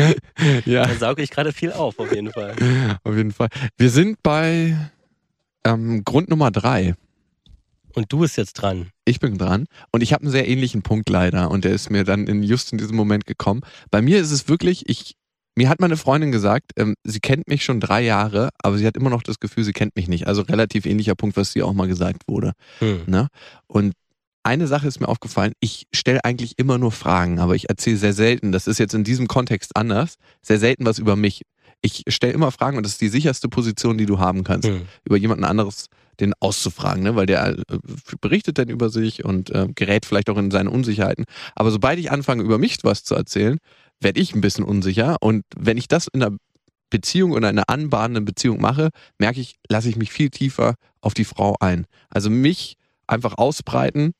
Ja, 0.64 0.86
da 0.86 0.94
sauge 0.94 1.22
ich 1.22 1.30
gerade 1.30 1.52
viel 1.52 1.72
auf, 1.72 1.98
auf 1.98 2.12
jeden 2.12 2.32
Fall. 2.32 2.54
auf 3.02 3.16
jeden 3.16 3.32
Fall. 3.32 3.48
Wir 3.76 3.90
sind 3.90 4.22
bei 4.22 4.76
ähm, 5.64 6.04
Grund 6.04 6.28
Nummer 6.30 6.50
drei. 6.50 6.94
Und 7.94 8.12
du 8.12 8.18
bist 8.18 8.36
jetzt 8.36 8.54
dran. 8.54 8.90
Ich 9.04 9.20
bin 9.20 9.38
dran 9.38 9.66
und 9.92 10.02
ich 10.02 10.12
habe 10.12 10.22
einen 10.22 10.32
sehr 10.32 10.48
ähnlichen 10.48 10.82
Punkt 10.82 11.08
leider 11.08 11.50
und 11.50 11.64
der 11.64 11.72
ist 11.72 11.90
mir 11.90 12.02
dann 12.04 12.26
in, 12.26 12.42
just 12.42 12.72
in 12.72 12.78
diesem 12.78 12.96
Moment 12.96 13.24
gekommen. 13.24 13.60
Bei 13.90 14.02
mir 14.02 14.20
ist 14.20 14.32
es 14.32 14.48
wirklich, 14.48 14.88
ich, 14.88 15.14
mir 15.56 15.68
hat 15.68 15.80
meine 15.80 15.96
Freundin 15.96 16.32
gesagt, 16.32 16.72
ähm, 16.76 16.94
sie 17.04 17.20
kennt 17.20 17.48
mich 17.48 17.64
schon 17.64 17.80
drei 17.80 18.02
Jahre, 18.02 18.50
aber 18.62 18.78
sie 18.78 18.86
hat 18.86 18.96
immer 18.96 19.10
noch 19.10 19.22
das 19.22 19.38
Gefühl, 19.40 19.64
sie 19.64 19.72
kennt 19.72 19.96
mich 19.96 20.08
nicht. 20.08 20.26
Also 20.26 20.42
relativ 20.42 20.86
ähnlicher 20.86 21.14
Punkt, 21.14 21.36
was 21.36 21.52
dir 21.52 21.66
auch 21.66 21.72
mal 21.72 21.88
gesagt 21.88 22.22
wurde. 22.26 22.52
Hm. 22.80 23.02
Ne? 23.06 23.28
Und 23.66 23.94
eine 24.42 24.66
Sache 24.66 24.86
ist 24.86 25.00
mir 25.00 25.08
aufgefallen, 25.08 25.52
ich 25.60 25.86
stelle 25.92 26.24
eigentlich 26.24 26.58
immer 26.58 26.76
nur 26.78 26.92
Fragen, 26.92 27.38
aber 27.38 27.54
ich 27.54 27.70
erzähle 27.70 27.96
sehr 27.96 28.12
selten, 28.12 28.52
das 28.52 28.66
ist 28.66 28.78
jetzt 28.78 28.94
in 28.94 29.04
diesem 29.04 29.26
Kontext 29.26 29.76
anders, 29.76 30.16
sehr 30.42 30.58
selten 30.58 30.84
was 30.84 30.98
über 30.98 31.16
mich. 31.16 31.42
Ich 31.80 32.04
stelle 32.08 32.32
immer 32.32 32.50
Fragen 32.50 32.76
und 32.76 32.84
das 32.84 32.92
ist 32.92 33.00
die 33.00 33.08
sicherste 33.08 33.48
Position, 33.48 33.96
die 33.96 34.06
du 34.06 34.18
haben 34.18 34.44
kannst 34.44 34.68
Hm. 34.68 34.82
über 35.04 35.16
jemanden 35.16 35.44
anderes 35.44 35.86
den 36.20 36.32
auszufragen, 36.40 37.02
ne? 37.02 37.16
weil 37.16 37.26
der 37.26 37.58
äh, 37.58 37.78
berichtet 38.20 38.58
dann 38.58 38.68
über 38.68 38.88
sich 38.88 39.24
und 39.24 39.50
äh, 39.50 39.68
gerät 39.74 40.06
vielleicht 40.06 40.30
auch 40.30 40.38
in 40.38 40.50
seine 40.50 40.70
Unsicherheiten. 40.70 41.24
Aber 41.54 41.70
sobald 41.70 41.98
ich 41.98 42.10
anfange, 42.10 42.42
über 42.42 42.58
mich 42.58 42.78
was 42.82 43.04
zu 43.04 43.14
erzählen, 43.14 43.58
werde 44.00 44.20
ich 44.20 44.34
ein 44.34 44.40
bisschen 44.40 44.64
unsicher. 44.64 45.16
Und 45.20 45.42
wenn 45.56 45.76
ich 45.78 45.88
das 45.88 46.08
in 46.08 46.22
einer 46.22 46.36
Beziehung 46.90 47.32
oder 47.32 47.48
einer 47.48 47.68
anbahnenden 47.68 48.24
Beziehung 48.24 48.60
mache, 48.60 48.90
merke 49.18 49.40
ich, 49.40 49.56
lasse 49.68 49.88
ich 49.88 49.96
mich 49.96 50.12
viel 50.12 50.30
tiefer 50.30 50.74
auf 51.00 51.14
die 51.14 51.24
Frau 51.24 51.56
ein. 51.60 51.86
Also 52.10 52.30
mich 52.30 52.76
einfach 53.06 53.36
ausbreiten, 53.38 54.12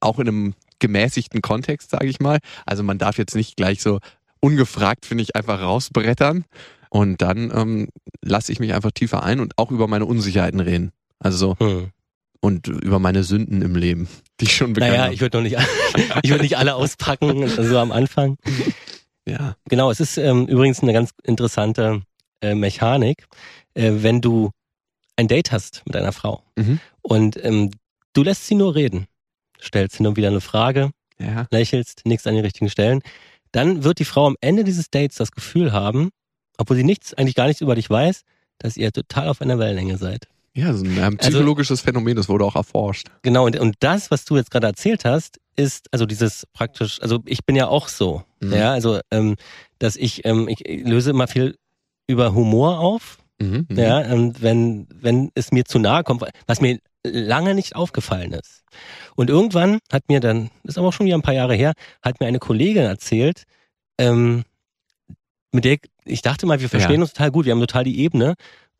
auch 0.00 0.18
in 0.18 0.28
einem 0.28 0.54
gemäßigten 0.78 1.40
Kontext, 1.42 1.90
sage 1.90 2.06
ich 2.06 2.20
mal. 2.20 2.38
Also 2.66 2.82
man 2.82 2.98
darf 2.98 3.18
jetzt 3.18 3.34
nicht 3.34 3.56
gleich 3.56 3.80
so 3.82 3.98
ungefragt, 4.40 5.06
finde 5.06 5.22
ich, 5.22 5.34
einfach 5.34 5.60
rausbrettern. 5.60 6.44
Und 6.90 7.22
dann 7.22 7.50
ähm, 7.54 7.88
lasse 8.22 8.52
ich 8.52 8.60
mich 8.60 8.74
einfach 8.74 8.92
tiefer 8.92 9.22
ein 9.24 9.40
und 9.40 9.54
auch 9.58 9.70
über 9.70 9.88
meine 9.88 10.06
Unsicherheiten 10.06 10.60
reden. 10.60 10.92
Also 11.18 11.56
so, 11.58 11.66
Hm. 11.66 11.90
und 12.40 12.68
über 12.68 12.98
meine 12.98 13.24
Sünden 13.24 13.62
im 13.62 13.74
Leben, 13.74 14.06
die 14.40 14.44
ich 14.44 14.54
schon 14.54 14.74
bekannt 14.74 14.92
Naja, 14.92 15.04
habe. 15.04 15.14
ich 15.14 15.20
würde 15.20 15.38
noch 15.38 15.42
nicht, 15.44 15.56
ich 16.22 16.30
würde 16.30 16.42
nicht 16.44 16.58
alle 16.58 16.74
auspacken, 16.76 17.48
so 17.48 17.78
am 17.78 17.90
Anfang. 17.90 18.36
Ja. 19.26 19.56
Genau, 19.68 19.90
es 19.90 20.00
ist 20.00 20.18
ähm, 20.18 20.46
übrigens 20.46 20.80
eine 20.82 20.92
ganz 20.92 21.10
interessante 21.22 22.02
äh, 22.40 22.54
Mechanik, 22.54 23.26
äh, 23.74 23.90
wenn 23.96 24.20
du 24.20 24.50
ein 25.16 25.28
Date 25.28 25.52
hast 25.52 25.82
mit 25.86 25.96
einer 25.96 26.12
Frau 26.12 26.42
Mhm. 26.56 26.80
und 27.02 27.42
ähm, 27.44 27.70
du 28.12 28.22
lässt 28.22 28.46
sie 28.46 28.54
nur 28.54 28.74
reden, 28.74 29.06
stellst 29.62 29.96
hin 29.96 30.06
und 30.06 30.16
wieder 30.16 30.28
eine 30.28 30.40
Frage, 30.40 30.90
Ja. 31.18 31.46
lächelst, 31.50 32.02
nichts 32.04 32.26
an 32.26 32.34
die 32.34 32.40
richtigen 32.40 32.68
Stellen, 32.68 33.00
dann 33.52 33.84
wird 33.84 33.98
die 34.00 34.04
Frau 34.04 34.26
am 34.26 34.36
Ende 34.40 34.64
dieses 34.64 34.90
Dates 34.90 35.16
das 35.16 35.30
Gefühl 35.32 35.72
haben, 35.72 36.10
obwohl 36.58 36.76
sie 36.76 36.84
nichts, 36.84 37.14
eigentlich 37.14 37.34
gar 37.36 37.46
nichts 37.46 37.60
über 37.62 37.74
dich 37.76 37.88
weiß, 37.88 38.22
dass 38.58 38.76
ihr 38.76 38.92
total 38.92 39.28
auf 39.28 39.40
einer 39.40 39.58
Wellenlänge 39.58 39.96
seid. 39.96 40.28
Ja, 40.56 40.72
so 40.72 40.84
ein 40.84 40.90
Also 40.92 41.02
ähm, 41.02 41.16
psychologisches 41.18 41.80
Phänomen, 41.80 42.14
das 42.16 42.28
wurde 42.28 42.44
auch 42.44 42.54
erforscht. 42.56 43.08
Genau, 43.22 43.46
und, 43.46 43.58
und 43.58 43.74
das, 43.80 44.10
was 44.10 44.24
du 44.24 44.36
jetzt 44.36 44.50
gerade 44.50 44.66
erzählt 44.68 45.04
hast, 45.04 45.38
ist 45.56 45.88
also 45.92 46.06
dieses 46.06 46.46
praktisch, 46.52 47.00
also 47.02 47.20
ich 47.26 47.44
bin 47.44 47.56
ja 47.56 47.66
auch 47.68 47.88
so, 47.88 48.22
Mhm. 48.40 48.52
ja, 48.52 48.72
also 48.72 49.00
ähm, 49.10 49.36
dass 49.78 49.96
ich, 49.96 50.24
ähm, 50.24 50.48
ich 50.48 50.60
löse 50.84 51.10
immer 51.10 51.26
viel 51.28 51.56
über 52.06 52.34
Humor 52.34 52.78
auf, 52.78 53.18
Mhm. 53.40 53.66
mhm. 53.68 53.78
ja, 53.78 53.98
und 54.12 54.42
wenn, 54.42 54.86
wenn 54.94 55.30
es 55.34 55.50
mir 55.50 55.64
zu 55.64 55.78
nahe 55.80 56.04
kommt, 56.04 56.22
was 56.46 56.60
mir 56.60 56.78
lange 57.04 57.54
nicht 57.54 57.74
aufgefallen 57.74 58.32
ist. 58.32 58.62
Und 59.16 59.28
irgendwann 59.30 59.78
hat 59.92 60.08
mir 60.08 60.20
dann, 60.20 60.50
das 60.62 60.74
ist 60.74 60.78
aber 60.78 60.88
auch 60.88 60.92
schon 60.92 61.06
wieder 61.06 61.16
ein 61.16 61.22
paar 61.22 61.34
Jahre 61.34 61.54
her, 61.54 61.72
hat 62.00 62.20
mir 62.20 62.26
eine 62.26 62.38
Kollegin 62.38 62.84
erzählt, 62.84 63.42
ähm, 63.98 64.44
mit 65.52 65.64
der 65.64 65.78
ich 66.06 66.20
dachte 66.22 66.44
mal, 66.46 66.60
wir 66.60 66.68
verstehen 66.68 66.96
Ja. 66.96 67.00
uns 67.02 67.12
total 67.14 67.30
gut, 67.30 67.46
wir 67.46 67.52
haben 67.52 67.60
total 67.60 67.84
die 67.84 67.98
Ebene. 68.00 68.34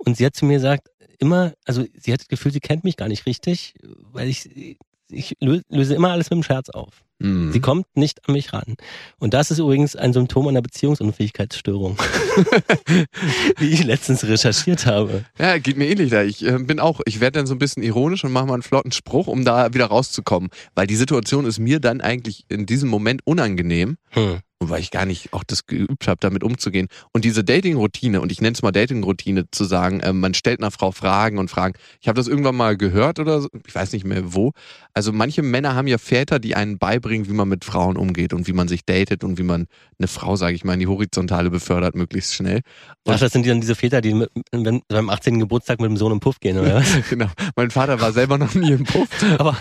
Und 0.04 0.16
sie 0.16 0.26
hat 0.26 0.34
zu 0.36 0.44
mir 0.44 0.54
gesagt, 0.54 0.88
immer, 1.18 1.52
also 1.64 1.84
sie 1.98 2.12
hat 2.12 2.20
das 2.20 2.28
Gefühl, 2.28 2.52
sie 2.52 2.60
kennt 2.60 2.84
mich 2.84 2.96
gar 2.96 3.08
nicht 3.08 3.26
richtig, 3.26 3.74
weil 4.12 4.28
ich, 4.28 4.76
ich 5.10 5.32
lö- 5.42 5.62
löse 5.68 5.94
immer 5.94 6.10
alles 6.12 6.26
mit 6.26 6.32
einem 6.32 6.42
Scherz 6.42 6.68
auf. 6.70 7.02
Mhm. 7.20 7.52
Sie 7.52 7.60
kommt 7.60 7.86
nicht 7.96 8.26
an 8.28 8.34
mich 8.34 8.52
ran. 8.52 8.74
Und 9.18 9.34
das 9.34 9.50
ist 9.52 9.58
übrigens 9.60 9.94
ein 9.94 10.12
Symptom 10.12 10.48
einer 10.48 10.62
Beziehungsunfähigkeitsstörung, 10.62 11.96
wie 13.58 13.68
ich 13.70 13.84
letztens 13.84 14.24
recherchiert 14.24 14.86
habe. 14.86 15.24
Ja, 15.38 15.58
geht 15.58 15.76
mir 15.76 15.86
ähnlich 15.88 16.10
da. 16.10 16.22
Ich 16.22 16.44
äh, 16.44 16.58
bin 16.58 16.80
auch, 16.80 17.00
ich 17.06 17.20
werde 17.20 17.38
dann 17.38 17.46
so 17.46 17.54
ein 17.54 17.58
bisschen 17.58 17.82
ironisch 17.82 18.24
und 18.24 18.32
mache 18.32 18.46
mal 18.46 18.54
einen 18.54 18.62
flotten 18.62 18.92
Spruch, 18.92 19.26
um 19.26 19.44
da 19.44 19.72
wieder 19.74 19.86
rauszukommen. 19.86 20.50
Weil 20.74 20.86
die 20.86 20.96
Situation 20.96 21.46
ist 21.46 21.58
mir 21.58 21.80
dann 21.80 22.00
eigentlich 22.00 22.44
in 22.48 22.66
diesem 22.66 22.88
Moment 22.88 23.22
unangenehm. 23.24 23.96
Hm. 24.10 24.40
Und 24.64 24.70
weil 24.70 24.80
ich 24.80 24.90
gar 24.90 25.04
nicht 25.04 25.34
auch 25.34 25.44
das 25.44 25.66
geübt 25.66 26.08
habe, 26.08 26.16
damit 26.20 26.42
umzugehen. 26.42 26.88
Und 27.12 27.26
diese 27.26 27.44
Dating-Routine, 27.44 28.22
und 28.22 28.32
ich 28.32 28.40
nenne 28.40 28.54
es 28.54 28.62
mal 28.62 28.72
Dating-Routine, 28.72 29.50
zu 29.50 29.64
sagen, 29.64 30.00
ähm, 30.02 30.20
man 30.20 30.32
stellt 30.32 30.60
einer 30.60 30.70
Frau 30.70 30.90
Fragen 30.90 31.36
und 31.36 31.50
Fragen. 31.50 31.74
Ich 32.00 32.08
habe 32.08 32.16
das 32.16 32.28
irgendwann 32.28 32.56
mal 32.56 32.78
gehört 32.78 33.18
oder 33.18 33.42
so, 33.42 33.48
ich 33.66 33.74
weiß 33.74 33.92
nicht 33.92 34.06
mehr 34.06 34.32
wo. 34.34 34.52
Also 34.94 35.12
manche 35.12 35.42
Männer 35.42 35.74
haben 35.74 35.86
ja 35.86 35.98
Väter, 35.98 36.38
die 36.38 36.54
einen 36.54 36.78
beibringen, 36.78 37.28
wie 37.28 37.34
man 37.34 37.46
mit 37.46 37.64
Frauen 37.64 37.98
umgeht 37.98 38.32
und 38.32 38.46
wie 38.46 38.54
man 38.54 38.68
sich 38.68 38.86
datet 38.86 39.22
und 39.22 39.38
wie 39.38 39.42
man 39.42 39.66
eine 39.98 40.08
Frau, 40.08 40.36
sage 40.36 40.54
ich 40.54 40.64
mal, 40.64 40.74
in 40.74 40.80
die 40.80 40.86
Horizontale 40.86 41.50
befördert, 41.50 41.94
möglichst 41.94 42.34
schnell. 42.34 42.60
Ach, 43.06 43.18
das 43.18 43.32
sind 43.32 43.46
dann 43.46 43.60
diese 43.60 43.74
Väter, 43.74 44.00
die 44.00 44.14
mit, 44.14 44.30
wenn, 44.50 44.82
beim 44.88 45.10
18. 45.10 45.40
Geburtstag 45.40 45.80
mit 45.80 45.90
dem 45.90 45.96
Sohn 45.96 46.12
im 46.12 46.20
Puff 46.20 46.40
gehen, 46.40 46.58
oder 46.58 46.76
was? 46.76 46.88
genau. 47.10 47.26
Mein 47.54 47.70
Vater 47.70 48.00
war 48.00 48.12
selber 48.12 48.38
noch 48.38 48.54
nie 48.54 48.72
im 48.72 48.84
Puff, 48.84 49.08
aber 49.38 49.56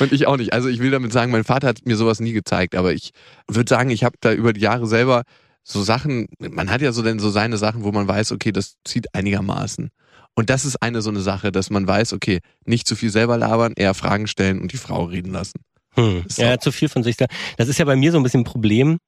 und 0.00 0.12
ich 0.12 0.26
auch 0.26 0.36
nicht. 0.36 0.52
Also 0.52 0.68
ich 0.68 0.80
will 0.80 0.90
damit 0.90 1.12
sagen, 1.12 1.32
mein 1.32 1.44
Vater 1.44 1.68
hat 1.68 1.86
mir 1.86 1.96
sowas 1.96 2.20
nie 2.20 2.32
gezeigt, 2.32 2.74
aber 2.74 2.92
ich 2.92 3.12
würde 3.48 3.68
sagen, 3.68 3.90
ich 3.90 4.01
habe 4.04 4.16
da 4.20 4.32
über 4.32 4.52
die 4.52 4.60
Jahre 4.60 4.86
selber 4.86 5.22
so 5.62 5.82
Sachen, 5.82 6.26
man 6.38 6.70
hat 6.70 6.82
ja 6.82 6.92
so 6.92 7.02
denn 7.02 7.20
so 7.20 7.30
seine 7.30 7.56
Sachen, 7.56 7.84
wo 7.84 7.92
man 7.92 8.08
weiß, 8.08 8.32
okay, 8.32 8.52
das 8.52 8.76
zieht 8.84 9.14
einigermaßen. 9.14 9.90
Und 10.34 10.50
das 10.50 10.64
ist 10.64 10.82
eine 10.82 11.02
so 11.02 11.10
eine 11.10 11.20
Sache, 11.20 11.52
dass 11.52 11.70
man 11.70 11.86
weiß, 11.86 12.14
okay, 12.14 12.40
nicht 12.64 12.88
zu 12.88 12.96
viel 12.96 13.10
selber 13.10 13.36
labern, 13.36 13.74
eher 13.76 13.94
Fragen 13.94 14.26
stellen 14.26 14.60
und 14.60 14.72
die 14.72 14.78
Frau 14.78 15.04
reden 15.04 15.32
lassen. 15.32 15.60
Hm. 15.94 16.24
So. 16.26 16.42
Ja, 16.42 16.58
zu 16.58 16.72
viel 16.72 16.88
von 16.88 17.02
sich. 17.02 17.16
sagen. 17.16 17.32
Das 17.58 17.68
ist 17.68 17.78
ja 17.78 17.84
bei 17.84 17.96
mir 17.96 18.12
so 18.12 18.18
ein 18.18 18.22
bisschen 18.22 18.40
ein 18.40 18.44
Problem. 18.44 18.98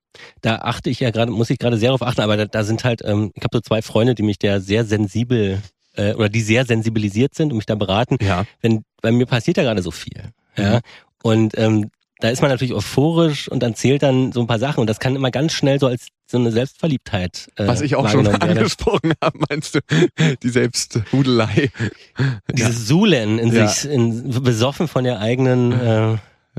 Da 0.42 0.56
achte 0.56 0.90
ich 0.90 1.00
ja 1.00 1.10
gerade, 1.10 1.32
muss 1.32 1.50
ich 1.50 1.58
gerade 1.58 1.78
sehr 1.78 1.88
darauf 1.88 2.02
achten, 2.02 2.20
aber 2.20 2.36
da, 2.36 2.44
da 2.44 2.62
sind 2.62 2.84
halt, 2.84 3.00
ähm, 3.04 3.32
ich 3.34 3.42
habe 3.42 3.56
so 3.56 3.60
zwei 3.62 3.80
Freunde, 3.80 4.14
die 4.14 4.22
mich 4.22 4.38
da 4.38 4.60
sehr 4.60 4.84
sensibel 4.84 5.62
äh, 5.96 6.12
oder 6.12 6.28
die 6.28 6.42
sehr 6.42 6.66
sensibilisiert 6.66 7.34
sind 7.34 7.52
und 7.52 7.56
mich 7.56 7.66
da 7.66 7.74
beraten. 7.74 8.18
Ja. 8.20 8.44
Wenn 8.60 8.84
bei 9.00 9.10
mir 9.10 9.26
passiert 9.26 9.56
ja 9.56 9.62
gerade 9.62 9.82
so 9.82 9.90
viel. 9.90 10.30
Ja. 10.56 10.76
Mhm. 10.76 10.80
Und 11.22 11.58
ähm, 11.58 11.90
da 12.20 12.28
ist 12.30 12.40
man 12.42 12.50
natürlich 12.50 12.74
euphorisch 12.74 13.48
und 13.48 13.62
erzählt 13.62 14.02
dann 14.02 14.32
so 14.32 14.40
ein 14.40 14.46
paar 14.46 14.58
Sachen 14.58 14.80
und 14.80 14.88
das 14.88 14.98
kann 15.00 15.16
immer 15.16 15.30
ganz 15.30 15.52
schnell 15.52 15.78
so 15.80 15.86
als 15.86 16.08
so 16.26 16.38
eine 16.38 16.52
Selbstverliebtheit. 16.52 17.50
Äh, 17.56 17.66
Was 17.66 17.80
ich 17.82 17.96
auch 17.96 18.08
schon 18.08 18.24
werden. 18.26 18.40
angesprochen 18.42 19.12
habe, 19.22 19.38
meinst 19.48 19.74
du? 19.74 19.80
Die 20.42 20.48
Selbsthudelei. 20.48 21.70
Dieses 22.52 22.86
Sulen 22.86 23.38
in 23.38 23.52
Ja. 23.52 23.66
sich, 23.68 23.90
in, 23.90 24.30
besoffen 24.42 24.88
von 24.88 25.04
der 25.04 25.20
eigenen 25.20 25.72
äh, 25.72 26.16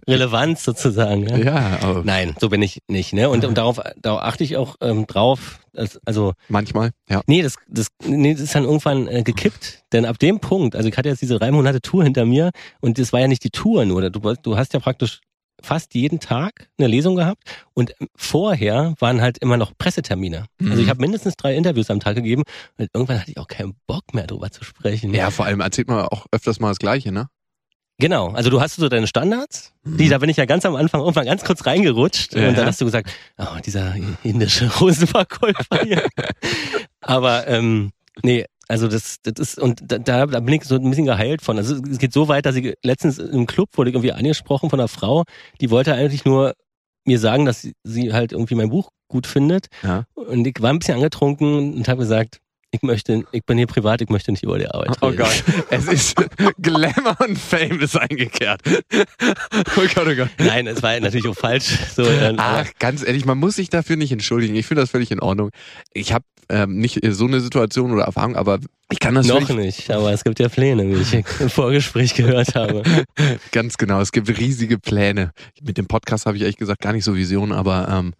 Relevanz 0.08 0.64
sozusagen. 0.64 1.28
Ja? 1.28 1.38
Ja, 1.38 1.80
aber 1.82 2.04
Nein, 2.04 2.36
so 2.40 2.50
bin 2.50 2.62
ich 2.62 2.80
nicht. 2.88 3.14
Ne? 3.14 3.30
Und, 3.30 3.44
und 3.46 3.58
darauf, 3.58 3.80
darauf 4.02 4.22
achte 4.22 4.44
ich 4.44 4.58
auch 4.58 4.76
ähm, 4.82 5.08
drauf. 5.08 5.60
Also 6.06 6.34
manchmal, 6.48 6.92
ja. 7.10 7.22
nee, 7.28 7.42
das, 7.42 7.56
das, 7.68 7.88
nee, 8.06 8.34
das 8.34 8.42
ist 8.44 8.56
dann 8.56 8.64
irgendwann 8.64 9.08
äh, 9.08 9.24
gekippt. 9.24 9.84
Denn 9.92 10.06
ab 10.06 10.20
dem 10.20 10.40
Punkt, 10.40 10.76
also 10.76 10.88
ich 10.88 10.98
hatte 10.98 11.10
jetzt 11.10 11.22
diese 11.22 11.38
drei 11.38 11.52
Monate 11.52 11.82
Tour 11.82 12.04
hinter 12.04 12.26
mir 12.26 12.52
und 12.82 12.98
das 12.98 13.12
war 13.14 13.20
ja 13.20 13.28
nicht 13.28 13.44
die 13.44 13.50
Tour 13.50 13.84
nur. 13.86 14.10
Du, 14.10 14.34
du 14.42 14.58
hast 14.58 14.74
ja 14.74 14.80
praktisch 14.80 15.22
fast 15.66 15.94
jeden 15.96 16.20
Tag 16.20 16.70
eine 16.78 16.88
Lesung 16.88 17.16
gehabt 17.16 17.44
und 17.74 17.94
vorher 18.16 18.94
waren 19.00 19.22
halt 19.22 19.38
immer 19.40 19.58
noch 19.58 19.74
Pressetermine. 19.78 20.46
Also 20.62 20.78
ich 20.78 20.86
Mhm. 20.86 20.90
habe 20.90 21.02
mindestens 21.02 21.36
drei 21.36 21.56
Interviews 21.56 21.90
am 21.90 22.00
Tag 22.00 22.16
gegeben 22.16 22.44
und 22.78 22.90
irgendwann 22.94 23.20
hatte 23.20 23.32
ich 23.32 23.38
auch 23.38 23.48
keinen 23.48 23.76
Bock 23.88 24.14
mehr 24.14 24.28
drüber 24.28 24.52
zu 24.52 24.64
sprechen. 24.64 25.14
Ja, 25.14 25.32
vor 25.32 25.46
allem 25.46 25.60
erzählt 25.62 25.88
man 25.88 26.06
auch 26.06 26.26
öfters 26.32 26.60
mal 26.60 26.70
das 26.70 26.80
Gleiche, 26.80 27.12
ne? 27.12 27.28
Genau, 27.98 28.32
also 28.32 28.50
du 28.50 28.60
hast 28.60 28.76
so 28.76 28.90
deine 28.90 29.08
Standards, 29.08 29.72
die, 29.86 30.10
da 30.10 30.18
bin 30.18 30.30
ich 30.30 30.36
ja 30.36 30.44
ganz 30.46 30.66
am 30.66 30.76
Anfang 30.76 31.00
irgendwann 31.00 31.26
ganz 31.26 31.46
kurz 31.46 31.66
reingerutscht 31.66 32.36
Ja, 32.36 32.50
und 32.50 32.58
dann 32.58 32.66
hast 32.68 32.82
du 32.82 32.86
gesagt, 32.86 33.10
oh, 33.38 33.58
dieser 33.66 33.96
indische 34.24 34.70
Rosenverkäufer 34.80 35.82
hier. 35.82 36.06
Aber 37.00 37.48
ähm, 37.48 37.92
nee, 38.22 38.46
also 38.68 38.88
das, 38.88 39.18
das 39.24 39.34
ist, 39.38 39.60
und 39.60 39.82
da, 39.86 40.00
da 40.00 40.26
bin 40.26 40.54
ich 40.54 40.64
so 40.64 40.76
ein 40.76 40.90
bisschen 40.90 41.06
geheilt 41.06 41.42
von. 41.42 41.58
Also 41.58 41.76
es 41.76 41.98
geht 41.98 42.14
so 42.14 42.28
weit, 42.28 42.46
dass 42.46 42.56
ich 42.56 42.76
letztens 42.84 43.20
im 43.20 43.46
Club 43.46 43.70
wurde 43.74 43.90
ich 43.90 43.96
irgendwie 43.96 44.14
angesprochen 44.14 44.70
von 44.70 44.80
einer 44.80 44.88
Frau, 44.88 45.24
die 45.62 45.70
wollte 45.70 45.94
eigentlich 45.94 46.26
nur 46.26 46.54
mir 47.06 47.20
sagen, 47.20 47.46
dass 47.46 47.62
sie, 47.62 47.74
sie 47.84 48.14
halt 48.14 48.32
irgendwie 48.32 48.56
mein 48.56 48.70
Buch 48.70 48.90
gut 49.08 49.28
findet. 49.28 49.68
Ja. 49.84 50.06
Und 50.16 50.48
ich 50.48 50.56
war 50.60 50.72
ein 50.72 50.80
bisschen 50.80 50.96
angetrunken 50.96 51.76
und 51.76 51.88
habe 51.88 52.00
gesagt, 52.00 52.40
ich 52.72 52.82
möchte, 52.82 53.24
ich 53.32 53.46
bin 53.46 53.58
hier 53.58 53.68
privat, 53.68 54.02
ich 54.02 54.10
möchte 54.10 54.32
nicht 54.32 54.44
über 54.44 54.60
die 54.60 54.68
Arbeit 54.68 54.98
Oh 55.02 55.08
reden. 55.08 55.20
Gott, 55.20 55.44
es 55.70 55.88
ist 55.88 56.16
Glamour 56.62 57.16
und 57.26 57.38
Fame 57.38 57.80
ist 57.80 57.96
eingekehrt. 57.96 58.62
Oh 58.68 59.82
Gott, 59.94 60.08
oh 60.08 60.16
Gott. 60.16 60.30
Nein, 60.40 60.68
es 60.68 60.84
war 60.84 61.00
natürlich 61.00 61.28
auch 61.28 61.36
falsch. 61.36 61.78
So, 61.96 62.06
Ach, 62.38 62.68
ganz 62.80 63.06
ehrlich, 63.06 63.26
man 63.26 63.38
muss 63.38 63.56
sich 63.56 63.70
dafür 63.70 63.96
nicht 63.96 64.12
entschuldigen. 64.12 64.56
Ich 64.56 64.66
finde 64.66 64.82
das 64.82 64.90
völlig 64.90 65.12
in 65.12 65.22
Ordnung. 65.22 65.52
Ich 65.94 66.12
habe 66.12 66.26
ähm, 66.50 66.78
nicht 66.78 67.00
so 67.04 67.26
eine 67.26 67.40
Situation 67.40 67.92
oder 67.92 68.04
Erfahrung, 68.04 68.36
aber 68.36 68.60
ich 68.92 69.00
kann 69.00 69.16
das 69.16 69.26
Noch 69.28 69.50
nicht, 69.50 69.90
aber 69.90 70.14
es 70.14 70.24
gibt 70.24 70.40
ja 70.40 70.48
Pläne, 70.48 70.88
wie 70.88 71.02
ich 71.02 71.14
im 71.40 71.50
Vorgespräch 71.50 72.14
gehört 72.14 72.54
habe. 72.54 72.84
ganz 73.52 73.78
genau. 73.78 74.00
Es 74.00 74.12
gibt 74.12 74.30
riesige 74.38 74.78
Pläne. 74.78 75.32
Mit 75.62 75.78
dem 75.78 75.88
Podcast 75.88 76.28
habe 76.28 76.38
ich 76.38 76.44
ehrlich 76.44 76.58
gesagt 76.58 76.82
gar 76.82 76.94
nicht 76.94 77.04
so 77.04 77.16
Visionen, 77.16 77.52
aber 77.52 77.88
ähm, 77.90 78.14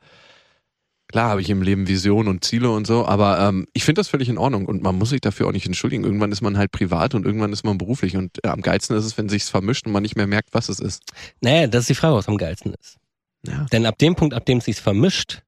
klar 1.08 1.30
habe 1.30 1.42
ich 1.42 1.50
im 1.52 1.62
Leben 1.62 1.88
Visionen 1.88 2.28
und 2.28 2.44
Ziele 2.44 2.72
und 2.72 2.88
so, 2.88 3.06
aber 3.06 3.40
ähm, 3.40 3.68
ich 3.74 3.84
finde 3.84 4.00
das 4.00 4.08
völlig 4.08 4.28
in 4.28 4.40
Ordnung 4.40 4.66
und 4.66 4.82
man 4.82 4.98
muss 4.98 5.12
sich 5.12 5.22
dafür 5.22 5.48
auch 5.48 5.52
nicht 5.52 5.68
entschuldigen. 5.68 6.04
Irgendwann 6.04 6.32
ist 6.32 6.42
man 6.42 6.58
halt 6.58 6.72
privat 6.72 7.14
und 7.14 7.26
irgendwann 7.26 7.54
ist 7.54 7.64
man 7.64 7.78
beruflich 7.78 8.18
und 8.18 8.44
äh, 8.44 8.48
am 8.48 8.62
geilsten 8.62 8.98
ist 8.98 9.06
es, 9.06 9.18
wenn 9.18 9.30
sich's 9.30 9.50
vermischt 9.50 9.86
und 9.86 9.92
man 9.92 10.02
nicht 10.02 10.16
mehr 10.16 10.28
merkt, 10.28 10.50
was 10.54 10.70
es 10.70 10.80
ist. 10.80 11.04
Naja, 11.42 11.68
das 11.68 11.82
ist 11.82 11.90
die 11.90 11.96
Frage, 11.96 12.16
was 12.16 12.28
am 12.28 12.38
geilsten 12.38 12.74
ist. 12.74 12.98
Ja. 13.48 13.66
Denn 13.72 13.86
ab 13.86 14.00
dem 14.00 14.16
Punkt, 14.16 14.34
ab 14.34 14.46
dem 14.46 14.58
es 14.58 14.66
sich 14.66 14.82
vermischt, 14.82 15.44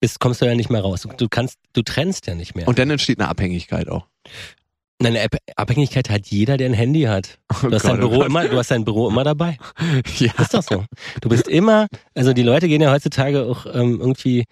bist, 0.00 0.20
kommst 0.20 0.40
du 0.40 0.46
ja 0.46 0.54
nicht 0.54 0.70
mehr 0.70 0.80
raus. 0.82 1.06
Du, 1.16 1.28
kannst, 1.28 1.58
du 1.72 1.82
trennst 1.82 2.26
ja 2.26 2.34
nicht 2.34 2.54
mehr. 2.54 2.68
Und 2.68 2.78
dann 2.78 2.90
entsteht 2.90 3.18
eine 3.20 3.28
Abhängigkeit 3.28 3.88
auch. 3.88 4.06
Eine 5.00 5.22
Ab- 5.22 5.36
Abhängigkeit 5.56 6.10
hat 6.10 6.26
jeder, 6.26 6.56
der 6.56 6.68
ein 6.68 6.74
Handy 6.74 7.02
hat. 7.02 7.38
Oh 7.52 7.68
Du 7.68 7.74
hast 7.76 7.82
Gott, 7.82 7.92
dein 7.92 7.98
oh 7.98 8.08
Büro 8.08 8.16
Gott. 8.18 8.26
immer, 8.26 8.48
du 8.48 8.56
hast 8.58 8.70
dein 8.70 8.84
Büro 8.84 9.08
immer 9.08 9.22
dabei. 9.24 9.56
Ja. 10.18 10.32
Ist 10.38 10.54
doch 10.54 10.62
so. 10.62 10.84
Du 11.20 11.28
bist 11.28 11.46
immer, 11.46 11.86
also 12.14 12.32
die 12.32 12.42
Leute 12.42 12.66
gehen 12.68 12.80
ja 12.82 12.90
heutzutage 12.90 13.44
auch 13.44 13.66
ähm, 13.66 14.00
irgendwie, 14.00 14.44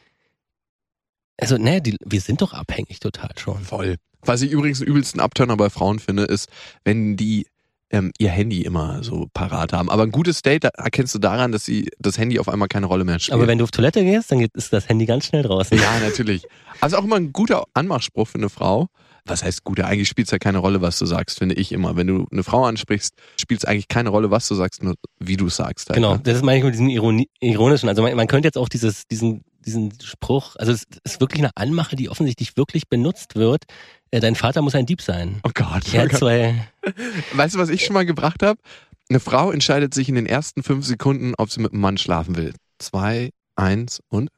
also 1.38 1.58
ne, 1.58 1.82
die, 1.82 1.96
wir 2.04 2.20
sind 2.20 2.42
doch 2.42 2.52
abhängig 2.52 3.00
total 3.00 3.30
schon. 3.36 3.62
Voll. 3.64 3.96
Was 4.22 4.42
ich 4.42 4.50
übrigens 4.50 4.78
den 4.78 4.88
übelsten 4.88 5.20
Abturner 5.20 5.56
bei 5.56 5.68
Frauen 5.70 5.98
finde, 5.98 6.24
ist, 6.24 6.48
wenn 6.84 7.16
die 7.16 7.46
ähm, 7.90 8.12
ihr 8.18 8.30
Handy 8.30 8.62
immer 8.62 9.02
so 9.02 9.28
parat 9.32 9.72
haben. 9.72 9.90
Aber 9.90 10.02
ein 10.02 10.10
gutes 10.10 10.42
Date 10.42 10.64
da 10.64 10.68
erkennst 10.76 11.14
du 11.14 11.18
daran, 11.18 11.52
dass 11.52 11.64
sie 11.64 11.88
das 11.98 12.18
Handy 12.18 12.38
auf 12.38 12.48
einmal 12.48 12.68
keine 12.68 12.86
Rolle 12.86 13.04
mehr 13.04 13.18
spielt. 13.18 13.34
Aber 13.34 13.46
wenn 13.46 13.58
du 13.58 13.64
auf 13.64 13.70
Toilette 13.70 14.02
gehst, 14.02 14.32
dann 14.32 14.40
geht, 14.40 14.54
ist 14.54 14.72
das 14.72 14.88
Handy 14.88 15.06
ganz 15.06 15.26
schnell 15.26 15.42
draußen. 15.42 15.78
ja, 15.78 16.00
natürlich. 16.00 16.46
Also 16.80 16.96
auch 16.96 17.04
immer 17.04 17.16
ein 17.16 17.32
guter 17.32 17.64
Anmachspruch 17.74 18.26
für 18.28 18.38
eine 18.38 18.48
Frau. 18.48 18.88
Was 19.28 19.42
heißt 19.42 19.64
guter? 19.64 19.86
Eigentlich 19.86 20.08
spielt 20.08 20.28
es 20.28 20.32
ja 20.32 20.38
keine 20.38 20.58
Rolle, 20.58 20.80
was 20.82 20.98
du 21.00 21.06
sagst, 21.06 21.38
finde 21.38 21.56
ich 21.56 21.72
immer. 21.72 21.96
Wenn 21.96 22.06
du 22.06 22.26
eine 22.30 22.44
Frau 22.44 22.64
ansprichst, 22.64 23.14
spielt 23.40 23.60
es 23.60 23.64
eigentlich 23.64 23.88
keine 23.88 24.10
Rolle, 24.10 24.30
was 24.30 24.46
du 24.46 24.54
sagst, 24.54 24.84
nur 24.84 24.94
wie 25.18 25.36
du 25.36 25.46
es 25.46 25.56
sagst. 25.56 25.88
Halt, 25.88 25.96
Genau, 25.96 26.14
Ne? 26.14 26.20
das 26.22 26.36
ist 26.36 26.44
manchmal 26.44 26.66
mit 26.70 26.74
diesem 26.74 26.88
Ironi 26.90 27.28
ironischen. 27.40 27.88
Also 27.88 28.02
man, 28.02 28.14
man 28.14 28.28
könnte 28.28 28.46
jetzt 28.46 28.56
auch 28.56 28.68
dieses, 28.68 29.08
diesen, 29.08 29.42
diesen 29.64 29.92
Spruch, 30.00 30.54
also 30.56 30.70
es 30.70 30.84
ist 31.02 31.20
wirklich 31.20 31.40
eine 31.42 31.50
Anmache, 31.56 31.96
die 31.96 32.08
offensichtlich 32.08 32.56
wirklich 32.56 32.88
benutzt 32.88 33.34
wird. 33.34 33.64
Äh, 34.16 34.20
dein 34.20 34.34
Vater 34.34 34.62
muss 34.62 34.74
ein 34.74 34.86
Dieb 34.86 35.02
sein. 35.02 35.40
Oh 35.44 35.50
Gott. 35.52 35.92
Er 35.92 36.00
Oh 36.00 36.04
hat 36.04 36.10
Gott. 36.10 36.18
zwei, 36.20 36.68
Weißt 37.34 37.54
du, 37.54 37.58
was 37.58 37.68
ich 37.68 37.84
schon 37.84 37.94
mal 37.94 38.06
gebracht 38.06 38.42
habe? 38.42 38.58
Eine 39.10 39.20
Frau 39.20 39.50
entscheidet 39.52 39.92
sich 39.94 40.08
in 40.08 40.14
den 40.14 40.26
ersten 40.26 40.62
fünf 40.62 40.86
Sekunden, 40.86 41.34
ob 41.38 41.50
sie 41.50 41.60
mit 41.60 41.72
einem 41.72 41.80
Mann 41.82 41.98
schlafen 41.98 42.36
will. 42.36 42.54
Zwei, 42.78 43.30
eins 43.56 44.00
und? 44.08 44.30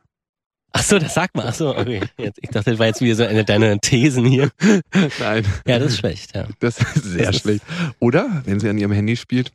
ach 0.73 0.83
so, 0.83 0.99
das 0.99 1.15
sag 1.15 1.35
mal, 1.35 1.47
ach 1.49 1.55
so, 1.55 1.77
okay. 1.77 2.03
Jetzt, 2.19 2.39
ich 2.43 2.51
dachte, 2.51 2.71
das 2.71 2.79
war 2.79 2.87
jetzt 2.87 3.01
wieder 3.01 3.15
so 3.15 3.25
eine 3.25 3.45
deiner 3.45 3.79
Thesen 3.81 4.25
hier. 4.27 4.51
Nein. 5.19 5.47
Ja, 5.67 5.79
das 5.79 5.93
ist 5.93 5.99
schlecht, 5.99 6.35
ja. 6.37 6.47
Das 6.61 6.79
ist 6.79 7.05
sehr 7.05 7.27
Das 7.27 7.37
ist- 7.37 7.43
schlecht. 7.43 7.63
Oder, 8.01 8.43
wenn 8.45 8.61
sie 8.61 8.69
an 8.69 8.79
ihrem 8.79 8.93
Handy 8.93 9.17
spielt, 9.17 9.51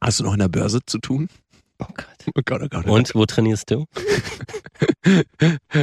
hast 0.00 0.20
du 0.20 0.24
noch 0.24 0.32
in 0.32 0.40
der 0.40 0.48
Börse 0.48 0.80
zu 0.84 0.98
tun? 0.98 1.28
Oh 1.78 1.86
Gott. 1.94 2.19
Oh 2.34 2.40
Gott, 2.44 2.62
oh 2.62 2.68
Gott. 2.68 2.84
oh 2.86 2.92
Und 2.94 3.14
wo 3.14 3.24
trainierst 3.26 3.70
du? 3.70 3.86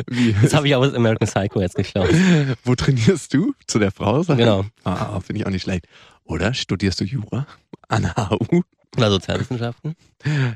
Wie? 0.07 0.33
Das 0.41 0.53
habe 0.53 0.67
ich 0.67 0.75
aus 0.75 0.93
American 0.93 1.27
Psycho 1.27 1.61
jetzt 1.61 1.75
geklaut. 1.75 2.09
Wo 2.63 2.75
trainierst 2.75 3.33
du? 3.33 3.53
Zu 3.67 3.79
der 3.79 3.91
Frau? 3.91 4.23
sagen? 4.23 4.39
Genau. 4.39 4.65
Ah, 4.83 5.19
finde 5.19 5.41
ich 5.41 5.47
auch 5.47 5.51
nicht 5.51 5.63
schlecht. 5.63 5.87
Oder 6.23 6.53
studierst 6.53 6.99
du 6.99 7.05
Jura 7.05 7.47
an 7.87 8.03
der 8.03 8.29
HU? 8.29 8.61
Oder 8.95 9.09
Sozialwissenschaften? 9.09 9.95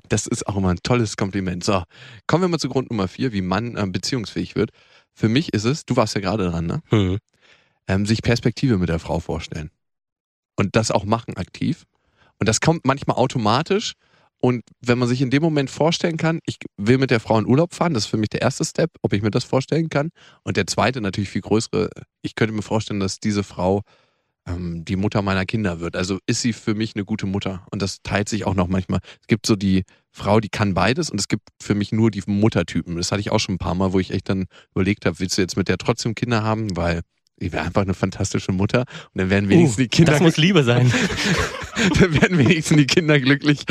Das 0.10 0.28
ist 0.28 0.48
auch 0.48 0.58
immer 0.58 0.70
ein 0.70 0.80
tolles 0.84 1.18
Kompliment. 1.18 1.64
So, 1.64 1.84
kommen 2.28 2.44
wir 2.44 2.48
mal 2.48 2.60
zu 2.60 2.70
Grund 2.70 2.90
Nummer 2.90 3.08
vier, 3.08 3.34
wie 3.34 3.42
Mann 3.42 3.78
ähm, 3.78 3.92
beziehungsfähig 3.92 4.56
wird. 4.56 4.72
Für 5.14 5.30
mich 5.30 5.54
ist 5.54 5.66
es, 5.66 5.86
du 5.86 5.96
warst 5.96 6.16
ja 6.16 6.22
gerade 6.22 6.50
dran, 6.50 6.66
ne? 6.66 6.82
Hm. 6.90 7.18
ähm, 7.88 8.06
sich 8.06 8.22
Perspektive 8.22 8.78
mit 8.78 8.90
der 8.90 9.00
Frau 9.00 9.20
vorstellen. 9.20 9.70
Und 10.56 10.76
das 10.76 10.92
auch 10.92 11.04
machen 11.04 11.38
aktiv. 11.38 11.86
Und 12.40 12.48
das 12.48 12.60
kommt 12.62 12.86
manchmal 12.86 13.18
automatisch. 13.18 13.94
Und 14.42 14.64
wenn 14.82 14.98
man 14.98 15.08
sich 15.08 15.22
in 15.22 15.30
dem 15.30 15.44
Moment 15.44 15.70
vorstellen 15.70 16.18
kann, 16.18 16.40
ich 16.46 16.58
will 16.76 16.98
mit 16.98 17.12
der 17.12 17.20
Frau 17.20 17.38
in 17.38 17.46
Urlaub 17.46 17.74
fahren, 17.74 17.94
das 17.94 18.06
ist 18.06 18.10
für 18.10 18.18
mich 18.18 18.30
der 18.30 18.42
erste 18.42 18.66
Step, 18.66 18.92
ob 19.04 19.14
ich 19.14 19.22
mir 19.22 19.32
das 19.32 19.44
vorstellen 19.44 19.90
kann. 19.90 20.10
Und 20.44 20.58
der 20.58 20.66
zweite, 20.68 21.00
natürlich 21.00 21.30
viel 21.30 21.42
größere, 21.42 21.90
ich 22.24 22.36
könnte 22.36 22.54
mir 22.54 22.64
vorstellen, 22.64 23.00
dass 23.00 23.20
diese 23.20 23.44
Frau 23.44 23.84
ähm, 24.48 24.84
die 24.84 24.96
Mutter 24.96 25.22
meiner 25.22 25.46
Kinder 25.46 25.80
wird. 25.80 25.96
Also 25.96 26.18
ist 26.26 26.42
sie 26.42 26.54
für 26.54 26.74
mich 26.74 26.96
eine 26.96 27.06
gute 27.06 27.28
Mutter. 27.28 27.66
Und 27.72 27.84
das 27.84 28.02
teilt 28.02 28.30
sich 28.30 28.46
auch 28.46 28.56
noch 28.56 28.68
manchmal. 28.68 29.00
Es 29.22 29.28
gibt 29.28 29.46
so 29.46 29.56
die 29.56 29.84
Frau, 30.10 30.40
die 30.40 30.50
kann 30.50 30.74
beides 30.74 31.12
und 31.12 31.20
es 31.20 31.28
gibt 31.28 31.48
für 31.62 31.76
mich 31.76 31.92
nur 31.92 32.10
die 32.12 32.24
Muttertypen. 32.26 32.98
Das 32.98 33.12
hatte 33.12 33.22
ich 33.22 33.32
auch 33.32 33.40
schon 33.40 33.56
ein 33.56 33.60
paar 33.60 33.76
Mal, 33.76 33.94
wo 33.94 34.00
ich 34.00 34.12
echt 34.12 34.28
dann 34.28 34.46
überlegt 34.74 35.06
habe, 35.06 35.20
willst 35.20 35.38
du 35.38 35.42
jetzt 35.42 35.56
mit 35.56 35.68
der 35.68 35.78
trotzdem 35.78 36.16
Kinder 36.16 36.44
haben? 36.44 36.76
Weil 36.76 37.02
die 37.42 37.52
wäre 37.52 37.66
einfach 37.66 37.82
eine 37.82 37.94
fantastische 37.94 38.52
Mutter 38.52 38.82
und 38.82 39.22
dann 39.22 39.30
werden 39.30 39.50
wenigstens 39.50 39.78
Uh, 39.78 39.82
die 39.82 39.88
Kinder 39.90 40.12
das 40.14 40.22
muss 40.22 40.38
Liebe 40.38 40.64
sein. 40.64 40.92
dann 42.00 42.22
werden 42.22 42.38
wenigstens 42.38 42.78
die 42.78 42.88
Kinder 42.88 43.20
glücklich. 43.20 43.66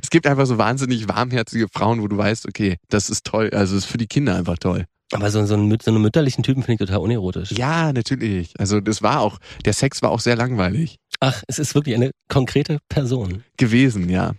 es 0.00 0.10
gibt 0.10 0.26
einfach 0.26 0.46
so 0.46 0.56
wahnsinnig 0.56 1.08
warmherzige 1.08 1.66
Frauen, 1.68 2.00
wo 2.00 2.08
du 2.08 2.16
weißt, 2.16 2.46
okay, 2.46 2.76
das 2.88 3.10
ist 3.10 3.26
toll, 3.26 3.50
also 3.52 3.76
ist 3.76 3.86
für 3.86 3.98
die 3.98 4.06
Kinder 4.06 4.36
einfach 4.36 4.58
toll. 4.58 4.86
Aber 5.12 5.30
so, 5.30 5.44
so, 5.44 5.54
einen, 5.54 5.76
so 5.80 5.90
einen 5.90 6.00
mütterlichen 6.00 6.42
Typen 6.42 6.62
finde 6.62 6.82
ich 6.84 6.88
total 6.88 7.02
unerotisch. 7.02 7.52
Ja, 7.52 7.92
natürlich. 7.92 8.58
Also 8.58 8.80
das 8.80 9.02
war 9.02 9.20
auch, 9.20 9.38
der 9.64 9.72
Sex 9.72 10.02
war 10.02 10.10
auch 10.10 10.20
sehr 10.20 10.34
langweilig 10.34 10.96
Ach, 11.20 11.42
es 11.48 11.58
ist 11.58 11.74
wirklich 11.74 11.94
eine 11.94 12.10
konkrete 12.28 12.78
Person. 12.88 13.44
gewesen, 13.56 14.08
ja. 14.08 14.32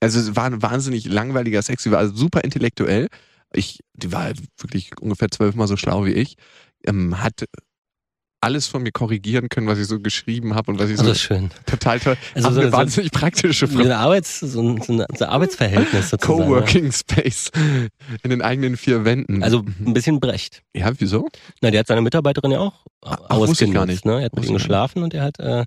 Also 0.00 0.20
es 0.20 0.36
war 0.36 0.44
ein 0.44 0.62
wahnsinnig 0.62 1.06
langweiliger 1.06 1.62
Sex, 1.62 1.82
sie 1.82 1.90
war 1.90 1.98
also 1.98 2.14
super 2.14 2.44
intellektuell. 2.44 3.08
Ich, 3.52 3.80
die 3.94 4.12
war 4.12 4.30
wirklich 4.58 4.90
ungefähr 5.00 5.30
zwölfmal 5.30 5.66
so 5.66 5.76
schlau 5.76 6.04
wie 6.04 6.12
ich. 6.12 6.36
Ähm, 6.86 7.20
hat 7.22 7.44
alles 8.40 8.68
von 8.68 8.84
mir 8.84 8.92
korrigieren 8.92 9.48
können, 9.48 9.66
was 9.66 9.78
ich 9.80 9.88
so 9.88 9.98
geschrieben 9.98 10.54
habe 10.54 10.70
und 10.70 10.78
was 10.78 10.90
ich 10.90 10.96
so 10.96 11.02
Also 11.02 11.14
schön. 11.14 11.50
total 11.66 11.98
toll. 11.98 12.16
Also 12.34 12.50
so- 12.52 12.60
eine 12.60 12.70
so- 12.70 12.76
wahnsinnig 12.76 13.10
praktische 13.10 13.66
So 13.66 13.80
ein, 13.80 13.90
Arbeits, 13.90 14.38
so 14.38 14.60
ein, 14.62 14.80
so 14.80 14.92
ein 14.92 15.04
so 15.16 15.24
ein 15.24 15.30
Arbeitsverhältnis 15.30 16.10
sozusagen. 16.10 16.38
Coworking 16.44 16.92
Space 16.92 17.50
in 18.22 18.30
den 18.30 18.40
eigenen 18.40 18.76
vier 18.76 19.04
Wänden. 19.04 19.42
Also 19.42 19.64
ein 19.84 19.92
bisschen 19.92 20.20
Brecht. 20.20 20.62
ja, 20.72 20.92
wieso? 20.98 21.28
Na, 21.62 21.72
der 21.72 21.80
hat 21.80 21.88
seine 21.88 22.00
Mitarbeiterin 22.00 22.52
ja 22.52 22.60
auch 22.60 22.84
ach, 23.02 23.18
wusste 23.38 23.64
ich 23.64 23.72
gar 23.72 23.82
ausgenutzt. 23.82 23.88
nicht. 23.88 24.04
Ne? 24.06 24.20
Er 24.20 24.24
hat 24.26 24.36
mit 24.36 24.46
ihm 24.46 24.54
geschlafen 24.54 25.02
und 25.02 25.14
er 25.14 25.24
hat 25.24 25.40
äh, 25.40 25.64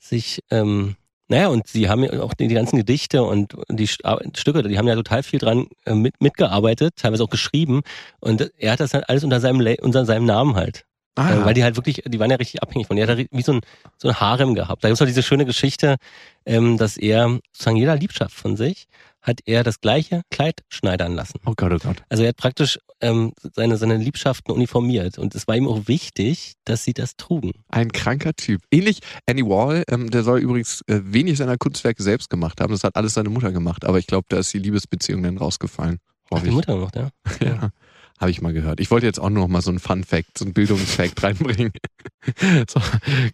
sich, 0.00 0.40
ähm, 0.50 0.96
naja, 1.28 1.48
und 1.48 1.66
sie 1.66 1.88
haben 1.88 2.04
ja 2.04 2.22
auch 2.22 2.34
die, 2.34 2.48
die 2.48 2.54
ganzen 2.54 2.76
Gedichte 2.76 3.22
und 3.22 3.54
die 3.70 3.86
Stücke, 3.86 4.62
die 4.62 4.78
haben 4.78 4.88
ja 4.88 4.94
total 4.94 5.22
viel 5.22 5.38
dran 5.38 5.66
äh, 5.84 5.94
mit, 5.94 6.20
mitgearbeitet, 6.20 6.96
teilweise 6.96 7.22
auch 7.24 7.30
geschrieben. 7.30 7.82
Und 8.20 8.50
er 8.56 8.72
hat 8.72 8.80
das 8.80 8.94
halt 8.94 9.08
alles 9.08 9.24
unter 9.24 9.40
seinem, 9.40 9.76
unter 9.82 10.06
seinem 10.06 10.24
Namen 10.24 10.54
halt. 10.56 10.84
Ah, 11.16 11.32
Äh, 11.34 11.44
weil 11.44 11.54
die 11.54 11.64
halt 11.64 11.76
wirklich, 11.76 12.02
die 12.06 12.18
waren 12.20 12.30
ja 12.30 12.36
richtig 12.36 12.62
abhängig 12.62 12.86
von. 12.86 12.96
Die 12.96 13.02
hat 13.02 13.10
er 13.10 13.18
wie 13.18 13.42
so 13.42 13.52
ein, 13.52 13.60
so 13.96 14.08
ein 14.08 14.20
Harem 14.20 14.54
gehabt. 14.54 14.84
Da 14.84 14.88
gibt's 14.88 15.00
noch 15.00 15.06
diese 15.06 15.22
schöne 15.22 15.44
Geschichte, 15.44 15.96
ähm, 16.46 16.78
dass 16.78 16.96
er 16.96 17.40
sozusagen 17.52 17.76
jeder 17.76 17.96
Liebschaft 17.96 18.34
von 18.34 18.56
sich 18.56 18.86
hat 19.22 19.40
er 19.46 19.64
das 19.64 19.80
gleiche 19.80 20.22
Kleid 20.30 20.60
schneidern 20.68 21.14
lassen. 21.14 21.38
oh 21.44 21.54
Gott, 21.56 21.72
oh 21.72 21.78
Gott. 21.78 22.02
Also 22.08 22.22
er 22.22 22.30
hat 22.30 22.36
praktisch 22.36 22.78
ähm, 23.00 23.32
seine, 23.54 23.76
seine 23.76 23.96
Liebschaften 23.96 24.52
uniformiert. 24.52 25.18
Und 25.18 25.34
es 25.34 25.46
war 25.48 25.56
ihm 25.56 25.68
auch 25.68 25.88
wichtig, 25.88 26.54
dass 26.64 26.84
sie 26.84 26.94
das 26.94 27.16
trugen. 27.16 27.52
Ein 27.68 27.92
kranker 27.92 28.34
Typ. 28.34 28.62
Ähnlich 28.70 29.00
Andy 29.26 29.44
Wall, 29.44 29.84
ähm, 29.88 30.10
der 30.10 30.22
soll 30.22 30.40
übrigens 30.40 30.82
äh, 30.86 31.00
wenig 31.04 31.38
seiner 31.38 31.56
Kunstwerke 31.56 32.02
selbst 32.02 32.30
gemacht 32.30 32.60
haben. 32.60 32.72
Das 32.72 32.84
hat 32.84 32.96
alles 32.96 33.14
seine 33.14 33.30
Mutter 33.30 33.52
gemacht. 33.52 33.84
Aber 33.84 33.98
ich 33.98 34.06
glaube, 34.06 34.26
da 34.28 34.38
ist 34.38 34.52
die 34.52 34.58
Liebesbeziehung 34.58 35.22
dann 35.22 35.38
rausgefallen. 35.38 35.98
Ach, 36.26 36.30
Hoffe 36.32 36.46
die. 36.46 36.50
Mutter 36.50 36.76
noch, 36.76 36.90
ja. 36.94 37.10
Ja, 37.40 37.70
habe 38.18 38.30
ich 38.30 38.40
mal 38.40 38.52
gehört. 38.52 38.80
Ich 38.80 38.90
wollte 38.90 39.06
jetzt 39.06 39.20
auch 39.20 39.30
nur 39.30 39.44
noch 39.44 39.48
mal 39.48 39.62
so 39.62 39.70
einen 39.70 39.78
Fun-Fact, 39.78 40.38
so 40.38 40.44
einen 40.44 40.54
Bildungsfact 40.54 41.22
reinbringen. 41.22 41.72
So, 42.68 42.80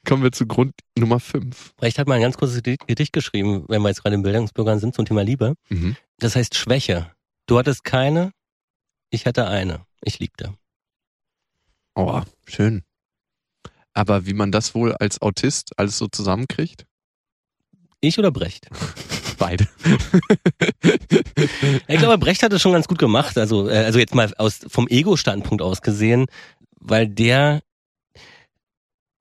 kommen 0.07 0.23
wir 0.23 0.33
zu 0.33 0.47
Grund 0.47 0.75
Nummer 0.99 1.21
5. 1.21 1.75
Brecht 1.77 1.99
hat 1.99 2.07
mal 2.07 2.15
ein 2.15 2.23
ganz 2.23 2.37
kurzes 2.37 2.63
Gedicht 2.63 3.13
geschrieben, 3.13 3.65
wenn 3.69 3.83
wir 3.83 3.89
jetzt 3.89 4.03
gerade 4.03 4.15
in 4.15 4.23
Bildungsbürgern 4.23 4.79
sind, 4.79 4.95
zum 4.95 5.07
Thema 5.07 5.23
Liebe. 5.23 5.55
Mhm. 5.69 5.97
Das 6.19 6.37
heißt 6.37 6.55
Schwäche. 6.55 7.11
Du 7.47 7.59
hattest 7.59 7.85
keine, 7.85 8.33
ich 9.11 9.27
hatte 9.27 9.47
eine. 9.47 9.85
Ich 10.03 10.19
liebte. 10.19 10.55
Oh, 11.95 12.23
schön. 12.47 12.83
Aber 13.93 14.27
wie 14.27 14.35
man 14.35 14.51
das 14.51 14.75
wohl 14.75 14.93
als 14.95 15.23
Autist 15.23 15.79
alles 15.79 15.99
so 15.99 16.09
zusammenkriegt? 16.09 16.85
Ich 18.01 18.19
oder 18.19 18.31
Brecht? 18.31 18.69
Beide. 19.39 19.67
Ich 21.89 21.99
glaube, 21.99 22.19
Brecht 22.19 22.43
hat 22.43 22.53
es 22.53 22.63
schon 22.63 22.73
ganz 22.73 22.89
gut 22.89 22.99
gemacht. 22.99 23.37
Also, 23.39 23.69
äh, 23.69 23.79
also 23.85 23.99
jetzt 23.99 24.15
mal 24.15 24.33
aus 24.39 24.61
vom 24.69 24.89
Ego-Standpunkt 24.89 25.63
aus 25.63 25.83
gesehen, 25.83 26.27
weil 26.81 27.09
der, 27.09 27.61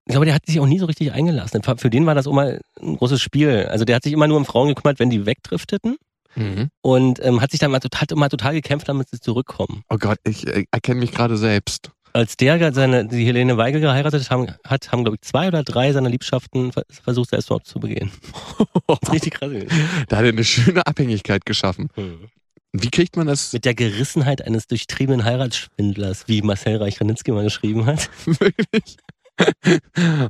ich 0.06 0.12
glaube, 0.12 0.26
der 0.26 0.36
hat 0.36 0.46
sich 0.46 0.60
auch 0.60 0.68
nie 0.68 0.80
so 0.80 0.86
richtig 0.86 1.12
eingelassen. 1.14 1.62
Für 1.64 1.90
den 1.90 2.06
war 2.06 2.16
das 2.16 2.28
auch 2.28 2.34
mal 2.34 2.62
ein 2.82 2.98
großes 2.98 3.22
Spiel. 3.22 3.68
Also 3.70 3.86
der 3.86 3.96
hat 3.96 4.04
sich 4.04 4.14
immer 4.14 4.28
nur 4.28 4.38
um 4.38 4.46
Frauen 4.46 4.68
gekümmert, 4.70 5.00
wenn 5.00 5.10
die 5.10 5.26
wegdrifteten 5.26 5.98
Mhm. 6.36 6.70
und 6.82 7.24
ähm, 7.24 7.42
hat 7.42 7.52
sich 7.52 7.60
dann 7.60 7.70
mal 7.70 7.80
total, 7.80 8.08
immer 8.10 8.28
total 8.28 8.54
gekämpft, 8.56 8.90
damit 8.90 9.08
sie 9.08 9.20
zurückkommen. 9.20 9.84
Oh 9.92 9.98
Gott, 10.00 10.18
ich 10.24 10.48
äh, 10.48 10.66
erkenne 10.72 11.00
mich 11.02 11.12
gerade 11.12 11.38
selbst. 11.38 11.92
Als 12.14 12.38
der 12.38 12.72
seine, 12.74 13.08
die 13.08 13.26
Helene 13.26 13.58
Weigel 13.58 13.82
geheiratet 13.82 14.30
haben, 14.30 14.48
hat, 14.64 14.92
haben, 14.92 15.04
glaube 15.04 15.16
ich, 15.16 15.22
zwei 15.22 15.48
oder 15.48 15.64
drei 15.64 15.92
seiner 15.92 16.10
Liebschaften 16.10 16.72
ver- 16.72 16.86
versucht, 16.90 17.32
Selbstmord 17.32 17.66
zu 17.66 17.80
begehen. 17.80 18.12
Das 18.88 19.00
ist 19.04 19.14
richtig 19.14 19.34
krass. 19.34 19.50
Da 20.10 20.18
hat 20.18 20.24
er 20.26 20.30
eine 20.32 20.44
schöne 20.44 20.86
Abhängigkeit 20.86 21.46
geschaffen. 21.46 21.90
Hm. 21.96 22.30
Wie 22.74 22.90
kriegt 22.90 23.16
man 23.16 23.28
das 23.28 23.54
Mit 23.54 23.66
der 23.66 23.74
Gerissenheit 23.74 24.46
eines 24.46 24.68
durchtriebenen 24.68 25.24
Heiratsschwindlers, 25.24 26.28
wie 26.28 26.42
Marcel 26.42 26.78
Reich-Ranitzky 26.78 27.32
mal 27.32 27.44
geschrieben 27.44 27.86
hat. 27.86 28.10
wirklich? 28.26 28.98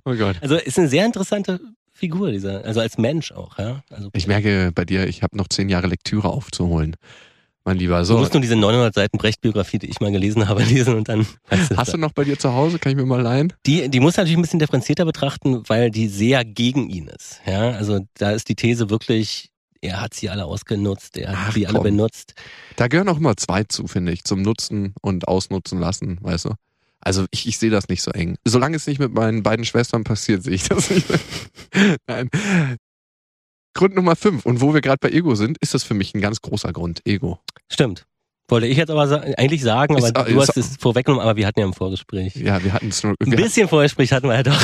oh 0.06 0.16
Gott. 0.16 0.38
Also 0.42 0.56
ist 0.56 0.78
eine 0.78 0.88
sehr 0.88 1.06
interessante 1.06 1.60
Figur, 1.92 2.32
dieser, 2.32 2.64
also 2.66 2.80
als 2.80 2.98
Mensch 2.98 3.32
auch, 3.32 3.58
ja. 3.58 3.84
Also 3.90 4.10
Ich 4.14 4.28
merke 4.28 4.72
bei 4.74 4.86
dir, 4.86 5.08
ich 5.08 5.24
habe 5.24 5.38
noch 5.38 5.48
zehn 5.48 5.70
Jahre 5.70 5.88
Lektüre 5.88 6.30
aufzuholen. 6.30 6.96
Mein 7.66 7.78
Lieber, 7.78 8.00
du 8.00 8.06
so. 8.06 8.18
musst 8.18 8.34
nur 8.34 8.42
diese 8.42 8.58
900 8.58 8.94
Seiten 8.94 9.18
Brecht-Biografie, 9.18 9.80
die 9.80 9.90
ich 9.90 10.02
mal 10.02 10.12
gelesen 10.12 10.50
habe, 10.50 10.64
lesen 10.66 10.96
und 10.96 11.08
dann 11.08 11.26
weißt 11.50 11.72
du, 11.72 11.78
Hast 11.78 11.94
du 11.94 11.98
noch 11.98 12.12
bei 12.12 12.26
dir 12.26 12.38
zu 12.38 12.54
Hause? 12.54 12.78
Kann 12.78 12.92
ich 12.92 12.98
mir 12.98 13.06
mal 13.06 13.22
leihen? 13.22 13.54
die, 13.66 13.88
die 13.90 14.00
muss 14.02 14.18
natürlich 14.18 14.38
ein 14.38 14.42
bisschen 14.42 14.60
differenzierter 14.60 15.06
betrachten, 15.06 15.64
weil 15.68 15.90
die 15.90 16.08
sehr 16.08 16.44
gegen 16.44 16.90
ihn 16.90 17.08
ist. 17.08 17.40
Ja, 17.46 17.72
also 17.72 18.00
da 18.16 18.32
ist 18.32 18.50
die 18.50 18.56
These 18.56 18.90
wirklich, 18.90 19.50
er 19.82 20.02
hat 20.02 20.14
sie 20.14 20.30
alle 20.30 20.44
ausgenutzt, 20.46 21.18
er 21.18 21.30
hat 21.32 21.38
Ach, 21.50 21.54
sie 21.54 21.66
alle 21.66 21.76
komm. 21.78 21.84
benutzt. 21.84 22.34
Da 22.76 22.88
gehören 22.88 23.08
auch 23.08 23.18
immer 23.18 23.38
zwei 23.38 23.64
zu, 23.64 23.88
finde 23.88 24.12
ich, 24.12 24.26
zum 24.26 24.42
Nutzen 24.42 24.94
und 25.02 25.28
Ausnutzen 25.30 25.80
lassen, 25.80 26.18
weißt 26.22 26.46
du? 26.46 26.54
Also 27.00 27.26
ich, 27.32 27.48
ich 27.48 27.58
sehe 27.58 27.70
das 27.70 27.88
nicht 27.90 28.02
so 28.02 28.12
eng. 28.12 28.38
Solange 28.46 28.76
es 28.78 28.88
nicht 28.88 29.00
mit 29.00 29.14
meinen 29.14 29.44
beiden 29.44 29.66
Schwestern 29.66 30.04
passiert, 30.06 30.44
sehe 30.44 30.54
ich 30.56 30.68
das 30.70 30.90
nicht. 30.90 31.06
Nein. 32.08 32.30
Grund 33.74 33.96
Nummer 33.96 34.16
fünf. 34.16 34.46
Und 34.46 34.62
wo 34.62 34.74
wir 34.74 34.82
gerade 34.82 34.98
bei 35.00 35.10
Ego 35.10 35.36
sind, 35.36 35.58
ist 35.60 35.74
das 35.74 35.84
für 35.84 35.94
mich 35.94 36.14
ein 36.14 36.22
ganz 36.22 36.42
großer 36.42 36.72
Grund. 36.74 37.02
Ego. 37.06 37.40
Stimmt. 37.72 38.06
Wollte 38.50 38.68
ich 38.68 38.78
jetzt 38.78 38.90
aber 38.92 39.08
sa 39.08 39.18
eigentlich 39.38 39.62
sagen, 39.64 39.96
aber 39.96 40.06
Ist- 40.08 40.18
du 40.18 40.40
ist- 40.42 40.50
hast 40.50 40.58
es 40.58 40.78
vorweggenommen, 40.78 41.24
aber 41.26 41.36
wir 41.38 41.48
hatten 41.48 41.60
ja 41.62 41.66
im 41.66 41.74
Vorgespräch. 41.74 42.36
Ja, 42.36 42.64
wir 42.64 42.74
hatten 42.74 42.90
es 42.90 43.02
nur. 43.04 43.16
Ein 43.20 43.30
bisschen 43.32 43.68
Vorgespräch 43.68 44.12
hatten 44.12 44.28
wir 44.28 44.36
ja 44.36 44.44
doch. 44.44 44.62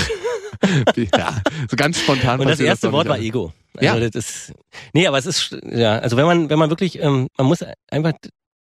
ja, 1.17 1.41
so 1.69 1.75
ganz 1.77 1.99
spontan. 1.99 2.39
Und 2.41 2.47
das 2.49 2.59
erste 2.59 2.87
doch 2.87 2.93
Wort 2.93 3.07
nicht 3.07 3.17
war. 3.17 3.19
Ego. 3.19 3.53
Ja. 3.79 3.93
Also 3.93 4.09
das 4.09 4.15
ist, 4.29 4.53
nee, 4.93 5.07
aber 5.07 5.17
es 5.17 5.25
ist, 5.25 5.55
ja, 5.71 5.99
also 5.99 6.17
wenn 6.17 6.25
man, 6.25 6.49
wenn 6.49 6.59
man 6.59 6.69
wirklich, 6.69 6.99
ähm, 7.01 7.27
man 7.37 7.47
muss 7.47 7.59
einfach, 7.89 8.13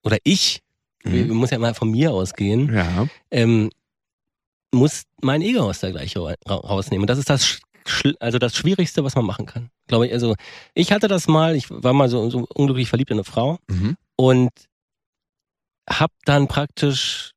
oder 0.04 0.18
ich, 0.24 0.62
Mhm. 1.06 1.30
muss 1.34 1.52
ja 1.52 1.60
mal 1.60 1.74
von 1.76 1.91
mir 1.91 2.12
ausgehen, 2.12 2.74
Ja. 2.74 3.08
ähm, 3.30 3.70
muss 4.74 5.04
mein 5.22 5.41
Ego 5.41 5.60
aus 5.62 5.80
der 5.82 5.91
Gleiche 5.91 6.20
ra- 6.22 6.36
rausnehmen. 6.48 7.04
Und 7.04 7.10
das 7.10 7.20
ist 7.20 7.30
das, 7.30 7.60
also 8.20 8.40
das 8.40 8.56
Schwierigste, 8.56 9.04
was 9.04 9.16
man 9.16 9.26
machen 9.26 9.46
kann. 9.46 9.70
Glaube 9.88 10.08
ich, 10.08 10.14
also 10.14 10.36
ich 10.74 10.92
hatte 10.92 11.08
das 11.08 11.28
mal, 11.28 11.56
ich 11.56 11.70
war 11.70 11.94
mal 11.94 12.10
so, 12.10 12.30
so 12.30 12.46
unglücklich 12.54 12.90
verliebt 12.90 13.12
in 13.12 13.18
eine 13.18 13.24
Frau 13.24 13.58
Mhm. 13.70 13.96
und 14.16 14.50
hab 15.90 16.12
dann 16.26 16.48
praktisch 16.48 17.32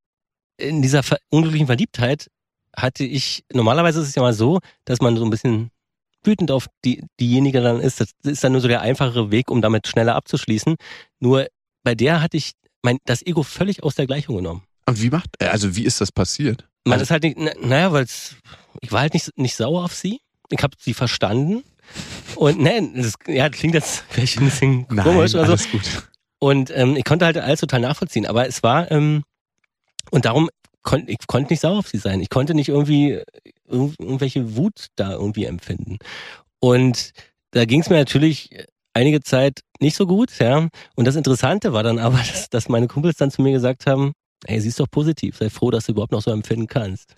in 0.58 0.82
dieser 0.82 1.02
ver 1.02 1.18
unglücklichen 1.30 1.66
Verliebtheit 1.66 2.30
hatte 2.76 3.04
ich, 3.04 3.44
normalerweise 3.52 4.00
ist 4.00 4.08
es 4.08 4.14
ja 4.14 4.22
mal 4.22 4.32
so, 4.34 4.60
dass 4.84 5.00
man 5.00 5.16
so 5.16 5.24
ein 5.24 5.30
bisschen 5.30 5.70
wütend 6.22 6.50
auf 6.50 6.66
die, 6.84 7.02
diejenige 7.20 7.60
dann 7.60 7.80
ist. 7.80 8.00
Das 8.00 8.10
ist 8.24 8.44
dann 8.44 8.52
nur 8.52 8.60
so 8.60 8.68
der 8.68 8.80
einfachere 8.82 9.30
Weg, 9.30 9.50
um 9.50 9.62
damit 9.62 9.86
schneller 9.86 10.14
abzuschließen. 10.14 10.76
Nur 11.20 11.46
bei 11.82 11.94
der 11.94 12.20
hatte 12.20 12.36
ich 12.36 12.52
mein, 12.82 12.98
das 13.04 13.24
Ego 13.24 13.42
völlig 13.42 13.82
aus 13.82 13.94
der 13.94 14.06
Gleichung 14.06 14.36
genommen. 14.36 14.62
Und 14.86 15.00
wie 15.02 15.10
macht, 15.10 15.30
äh, 15.40 15.46
also 15.46 15.74
wie 15.76 15.84
ist 15.84 16.00
das 16.00 16.12
passiert? 16.12 16.68
Man 16.84 16.94
Also- 16.94 17.04
ist 17.04 17.10
halt 17.10 17.22
nicht, 17.24 17.36
na- 17.38 17.52
naja, 17.60 17.92
weil 17.92 18.06
ich 18.80 18.92
war 18.92 19.00
halt 19.00 19.14
nicht, 19.14 19.30
nicht 19.36 19.56
sauer 19.56 19.84
auf 19.84 19.94
sie. 19.94 20.20
Ich 20.50 20.62
habe 20.62 20.76
sie 20.78 20.94
verstanden. 20.94 21.62
Und 22.34 22.60
nein, 22.60 22.92
das, 22.94 23.14
ja, 23.26 23.48
klingt 23.48 23.74
jetzt 23.74 24.04
vielleicht 24.08 24.38
ein 24.38 24.46
bisschen 24.46 24.86
komisch 24.88 25.34
oder 25.34 25.56
so. 25.56 25.68
gut. 25.70 26.08
Und 26.38 26.70
ähm, 26.74 26.96
ich 26.96 27.04
konnte 27.04 27.24
halt 27.24 27.38
alles 27.38 27.60
total 27.60 27.80
nachvollziehen. 27.80 28.26
Aber 28.26 28.46
es 28.46 28.62
war, 28.62 28.90
ähm, 28.90 29.22
und 30.10 30.24
darum 30.24 30.50
konnte 30.82 31.10
ich 31.10 31.18
konnte 31.26 31.52
nicht 31.52 31.60
sauer 31.60 31.78
auf 31.78 31.88
sie 31.88 31.98
sein. 31.98 32.20
Ich 32.20 32.30
konnte 32.30 32.54
nicht 32.54 32.68
irgendwie 32.68 33.22
irg 33.68 33.94
irgendwelche 33.98 34.56
Wut 34.56 34.86
da 34.96 35.12
irgendwie 35.12 35.44
empfinden. 35.44 35.98
Und 36.60 37.10
da 37.50 37.64
ging 37.64 37.80
es 37.80 37.90
mir 37.90 37.96
natürlich 37.96 38.50
einige 38.94 39.20
Zeit 39.20 39.60
nicht 39.80 39.96
so 39.96 40.06
gut, 40.06 40.38
ja. 40.38 40.68
Und 40.94 41.04
das 41.04 41.16
Interessante 41.16 41.72
war 41.72 41.82
dann 41.82 41.98
aber, 41.98 42.18
dass, 42.18 42.48
dass 42.48 42.68
meine 42.68 42.86
Kumpels 42.88 43.16
dann 43.16 43.30
zu 43.30 43.42
mir 43.42 43.52
gesagt 43.52 43.86
haben, 43.86 44.12
ey, 44.46 44.60
siehst 44.60 44.80
doch 44.80 44.90
positiv, 44.90 45.36
sei 45.36 45.50
froh, 45.50 45.70
dass 45.70 45.86
du 45.86 45.92
überhaupt 45.92 46.12
noch 46.12 46.22
so 46.22 46.30
empfinden 46.30 46.66
kannst. 46.66 47.14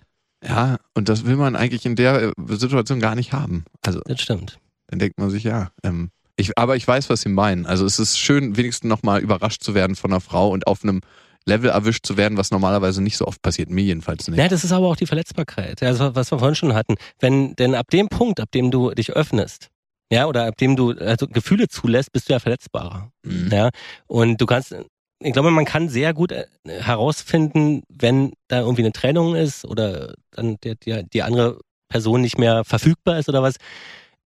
Ja, 0.47 0.79
und 0.95 1.09
das 1.09 1.25
will 1.25 1.37
man 1.37 1.57
eigentlich 1.57 1.85
in 1.87 1.97
der 1.97 2.23
äh, 2.29 2.33
Situation 2.49 3.01
gar 3.01 3.15
nicht 3.15 3.33
haben. 3.33 3.65
Also 3.85 4.01
Das 4.05 4.21
stimmt. 4.21 4.59
dann 4.87 4.99
denkt 4.99 5.19
man 5.19 5.31
sich, 5.31 5.45
ja, 5.45 5.71
ähm, 5.83 6.11
ich, 6.37 6.57
aber 6.57 6.77
ich 6.77 6.87
weiß, 6.87 7.11
was 7.11 7.23
sie 7.23 7.29
meinen. 7.29 7.67
Also 7.67 7.85
es 7.85 7.99
ist 7.99 8.19
schön, 8.19 8.57
wenigstens 8.57 8.89
nochmal 8.89 9.21
überrascht 9.21 9.63
zu 9.63 9.75
werden 9.75 9.97
von 9.97 10.13
einer 10.13 10.21
Frau 10.21 10.51
und 10.51 10.67
auf 10.69 10.85
einem 10.85 11.01
Level 11.45 11.71
erwischt 11.71 12.07
zu 12.07 12.17
werden, 12.17 12.39
was 12.39 12.51
normalerweise 12.53 13.03
nicht 13.03 13.17
so 13.17 13.27
oft 13.27 13.43
passiert. 13.43 13.71
Mir 13.71 13.83
jedenfalls 13.83 14.29
nicht. 14.29 14.39
Ja, 14.39 14.49
das 14.49 14.63
ist 14.65 14.71
aber 14.73 14.87
auch 14.87 14.97
die 14.97 15.07
Verletzbarkeit. 15.07 15.83
Also 15.83 16.15
was 16.15 16.31
wir 16.31 16.39
vorhin 16.39 16.55
schon 16.55 16.75
hatten. 16.75 16.95
Wenn, 17.19 17.57
denn 17.57 17.75
ab 17.75 17.91
dem 17.91 18.09
Punkt, 18.09 18.39
ab 18.39 18.51
dem 18.53 18.71
du 18.71 18.91
dich 18.93 19.13
öffnest, 19.13 19.69
ja, 20.13 20.27
oder 20.27 20.47
ab 20.47 20.57
dem 20.57 20.77
du 20.77 20.93
also 20.93 21.27
Gefühle 21.27 21.69
zulässt, 21.69 22.13
bist 22.13 22.29
du 22.29 22.35
ja 22.35 22.39
verletzbarer. 22.39 23.11
Mhm. 23.25 23.51
Ja. 23.53 23.71
Und 24.07 24.41
du 24.41 24.47
kannst, 24.47 24.75
ich 25.21 25.33
glaube, 25.33 25.51
man 25.51 25.65
kann 25.65 25.89
sehr 25.89 26.15
gut 26.15 26.33
äh, 26.33 26.47
herausfinden, 26.67 27.83
wenn 27.89 28.33
da 28.49 28.61
irgendwie 28.61 28.83
eine 28.83 28.93
Trennung 28.93 29.35
ist 29.35 29.65
oder 29.65 30.15
dann 30.31 30.57
der, 30.63 30.77
der, 30.77 31.03
die 31.03 31.23
andere 31.23 31.61
Person 31.89 32.21
nicht 32.21 32.39
mehr 32.39 32.65
verfügbar 32.65 33.19
ist 33.19 33.29
oder 33.29 33.43
was, 33.43 33.57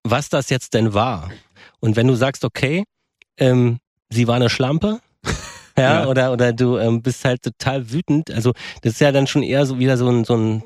was 0.03 0.29
das 0.29 0.49
jetzt 0.49 0.73
denn 0.73 0.93
war. 0.93 1.31
Und 1.79 1.95
wenn 1.95 2.07
du 2.07 2.15
sagst, 2.15 2.43
okay, 2.43 2.83
ähm, 3.37 3.79
sie 4.09 4.27
war 4.27 4.35
eine 4.35 4.49
Schlampe, 4.49 4.99
ja, 5.77 6.01
Ja. 6.01 6.07
oder 6.07 6.33
oder 6.33 6.51
du 6.53 6.77
ähm, 6.77 7.01
bist 7.01 7.23
halt 7.23 7.43
total 7.43 7.91
wütend. 7.91 8.31
Also 8.31 8.53
das 8.81 8.93
ist 8.93 8.99
ja 9.01 9.11
dann 9.11 9.27
schon 9.27 9.43
eher 9.43 9.65
so 9.65 9.79
wieder 9.79 9.95
so 9.97 10.09
ein 10.09 10.25
so 10.25 10.35
ein, 10.35 10.63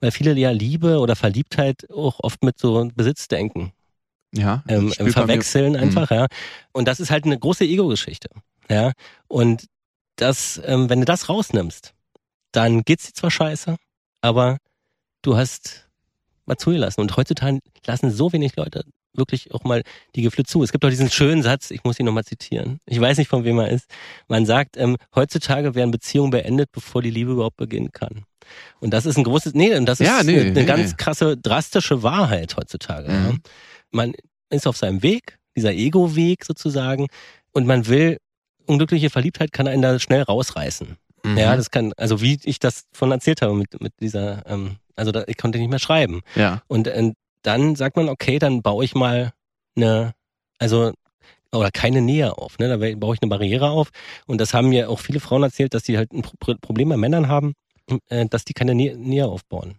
weil 0.00 0.10
viele 0.12 0.34
ja 0.34 0.50
Liebe 0.50 0.98
oder 0.98 1.16
Verliebtheit 1.16 1.90
auch 1.90 2.20
oft 2.20 2.44
mit 2.44 2.58
so 2.58 2.88
Besitz 2.94 3.26
denken 3.28 3.72
Ja, 4.34 4.62
ähm, 4.68 4.92
verwechseln 4.92 5.72
Mhm. 5.72 5.78
einfach, 5.78 6.10
ja. 6.10 6.26
Und 6.72 6.86
das 6.86 7.00
ist 7.00 7.10
halt 7.10 7.24
eine 7.24 7.38
große 7.38 7.64
Ego-Geschichte, 7.64 8.28
ja. 8.68 8.92
Und 9.28 9.66
das, 10.16 10.60
ähm, 10.64 10.88
wenn 10.90 11.00
du 11.00 11.04
das 11.04 11.28
rausnimmst, 11.28 11.94
dann 12.52 12.82
geht's 12.82 13.06
dir 13.06 13.14
zwar 13.14 13.30
scheiße, 13.30 13.76
aber 14.20 14.58
du 15.22 15.36
hast 15.36 15.88
mal 16.46 16.56
zugelassen. 16.56 17.00
Und 17.00 17.16
heutzutage 17.16 17.60
lassen 17.86 18.10
so 18.10 18.32
wenig 18.32 18.56
Leute 18.56 18.84
wirklich 19.14 19.52
auch 19.52 19.64
mal 19.64 19.82
die 20.14 20.22
Geflüt 20.22 20.48
zu. 20.48 20.62
Es 20.62 20.72
gibt 20.72 20.84
auch 20.84 20.90
diesen 20.90 21.10
schönen 21.10 21.42
Satz, 21.42 21.70
ich 21.70 21.84
muss 21.84 21.98
ihn 21.98 22.06
nochmal 22.06 22.24
zitieren. 22.24 22.78
Ich 22.86 23.00
weiß 23.00 23.18
nicht, 23.18 23.28
von 23.28 23.44
wem 23.44 23.58
er 23.58 23.68
ist. 23.68 23.86
Man 24.28 24.46
sagt, 24.46 24.76
ähm, 24.76 24.96
heutzutage 25.14 25.74
werden 25.74 25.90
Beziehungen 25.90 26.30
beendet, 26.30 26.70
bevor 26.72 27.02
die 27.02 27.10
Liebe 27.10 27.32
überhaupt 27.32 27.56
beginnen 27.56 27.92
kann. 27.92 28.24
Und 28.80 28.92
das 28.92 29.06
ist 29.06 29.18
ein 29.18 29.24
großes, 29.24 29.54
nee, 29.54 29.74
und 29.76 29.86
das 29.86 30.00
ist 30.00 30.06
Ja, 30.06 30.22
nee, 30.22 30.32
eine, 30.32 30.40
eine 30.42 30.52
nee. 30.52 30.64
ganz 30.64 30.96
krasse, 30.96 31.36
drastische 31.36 32.02
Wahrheit 32.02 32.56
heutzutage. 32.56 33.10
Mhm. 33.10 33.26
Ja. 33.26 33.34
Man 33.90 34.12
ist 34.50 34.66
auf 34.66 34.76
seinem 34.76 35.02
Weg, 35.02 35.38
dieser 35.56 35.72
Ego-Weg 35.72 36.44
sozusagen, 36.44 37.08
und 37.52 37.66
man 37.66 37.88
will, 37.88 38.18
unglückliche 38.68 39.10
Verliebtheit 39.10 39.52
kann 39.52 39.68
einen 39.68 39.82
da 39.82 39.98
schnell 39.98 40.22
rausreißen. 40.22 40.96
Mhm. 41.24 41.38
Ja, 41.38 41.56
das 41.56 41.70
kann, 41.70 41.92
also 41.96 42.20
wie 42.20 42.38
ich 42.44 42.58
das 42.58 42.84
von 42.92 43.10
erzählt 43.10 43.42
habe 43.42 43.54
mit, 43.54 43.80
mit 43.80 43.92
dieser, 44.00 44.46
ähm, 44.46 44.76
also 44.96 45.12
da, 45.12 45.24
ich 45.26 45.36
konnte 45.36 45.58
nicht 45.58 45.70
mehr 45.70 45.78
schreiben. 45.78 46.22
ja. 46.34 46.62
Und 46.68 46.86
äh, 46.86 47.12
dann 47.42 47.76
sagt 47.76 47.96
man, 47.96 48.08
okay, 48.08 48.38
dann 48.38 48.62
baue 48.62 48.84
ich 48.84 48.94
mal 48.94 49.32
eine, 49.76 50.12
also 50.58 50.92
oder 51.52 51.70
keine 51.70 52.02
Nähe 52.02 52.36
auf. 52.36 52.58
Ne? 52.58 52.68
Da 52.68 52.76
baue 52.76 53.14
ich 53.14 53.22
eine 53.22 53.30
Barriere 53.30 53.70
auf. 53.70 53.90
Und 54.26 54.40
das 54.40 54.52
haben 54.54 54.68
mir 54.68 54.90
auch 54.90 55.00
viele 55.00 55.20
Frauen 55.20 55.42
erzählt, 55.42 55.72
dass 55.72 55.82
die 55.82 55.96
halt 55.96 56.12
ein 56.12 56.22
Pro 56.22 56.54
Problem 56.60 56.90
bei 56.90 56.96
Männern 56.96 57.28
haben, 57.28 57.54
dass 58.08 58.44
die 58.44 58.52
keine 58.52 58.74
Nähe, 58.74 59.26
aufbauen. 59.26 59.76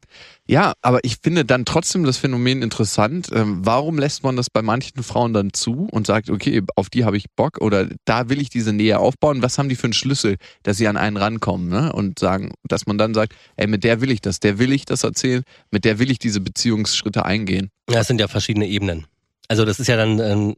Ja, 0.48 0.74
aber 0.82 1.04
ich 1.04 1.18
finde 1.22 1.46
dann 1.46 1.66
trotzdem 1.66 2.04
das 2.04 2.18
Phänomen 2.18 2.62
interessant. 2.62 3.30
Ähm, 3.34 3.66
warum 3.66 3.98
lässt 4.00 4.24
man 4.24 4.36
das 4.36 4.50
bei 4.50 4.62
manchen 4.62 5.04
Frauen 5.04 5.34
dann 5.34 5.54
zu 5.54 5.88
und 5.92 6.08
sagt, 6.08 6.30
okay, 6.30 6.62
auf 6.76 6.90
die 6.90 7.06
habe 7.06 7.18
ich 7.18 7.26
Bock 7.36 7.62
oder 7.62 7.88
da 8.06 8.30
will 8.30 8.42
ich 8.42 8.50
diese 8.50 8.74
Nähe 8.74 9.00
aufbauen? 9.00 9.42
Was 9.42 9.58
haben 9.58 9.70
die 9.70 9.76
für 9.76 9.86
einen 9.86 9.94
Schlüssel, 9.94 10.38
dass 10.64 10.78
sie 10.78 10.88
an 10.88 10.98
einen 10.98 11.18
rankommen 11.18 11.70
ne? 11.70 11.94
und 11.94 12.20
sagen, 12.20 12.52
dass 12.64 12.88
man 12.88 12.98
dann 12.98 13.14
sagt, 13.14 13.34
ey, 13.58 13.68
mit 13.68 13.84
der 13.84 14.02
will 14.02 14.12
ich 14.12 14.22
das, 14.22 14.40
der 14.40 14.60
will 14.60 14.74
ich 14.74 14.86
das 14.86 15.04
erzählen, 15.04 15.44
mit 15.72 15.86
der 15.86 16.00
will 16.00 16.10
ich 16.10 16.20
diese 16.20 16.42
Beziehungsschritte 16.42 17.26
eingehen. 17.26 17.70
Ja, 17.90 18.02
es 18.02 18.08
sind 18.08 18.20
ja 18.20 18.28
verschiedene 18.28 18.68
Ebenen. 18.68 19.06
Also 19.48 19.66
das 19.66 19.80
ist 19.80 19.88
ja 19.88 19.98
dann 19.98 20.20
ähm, 20.20 20.56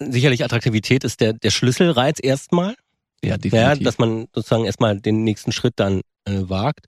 sicherlich 0.00 0.44
Attraktivität 0.44 1.04
ist 1.04 1.20
der, 1.20 1.32
der 1.32 1.50
Schlüsselreiz 1.50 2.18
erstmal. 2.22 2.74
Ja, 3.24 3.30
Ja, 3.32 3.36
definitiv. 3.38 3.84
dass 3.84 3.98
man 3.98 4.26
sozusagen 4.34 4.64
erstmal 4.64 5.00
den 5.00 5.24
nächsten 5.24 5.52
Schritt 5.52 5.74
dann 5.76 6.00
äh, 6.24 6.40
wagt. 6.48 6.86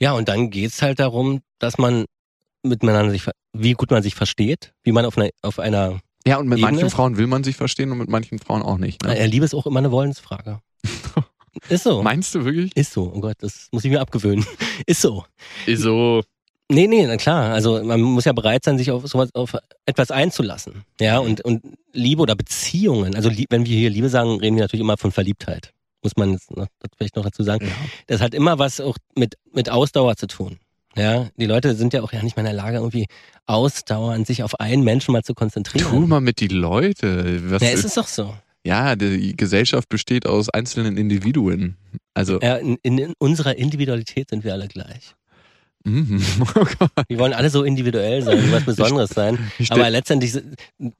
Ja, 0.00 0.12
und 0.12 0.28
dann 0.28 0.50
geht's 0.50 0.80
halt 0.82 0.98
darum, 1.00 1.40
dass 1.58 1.78
man 1.78 2.04
miteinander 2.62 3.10
sich, 3.10 3.24
wie 3.52 3.72
gut 3.72 3.90
man 3.90 4.02
sich 4.02 4.14
versteht, 4.14 4.72
wie 4.84 4.92
man 4.92 5.04
auf 5.04 5.18
einer, 5.18 5.30
auf 5.42 5.58
einer, 5.58 6.00
ja, 6.26 6.36
und 6.36 6.48
mit 6.48 6.58
Ebene 6.58 6.72
manchen 6.72 6.86
ist- 6.86 6.92
Frauen 6.94 7.16
will 7.16 7.26
man 7.26 7.42
sich 7.44 7.56
verstehen 7.56 7.90
und 7.90 7.98
mit 7.98 8.08
manchen 8.08 8.38
Frauen 8.38 8.62
auch 8.62 8.78
nicht. 8.78 9.02
Ne? 9.02 9.26
Liebe 9.26 9.44
ist 9.44 9.54
auch 9.54 9.66
immer 9.66 9.80
eine 9.80 9.90
Wollensfrage. 9.90 10.60
ist 11.68 11.82
so. 11.84 12.02
Meinst 12.02 12.34
du 12.34 12.44
wirklich? 12.44 12.76
Ist 12.76 12.92
so. 12.92 13.12
Oh 13.14 13.20
Gott, 13.20 13.36
das 13.40 13.68
muss 13.72 13.84
ich 13.84 13.90
mir 13.90 14.00
abgewöhnen. 14.00 14.44
ist 14.86 15.00
so. 15.00 15.24
Ist 15.66 15.82
so. 15.82 16.22
Nee, 16.72 16.86
nee, 16.86 17.06
na 17.06 17.16
klar. 17.16 17.52
Also 17.52 17.82
man 17.84 18.00
muss 18.00 18.24
ja 18.24 18.32
bereit 18.32 18.64
sein, 18.64 18.78
sich 18.78 18.90
auf 18.90 19.06
sowas, 19.06 19.28
auf 19.34 19.56
etwas 19.84 20.10
einzulassen. 20.10 20.84
Ja, 21.00 21.18
und, 21.18 21.42
und 21.42 21.62
Liebe 21.92 22.22
oder 22.22 22.34
Beziehungen, 22.34 23.14
also 23.14 23.30
wenn 23.50 23.66
wir 23.66 23.76
hier 23.76 23.90
Liebe 23.90 24.08
sagen, 24.08 24.40
reden 24.40 24.56
wir 24.56 24.62
natürlich 24.62 24.80
immer 24.80 24.96
von 24.96 25.12
Verliebtheit. 25.12 25.72
Muss 26.02 26.16
man 26.16 26.32
jetzt 26.32 26.50
noch, 26.50 26.66
das 26.80 26.90
vielleicht 26.96 27.16
noch 27.16 27.24
dazu 27.24 27.42
sagen. 27.42 27.66
Ja. 27.66 27.72
Das 28.08 28.20
hat 28.20 28.34
immer 28.34 28.58
was 28.58 28.80
auch 28.80 28.96
mit, 29.14 29.34
mit 29.52 29.70
Ausdauer 29.70 30.16
zu 30.16 30.26
tun. 30.26 30.58
Ja, 30.96 31.28
die 31.36 31.46
Leute 31.46 31.74
sind 31.74 31.92
ja 31.92 32.02
auch 32.02 32.12
ja 32.12 32.22
nicht 32.22 32.36
mehr 32.36 32.44
in 32.44 32.54
der 32.54 32.62
Lage, 32.62 32.78
irgendwie 32.78 33.06
ausdauernd 33.46 34.26
sich 34.26 34.42
auf 34.42 34.58
einen 34.60 34.82
Menschen 34.82 35.12
mal 35.12 35.22
zu 35.22 35.34
konzentrieren. 35.34 35.88
Tu 35.88 36.06
mal 36.06 36.20
mit 36.20 36.40
die 36.40 36.48
Leute. 36.48 37.50
Was 37.50 37.62
ja, 37.62 37.68
es 37.70 37.84
ist 37.84 37.96
doch 37.96 38.08
so. 38.08 38.34
ja, 38.64 38.96
die 38.96 39.36
Gesellschaft 39.36 39.88
besteht 39.88 40.26
aus 40.26 40.48
einzelnen 40.50 40.96
Individuen. 40.96 41.76
Also, 42.14 42.40
Ja, 42.40 42.56
in, 42.56 42.76
in 42.82 43.14
unserer 43.18 43.56
Individualität 43.56 44.30
sind 44.30 44.44
wir 44.44 44.52
alle 44.52 44.68
gleich. 44.68 45.14
Mhm. 45.84 46.20
Wir 47.08 47.18
wollen 47.18 47.32
alle 47.32 47.50
so 47.50 47.64
individuell 47.64 48.22
sein, 48.22 48.50
was 48.52 48.64
Besonderes 48.64 49.10
sein. 49.10 49.38
Aber 49.70 49.90
letztendlich 49.90 50.32
sind- 50.32 50.56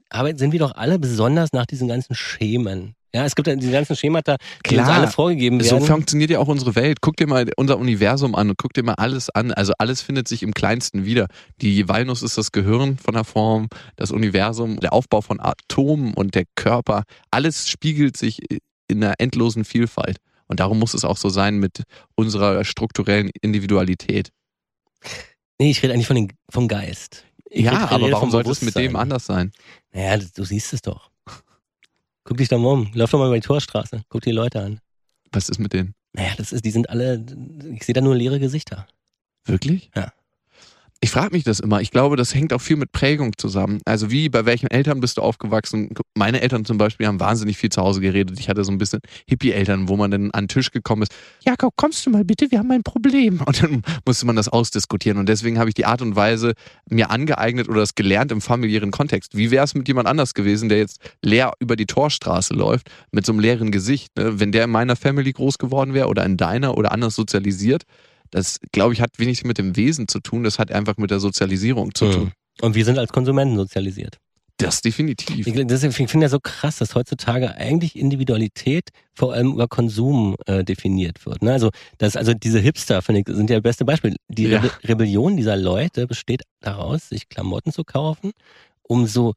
wir 0.09 0.59
doch 0.59 0.75
alle 0.75 0.99
besonders 0.99 1.53
nach 1.53 1.65
diesen 1.65 1.87
ganzen 1.87 2.15
Schemen. 2.15 2.95
Ja, 3.15 3.25
es 3.25 3.35
gibt 3.35 3.47
ja 3.47 3.55
diese 3.55 3.71
ganzen 3.71 3.95
Schemata, 3.95 4.37
die 4.65 4.75
uns 4.75 4.85
Klar. 4.85 4.97
alle 5.01 5.07
vorgegeben 5.07 5.61
So 5.61 5.75
werden. 5.75 5.85
funktioniert 5.85 6.31
ja 6.31 6.39
auch 6.39 6.47
unsere 6.47 6.75
Welt. 6.75 6.97
Guck 6.99 7.15
dir 7.17 7.27
mal 7.27 7.45
unser 7.57 7.77
Universum 7.77 8.33
an 8.33 8.49
und 8.49 8.57
guck 8.57 8.73
dir 8.73 8.81
mal 8.81 8.95
alles 8.95 9.29
an. 9.29 9.51
Also 9.53 9.73
alles 9.77 10.01
findet 10.01 10.27
sich 10.27 10.41
im 10.41 10.53
Kleinsten 10.55 11.05
wieder. 11.05 11.27
Die 11.61 11.87
Walnuss 11.87 12.23
ist 12.23 12.39
das 12.39 12.51
Gehirn 12.51 12.97
von 12.97 13.13
der 13.13 13.23
Form, 13.23 13.67
das 13.97 14.09
Universum, 14.09 14.79
der 14.79 14.93
Aufbau 14.93 15.21
von 15.21 15.39
Atomen 15.39 16.15
und 16.15 16.33
der 16.33 16.45
Körper. 16.55 17.03
Alles 17.29 17.69
spiegelt 17.69 18.17
sich 18.17 18.39
in 18.87 19.03
einer 19.03 19.13
endlosen 19.19 19.63
Vielfalt. 19.63 20.17
Und 20.47 20.59
darum 20.59 20.79
muss 20.79 20.95
es 20.95 21.05
auch 21.05 21.17
so 21.17 21.29
sein 21.29 21.57
mit 21.59 21.83
unserer 22.15 22.63
strukturellen 22.63 23.29
Individualität. 23.41 24.29
Nee, 25.59 25.71
ich 25.71 25.81
rede 25.83 25.93
eigentlich 25.93 26.07
von 26.07 26.15
den, 26.15 26.33
vom 26.49 26.67
Geist. 26.67 27.25
Ich 27.49 27.65
ja, 27.65 27.89
aber 27.89 28.11
warum 28.11 28.31
sollte 28.31 28.49
es 28.51 28.61
mit 28.61 28.75
dem 28.75 28.95
anders 28.95 29.25
sein? 29.25 29.51
Naja, 29.91 30.17
du, 30.17 30.25
du 30.33 30.43
siehst 30.43 30.73
es 30.73 30.81
doch. 30.81 31.11
Guck 32.23 32.37
dich 32.37 32.47
da 32.47 32.57
mal 32.57 32.71
um. 32.71 32.91
Lauf 32.93 33.11
doch 33.11 33.19
mal 33.19 33.27
über 33.27 33.35
die 33.35 33.45
Torstraße. 33.45 34.03
Guck 34.09 34.21
dir 34.21 34.31
die 34.31 34.35
Leute 34.35 34.61
an. 34.61 34.79
Was 35.31 35.49
ist 35.49 35.59
mit 35.59 35.73
denen? 35.73 35.93
Naja, 36.13 36.33
das 36.37 36.51
ist, 36.51 36.63
die 36.63 36.71
sind 36.71 36.89
alle, 36.89 37.25
ich 37.71 37.83
sehe 37.83 37.93
da 37.93 38.01
nur 38.01 38.15
leere 38.15 38.39
Gesichter. 38.39 38.87
Wirklich? 39.45 39.91
Ja. 39.95 40.13
Ich 41.03 41.11
frage 41.11 41.31
mich 41.33 41.43
das 41.43 41.59
immer. 41.59 41.81
Ich 41.81 41.91
glaube, 41.91 42.15
das 42.15 42.33
hängt 42.33 42.53
auch 42.53 42.61
viel 42.61 42.77
mit 42.77 42.93
Prägung 42.93 43.33
zusammen. 43.37 43.81
Also 43.83 44.09
wie, 44.09 44.29
bei 44.29 44.45
welchen 44.45 44.67
Eltern 44.67 45.01
bist 45.01 45.17
du 45.17 45.21
aufgewachsen? 45.21 45.89
Meine 46.15 46.39
Eltern 46.39 46.63
zum 46.63 46.77
Beispiel 46.77 47.07
haben 47.07 47.19
wahnsinnig 47.19 47.57
viel 47.57 47.69
zu 47.69 47.81
Hause 47.81 47.99
geredet. 47.99 48.39
Ich 48.39 48.47
hatte 48.47 48.63
so 48.63 48.71
ein 48.71 48.77
bisschen 48.77 49.01
Hippie-Eltern, 49.27 49.89
wo 49.89 49.97
man 49.97 50.11
dann 50.11 50.31
an 50.31 50.45
den 50.45 50.47
Tisch 50.47 50.71
gekommen 50.71 51.01
ist. 51.01 51.11
Jakob, 51.43 51.73
kommst 51.75 52.05
du 52.05 52.09
mal 52.09 52.23
bitte? 52.23 52.49
Wir 52.51 52.59
haben 52.59 52.71
ein 52.71 52.83
Problem. 52.83 53.41
Und 53.45 53.61
dann 53.61 53.81
musste 54.05 54.25
man 54.25 54.37
das 54.37 54.47
ausdiskutieren. 54.47 55.17
Und 55.17 55.27
deswegen 55.27 55.59
habe 55.59 55.67
ich 55.67 55.75
die 55.75 55.85
Art 55.85 56.01
und 56.01 56.15
Weise 56.15 56.53
mir 56.89 57.11
angeeignet 57.11 57.67
oder 57.67 57.81
das 57.81 57.95
gelernt 57.95 58.31
im 58.31 58.39
familiären 58.39 58.91
Kontext. 58.91 59.35
Wie 59.35 59.51
wäre 59.51 59.65
es 59.65 59.75
mit 59.75 59.89
jemand 59.89 60.07
anders 60.07 60.33
gewesen, 60.33 60.69
der 60.69 60.77
jetzt 60.77 61.01
leer 61.21 61.51
über 61.59 61.75
die 61.75 61.85
Torstraße 61.85 62.53
läuft, 62.53 62.89
mit 63.11 63.25
so 63.25 63.33
einem 63.33 63.41
leeren 63.41 63.71
Gesicht? 63.71 64.15
Ne? 64.17 64.39
Wenn 64.39 64.53
der 64.53 64.63
in 64.63 64.69
meiner 64.69 64.95
Family 64.95 65.33
groß 65.33 65.57
geworden 65.57 65.93
wäre 65.93 66.07
oder 66.07 66.23
in 66.23 66.37
deiner 66.37 66.77
oder 66.77 66.93
anders 66.93 67.15
sozialisiert, 67.15 67.83
das, 68.33 68.59
glaube 68.71 68.93
ich, 68.93 69.01
hat 69.01 69.19
wenig 69.19 69.43
mit 69.43 69.59
dem 69.59 69.75
Wesen 69.75 70.07
zu 70.07 70.19
tun, 70.19 70.43
das 70.43 70.57
hat 70.57 70.71
einfach 70.71 70.97
mit 70.97 71.11
der 71.11 71.19
Sozialisierung 71.19 71.93
zu 71.93 72.09
tun. 72.11 72.23
Mhm. 72.23 72.31
Und 72.61 72.75
wir 72.75 72.83
sind 72.83 72.97
als 72.97 73.11
Konsumenten 73.11 73.55
sozialisiert. 73.55 74.17
Das 74.57 74.81
definitiv. 74.81 75.47
Ich, 75.47 75.67
das, 75.67 75.83
ich 75.83 75.95
finde 75.95 76.25
ja 76.25 76.29
so 76.29 76.39
krass, 76.39 76.77
dass 76.77 76.95
heutzutage 76.95 77.55
eigentlich 77.55 77.95
Individualität 77.95 78.89
vor 79.13 79.33
allem 79.33 79.53
über 79.53 79.67
Konsum 79.67 80.35
äh, 80.45 80.63
definiert 80.63 81.25
wird. 81.25 81.41
Ne? 81.41 81.51
Also, 81.51 81.69
das, 81.97 82.15
also 82.15 82.33
diese 82.33 82.59
Hipster, 82.59 83.01
finde 83.01 83.21
ich, 83.21 83.35
sind 83.35 83.49
ja 83.49 83.57
das 83.57 83.63
beste 83.63 83.85
Beispiel. 83.85 84.15
Die 84.29 84.43
Ja. 84.43 84.59
Rebe 84.59 84.71
Rebellion 84.83 85.37
dieser 85.37 85.57
Leute 85.57 86.07
besteht 86.07 86.43
daraus, 86.59 87.09
sich 87.09 87.29
Klamotten 87.29 87.71
zu 87.71 87.83
kaufen, 87.83 88.31
um 88.83 89.07
so 89.07 89.33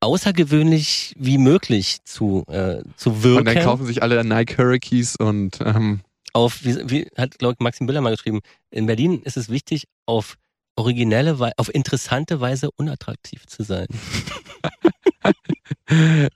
außergewöhnlich 0.00 1.14
wie 1.18 1.38
möglich 1.38 1.98
zu, 2.04 2.44
äh, 2.48 2.82
zu 2.96 3.22
wirken. 3.22 3.38
Und 3.38 3.54
dann 3.54 3.64
kaufen 3.64 3.86
sich 3.86 4.02
alle 4.02 4.24
Nike 4.24 4.56
Hurricanes 4.58 5.16
und 5.16 5.58
ähm, 5.64 6.00
auf, 6.32 6.64
wie, 6.64 6.76
wie 6.90 7.08
hat, 7.16 7.38
glaube 7.38 7.54
ich, 7.54 7.60
Maxim 7.60 7.86
Biller 7.86 8.00
mal 8.00 8.10
geschrieben, 8.10 8.40
in 8.70 8.86
Berlin 8.86 9.22
ist 9.22 9.36
es 9.36 9.48
wichtig, 9.48 9.84
auf 10.06 10.36
originelle, 10.76 11.52
auf 11.56 11.74
interessante 11.74 12.40
Weise 12.40 12.70
unattraktiv 12.76 13.46
zu 13.46 13.62
sein. 13.62 13.86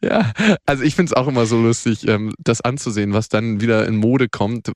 ja, 0.02 0.32
also 0.66 0.82
ich 0.82 0.94
finde 0.94 1.10
es 1.10 1.16
auch 1.16 1.28
immer 1.28 1.46
so 1.46 1.60
lustig, 1.60 2.06
ähm, 2.08 2.32
das 2.38 2.60
anzusehen, 2.60 3.12
was 3.12 3.28
dann 3.28 3.60
wieder 3.60 3.86
in 3.86 3.96
Mode 3.96 4.28
kommt. 4.28 4.70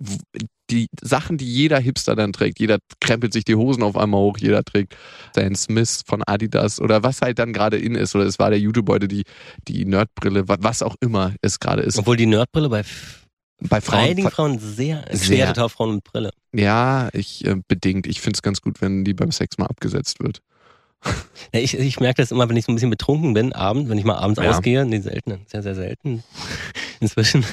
Die 0.70 0.86
Sachen, 1.02 1.38
die 1.38 1.50
jeder 1.50 1.80
Hipster 1.80 2.14
dann 2.14 2.32
trägt, 2.32 2.60
jeder 2.60 2.78
krempelt 3.00 3.32
sich 3.32 3.44
die 3.44 3.54
Hosen 3.54 3.82
auf 3.82 3.96
einmal 3.96 4.20
hoch, 4.20 4.38
jeder 4.38 4.62
trägt 4.62 4.94
Stan 5.30 5.54
Smith 5.54 6.02
von 6.06 6.22
Adidas 6.22 6.80
oder 6.80 7.02
was 7.02 7.22
halt 7.22 7.38
dann 7.38 7.52
gerade 7.52 7.78
in 7.78 7.94
ist. 7.94 8.14
Oder 8.14 8.26
es 8.26 8.38
war 8.38 8.50
der 8.50 8.60
Jutebeutel, 8.60 9.08
die, 9.08 9.24
die 9.66 9.84
Nerdbrille, 9.84 10.46
wa- 10.46 10.58
was 10.60 10.82
auch 10.82 10.94
immer 11.00 11.34
es 11.40 11.58
gerade 11.58 11.82
ist. 11.82 11.98
Obwohl 11.98 12.16
die 12.16 12.26
Nerdbrille 12.26 12.68
bei 12.68 12.84
Bei 13.60 13.80
Frauen. 13.80 14.00
einigen 14.00 14.30
Frauen 14.30 14.58
sehr, 14.58 15.04
Sehr. 15.10 15.18
schwer 15.18 15.46
total 15.48 15.68
Frauen 15.68 15.96
mit 15.96 16.04
Brille. 16.04 16.30
Ja, 16.52 17.08
ich 17.12 17.44
äh, 17.44 17.56
bedingt. 17.66 18.06
Ich 18.06 18.20
finde 18.20 18.36
es 18.36 18.42
ganz 18.42 18.60
gut, 18.60 18.80
wenn 18.80 19.04
die 19.04 19.14
beim 19.14 19.32
Sex 19.32 19.58
mal 19.58 19.66
abgesetzt 19.66 20.20
wird. 20.20 20.40
Ja, 21.54 21.60
ich, 21.60 21.78
ich 21.78 22.00
merke 22.00 22.20
das 22.20 22.30
immer, 22.32 22.48
wenn 22.48 22.56
ich 22.56 22.64
so 22.66 22.72
ein 22.72 22.74
bisschen 22.74 22.90
betrunken 22.90 23.32
bin, 23.32 23.52
abends, 23.52 23.88
wenn 23.88 23.96
ich 23.98 24.04
mal 24.04 24.16
abends 24.16 24.40
Ja. 24.42 24.50
ausgehe. 24.50 24.84
Nee, 24.84 24.98
selten, 25.00 25.40
sehr, 25.46 25.62
sehr 25.62 25.74
selten. 25.74 26.22
Inzwischen. 27.00 27.44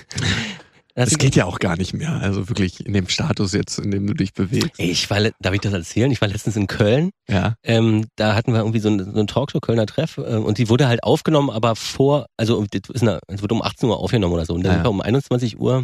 Das 0.95 1.11
Es 1.11 1.17
geht 1.17 1.35
ja 1.35 1.43
auch 1.43 1.59
gar 1.59 1.75
nicht 1.75 1.93
mehr. 1.93 2.13
Also 2.21 2.47
wirklich 2.47 2.85
in 2.85 2.93
dem 2.93 3.09
Status 3.09 3.51
jetzt, 3.51 3.79
in 3.79 3.91
dem 3.91 4.07
du 4.07 4.13
dich 4.13 4.33
bewegst. 4.33 4.71
Ich 4.77 5.09
war, 5.09 5.19
darf 5.41 5.53
ich 5.53 5.59
das 5.59 5.73
erzählen? 5.73 6.09
Ich 6.09 6.21
war 6.21 6.29
letztens 6.29 6.55
in 6.55 6.67
Köln. 6.67 7.11
Ja. 7.27 7.55
Ähm, 7.63 8.05
da 8.15 8.33
hatten 8.33 8.53
wir 8.53 8.59
irgendwie 8.59 8.79
so 8.79 8.87
eine, 8.87 9.03
so 9.03 9.11
eine 9.11 9.25
Talkshow, 9.25 9.59
Kölner 9.59 9.85
Treff, 9.87 10.17
äh, 10.17 10.21
und 10.37 10.57
die 10.57 10.69
wurde 10.69 10.87
halt 10.87 11.03
aufgenommen, 11.03 11.49
aber 11.49 11.75
vor, 11.75 12.27
also 12.37 12.65
das 12.71 12.81
es 13.27 13.41
wurde 13.41 13.53
um 13.55 13.61
18 13.61 13.89
Uhr 13.89 13.99
aufgenommen 13.99 14.33
oder 14.33 14.45
so. 14.45 14.53
Und 14.53 14.63
dann 14.63 14.83
Ja. 14.83 14.89
um 14.89 15.01
21 15.01 15.59
Uhr, 15.59 15.83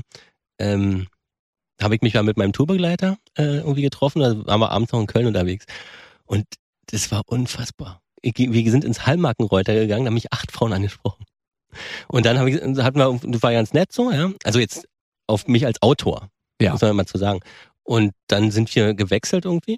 ähm, 0.60 1.08
habe 1.82 1.96
ich 1.96 2.02
mich 2.02 2.14
mal 2.14 2.24
mit 2.24 2.38
meinem 2.38 2.54
Tourbegleiter 2.54 3.18
äh, 3.38 3.58
irgendwie 3.58 3.82
getroffen, 3.82 4.22
da 4.22 4.46
waren 4.46 4.62
wir 4.62 4.72
abends 4.72 4.94
noch 4.94 5.02
in 5.02 5.08
Köln 5.08 5.26
unterwegs. 5.28 5.66
Und 6.26 6.46
das 6.86 7.12
war 7.12 7.24
unfassbar. 7.26 8.00
Ich, 8.22 8.34
wir 8.38 8.72
sind 8.72 8.86
ins 8.86 9.06
Hallmarkenreuter 9.06 9.74
gegangen, 9.74 10.06
da 10.06 10.08
haben 10.08 10.14
mich 10.14 10.32
acht 10.32 10.52
Frauen 10.54 10.72
angesprochen. 10.72 11.26
Und 12.08 12.26
dann 12.26 12.38
hab 12.40 12.48
ich, 12.48 12.56
hatten 12.56 12.98
wir, 13.00 13.20
das 13.24 13.44
war 13.44 13.52
ganz 13.52 13.74
nett 13.74 13.92
so, 13.92 14.12
ja. 14.12 14.32
Also 14.44 14.60
jetzt 14.60 14.88
auf 15.32 15.48
mich 15.48 15.66
als 15.66 15.82
Autor, 15.82 16.30
Ja. 16.62 16.72
muss 16.74 16.82
man 16.82 16.96
mal 16.96 17.06
zu 17.06 17.18
sagen. 17.18 17.40
Und 17.84 18.12
dann 18.28 18.52
sind 18.52 18.74
wir 18.76 18.94
gewechselt 18.94 19.46
irgendwie. 19.46 19.78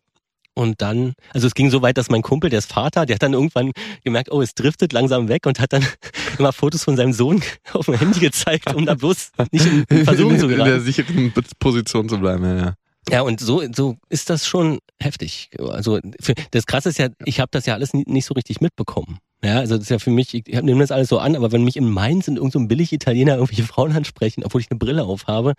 Und 0.55 0.81
dann, 0.83 1.13
also 1.33 1.47
es 1.47 1.55
ging 1.55 1.71
so 1.71 1.81
weit, 1.81 1.97
dass 1.97 2.09
mein 2.11 2.21
Kumpel, 2.21 2.49
der 2.51 2.59
ist 2.59 2.71
Vater, 2.71 3.07
der 3.07 3.15
hat 3.15 3.23
dann 3.23 3.33
irgendwann 3.33 3.71
gemerkt, 4.03 4.31
oh, 4.31 4.39
es 4.41 4.53
driftet 4.53 4.93
langsam 4.93 5.27
weg 5.27 5.47
und 5.47 5.59
hat 5.59 5.73
dann 5.73 5.83
immer 6.37 6.53
Fotos 6.53 6.83
von 6.83 6.95
seinem 6.95 7.13
Sohn 7.13 7.41
auf 7.73 7.85
dem 7.87 7.95
Handy 7.95 8.19
gezeigt, 8.19 8.71
um 8.75 8.85
da 8.85 8.93
bloß 8.93 9.31
nicht 9.51 9.65
in 9.65 10.05
Versuchung 10.05 10.37
zu 10.37 10.45
In 10.49 10.57
der 10.57 10.65
geraten. 10.65 10.83
sicheren 10.83 11.33
Position 11.59 12.07
zu 12.07 12.19
bleiben, 12.19 12.43
ja, 12.43 12.55
ja. 12.57 12.73
Ja, 13.09 13.21
und 13.21 13.39
so, 13.41 13.63
so 13.75 13.97
ist 14.09 14.29
das 14.29 14.47
schon 14.47 14.79
heftig. 15.01 15.49
Also 15.59 15.99
für, 16.21 16.35
das 16.51 16.65
Krasse 16.67 16.89
ist 16.89 16.99
ja, 16.99 17.07
ich 17.25 17.39
habe 17.39 17.49
das 17.51 17.65
ja 17.65 17.73
alles 17.73 17.93
nie, 17.93 18.03
nicht 18.07 18.25
so 18.25 18.33
richtig 18.33 18.61
mitbekommen. 18.61 19.17
Ja, 19.43 19.59
also 19.59 19.75
das 19.75 19.83
ist 19.83 19.89
ja 19.89 19.99
für 19.99 20.09
mich, 20.09 20.33
ich 20.33 20.45
nehme 20.61 20.79
das 20.79 20.91
alles 20.91 21.09
so 21.09 21.19
an, 21.19 21.35
aber 21.35 21.51
wenn 21.51 21.63
mich 21.63 21.75
in 21.75 21.89
Mainz 21.89 22.27
in 22.27 22.37
irgendeinem 22.37 22.63
so 22.63 22.67
billig 22.67 22.93
Italiener 22.93 23.35
irgendwelche 23.35 23.63
Frauen 23.63 23.91
ansprechen, 23.91 24.43
obwohl 24.45 24.61
ich 24.61 24.71
eine 24.71 24.79
Brille 24.79 25.03
auf 25.03 25.27
habe, 25.27 25.53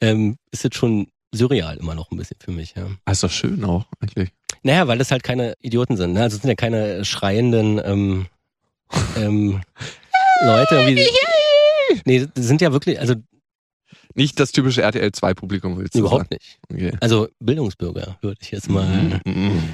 ähm, 0.00 0.36
ist 0.52 0.64
das 0.64 0.74
schon 0.74 1.08
surreal 1.34 1.76
immer 1.78 1.94
noch 1.96 2.10
ein 2.12 2.16
bisschen 2.16 2.36
für 2.38 2.52
mich. 2.52 2.74
Ja. 2.76 2.86
Ah, 3.04 3.12
ist 3.12 3.24
doch 3.24 3.30
schön 3.30 3.64
auch, 3.64 3.86
eigentlich. 4.00 4.30
Naja, 4.62 4.86
weil 4.86 4.98
das 4.98 5.10
halt 5.10 5.24
keine 5.24 5.54
Idioten 5.60 5.96
sind. 5.96 6.12
Ne? 6.12 6.22
Also 6.22 6.36
es 6.36 6.42
sind 6.42 6.48
ja 6.48 6.54
keine 6.54 7.04
schreienden 7.04 7.80
ähm, 7.84 8.26
ähm, 9.16 9.60
Leute. 10.44 10.86
Wie, 10.86 11.04
nee, 12.04 12.26
das 12.32 12.46
sind 12.46 12.60
ja 12.60 12.72
wirklich, 12.72 13.00
also 13.00 13.14
Nicht 14.14 14.38
das 14.38 14.52
typische 14.52 14.82
RTL 14.82 15.10
2 15.10 15.34
Publikum 15.34 15.76
willst 15.76 15.96
du 15.96 16.00
überhaupt 16.00 16.30
nicht. 16.30 16.58
sagen. 16.70 16.86
Okay. 16.86 16.96
Also 17.00 17.28
Bildungsbürger, 17.40 18.16
würde 18.20 18.38
ich 18.40 18.52
jetzt 18.52 18.70
mal. 18.70 19.20
Mhm. 19.24 19.62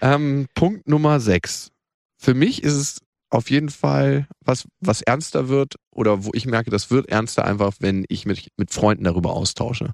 Ähm, 0.00 0.48
Punkt 0.54 0.86
Nummer 0.86 1.18
6. 1.18 1.70
Für 2.16 2.34
mich 2.34 2.62
ist 2.62 2.74
es 2.74 3.00
auf 3.30 3.50
jeden 3.50 3.68
Fall 3.68 4.28
was, 4.40 4.66
was 4.80 5.02
ernster 5.02 5.48
wird 5.48 5.74
oder 5.90 6.24
wo 6.24 6.30
ich 6.34 6.46
merke, 6.46 6.70
das 6.70 6.90
wird 6.90 7.08
ernster 7.08 7.44
einfach, 7.44 7.74
wenn 7.80 8.04
ich 8.08 8.26
mich 8.26 8.48
mit 8.56 8.70
Freunden 8.70 9.04
darüber 9.04 9.32
austausche. 9.32 9.90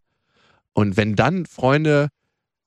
Und 0.74 0.96
wenn 0.96 1.16
dann 1.16 1.46
Freunde 1.46 2.08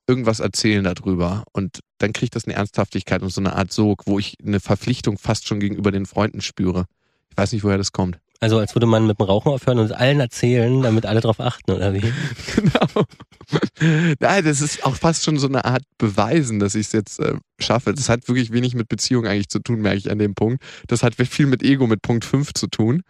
irgendwas 0.06 0.40
erzählen 0.40 0.84
darüber 0.84 1.44
und 1.52 1.80
dann 1.98 2.12
kriegt 2.12 2.34
das 2.34 2.44
eine 2.44 2.54
Ernsthaftigkeit 2.54 3.22
und 3.22 3.30
so 3.30 3.40
eine 3.40 3.56
Art 3.56 3.72
Sog, 3.72 4.02
wo 4.06 4.18
ich 4.18 4.36
eine 4.44 4.60
Verpflichtung 4.60 5.16
fast 5.16 5.46
schon 5.46 5.60
gegenüber 5.60 5.90
den 5.90 6.06
Freunden 6.06 6.40
spüre. 6.40 6.86
Ich 7.30 7.36
weiß 7.36 7.52
nicht, 7.52 7.64
woher 7.64 7.78
das 7.78 7.92
kommt. 7.92 8.18
Also 8.40 8.58
als 8.58 8.74
würde 8.74 8.86
man 8.86 9.06
mit 9.06 9.18
dem 9.18 9.26
Rauchen 9.26 9.52
aufhören 9.52 9.78
und 9.78 9.86
es 9.86 9.92
allen 9.92 10.20
erzählen, 10.20 10.82
damit 10.82 11.06
alle 11.06 11.20
drauf 11.20 11.40
achten, 11.40 11.72
oder 11.72 11.94
wie? 11.94 12.02
Genau. 12.54 13.04
Nein, 14.20 14.44
das 14.44 14.60
ist 14.60 14.84
auch 14.84 14.96
fast 14.96 15.24
schon 15.24 15.38
so 15.38 15.46
eine 15.46 15.64
Art 15.64 15.82
Beweisen, 15.98 16.58
dass 16.58 16.74
ich 16.74 16.86
es 16.86 16.92
jetzt 16.92 17.20
äh, 17.20 17.34
schaffe. 17.60 17.94
Das 17.94 18.08
hat 18.08 18.26
wirklich 18.28 18.52
wenig 18.52 18.74
mit 18.74 18.88
Beziehung 18.88 19.26
eigentlich 19.26 19.48
zu 19.48 19.58
tun, 19.60 19.80
merke 19.80 19.98
ich 19.98 20.10
an 20.10 20.18
dem 20.18 20.34
Punkt. 20.34 20.62
Das 20.88 21.02
hat 21.02 21.14
viel 21.14 21.46
mit 21.46 21.62
Ego, 21.62 21.86
mit 21.86 22.02
Punkt 22.02 22.24
5 22.24 22.54
zu 22.54 22.66
tun. 22.66 23.02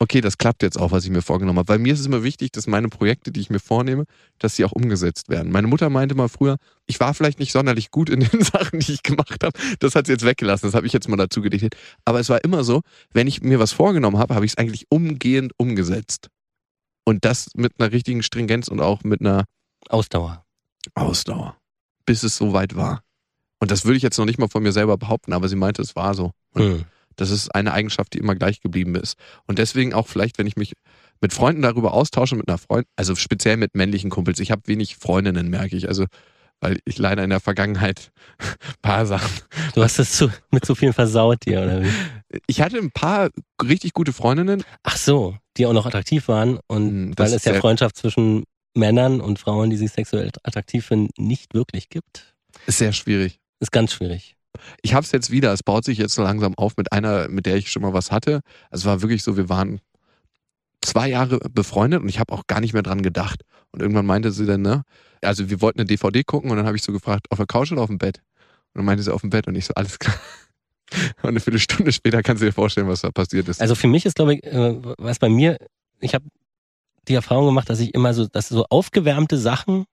Okay, 0.00 0.20
das 0.20 0.38
klappt 0.38 0.62
jetzt 0.62 0.78
auch, 0.78 0.90
was 0.90 1.04
ich 1.04 1.10
mir 1.10 1.22
vorgenommen 1.22 1.58
habe. 1.58 1.68
Weil 1.68 1.78
mir 1.78 1.92
ist 1.92 2.00
es 2.00 2.06
immer 2.06 2.24
wichtig, 2.24 2.50
dass 2.50 2.66
meine 2.66 2.88
Projekte, 2.88 3.30
die 3.30 3.40
ich 3.40 3.48
mir 3.48 3.60
vornehme, 3.60 4.04
dass 4.38 4.56
sie 4.56 4.64
auch 4.64 4.72
umgesetzt 4.72 5.28
werden. 5.28 5.52
Meine 5.52 5.68
Mutter 5.68 5.88
meinte 5.88 6.16
mal 6.16 6.28
früher, 6.28 6.56
ich 6.86 6.98
war 6.98 7.14
vielleicht 7.14 7.38
nicht 7.38 7.52
sonderlich 7.52 7.92
gut 7.92 8.10
in 8.10 8.20
den 8.20 8.42
Sachen, 8.42 8.80
die 8.80 8.92
ich 8.92 9.02
gemacht 9.04 9.44
habe. 9.44 9.56
Das 9.78 9.94
hat 9.94 10.06
sie 10.06 10.12
jetzt 10.12 10.24
weggelassen. 10.24 10.66
Das 10.66 10.74
habe 10.74 10.86
ich 10.86 10.92
jetzt 10.92 11.08
mal 11.08 11.16
dazu 11.16 11.42
gedichtet. 11.42 11.76
Aber 12.04 12.18
es 12.18 12.28
war 12.28 12.42
immer 12.42 12.64
so, 12.64 12.80
wenn 13.12 13.28
ich 13.28 13.42
mir 13.42 13.60
was 13.60 13.72
vorgenommen 13.72 14.18
habe, 14.18 14.34
habe 14.34 14.44
ich 14.44 14.52
es 14.52 14.58
eigentlich 14.58 14.86
umgehend 14.90 15.52
umgesetzt. 15.58 16.28
Und 17.04 17.24
das 17.24 17.50
mit 17.54 17.74
einer 17.78 17.92
richtigen 17.92 18.22
Stringenz 18.22 18.68
und 18.68 18.80
auch 18.80 19.04
mit 19.04 19.20
einer 19.20 19.44
Ausdauer. 19.88 20.44
Ausdauer, 20.94 21.56
bis 22.04 22.24
es 22.24 22.36
soweit 22.36 22.74
war. 22.74 23.02
Und 23.60 23.70
das 23.70 23.84
würde 23.84 23.96
ich 23.96 24.02
jetzt 24.02 24.18
noch 24.18 24.24
nicht 24.24 24.38
mal 24.38 24.48
von 24.48 24.62
mir 24.62 24.72
selber 24.72 24.98
behaupten, 24.98 25.32
aber 25.32 25.48
sie 25.48 25.56
meinte, 25.56 25.82
es 25.82 25.94
war 25.94 26.14
so. 26.14 26.32
Hm. 26.54 26.84
Das 27.16 27.30
ist 27.30 27.54
eine 27.54 27.72
Eigenschaft, 27.72 28.14
die 28.14 28.18
immer 28.18 28.34
gleich 28.34 28.60
geblieben 28.60 28.94
ist. 28.94 29.16
Und 29.46 29.58
deswegen 29.58 29.94
auch 29.94 30.06
vielleicht, 30.06 30.38
wenn 30.38 30.46
ich 30.46 30.56
mich 30.56 30.72
mit 31.20 31.32
Freunden 31.32 31.62
darüber 31.62 31.94
austausche, 31.94 32.36
mit 32.36 32.48
einer 32.48 32.58
Freundin, 32.58 32.90
also 32.96 33.14
speziell 33.14 33.56
mit 33.56 33.74
männlichen 33.74 34.10
Kumpels. 34.10 34.40
Ich 34.40 34.50
habe 34.50 34.62
wenig 34.66 34.96
Freundinnen, 34.96 35.48
merke 35.48 35.76
ich. 35.76 35.88
Also, 35.88 36.06
weil 36.60 36.78
ich 36.84 36.98
leider 36.98 37.24
in 37.24 37.30
der 37.30 37.40
Vergangenheit 37.40 38.10
ein 38.38 38.74
paar 38.82 39.06
Sachen. 39.06 39.30
Du 39.74 39.82
hast 39.82 39.98
es 39.98 40.12
zu, 40.12 40.30
mit 40.50 40.64
so 40.64 40.74
vielen 40.74 40.92
versaut 40.92 41.44
dir, 41.46 41.62
oder 41.62 41.82
wie? 41.82 41.90
Ich 42.46 42.60
hatte 42.60 42.78
ein 42.78 42.90
paar 42.90 43.30
richtig 43.62 43.92
gute 43.92 44.12
Freundinnen. 44.12 44.64
Ach 44.82 44.96
so, 44.96 45.36
die 45.56 45.66
auch 45.66 45.72
noch 45.72 45.86
attraktiv 45.86 46.28
waren 46.28 46.58
und 46.66 46.88
Hm, 46.88 47.14
das 47.14 47.30
weil 47.30 47.36
es 47.36 47.44
ja 47.44 47.54
Freundschaft 47.54 47.96
zwischen 47.96 48.44
Männern 48.74 49.20
und 49.20 49.38
Frauen, 49.38 49.70
die 49.70 49.76
sich 49.76 49.92
sexuell 49.92 50.30
attraktiv 50.42 50.86
finden, 50.86 51.10
nicht 51.16 51.54
wirklich 51.54 51.88
gibt. 51.88 52.34
Ist 52.66 52.78
sehr 52.78 52.92
schwierig. 52.92 53.40
Ist 53.60 53.72
ganz 53.72 53.92
schwierig. 53.92 54.36
Ich 54.82 54.94
habe 54.94 55.04
es 55.04 55.12
jetzt 55.12 55.30
wieder. 55.30 55.52
Es 55.52 55.62
baut 55.62 55.84
sich 55.84 55.98
jetzt 55.98 56.14
so 56.14 56.22
langsam 56.22 56.54
auf 56.56 56.76
mit 56.76 56.92
einer, 56.92 57.28
mit 57.28 57.46
der 57.46 57.56
ich 57.56 57.70
schon 57.70 57.82
mal 57.82 57.92
was 57.92 58.10
hatte. 58.10 58.40
Es 58.70 58.84
war 58.84 59.02
wirklich 59.02 59.22
so, 59.22 59.36
wir 59.36 59.48
waren 59.48 59.80
zwei 60.80 61.08
Jahre 61.08 61.38
befreundet 61.50 62.02
und 62.02 62.08
ich 62.08 62.18
habe 62.20 62.32
auch 62.32 62.46
gar 62.46 62.60
nicht 62.60 62.72
mehr 62.72 62.82
dran 62.82 63.02
gedacht. 63.02 63.42
Und 63.72 63.80
irgendwann 63.80 64.06
meinte 64.06 64.30
sie 64.30 64.46
dann, 64.46 64.62
ne, 64.62 64.84
also 65.22 65.50
wir 65.50 65.60
wollten 65.60 65.80
eine 65.80 65.86
DVD 65.86 66.22
gucken 66.22 66.50
und 66.50 66.56
dann 66.56 66.66
habe 66.66 66.76
ich 66.76 66.82
so 66.82 66.92
gefragt, 66.92 67.30
auf 67.30 67.38
der 67.38 67.46
Couch 67.46 67.72
oder 67.72 67.82
auf 67.82 67.88
dem 67.88 67.98
Bett? 67.98 68.18
Und 68.72 68.80
dann 68.80 68.84
meinte 68.84 69.02
sie 69.02 69.12
auf 69.12 69.22
dem 69.22 69.30
Bett 69.30 69.46
und 69.46 69.54
ich 69.54 69.66
so, 69.66 69.74
alles 69.74 69.98
klar. 69.98 70.16
Und 71.22 71.30
eine 71.30 71.40
Viertelstunde 71.40 71.92
später 71.92 72.22
kannst 72.22 72.42
du 72.42 72.46
dir 72.46 72.52
vorstellen, 72.52 72.86
was 72.86 73.00
da 73.00 73.10
passiert 73.10 73.48
ist. 73.48 73.60
Also 73.60 73.74
für 73.74 73.88
mich 73.88 74.04
ist, 74.06 74.14
glaube 74.14 74.34
ich, 74.34 74.44
äh, 74.44 74.76
was 74.98 75.18
bei 75.18 75.28
mir, 75.28 75.56
ich 75.98 76.14
habe 76.14 76.26
die 77.08 77.14
Erfahrung 77.14 77.46
gemacht, 77.46 77.68
dass 77.68 77.80
ich 77.80 77.94
immer 77.94 78.14
so, 78.14 78.26
dass 78.26 78.48
so 78.48 78.66
aufgewärmte 78.68 79.38
Sachen 79.38 79.86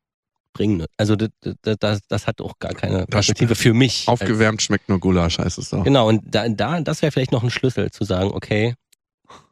bringen. 0.53 0.85
Also 0.97 1.15
das, 1.15 1.29
das, 1.61 1.99
das, 2.07 2.27
hat 2.27 2.41
auch 2.41 2.59
gar 2.59 2.73
keine 2.73 3.05
Perspektive 3.05 3.55
für 3.55 3.73
mich. 3.73 4.07
Aufgewärmt 4.07 4.61
schmeckt 4.61 4.89
nur 4.89 4.99
Gulasch, 4.99 5.39
heißt 5.39 5.57
es 5.57 5.69
doch. 5.69 5.83
Genau, 5.83 6.07
und 6.07 6.23
da, 6.25 6.47
da 6.49 6.81
das 6.81 7.01
wäre 7.01 7.11
vielleicht 7.11 7.31
noch 7.31 7.43
ein 7.43 7.49
Schlüssel 7.49 7.91
zu 7.91 8.03
sagen, 8.03 8.31
okay, 8.31 8.75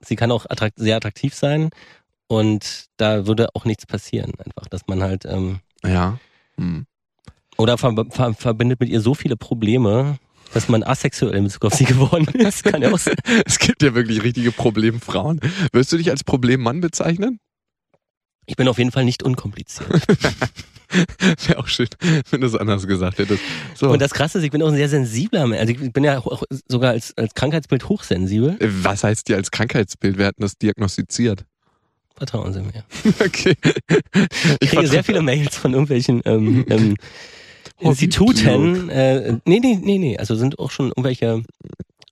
sie 0.01 0.15
kann 0.15 0.31
auch 0.31 0.45
attrakt, 0.49 0.77
sehr 0.77 0.97
attraktiv 0.97 1.33
sein 1.33 1.69
und 2.27 2.85
da 2.97 3.25
würde 3.27 3.49
auch 3.53 3.65
nichts 3.65 3.85
passieren, 3.85 4.33
einfach, 4.43 4.67
dass 4.69 4.87
man 4.87 5.01
halt 5.01 5.25
ähm, 5.25 5.59
Ja. 5.83 6.19
Hm. 6.57 6.85
oder 7.57 7.77
ver, 7.77 7.93
ver, 8.09 8.33
verbindet 8.33 8.79
mit 8.79 8.89
ihr 8.89 9.01
so 9.01 9.13
viele 9.13 9.37
Probleme, 9.37 10.17
dass 10.53 10.67
man 10.67 10.83
asexuell 10.83 11.35
in 11.35 11.45
Bezug 11.45 11.65
auf 11.65 11.73
sie 11.73 11.85
geworden 11.85 12.27
ist. 12.35 12.63
Kann 12.63 12.81
ja 12.81 12.91
auch 12.91 12.99
sein. 12.99 13.15
Es 13.45 13.59
gibt 13.59 13.83
ja 13.83 13.93
wirklich 13.93 14.23
richtige 14.23 14.51
Problemfrauen. 14.51 15.39
Wirst 15.71 15.91
du 15.91 15.97
dich 15.97 16.09
als 16.09 16.23
Problemmann 16.23 16.81
bezeichnen? 16.81 17.39
Ich 18.45 18.55
bin 18.55 18.67
auf 18.67 18.79
jeden 18.79 18.91
Fall 18.91 19.05
nicht 19.05 19.21
unkompliziert. 19.21 19.89
Wäre 21.47 21.59
auch 21.59 21.67
schön, 21.67 21.87
wenn 22.31 22.41
du 22.41 22.47
es 22.47 22.55
anders 22.55 22.87
gesagt 22.87 23.19
hättest. 23.19 23.41
So. 23.75 23.89
Und 23.89 24.01
das 24.01 24.11
Krasse 24.11 24.39
ist, 24.39 24.43
ich 24.43 24.51
bin 24.51 24.61
auch 24.63 24.69
ein 24.69 24.75
sehr 24.75 24.89
sensibler 24.89 25.45
Mensch. 25.47 25.61
Also 25.61 25.73
ich 25.73 25.93
bin 25.93 26.03
ja 26.03 26.19
auch 26.19 26.43
sogar 26.67 26.91
als, 26.91 27.15
als 27.17 27.33
Krankheitsbild 27.35 27.87
hochsensibel. 27.87 28.57
Was 28.59 29.03
heißt 29.03 29.27
dir 29.27 29.35
als 29.35 29.51
Krankheitsbild? 29.51 30.17
Wir 30.17 30.25
hatten 30.25 30.41
das 30.41 30.57
diagnostiziert. 30.57 31.45
Vertrauen 32.15 32.53
Sie 32.53 32.61
mir. 32.61 32.83
Okay. 33.25 33.55
Ich 34.59 34.69
kriege 34.69 34.87
sehr 34.87 35.03
viele 35.03 35.21
Mails 35.21 35.55
von 35.55 35.73
irgendwelchen 35.73 36.21
ähm, 36.25 36.65
ähm, 36.69 36.95
Instituten. 37.79 38.89
Äh, 38.89 39.37
nee, 39.45 39.59
nee, 39.59 39.79
nee, 39.81 39.97
nee. 39.97 40.17
Also 40.17 40.35
sind 40.35 40.59
auch 40.59 40.71
schon 40.71 40.87
irgendwelche 40.87 41.43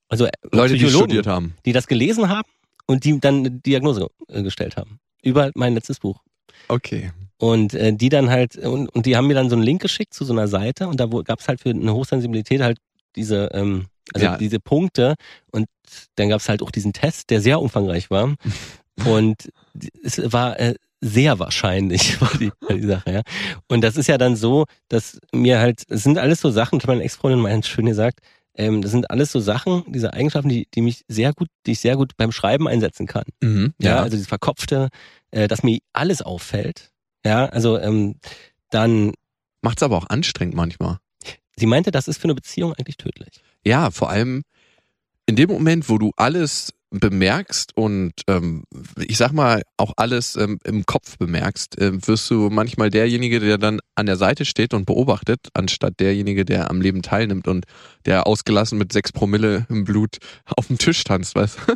also 0.08 0.24
äh, 0.24 0.30
Leute, 0.52 0.76
die 0.76 0.88
studiert 0.88 1.26
haben. 1.26 1.54
die 1.66 1.72
das 1.72 1.86
gelesen 1.86 2.28
haben 2.28 2.48
und 2.86 3.04
die 3.04 3.20
dann 3.20 3.40
eine 3.40 3.50
Diagnose 3.50 4.08
äh, 4.28 4.42
gestellt 4.42 4.76
haben. 4.76 4.98
Über 5.22 5.50
mein 5.54 5.74
letztes 5.74 5.98
Buch. 6.00 6.20
Okay. 6.68 7.12
Und 7.38 7.74
äh, 7.74 7.92
die 7.92 8.08
dann 8.08 8.30
halt, 8.30 8.56
und, 8.56 8.88
und 8.88 9.06
die 9.06 9.16
haben 9.16 9.28
mir 9.28 9.34
dann 9.34 9.48
so 9.48 9.54
einen 9.56 9.64
Link 9.64 9.80
geschickt 9.80 10.12
zu 10.12 10.24
so 10.24 10.32
einer 10.32 10.48
Seite 10.48 10.88
und 10.88 10.98
da 10.98 11.06
gab 11.06 11.38
es 11.40 11.48
halt 11.48 11.60
für 11.60 11.70
eine 11.70 11.94
Hochsensibilität 11.94 12.60
halt 12.60 12.78
diese, 13.14 13.50
ähm, 13.52 13.86
also 14.12 14.26
Ja. 14.26 14.36
diese 14.36 14.58
Punkte 14.58 15.14
und 15.52 15.66
dann 16.16 16.28
gab 16.28 16.40
es 16.40 16.48
halt 16.48 16.62
auch 16.62 16.70
diesen 16.70 16.92
Test, 16.92 17.30
der 17.30 17.40
sehr 17.40 17.60
umfangreich 17.60 18.10
war. 18.10 18.34
und 19.06 19.50
es 20.02 20.20
war 20.32 20.58
äh, 20.58 20.74
sehr 21.00 21.38
wahrscheinlich, 21.38 22.20
war 22.20 22.36
die, 22.38 22.50
war 22.60 22.76
die 22.76 22.86
Sache, 22.86 23.12
ja. 23.12 23.22
Und 23.68 23.82
das 23.82 23.96
ist 23.96 24.08
ja 24.08 24.18
dann 24.18 24.34
so, 24.34 24.64
dass 24.88 25.20
mir 25.32 25.60
halt, 25.60 25.84
es 25.88 26.02
sind 26.02 26.18
alles 26.18 26.40
so 26.40 26.50
Sachen, 26.50 26.80
meine 26.88 27.04
Ex-Freundin 27.04 27.40
meint 27.40 27.66
schön 27.66 27.86
gesagt, 27.86 28.18
ähm, 28.56 28.82
das 28.82 28.90
sind 28.90 29.08
alles 29.12 29.30
so 29.30 29.38
Sachen, 29.38 29.84
diese 29.86 30.12
Eigenschaften, 30.12 30.48
die, 30.48 30.66
die 30.74 30.80
mich 30.80 31.04
sehr 31.06 31.32
gut, 31.32 31.48
die 31.66 31.72
ich 31.72 31.80
sehr 31.80 31.94
gut 31.96 32.16
beim 32.16 32.32
Schreiben 32.32 32.66
einsetzen 32.66 33.06
kann. 33.06 33.22
Mhm. 33.40 33.74
Ja, 33.80 33.98
also 33.98 34.10
dieses 34.16 34.26
Verkopfte, 34.26 34.88
äh, 35.30 35.46
dass 35.46 35.62
mir 35.62 35.78
alles 35.92 36.22
auffällt. 36.22 36.90
Ja, 37.28 37.44
also 37.44 37.78
ähm, 37.78 38.14
dann, 38.70 39.12
Macht's 39.60 39.82
aber 39.82 39.98
auch 39.98 40.08
anstrengend 40.08 40.54
manchmal. 40.54 40.96
sie 41.56 41.66
meinte, 41.66 41.90
das 41.90 42.08
ist 42.08 42.16
für 42.16 42.24
eine 42.24 42.34
Beziehung 42.34 42.72
eigentlich 42.72 42.96
tödlich. 42.96 43.42
Ja, 43.66 43.90
vor 43.90 44.08
allem 44.08 44.44
in 45.26 45.36
dem 45.36 45.50
Moment, 45.50 45.90
wo 45.90 45.98
du 45.98 46.10
alles 46.16 46.72
bemerkst 46.90 47.76
und 47.76 48.12
ähm, 48.28 48.64
ich 48.96 49.18
sag 49.18 49.32
mal 49.32 49.60
auch 49.76 49.92
alles 49.98 50.36
ähm, 50.36 50.58
im 50.64 50.86
Kopf 50.86 51.18
bemerkst, 51.18 51.78
ähm, 51.78 52.00
wirst 52.06 52.30
du 52.30 52.48
manchmal 52.48 52.88
derjenige, 52.88 53.40
der 53.40 53.58
dann 53.58 53.80
an 53.94 54.06
der 54.06 54.16
Seite 54.16 54.46
steht 54.46 54.72
und 54.72 54.86
beobachtet, 54.86 55.48
anstatt 55.52 56.00
derjenige, 56.00 56.46
der 56.46 56.70
am 56.70 56.80
Leben 56.80 57.02
teilnimmt 57.02 57.46
und 57.46 57.66
der 58.06 58.26
ausgelassen 58.26 58.78
mit 58.78 58.90
sechs 58.90 59.12
Promille 59.12 59.66
im 59.68 59.84
Blut 59.84 60.16
auf 60.56 60.68
dem 60.68 60.78
Tisch 60.78 61.04
tanzt, 61.04 61.34
weißt 61.34 61.58
du? 61.66 61.74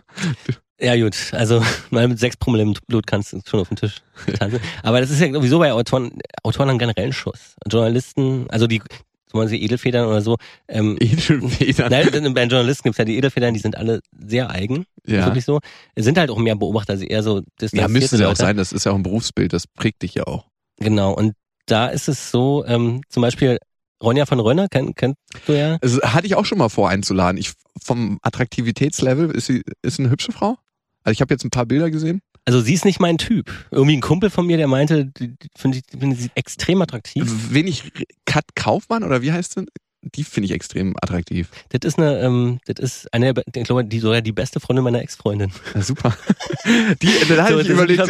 Ja 0.83 0.97
gut, 0.97 1.16
also 1.33 1.62
mal 1.91 2.09
mit 2.09 2.18
sechs 2.18 2.37
Promille 2.37 2.64
im 2.64 2.74
Blut 2.89 3.07
kannst 3.07 3.33
du 3.33 3.41
schon 3.49 3.61
auf 3.61 3.68
den 3.68 3.76
Tisch 3.76 4.03
tanzen. 4.39 4.61
Aber 4.83 5.01
das 5.01 5.11
ist 5.11 5.20
ja 5.20 5.33
sowieso 5.33 5.59
bei 5.59 5.72
Autoren, 5.72 6.18
Autoren 6.43 6.68
haben 6.68 6.78
generell 6.78 7.05
einen 7.05 7.12
Schuss. 7.12 7.55
Journalisten, 7.70 8.47
also 8.51 8.66
die, 8.66 8.83
zum 9.30 9.41
Beispiel 9.41 9.62
Edelfedern 9.62 10.07
oder 10.07 10.20
so, 10.20 10.37
ähm, 10.68 10.97
Edelfedern. 11.01 11.91
Nein, 11.91 12.35
bei 12.35 12.43
Journalisten 12.45 12.85
gibt's 12.85 12.99
ja 12.99 13.05
die 13.05 13.16
Edelfedern, 13.16 13.55
die 13.55 13.61
sind 13.61 13.76
alle 13.76 14.01
sehr 14.18 14.51
eigen. 14.51 14.85
Ist 15.05 15.12
Ja. 15.12 15.26
wirklich 15.26 15.45
so. 15.45 15.61
Sind 15.97 16.18
halt 16.18 16.30
auch 16.30 16.39
mehr 16.39 16.57
Beobachter, 16.57 16.97
sie 16.97 17.07
eher 17.07 17.22
so 17.22 17.43
ja, 17.72 17.87
müsste 17.87 18.16
es 18.16 18.20
ja 18.20 18.28
auch 18.28 18.37
sein, 18.37 18.57
das 18.57 18.72
ist 18.72 18.85
ja 18.85 18.93
auch 18.93 18.97
ein 18.97 19.05
Berufsbild, 19.05 19.53
das 19.53 19.66
prägt 19.68 20.03
dich 20.03 20.14
ja 20.14 20.26
auch. 20.26 20.47
Genau, 20.78 21.12
und 21.12 21.35
da 21.66 21.87
ist 21.87 22.09
es 22.09 22.33
so, 22.33 22.64
ähm, 22.66 23.03
zum 23.09 23.20
Beispiel 23.22 23.59
Ronja 24.03 24.26
von 24.26 24.41
Rönner, 24.41 24.66
kenn, 24.68 24.97
kennst 24.97 25.16
du 25.47 25.53
ja. 25.53 25.78
Also, 25.80 26.03
hatte 26.03 26.26
ich 26.26 26.35
auch 26.35 26.45
schon 26.45 26.59
mal 26.59 26.68
vor 26.68 26.89
einzuladen. 26.89 27.39
Ich, 27.39 27.53
vom 27.80 28.18
Attraktivitätslevel 28.22 29.30
ist 29.30 29.47
sie 29.47 29.62
ist 29.83 30.01
eine 30.01 30.11
hübsche 30.11 30.33
Frau. 30.33 30.59
Also 31.05 31.12
ich 31.12 31.20
habe 31.20 31.32
jetzt 31.34 31.44
ein 31.44 31.50
paar 31.50 31.66
Bilder 31.66 31.90
gesehen. 31.90 32.20
Also 32.44 32.61
sie 32.61 32.74
ist 32.74 32.84
nicht 32.84 33.00
mein 33.00 33.18
Typ. 33.18 33.50
Irgendwie 33.70 33.96
ein 33.96 34.00
Kumpel 34.00 34.30
von 34.30 34.46
mir, 34.46 34.57
der 34.57 34.66
meinte, 34.66 35.07
die, 35.07 35.34
finde 35.57 35.78
ich, 35.78 35.84
finde 35.98 36.16
sie 36.16 36.30
extrem 36.34 36.82
attraktiv. 36.82 37.30
Wenig 37.50 37.92
Kat 38.24 38.44
Kaufmann 38.57 39.05
oder 39.05 39.22
wie 39.22 39.32
heißt 39.32 39.55
sie? 39.55 39.66
Die 40.05 40.24
finde 40.24 40.46
ich 40.46 40.53
extrem 40.53 40.96
attraktiv. 41.00 41.48
Das 41.68 41.86
ist 41.86 41.98
eine, 41.98 42.18
ähm, 42.20 42.59
das 42.64 42.80
ist 42.80 43.14
eine, 43.14 43.32
ich 43.55 43.62
glaube, 43.62 43.84
die 43.84 44.00
sogar 44.00 44.20
die 44.20 44.32
beste 44.32 44.59
Freundin 44.59 44.82
meiner 44.82 45.00
Ex-Freundin. 45.00 45.53
Ja, 45.74 45.82
super. 45.82 46.16
Die, 47.00 47.09
da 47.28 47.44
hatte 47.44 47.55
So, 47.55 47.61
ich 47.61 47.68
überlegt, 47.68 48.00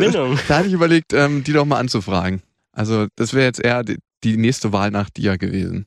da 0.48 0.56
hatte 0.56 0.68
ich 0.68 0.72
überlegt, 0.72 1.12
ähm, 1.12 1.44
die 1.44 1.52
doch 1.52 1.66
mal 1.66 1.78
anzufragen. 1.78 2.40
Also 2.72 3.08
das 3.16 3.34
wäre 3.34 3.44
jetzt 3.44 3.60
eher 3.60 3.82
die, 3.84 3.98
die 4.24 4.38
nächste 4.38 4.72
Wahl 4.72 4.90
nach 4.90 5.10
dir 5.10 5.36
gewesen. 5.36 5.84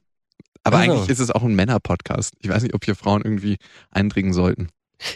Aber 0.63 0.77
Ach 0.77 0.85
so. 0.85 0.91
eigentlich 0.91 1.09
ist 1.09 1.19
es 1.19 1.31
auch 1.31 1.41
ein 1.41 1.55
Männer-Podcast. 1.55 2.33
Ich 2.39 2.49
weiß 2.49 2.61
nicht, 2.61 2.75
ob 2.75 2.85
hier 2.85 2.95
Frauen 2.95 3.23
irgendwie 3.23 3.57
eindringen 3.89 4.33
sollten. 4.33 4.69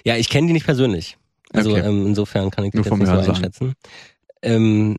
Ja, 0.05 0.15
ich 0.15 0.29
kenne 0.29 0.47
die 0.47 0.53
nicht 0.53 0.65
persönlich. 0.65 1.18
Also 1.53 1.71
Okay. 1.71 1.81
ähm, 1.87 2.07
insofern 2.07 2.51
kann 2.51 2.63
ich 2.65 2.73
Nur 2.73 2.83
das 2.83 2.85
jetzt 2.85 2.89
vom 2.89 2.99
nicht 2.99 3.07
so 3.07 3.13
Hörensagen. 3.13 3.35
einschätzen. 3.37 3.73
Ähm, 4.41 4.97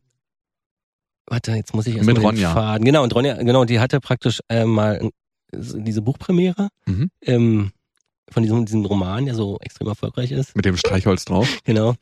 warte, 1.27 1.53
jetzt 1.53 1.73
muss 1.73 1.87
ich 1.87 1.95
erst 1.95 2.05
Mit 2.05 2.15
mal 2.15 2.21
den 2.21 2.25
Ronja. 2.27 2.53
Faden. 2.53 2.85
Genau, 2.85 3.03
und 3.03 3.15
Ronja, 3.15 3.35
genau, 3.41 3.65
die 3.65 3.79
hatte 3.79 3.99
praktisch 3.99 4.41
äh, 4.49 4.65
mal 4.65 5.09
diese 5.53 6.01
Buchpremiere 6.01 6.69
Mhm. 6.85 7.09
ähm, 7.23 7.71
von 8.29 8.43
diesem, 8.43 8.65
diesem 8.65 8.85
Roman, 8.85 9.25
der 9.25 9.35
so 9.35 9.57
extrem 9.61 9.87
erfolgreich 9.87 10.31
ist. 10.31 10.55
Mit 10.55 10.65
dem 10.65 10.77
Streichholz 10.77 11.25
drauf. 11.25 11.47
Genau. 11.65 11.95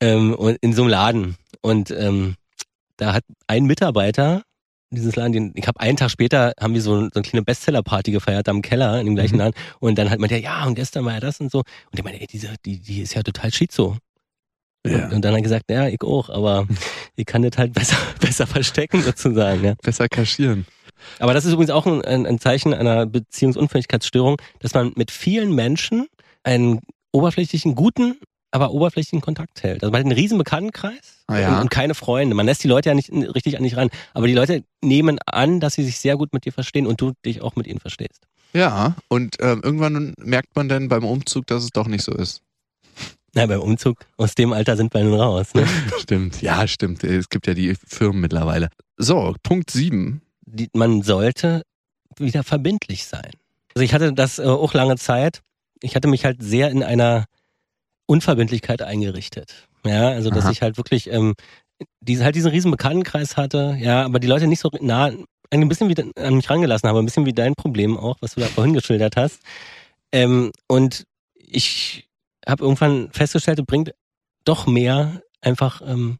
Ähm, 0.00 0.34
und 0.34 0.56
in 0.60 0.72
so 0.72 0.82
einem 0.82 0.90
Laden. 0.90 1.36
Und 1.60 1.90
ähm, 1.90 2.34
da 2.96 3.12
hat 3.14 3.24
ein 3.46 3.64
Mitarbeiter 3.64 4.42
dieses 4.94 5.16
Laden, 5.16 5.32
den, 5.32 5.52
ich 5.54 5.66
habe 5.66 5.80
einen 5.80 5.96
Tag 5.96 6.10
später 6.10 6.52
haben 6.60 6.74
wir 6.74 6.82
so, 6.82 6.94
so 7.00 7.10
eine 7.14 7.22
kleine 7.22 7.42
Bestseller-Party 7.44 8.12
gefeiert 8.12 8.48
am 8.48 8.62
Keller 8.62 8.98
in 9.00 9.06
dem 9.06 9.14
gleichen 9.14 9.34
Mhm. 9.34 9.40
Laden 9.40 9.54
und 9.80 9.98
dann 9.98 10.10
hat 10.10 10.18
man 10.18 10.30
ja, 10.30 10.36
ja 10.36 10.64
und 10.64 10.74
gestern 10.74 11.04
war 11.04 11.14
ja 11.14 11.20
das 11.20 11.40
und 11.40 11.50
so 11.50 11.58
und 11.58 11.98
ich 11.98 12.04
meine, 12.04 12.20
ey, 12.20 12.26
diese, 12.26 12.54
die, 12.64 12.78
die 12.80 13.02
ist 13.02 13.14
ja 13.14 13.22
total 13.22 13.52
schizo. 13.52 13.96
Ja. 14.86 15.06
Und, 15.06 15.14
und 15.14 15.24
dann 15.24 15.32
hat 15.32 15.40
er 15.40 15.42
gesagt, 15.42 15.70
ja, 15.70 15.88
ich 15.88 16.02
auch, 16.02 16.28
aber 16.28 16.66
ich 17.16 17.26
kann 17.26 17.42
das 17.42 17.56
halt 17.56 17.72
besser, 17.72 17.96
besser 18.20 18.46
verstecken 18.46 19.02
sozusagen. 19.02 19.64
Ja. 19.64 19.74
Besser 19.82 20.08
kaschieren. 20.08 20.66
Aber 21.18 21.34
das 21.34 21.44
ist 21.44 21.52
übrigens 21.52 21.70
auch 21.70 21.86
ein, 21.86 22.02
ein, 22.02 22.26
ein 22.26 22.38
Zeichen 22.38 22.72
einer 22.72 23.06
Beziehungsunfähigkeitsstörung, 23.06 24.40
dass 24.60 24.74
man 24.74 24.92
mit 24.96 25.10
vielen 25.10 25.54
Menschen 25.54 26.06
einen 26.42 26.80
oberflächlichen, 27.12 27.74
guten, 27.74 28.16
aber 28.54 28.70
oberflächlichen 28.70 29.20
Kontakt 29.20 29.62
hält. 29.64 29.82
Also 29.82 29.90
man 29.90 29.98
hat 29.98 30.06
einen 30.06 30.14
riesen 30.16 30.38
Bekanntenkreis 30.38 31.24
Ah 31.26 31.38
ja. 31.40 31.56
und, 31.56 31.62
und 31.62 31.70
keine 31.70 31.94
Freunde. 31.94 32.36
Man 32.36 32.46
lässt 32.46 32.62
die 32.62 32.68
Leute 32.68 32.88
ja 32.90 32.94
nicht 32.94 33.10
richtig 33.10 33.56
an 33.56 33.64
dich 33.64 33.76
ran. 33.76 33.90
Aber 34.12 34.28
die 34.28 34.32
Leute 34.34 34.62
nehmen 34.80 35.18
an, 35.26 35.58
dass 35.58 35.74
sie 35.74 35.82
sich 35.84 35.98
sehr 35.98 36.16
gut 36.16 36.32
mit 36.32 36.44
dir 36.44 36.52
verstehen 36.52 36.86
und 36.86 37.00
du 37.00 37.12
dich 37.24 37.42
auch 37.42 37.56
mit 37.56 37.66
ihnen 37.66 37.80
verstehst. 37.80 38.22
Ja, 38.52 38.94
und 39.08 39.36
ähm, 39.40 39.60
irgendwann 39.64 40.14
merkt 40.18 40.54
man 40.54 40.68
dann 40.68 40.88
beim 40.88 41.04
Umzug, 41.04 41.48
dass 41.48 41.64
es 41.64 41.70
doch 41.70 41.88
nicht 41.88 42.04
so 42.04 42.12
ist. 42.12 42.42
Na, 43.34 43.46
beim 43.46 43.60
Umzug 43.60 43.98
aus 44.16 44.36
dem 44.36 44.52
Alter 44.52 44.76
sind 44.76 44.94
wir 44.94 45.02
nun 45.02 45.18
raus. 45.20 45.54
Ne? 45.54 45.66
Stimmt, 45.98 46.40
ja, 46.40 46.68
stimmt. 46.68 47.02
Es 47.02 47.28
gibt 47.30 47.48
ja 47.48 47.54
die 47.54 47.74
Firmen 47.74 48.20
mittlerweile. 48.20 48.68
So, 48.96 49.34
Punkt 49.42 49.70
sieben. 49.72 50.22
die, 50.42 50.68
man 50.72 51.02
sollte 51.02 51.62
wieder 52.16 52.44
verbindlich 52.44 53.06
sein. 53.06 53.32
Also 53.74 53.82
ich 53.84 53.92
hatte 53.92 54.12
das 54.12 54.38
äh, 54.38 54.44
auch 54.44 54.72
lange 54.74 54.96
Zeit. 54.96 55.40
Ich 55.80 55.96
hatte 55.96 56.06
mich 56.06 56.24
halt 56.24 56.40
sehr 56.40 56.70
in 56.70 56.84
einer 56.84 57.24
Unverbindlichkeit 58.06 58.82
eingerichtet. 58.82 59.68
Ja, 59.84 60.08
also 60.08 60.30
dass 60.30 60.44
Aha. 60.44 60.52
ich 60.52 60.62
halt 60.62 60.76
wirklich 60.76 61.10
ähm, 61.10 61.34
diese, 62.00 62.24
halt 62.24 62.34
diesen 62.34 62.50
riesen 62.50 62.70
Bekanntenkreis 62.70 63.36
hatte, 63.36 63.76
ja, 63.78 64.04
aber 64.04 64.20
die 64.20 64.26
Leute 64.26 64.46
nicht 64.46 64.60
so 64.60 64.70
nah 64.80 65.10
ein 65.50 65.68
bisschen 65.68 65.88
wie 65.88 66.20
an 66.20 66.34
mich 66.34 66.50
rangelassen 66.50 66.88
habe, 66.88 66.98
ein 66.98 67.04
bisschen 67.04 67.26
wie 67.26 67.32
dein 67.32 67.54
Problem 67.54 67.96
auch, 67.96 68.16
was 68.20 68.34
du 68.34 68.40
da 68.40 68.46
vorhin 68.46 68.74
geschildert 68.74 69.16
hast. 69.16 69.40
Ähm, 70.12 70.52
und 70.68 71.04
ich 71.34 72.08
habe 72.46 72.64
irgendwann 72.64 73.10
festgestellt, 73.12 73.58
es 73.58 73.66
bringt 73.66 73.94
doch 74.44 74.66
mehr, 74.66 75.22
einfach 75.40 75.82
ähm, 75.84 76.18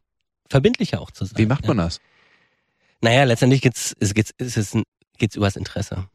verbindlicher 0.49 1.01
auch 1.01 1.11
zu 1.11 1.25
sein. 1.25 1.37
Wie 1.37 1.45
macht 1.45 1.63
ja. 1.63 1.69
man 1.69 1.77
das? 1.77 1.99
Naja, 3.01 3.23
letztendlich 3.23 3.61
geht's, 3.61 3.95
es 3.99 4.13
geht's, 4.13 4.31
es 4.37 4.57
ist 4.57 4.77
geht's 5.17 5.35
übers 5.35 5.55
Interesse. 5.55 6.07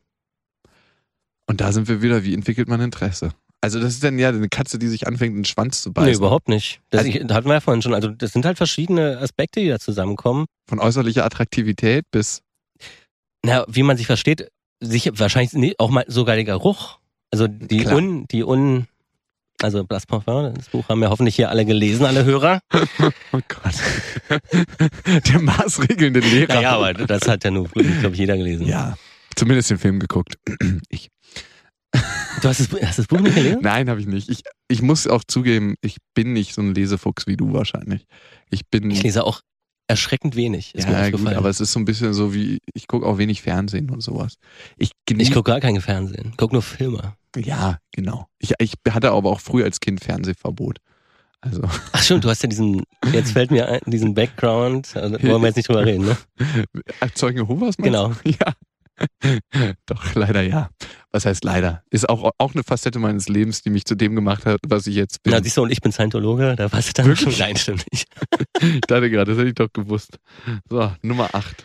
Und 1.46 1.60
da 1.60 1.72
sind 1.72 1.88
wir 1.88 2.02
wieder, 2.02 2.24
wie 2.24 2.34
entwickelt 2.34 2.68
man 2.68 2.80
Interesse? 2.80 3.32
Also 3.62 3.78
das 3.78 3.92
ist 3.92 4.02
dann 4.04 4.18
ja 4.18 4.30
eine 4.30 4.48
Katze, 4.48 4.78
die 4.78 4.88
sich 4.88 5.06
anfängt, 5.06 5.36
den 5.36 5.44
Schwanz 5.44 5.82
zu 5.82 5.92
beißen. 5.92 6.10
Nee, 6.10 6.16
überhaupt 6.16 6.48
nicht. 6.48 6.80
Das, 6.90 7.04
Also- 7.04 7.34
hatten 7.34 7.46
wir 7.48 7.54
ja 7.54 7.60
vorhin 7.60 7.82
schon. 7.82 7.92
Also 7.94 8.08
das 8.08 8.32
sind 8.32 8.44
halt 8.46 8.56
verschiedene 8.56 9.18
Aspekte, 9.18 9.60
die 9.60 9.68
da 9.68 9.78
zusammenkommen. 9.78 10.46
Von 10.68 10.78
äußerlicher 10.78 11.24
Attraktivität 11.24 12.04
bis 12.10 12.42
Na, 13.44 13.64
wie 13.68 13.82
man 13.82 13.96
sich 13.96 14.06
versteht, 14.06 14.48
sich 14.80 15.10
wahrscheinlich 15.14 15.78
auch 15.78 15.90
mal 15.90 16.04
sogar 16.08 16.36
der 16.36 16.44
Geruch. 16.44 16.98
Also 17.30 17.46
die 17.48 17.78
Klar. 17.80 17.96
un, 17.96 18.26
die 18.28 18.42
un, 18.44 18.86
also 19.62 19.82
das 19.82 20.06
Parfum, 20.06 20.54
das 20.54 20.68
Buch 20.70 20.88
haben 20.88 21.02
ja 21.02 21.10
hoffentlich 21.10 21.36
hier 21.36 21.50
alle 21.50 21.64
gelesen, 21.66 22.06
alle 22.06 22.24
Hörer. 22.24 22.60
Oh 23.32 23.40
Gott. 23.46 23.74
Der 25.28 25.40
maßregelnde 25.40 26.20
Lehrer. 26.20 26.54
Naja, 26.54 26.72
aber 26.72 26.94
das 26.94 27.28
hat 27.28 27.44
ja 27.44 27.50
nur, 27.50 27.68
glaube 27.68 28.10
ich, 28.14 28.18
jeder 28.18 28.36
gelesen. 28.36 28.66
Ja. 28.66 28.96
Zumindest 29.36 29.70
den 29.70 29.78
Film 29.78 30.00
geguckt. 30.00 30.34
Ich. 30.88 31.08
Du 31.92 32.48
hast 32.48 32.60
das, 32.60 32.82
hast 32.82 32.98
das 32.98 33.06
Buch 33.06 33.20
nicht 33.20 33.34
gelesen? 33.34 33.60
Nein, 33.62 33.90
habe 33.90 34.00
ich 34.00 34.06
nicht. 34.06 34.28
Ich, 34.30 34.42
ich 34.68 34.82
muss 34.82 35.06
auch 35.06 35.22
zugeben, 35.26 35.74
ich 35.82 35.98
bin 36.14 36.32
nicht 36.32 36.54
so 36.54 36.62
ein 36.62 36.74
Lesefuchs 36.74 37.26
wie 37.26 37.36
du 37.36 37.52
wahrscheinlich. 37.52 38.06
Ich 38.50 38.66
bin. 38.68 38.90
Ich 38.90 39.02
lese 39.02 39.24
auch 39.24 39.42
erschreckend 39.88 40.36
wenig. 40.36 40.74
Ist 40.74 40.88
mir 40.88 40.94
ja, 40.94 41.10
gut, 41.10 41.26
aber 41.26 41.48
es 41.48 41.60
ist 41.60 41.72
so 41.72 41.80
ein 41.80 41.84
bisschen 41.84 42.14
so 42.14 42.32
wie, 42.32 42.60
ich 42.72 42.86
gucke 42.86 43.04
auch 43.04 43.18
wenig 43.18 43.42
Fernsehen 43.42 43.90
und 43.90 44.00
sowas. 44.00 44.36
Ich, 44.76 44.92
ich 45.08 45.32
gucke 45.32 45.50
gar 45.50 45.60
kein 45.60 45.80
Fernsehen. 45.80 46.32
Guck 46.36 46.52
nur 46.52 46.62
Filme. 46.62 47.14
Ja, 47.36 47.78
genau. 47.92 48.28
Ich, 48.38 48.54
ich 48.58 48.74
hatte 48.88 49.10
aber 49.10 49.30
auch 49.30 49.40
früh 49.40 49.64
als 49.64 49.80
Kind 49.80 50.02
Fernsehverbot. 50.02 50.78
Also, 51.40 51.62
Ach 51.92 52.02
schon, 52.02 52.20
du 52.20 52.28
hast 52.28 52.42
ja 52.42 52.48
diesen, 52.48 52.84
jetzt 53.12 53.32
fällt 53.32 53.50
mir 53.50 53.68
ein, 53.68 53.80
diesen 53.86 54.14
Background, 54.14 54.94
also, 54.96 55.16
da 55.16 55.22
wollen 55.28 55.42
wir 55.42 55.48
jetzt 55.48 55.56
nicht 55.56 55.68
drüber 55.68 55.84
reden, 55.84 56.06
ne? 56.06 56.16
Ach, 57.00 57.10
Zeugen 57.12 57.38
Jehovas? 57.38 57.76
du? 57.76 57.82
Genau. 57.82 58.12
Ja. 58.24 58.52
Doch, 59.86 60.14
leider 60.14 60.42
ja. 60.42 60.68
Was 61.12 61.26
heißt 61.26 61.42
leider? 61.42 61.82
Ist 61.90 62.08
auch, 62.08 62.30
auch 62.38 62.54
eine 62.54 62.62
Facette 62.62 63.00
meines 63.00 63.28
Lebens, 63.28 63.62
die 63.62 63.70
mich 63.70 63.84
zu 63.84 63.96
dem 63.96 64.14
gemacht 64.14 64.46
hat, 64.46 64.60
was 64.66 64.86
ich 64.86 64.94
jetzt 64.94 65.22
bin. 65.22 65.32
Na, 65.32 65.42
siehst 65.42 65.56
du, 65.56 65.62
und 65.62 65.72
ich 65.72 65.80
bin 65.80 65.90
Scientologe, 65.90 66.54
da 66.56 66.70
warst 66.72 66.88
du 66.88 66.92
dann 66.92 67.06
Wirklich? 67.06 67.36
schon. 67.36 67.46
Nein, 67.46 67.56
stimmt 67.56 67.84
nicht. 67.92 68.08
Ich 68.62 68.80
dachte 68.82 69.08
gerade, 69.10 69.30
das 69.30 69.38
hätte 69.38 69.48
ich 69.48 69.54
doch 69.54 69.72
gewusst. 69.72 70.18
So, 70.68 70.92
Nummer 71.00 71.30
8. 71.34 71.64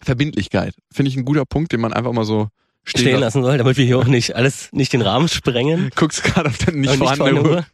Verbindlichkeit. 0.00 0.74
Finde 0.92 1.10
ich 1.10 1.16
ein 1.16 1.24
guter 1.24 1.44
Punkt, 1.44 1.72
den 1.72 1.80
man 1.80 1.92
einfach 1.92 2.12
mal 2.12 2.24
so 2.24 2.48
stehen, 2.84 3.02
Stehen 3.02 3.20
lassen 3.20 3.42
soll, 3.42 3.58
damit 3.58 3.76
wir 3.76 3.84
hier 3.84 3.98
auch 3.98 4.06
nicht 4.06 4.36
alles, 4.36 4.70
nicht 4.72 4.92
den 4.92 5.02
Rahmen 5.02 5.28
sprengen. 5.28 5.90
Guckst 5.96 6.22
gerade 6.22 6.48
auf 6.48 6.58
deine 6.58 6.78
nicht 6.78 6.90
Und 6.90 6.98
vorhandene 6.98 7.30
vorhandene 7.30 7.56
Uhr. 7.62 7.66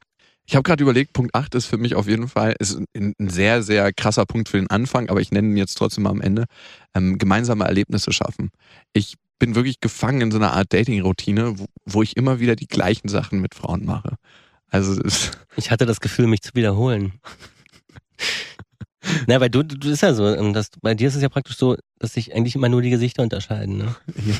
Ich 0.46 0.54
habe 0.56 0.62
gerade 0.62 0.82
überlegt, 0.82 1.14
Punkt 1.14 1.34
8 1.34 1.54
ist 1.54 1.66
für 1.66 1.78
mich 1.78 1.94
auf 1.94 2.06
jeden 2.06 2.28
Fall 2.28 2.54
ist 2.58 2.78
ein, 2.94 3.14
ein 3.18 3.28
sehr, 3.30 3.62
sehr 3.62 3.92
krasser 3.92 4.26
Punkt 4.26 4.48
für 4.48 4.58
den 4.58 4.68
Anfang, 4.68 5.08
aber 5.08 5.20
ich 5.20 5.30
nenne 5.32 5.48
ihn 5.48 5.56
jetzt 5.56 5.74
trotzdem 5.74 6.04
mal 6.04 6.10
am 6.10 6.20
Ende. 6.20 6.44
Ähm, 6.94 7.16
gemeinsame 7.16 7.64
Erlebnisse 7.64 8.12
schaffen. 8.12 8.50
Ich 8.92 9.14
bin 9.44 9.54
wirklich 9.54 9.80
gefangen 9.80 10.22
in 10.22 10.30
so 10.30 10.38
einer 10.38 10.54
Art 10.54 10.72
Dating-Routine, 10.72 11.58
wo, 11.58 11.66
wo 11.84 12.02
ich 12.02 12.16
immer 12.16 12.40
wieder 12.40 12.56
die 12.56 12.66
gleichen 12.66 13.08
Sachen 13.08 13.42
mit 13.42 13.54
Frauen 13.54 13.84
mache. 13.84 14.16
Also 14.70 14.98
Ich 15.56 15.70
hatte 15.70 15.84
das 15.84 16.00
Gefühl, 16.00 16.28
mich 16.28 16.40
zu 16.40 16.52
wiederholen. 16.54 17.12
Na, 19.26 19.38
weil 19.38 19.50
du, 19.50 19.62
du 19.62 19.90
ist 19.90 20.00
ja 20.00 20.14
so, 20.14 20.34
dass, 20.52 20.70
bei 20.80 20.94
dir 20.94 21.08
ist 21.08 21.14
es 21.14 21.20
ja 21.20 21.28
praktisch 21.28 21.58
so, 21.58 21.76
dass 21.98 22.14
sich 22.14 22.34
eigentlich 22.34 22.54
immer 22.54 22.70
nur 22.70 22.80
die 22.80 22.88
Gesichter 22.88 23.22
unterscheiden. 23.22 23.76
Ne? 23.76 23.94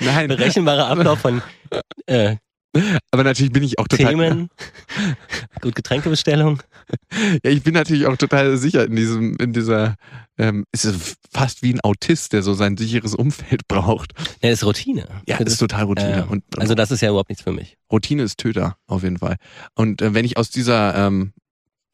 nein, 0.00 0.26
Berechenbarer 0.26 0.88
Ablauf 0.88 1.20
von 1.20 1.42
äh, 2.06 2.34
aber 3.12 3.22
natürlich 3.22 3.52
bin 3.52 3.62
ich 3.62 3.78
auch 3.78 3.86
total 3.86 4.08
Themen, 4.08 4.50
gut 5.62 5.76
Getränkebestellung. 5.76 6.60
Ja, 7.44 7.50
ich 7.50 7.62
bin 7.62 7.74
natürlich 7.74 8.06
auch 8.06 8.16
total 8.16 8.56
sicher 8.58 8.84
in 8.84 8.96
diesem, 8.96 9.36
in 9.36 9.52
dieser, 9.52 9.96
ähm, 10.38 10.64
es 10.72 10.84
ist 10.84 11.16
fast 11.32 11.62
wie 11.62 11.72
ein 11.72 11.80
Autist, 11.80 12.32
der 12.32 12.42
so 12.42 12.54
sein 12.54 12.76
sicheres 12.76 13.14
Umfeld 13.14 13.62
braucht. 13.68 14.12
Ja, 14.42 14.50
das 14.50 14.60
ist 14.60 14.64
Routine. 14.64 15.06
Ja, 15.26 15.38
das 15.38 15.54
ist 15.54 15.58
total 15.58 15.84
Routine. 15.84 16.18
äh, 16.18 16.22
und, 16.22 16.44
und 16.54 16.58
Also 16.58 16.74
das 16.74 16.90
ist 16.90 17.00
ja 17.00 17.08
überhaupt 17.08 17.28
nichts 17.28 17.42
für 17.44 17.52
mich. 17.52 17.76
Routine 17.90 18.22
ist 18.22 18.38
Töter, 18.38 18.76
auf 18.86 19.02
jeden 19.02 19.18
Fall. 19.18 19.36
Und 19.74 20.02
äh, 20.02 20.14
wenn 20.14 20.24
ich 20.24 20.36
aus 20.36 20.50
dieser 20.50 20.94
ähm, 20.94 21.32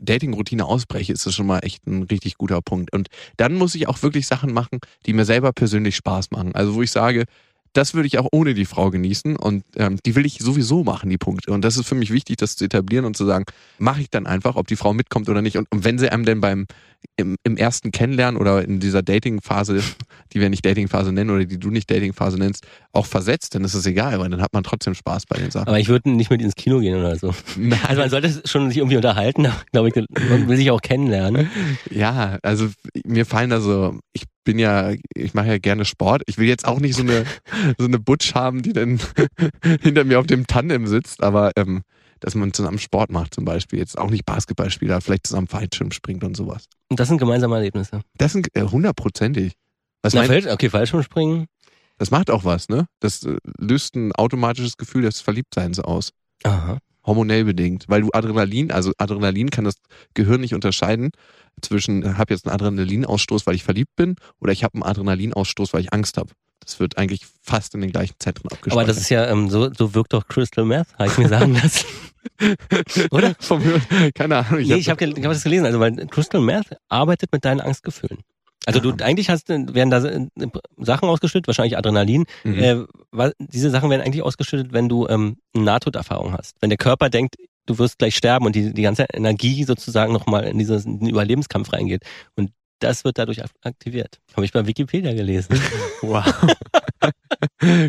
Dating-Routine 0.01 0.65
ausbreche, 0.65 1.13
ist 1.13 1.27
das 1.27 1.35
schon 1.35 1.47
mal 1.47 1.61
echt 1.61 1.87
ein 1.87 2.03
richtig 2.05 2.37
guter 2.37 2.61
Punkt. 2.61 2.93
Und 2.93 3.09
dann 3.37 3.55
muss 3.55 3.75
ich 3.75 3.89
auch 3.89 4.03
wirklich 4.03 4.27
Sachen 4.27 4.53
machen, 4.53 4.81
die 5.07 5.13
mir 5.13 5.25
selber 5.25 5.53
persönlich 5.53 5.97
Spaß 5.97 6.31
machen. 6.33 6.55
Also 6.55 6.75
wo 6.75 6.83
ich 6.83 6.91
sage, 6.91 7.25
das 7.73 7.95
würde 7.95 8.07
ich 8.07 8.19
auch 8.19 8.29
ohne 8.33 8.55
die 8.55 8.65
Frau 8.65 8.91
genießen 8.91 9.37
und 9.37 9.65
ähm, 9.77 9.99
die 10.05 10.15
will 10.15 10.27
ich 10.27 10.39
sowieso 10.39 10.85
machen, 10.85 11.09
die 11.09 11.19
Punkte. 11.19 11.53
Und 11.53 11.63
das 11.63 11.77
ist 11.77 11.87
für 11.87 11.95
mich 11.95 12.13
wichtig, 12.13 12.37
das 12.37 12.57
zu 12.57 12.65
etablieren 12.65 13.05
und 13.05 13.17
zu 13.17 13.25
sagen, 13.25 13.45
mache 13.79 14.03
ich 14.03 14.11
dann 14.11 14.27
einfach, 14.27 14.57
ob 14.57 14.67
die 14.67 14.77
Frau 14.77 14.93
mitkommt 14.93 15.29
oder 15.29 15.43
nicht. 15.43 15.57
Und, 15.57 15.71
und 15.71 15.85
wenn 15.85 15.99
sie 15.99 16.11
einem 16.11 16.25
denn 16.25 16.41
beim 16.41 16.67
im, 17.17 17.37
im 17.45 17.57
ersten 17.57 17.91
Kennenlernen 17.91 18.41
oder 18.41 18.65
in 18.65 18.81
dieser 18.81 19.03
Dating-Phase, 19.03 19.83
die 20.33 20.41
wir 20.41 20.51
nicht 20.51 20.65
Dating-Phase 20.65 21.13
nennen 21.13 21.31
oder 21.31 21.45
die 21.45 21.59
du 21.59 21.71
nicht 21.71 21.91
Dating-Phase 21.91 22.39
nennst, 22.39 22.67
auch 22.93 23.07
versetzt, 23.07 23.55
dann 23.55 23.65
ist 23.65 23.75
es 23.75 23.87
egal, 23.87 24.19
weil 24.19 24.31
dann 24.31 24.41
hat 24.41 24.53
man 24.53 24.63
trotzdem 24.63 24.95
Spaß 24.95 25.27
bei 25.27 25.39
den 25.39 25.51
Sachen. 25.51 25.69
Aber 25.69 25.79
ich 25.79 25.89
würde 25.89 26.11
nicht 26.11 26.31
mit 26.31 26.41
ins 26.41 26.55
Kino 26.55 26.81
gehen 26.81 26.99
oder 26.99 27.17
so. 27.17 27.35
Nein. 27.57 27.79
Also 27.87 28.01
man 28.01 28.11
sollte 28.11 28.43
schon 28.45 28.69
sich 28.69 28.79
irgendwie 28.79 28.97
unterhalten, 28.97 29.49
glaube 29.73 29.89
ich, 29.89 29.95
man 30.29 30.49
will 30.49 30.57
sich 30.57 30.71
auch 30.71 30.81
kennenlernen. 30.81 31.51
Ja, 31.91 32.39
also 32.43 32.69
mir 33.05 33.27
fallen 33.27 33.51
da 33.51 33.61
so, 33.61 33.99
ich 34.13 34.25
bin 34.45 34.59
ja, 34.59 34.93
ich 35.15 35.35
mache 35.35 35.49
ja 35.49 35.59
gerne 35.59 35.85
Sport. 35.85 36.23
Ich 36.27 36.39
will 36.39 36.49
jetzt 36.49 36.67
auch 36.67 36.81
nicht 36.81 36.97
so 36.97 37.03
eine 37.03 37.25
so 37.79 37.87
eine 37.87 37.99
Butch 37.99 38.35
haben, 38.35 38.63
die 38.63 38.73
dann 38.73 38.99
hinter 39.83 40.05
mir 40.05 40.19
auf 40.19 40.27
dem 40.27 40.47
Tandem 40.47 40.87
sitzt, 40.87 41.23
aber 41.23 41.53
ähm, 41.57 41.83
dass 42.23 42.35
man 42.35 42.53
zusammen 42.53 42.79
Sport 42.79 43.11
macht 43.11 43.35
zum 43.35 43.45
Beispiel. 43.45 43.79
Jetzt 43.81 43.99
auch 43.99 44.11
nicht 44.11 44.25
Basketballspieler, 44.25 45.01
vielleicht 45.01 45.27
zusammen 45.27 45.49
Fallschirm 45.49 45.91
springt 45.91 46.25
und 46.25 46.37
sowas. 46.37 46.67
Und 46.89 47.01
das 47.01 47.09
sind 47.09 47.19
gemeinsame 47.19 47.57
Erlebnisse. 47.57 48.01
Das 48.17 48.33
sind 48.33 48.49
äh, 48.55 48.63
hundertprozentig. 48.63 49.55
Was 50.03 50.15
Na, 50.15 50.23
Feld, 50.25 50.47
okay, 50.47 50.71
Fallschirmspringen. 50.71 51.47
das 51.99 52.11
macht 52.11 52.31
auch 52.31 52.45
was, 52.45 52.69
ne? 52.69 52.87
Das 53.01 53.25
äh, 53.25 53.37
löst 53.59 53.97
ein 53.97 54.13
automatisches 54.13 54.77
Gefühl 54.77 55.03
des 55.03 55.21
Verliebtseins 55.21 55.79
aus. 55.81 56.11
Aha. 56.45 56.79
hormonell 57.07 57.45
bedingt, 57.45 57.85
weil 57.89 58.03
du 58.03 58.11
Adrenalin, 58.13 58.71
also 58.71 58.93
Adrenalin 58.99 59.51
kann 59.51 59.65
das 59.65 59.75
Gehirn 60.15 60.41
nicht 60.41 60.55
unterscheiden 60.55 61.11
zwischen, 61.61 62.03
ich 62.03 62.19
habe 62.19 62.33
jetzt 62.33 62.47
einen 62.47 62.55
Adrenalinausstoß, 62.55 63.47
weil 63.47 63.55
ich 63.57 63.65
verliebt 63.65 63.95
bin, 63.97 64.17
oder 64.41 64.53
ich 64.53 64.63
habe 64.65 64.75
einen 64.75 64.85
Adrenalinausstoß, 64.85 65.73
weil 65.73 65.83
ich 65.83 65.93
Angst 65.93 66.17
habe. 66.17 66.31
Das 66.65 66.79
wird 66.81 66.99
eigentlich 66.99 67.27
fast 67.43 67.75
in 67.75 67.81
den 67.81 67.91
gleichen 67.93 68.15
Zentren 68.19 68.45
abgespeichert. 68.51 68.73
Aber 68.73 68.87
das 68.87 68.97
ist 68.99 69.09
ja, 69.09 69.27
ähm, 69.29 69.51
so, 69.51 69.73
so 69.73 69.95
wirkt 69.95 70.13
doch 70.13 70.27
Crystal 70.29 70.65
Meth, 70.65 70.87
habe 70.99 71.09
ich 71.09 71.19
mir 71.19 71.29
sagen 71.29 71.55
lassen. 71.55 71.87
oder? 73.11 73.35
Vom 73.41 73.63
keine 74.15 74.37
Ahnung. 74.39 74.61
nee, 74.63 74.75
ich 74.75 74.89
habe 74.89 75.05
ich 75.05 75.15
hab 75.25 75.33
das 75.33 75.43
gelesen, 75.45 75.67
also 75.67 75.81
weil 75.81 75.95
Crystal 76.07 76.41
Meth 76.41 76.77
arbeitet 76.89 77.33
mit 77.33 77.45
deinen 77.45 77.61
Angstgefühlen. 77.61 78.19
Also 78.65 78.79
du 78.79 78.93
eigentlich 79.03 79.29
hast 79.29 79.49
werden 79.49 79.91
da 79.91 80.05
äh, 80.05 80.29
Sachen 80.79 81.09
ausgeschüttet, 81.09 81.49
wahrscheinlich 81.49 81.77
Adrenalin. 81.77 82.27
Mhm. 82.45 82.59
Äh, 82.59 82.77
wa- 83.11 83.33
diese 83.39 83.71
Sachen 83.71 83.91
werden 83.91 84.03
eigentlich 84.03 84.23
ausgeschüttet, 84.23 84.73
wenn 84.73 84.89
du 84.89 85.09
ähm, 85.09 85.39
eine 85.55 85.65
Nahtoderfahrung 85.65 86.33
hast. 86.33 86.55
Wenn 86.61 86.71
der 86.71 86.79
Körper 86.79 87.11
denkt, 87.11 87.35
du 87.67 87.79
wirst 87.79 87.99
gleich 87.99 88.15
sterben 88.17 88.47
und 88.47 88.55
die, 88.55 88.73
die 88.73 88.83
ganze 88.83 89.07
Energie 89.13 89.65
sozusagen 89.65 90.13
nochmal 90.13 90.45
in 90.45 90.59
diesen 90.59 91.05
Überlebenskampf 91.05 91.73
reingeht. 91.73 92.05
Und 92.37 92.51
das 92.83 93.05
wird 93.05 93.19
dadurch 93.19 93.43
ak- 93.43 93.51
aktiviert. 93.63 94.21
Habe 94.35 94.45
ich 94.45 94.53
bei 94.53 94.67
Wikipedia 94.67 95.13
gelesen. 95.15 95.59
Wow. 96.03 96.25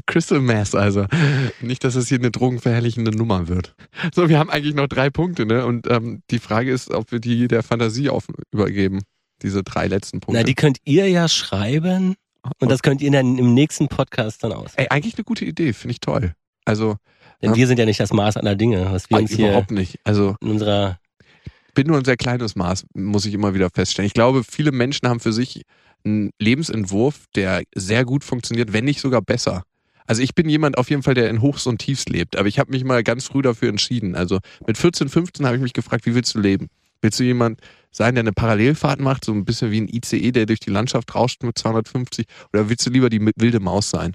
Crystal 0.05 0.39
Mass 0.39 0.75
also. 0.75 1.07
Nicht, 1.61 1.83
dass 1.83 1.95
es 1.95 2.07
hier 2.07 2.19
eine 2.19 2.29
drogenverherrlichende 2.31 3.11
Nummer 3.11 3.47
wird. 3.47 3.75
So, 4.13 4.29
wir 4.29 4.37
haben 4.37 4.49
eigentlich 4.51 4.75
noch 4.75 4.87
drei 4.87 5.09
Punkte, 5.09 5.45
ne? 5.47 5.65
Und 5.65 5.89
ähm, 5.89 6.21
die 6.29 6.39
Frage 6.39 6.71
ist, 6.71 6.91
ob 6.91 7.11
wir 7.11 7.19
die 7.19 7.47
der 7.47 7.63
Fantasie 7.63 8.09
auf, 8.09 8.27
übergeben. 8.51 9.01
Diese 9.41 9.63
drei 9.63 9.87
letzten 9.87 10.19
Punkte. 10.19 10.39
Na, 10.39 10.43
die 10.45 10.53
könnt 10.53 10.77
ihr 10.85 11.09
ja 11.09 11.27
schreiben 11.27 12.15
und 12.59 12.69
das 12.69 12.81
könnt 12.83 13.01
ihr 13.01 13.11
dann 13.11 13.37
im 13.37 13.53
nächsten 13.53 13.87
Podcast 13.87 14.43
dann 14.43 14.53
aus. 14.53 14.71
Ey, 14.75 14.87
eigentlich 14.89 15.15
eine 15.15 15.23
gute 15.23 15.43
Idee, 15.45 15.73
finde 15.73 15.93
ich 15.93 15.99
toll. 15.99 16.33
Also, 16.65 16.97
Denn 17.41 17.49
Ja. 17.51 17.55
wir 17.57 17.67
sind 17.67 17.77
ja 17.79 17.85
nicht 17.85 17.99
das 17.99 18.13
Maß 18.13 18.37
aller 18.37 18.55
Dinge, 18.55 18.91
was 18.91 19.09
wir 19.09 19.17
uns 19.17 19.31
hier 19.31 19.49
überhaupt 19.49 19.71
nicht. 19.71 19.99
Also, 20.03 20.35
in 20.39 20.49
unserer 20.49 20.99
bin 21.73 21.87
nur 21.87 21.97
ein 21.97 22.05
sehr 22.05 22.17
kleines 22.17 22.55
Maß, 22.55 22.85
muss 22.93 23.25
ich 23.25 23.33
immer 23.33 23.53
wieder 23.53 23.69
feststellen. 23.69 24.07
Ich 24.07 24.13
glaube, 24.13 24.43
viele 24.43 24.71
Menschen 24.71 25.07
haben 25.07 25.19
für 25.19 25.33
sich 25.33 25.63
einen 26.05 26.31
Lebensentwurf, 26.39 27.25
der 27.35 27.63
sehr 27.75 28.05
gut 28.05 28.23
funktioniert, 28.23 28.73
wenn 28.73 28.85
nicht 28.85 28.99
sogar 28.99 29.21
besser. 29.21 29.63
Also 30.05 30.21
ich 30.21 30.35
bin 30.35 30.49
jemand 30.49 30.77
auf 30.77 30.89
jeden 30.89 31.03
Fall, 31.03 31.13
der 31.13 31.29
in 31.29 31.41
Hochs 31.41 31.65
und 31.65 31.77
Tiefs 31.77 32.05
lebt, 32.07 32.35
aber 32.35 32.47
ich 32.47 32.59
habe 32.59 32.71
mich 32.71 32.83
mal 32.83 33.03
ganz 33.03 33.25
früh 33.25 33.41
dafür 33.41 33.69
entschieden. 33.69 34.15
Also 34.15 34.39
mit 34.67 34.77
14, 34.77 35.07
15 35.07 35.45
habe 35.45 35.55
ich 35.55 35.61
mich 35.61 35.73
gefragt, 35.73 36.05
wie 36.05 36.13
willst 36.13 36.35
du 36.35 36.39
leben? 36.39 36.67
Willst 37.01 37.19
du 37.19 37.23
jemand 37.23 37.59
sein, 37.91 38.15
der 38.15 38.23
eine 38.23 38.33
Parallelfahrt 38.33 38.99
macht, 38.99 39.25
so 39.25 39.33
ein 39.33 39.45
bisschen 39.45 39.71
wie 39.71 39.81
ein 39.81 39.87
ICE, 39.87 40.31
der 40.31 40.45
durch 40.45 40.59
die 40.59 40.71
Landschaft 40.71 41.15
rauscht 41.15 41.43
mit 41.43 41.57
250, 41.57 42.25
oder 42.51 42.69
willst 42.69 42.85
du 42.85 42.89
lieber 42.89 43.09
die 43.09 43.21
wilde 43.35 43.59
Maus 43.59 43.89
sein? 43.89 44.13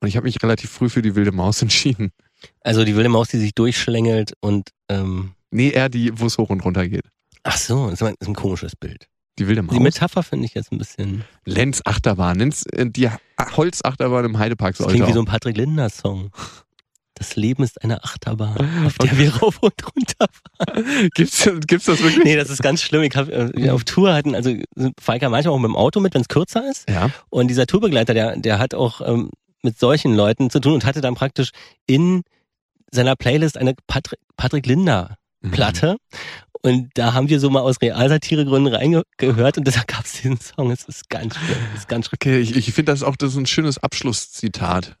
Und 0.00 0.08
ich 0.08 0.16
habe 0.16 0.24
mich 0.24 0.42
relativ 0.42 0.70
früh 0.70 0.88
für 0.88 1.02
die 1.02 1.14
wilde 1.14 1.32
Maus 1.32 1.60
entschieden. 1.62 2.12
Also 2.60 2.84
die 2.84 2.94
wilde 2.96 3.08
Maus, 3.08 3.28
die 3.28 3.38
sich 3.38 3.54
durchschlängelt 3.54 4.34
und 4.40 4.70
ähm, 4.88 5.32
Nee, 5.50 5.70
eher 5.70 5.88
die, 5.88 6.18
wo 6.18 6.26
es 6.26 6.38
hoch 6.38 6.50
und 6.50 6.64
runter 6.64 6.88
geht. 6.88 7.04
ach 7.44 7.56
so, 7.56 7.90
das 7.90 8.00
ist 8.00 8.28
ein, 8.28 8.34
komisches 8.34 8.76
Bild. 8.76 9.08
Die 9.38 9.46
wilde 9.46 9.62
Maus. 9.62 9.74
Die 9.74 9.80
Metapher 9.80 10.22
finde 10.22 10.46
ich 10.46 10.54
jetzt 10.54 10.72
ein 10.72 10.78
bisschen. 10.78 11.24
Lenz 11.44 11.82
Achterbahn. 11.84 12.38
Lenz, 12.38 12.64
äh, 12.72 12.86
die 12.88 13.10
Holzachterbahn 13.38 14.24
im 14.24 14.38
Heidepark 14.38 14.76
Das 14.76 14.86
klingt 14.86 15.06
wie 15.06 15.12
so 15.12 15.20
ein 15.20 15.26
Patrick 15.26 15.56
Lindner 15.56 15.90
Song. 15.90 16.30
Das 17.14 17.34
Leben 17.34 17.62
ist 17.62 17.82
eine 17.82 18.04
Achterbahn, 18.04 18.86
auf 18.86 18.98
der 19.02 19.16
wir 19.16 19.34
rauf 19.36 19.58
und 19.62 19.72
runter 19.84 20.26
fahren. 20.28 21.08
Gibt's, 21.14 21.48
gibt's 21.66 21.86
das 21.86 22.02
wirklich? 22.02 22.24
Nee, 22.24 22.36
das 22.36 22.50
ist 22.50 22.62
ganz 22.62 22.82
schlimm. 22.82 23.02
Ich 23.02 23.16
hab, 23.16 23.28
äh, 23.28 23.50
wir 23.54 23.74
auf 23.74 23.84
Tour 23.84 24.12
hatten, 24.12 24.34
also 24.34 24.54
Falker 25.00 25.30
manchmal 25.30 25.54
auch 25.54 25.58
mit 25.58 25.70
dem 25.70 25.76
Auto 25.76 26.00
mit, 26.00 26.14
wenn 26.14 26.20
es 26.20 26.28
kürzer 26.28 26.68
ist. 26.70 26.88
Ja. 26.90 27.10
Und 27.30 27.48
dieser 27.48 27.66
Tourbegleiter, 27.66 28.12
der, 28.12 28.36
der 28.36 28.58
hat 28.58 28.74
auch 28.74 29.00
ähm, 29.00 29.30
mit 29.62 29.78
solchen 29.78 30.14
Leuten 30.14 30.50
zu 30.50 30.60
tun 30.60 30.74
und 30.74 30.84
hatte 30.84 31.00
dann 31.00 31.14
praktisch 31.14 31.50
in 31.86 32.22
seiner 32.90 33.16
Playlist 33.16 33.56
eine 33.56 33.74
Patrick, 33.86 34.20
Patrick 34.36 34.66
Linder. 34.66 35.16
Platte. 35.50 35.96
Und 36.62 36.90
da 36.94 37.14
haben 37.14 37.28
wir 37.28 37.38
so 37.38 37.48
mal 37.50 37.60
aus 37.60 37.80
Realsatiregründen 37.80 38.74
reingehört 38.74 39.58
und 39.58 39.64
deshalb 39.66 39.86
gab 39.86 40.04
es 40.04 40.12
diesen 40.14 40.40
Song. 40.40 40.70
Es 40.70 40.84
ist 40.84 41.08
ganz 41.08 41.36
schlimm. 41.36 41.58
Es 41.74 41.80
ist 41.80 41.88
ganz 41.88 42.06
schlimm. 42.06 42.18
Okay, 42.20 42.40
ich, 42.40 42.56
ich 42.56 42.72
finde 42.72 42.92
das 42.92 43.02
auch 43.02 43.16
das 43.16 43.32
ist 43.32 43.36
ein 43.36 43.46
schönes 43.46 43.78
Abschlusszitat. 43.78 44.96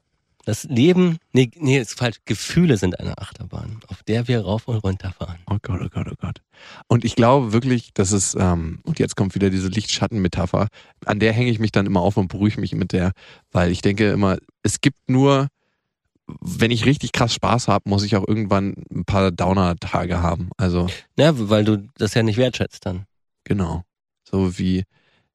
Das 0.46 0.62
Leben, 0.62 1.18
nee, 1.32 1.50
nee, 1.56 1.80
ist 1.80 1.98
falsch. 1.98 2.18
Gefühle 2.24 2.76
sind 2.76 3.00
eine 3.00 3.18
Achterbahn, 3.18 3.80
auf 3.88 4.04
der 4.04 4.28
wir 4.28 4.42
rauf 4.42 4.68
und 4.68 4.76
runter 4.76 5.10
fahren. 5.10 5.40
Oh 5.50 5.56
Gott, 5.60 5.80
oh 5.84 5.88
Gott, 5.90 6.06
oh 6.08 6.14
Gott. 6.20 6.40
Und 6.86 7.04
ich 7.04 7.16
glaube 7.16 7.52
wirklich, 7.52 7.92
dass 7.94 8.12
es, 8.12 8.36
ähm, 8.38 8.78
und 8.84 9.00
jetzt 9.00 9.16
kommt 9.16 9.34
wieder 9.34 9.50
diese 9.50 9.66
Licht-Schatten-Metapher, 9.66 10.68
an 11.04 11.18
der 11.18 11.32
hänge 11.32 11.50
ich 11.50 11.58
mich 11.58 11.72
dann 11.72 11.84
immer 11.84 12.00
auf 12.00 12.16
und 12.16 12.28
beruhige 12.28 12.60
mich 12.60 12.72
mit 12.76 12.92
der, 12.92 13.10
weil 13.50 13.72
ich 13.72 13.80
denke 13.80 14.12
immer, 14.12 14.38
es 14.62 14.80
gibt 14.80 15.10
nur, 15.10 15.48
wenn 16.40 16.70
ich 16.70 16.84
richtig 16.86 17.12
krass 17.12 17.32
Spaß 17.34 17.68
habe, 17.68 17.88
muss 17.88 18.02
ich 18.02 18.16
auch 18.16 18.26
irgendwann 18.26 18.74
ein 18.92 19.04
paar 19.04 19.30
Downer-Tage 19.30 20.22
haben. 20.22 20.50
Also, 20.56 20.88
Ja, 21.18 21.32
weil 21.48 21.64
du 21.64 21.86
das 21.98 22.14
ja 22.14 22.22
nicht 22.22 22.36
wertschätzt 22.36 22.84
dann. 22.86 23.06
genau. 23.44 23.82
So 24.28 24.58
wie 24.58 24.82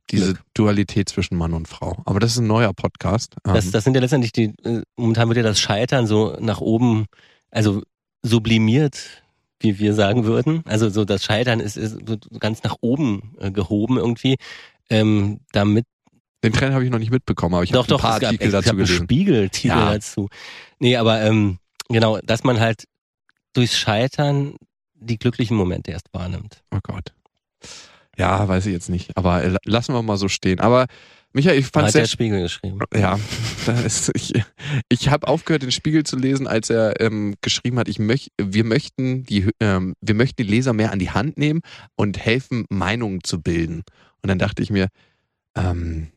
diese 0.10 0.34
Glück. 0.34 0.42
Dualität 0.54 1.08
zwischen 1.08 1.38
Mann 1.38 1.54
und 1.54 1.70
Frau. 1.70 2.02
Aber 2.04 2.20
das 2.20 2.32
ist 2.34 2.40
ein 2.40 2.48
neuer 2.48 2.74
Podcast. 2.74 3.36
Das, 3.44 3.66
Ähm, 3.68 3.72
das 3.72 3.84
sind 3.86 3.94
ja 3.94 4.02
letztendlich 4.02 4.34
die, 4.34 4.54
äh, 4.66 4.82
momentan 4.98 5.30
wird 5.30 5.38
ja 5.38 5.44
das 5.44 5.62
Scheitern 5.62 6.08
so 6.08 6.36
nach 6.42 6.60
oben, 6.60 7.06
also 7.52 7.82
sublimiert, 8.22 9.24
wie 9.62 9.80
wir 9.80 9.94
sagen 9.94 10.26
würden. 10.26 10.64
Also 10.66 10.90
so 10.90 11.06
das 11.06 11.24
Scheitern 11.24 11.62
ist, 11.62 11.78
ist 11.78 11.98
so 12.06 12.18
ganz 12.40 12.64
nach 12.64 12.76
oben 12.82 13.36
äh, 13.40 13.52
gehoben 13.52 13.96
irgendwie. 13.98 14.36
Ähm, 14.90 15.40
damit 15.54 15.86
den 16.44 16.54
Trend 16.54 16.74
habe 16.74 16.84
ich 16.84 16.90
noch 16.90 17.00
nicht 17.00 17.12
mitbekommen, 17.12 17.56
aber 17.56 17.64
ich 17.64 17.74
habe 17.74 17.84
ein 17.84 17.88
doch 17.88 18.02
paar 18.02 18.16
es 18.16 18.22
gab, 18.22 18.28
Artikel 18.30 18.52
dazu 18.52 18.66
gab 18.66 18.72
einen 18.74 18.86
gelesen. 18.86 19.04
Spiegeltitel 19.04 19.68
Ja. 19.68 19.94
dazu. 19.94 20.30
Nee, 20.80 20.98
aber 20.98 21.22
ähm, 21.22 21.60
genau, 21.90 22.20
dass 22.24 22.44
man 22.44 22.60
halt 22.60 22.86
durchs 23.54 23.78
Scheitern 23.78 24.56
die 24.96 25.18
glücklichen 25.18 25.58
Momente 25.58 25.92
erst 25.92 26.08
wahrnimmt. 26.14 26.64
Oh 26.72 26.80
Gott. 26.84 27.14
Ja, 28.18 28.48
weiß 28.48 28.66
ich 28.66 28.74
jetzt 28.74 28.90
nicht. 28.90 29.16
Aber 29.18 29.44
äh, 29.44 29.58
lassen 29.66 29.94
wir 29.94 30.02
mal 30.02 30.18
so 30.18 30.28
stehen. 30.28 30.60
Aber 30.60 30.88
Michael, 31.34 31.60
ich 31.60 31.68
fand 31.68 31.88
Hat 31.88 31.96
der 31.96 32.08
Spiegel 32.08 32.42
geschrieben. 32.42 32.80
Ja, 32.94 33.18
da 33.66 33.80
ist, 33.80 34.12
ich, 34.16 34.34
ich 34.90 35.10
habe 35.10 35.28
aufgehört, 35.28 35.64
den 35.64 35.72
Spiegel 35.72 36.04
zu 36.04 36.18
lesen, 36.18 36.46
als 36.46 36.70
er 36.70 37.00
ähm, 37.00 37.36
geschrieben 37.42 37.80
hat, 37.80 37.88
ich 37.88 38.00
möch, 38.00 38.32
wir, 38.40 38.66
möchten 38.66 39.24
die, 39.24 39.50
ähm, 39.60 39.96
wir 40.02 40.16
möchten 40.16 40.44
die 40.44 40.50
Leser 40.50 40.74
mehr 40.74 40.92
an 40.92 41.00
die 41.00 41.12
Hand 41.12 41.38
nehmen 41.38 41.62
und 41.96 42.18
helfen, 42.18 42.66
Meinungen 42.70 43.24
zu 43.24 43.42
bilden. 43.42 43.84
Und 44.22 44.28
dann 44.28 44.40
dachte 44.40 44.62
ich 44.62 44.72
mir, 44.72 44.88
ähm, 45.56 46.12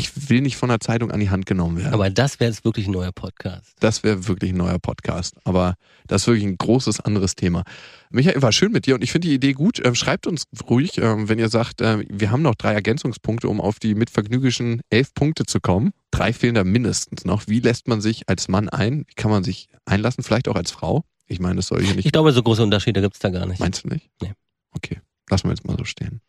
ich 0.00 0.30
will 0.30 0.40
nicht 0.40 0.56
von 0.56 0.70
der 0.70 0.80
Zeitung 0.80 1.10
an 1.10 1.20
die 1.20 1.30
Hand 1.30 1.46
genommen 1.46 1.76
werden. 1.76 1.92
Aber 1.92 2.10
das 2.10 2.40
wäre 2.40 2.50
jetzt 2.50 2.64
wirklich 2.64 2.86
ein 2.88 2.92
neuer 2.92 3.12
Podcast. 3.12 3.74
das 3.80 4.02
wäre 4.02 4.26
wirklich 4.26 4.52
ein 4.52 4.56
neuer 4.56 4.78
Podcast. 4.78 5.36
Aber 5.44 5.74
das 6.06 6.22
ist 6.22 6.26
wirklich 6.26 6.44
ein 6.46 6.56
großes 6.56 7.00
anderes 7.00 7.34
Thema. 7.34 7.64
Michael, 8.10 8.40
war 8.42 8.50
schön 8.52 8.72
mit 8.72 8.86
dir 8.86 8.94
und 8.94 9.04
ich 9.04 9.12
finde 9.12 9.28
die 9.28 9.34
Idee 9.34 9.52
gut. 9.52 9.80
Ähm, 9.84 9.94
schreibt 9.94 10.26
uns 10.26 10.44
ruhig, 10.68 10.98
ähm, 10.98 11.28
wenn 11.28 11.38
ihr 11.38 11.50
sagt, 11.50 11.80
äh, 11.80 12.04
wir 12.08 12.30
haben 12.30 12.42
noch 12.42 12.54
drei 12.54 12.72
Ergänzungspunkte, 12.72 13.48
um 13.48 13.60
auf 13.60 13.78
die 13.78 13.94
mitvergnügischen 13.94 14.80
elf 14.90 15.12
Punkte 15.14 15.44
zu 15.44 15.60
kommen. 15.60 15.92
Drei 16.10 16.32
fehlen 16.32 16.54
da 16.54 16.64
mindestens 16.64 17.24
noch. 17.24 17.46
Wie 17.46 17.60
lässt 17.60 17.86
man 17.86 18.00
sich 18.00 18.28
als 18.28 18.48
Mann 18.48 18.68
ein? 18.68 19.04
Wie 19.06 19.14
kann 19.14 19.30
man 19.30 19.44
sich 19.44 19.68
einlassen? 19.84 20.24
Vielleicht 20.24 20.48
auch 20.48 20.56
als 20.56 20.70
Frau? 20.70 21.04
Ich 21.26 21.38
meine, 21.38 21.56
das 21.56 21.66
soll 21.66 21.82
hier 21.84 21.94
nicht. 21.94 22.06
Ich 22.06 22.12
glaube, 22.12 22.32
so 22.32 22.42
große 22.42 22.62
Unterschiede 22.62 23.00
gibt's 23.00 23.20
da 23.20 23.28
gar 23.28 23.46
nicht. 23.46 23.60
Meinst 23.60 23.84
du 23.84 23.88
nicht? 23.88 24.08
Nee. 24.20 24.32
Okay, 24.72 25.00
lassen 25.28 25.44
wir 25.44 25.50
jetzt 25.50 25.66
mal 25.66 25.76
so 25.78 25.84
stehen. 25.84 26.20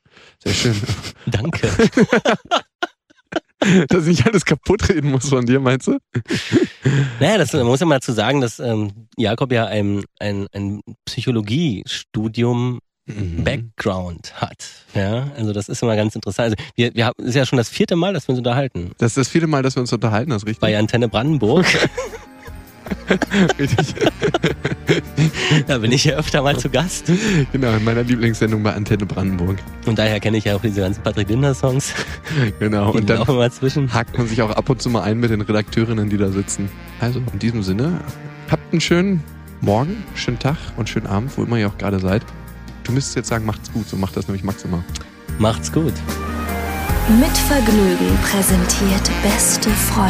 Sehr 0.43 0.53
schön. 0.53 0.75
Danke. 1.25 1.69
Dass 3.89 4.07
ich 4.07 4.25
alles 4.25 4.45
kaputt 4.45 4.89
reden 4.89 5.11
muss 5.11 5.29
von 5.29 5.45
dir, 5.45 5.59
meinst 5.59 5.87
du? 5.87 5.97
Naja, 7.19 7.37
das 7.37 7.53
man 7.53 7.65
muss 7.67 7.79
ja 7.79 7.85
mal 7.85 8.01
zu 8.01 8.11
sagen, 8.11 8.41
dass 8.41 8.59
ähm, 8.59 9.07
Jakob 9.17 9.51
ja 9.51 9.65
ein, 9.65 10.03
ein, 10.19 10.47
ein 10.53 10.81
Psychologiestudium 11.05 12.79
Mhm. 13.07 13.43
Background 13.43 14.39
hat. 14.39 14.63
Ja, 14.93 15.31
also 15.35 15.53
das 15.53 15.69
ist 15.69 15.81
immer 15.81 15.95
ganz 15.95 16.15
interessant. 16.15 16.55
Also 16.55 16.55
wir, 16.75 16.93
wir 16.93 17.07
haben, 17.07 17.15
es 17.17 17.29
ist 17.29 17.35
ja 17.35 17.45
schon 17.45 17.57
das 17.57 17.67
vierte 17.67 17.95
Mal, 17.95 18.13
dass 18.13 18.27
wir 18.27 18.33
uns 18.33 18.39
unterhalten. 18.39 18.91
Das 18.99 19.11
ist 19.11 19.17
das 19.17 19.27
vierte 19.27 19.47
Mal, 19.47 19.63
dass 19.63 19.75
wir 19.75 19.81
uns 19.81 19.91
unterhalten, 19.91 20.29
das 20.29 20.43
ist 20.43 20.47
richtig. 20.47 20.61
Bei 20.61 20.77
Antenne 20.77 21.09
Brandenburg. 21.09 21.65
richtig. 23.59 23.95
da 25.67 25.77
bin 25.77 25.91
ich 25.91 26.05
ja 26.05 26.15
öfter 26.15 26.41
mal 26.41 26.57
zu 26.57 26.69
Gast. 26.69 27.11
Genau, 27.51 27.71
in 27.73 27.83
meiner 27.83 28.03
Lieblingssendung 28.03 28.63
bei 28.63 28.73
Antenne 28.73 29.05
Brandenburg. 29.05 29.57
Und 29.85 29.99
daher 29.99 30.19
kenne 30.19 30.37
ich 30.37 30.45
ja 30.45 30.55
auch 30.55 30.61
diese 30.61 30.81
ganzen 30.81 31.03
Patrick 31.03 31.29
Linder 31.29 31.53
Songs. 31.53 31.93
Genau. 32.59 32.91
Die 32.91 32.99
Und 32.99 33.09
dann 33.09 33.17
laufen 33.19 33.35
immer 33.35 33.51
zwischen. 33.51 33.93
hakt 33.93 34.17
man 34.17 34.27
sich 34.27 34.41
auch 34.41 34.51
ab 34.51 34.69
und 34.69 34.81
zu 34.81 34.89
mal 34.89 35.01
ein 35.01 35.19
mit 35.19 35.31
den 35.31 35.41
Redakteurinnen, 35.41 36.09
die 36.09 36.17
da 36.17 36.29
sitzen. 36.31 36.69
Also 36.99 37.21
in 37.31 37.39
diesem 37.39 37.63
Sinne, 37.63 37.99
habt 38.49 38.71
einen 38.71 38.81
schönen 38.81 39.23
Morgen, 39.61 40.03
schönen 40.15 40.39
Tag 40.39 40.57
und 40.77 40.89
schönen 40.89 41.07
Abend, 41.07 41.37
wo 41.37 41.43
immer 41.43 41.57
ihr 41.57 41.67
auch 41.67 41.77
gerade 41.77 41.99
seid. 41.99 42.23
Du 42.83 42.91
müsstest 42.91 43.15
jetzt 43.15 43.29
sagen, 43.29 43.45
macht's 43.45 43.71
gut, 43.71 43.87
so 43.87 43.95
macht 43.95 44.17
das 44.17 44.27
nämlich 44.27 44.43
Max 44.43 44.63
immer. 44.63 44.83
Macht's 45.37 45.71
gut. 45.71 45.93
Mit 47.19 47.37
Vergnügen 47.37 48.17
präsentiert 48.23 49.09
Beste 49.23 49.69
Freunde. 49.69 50.09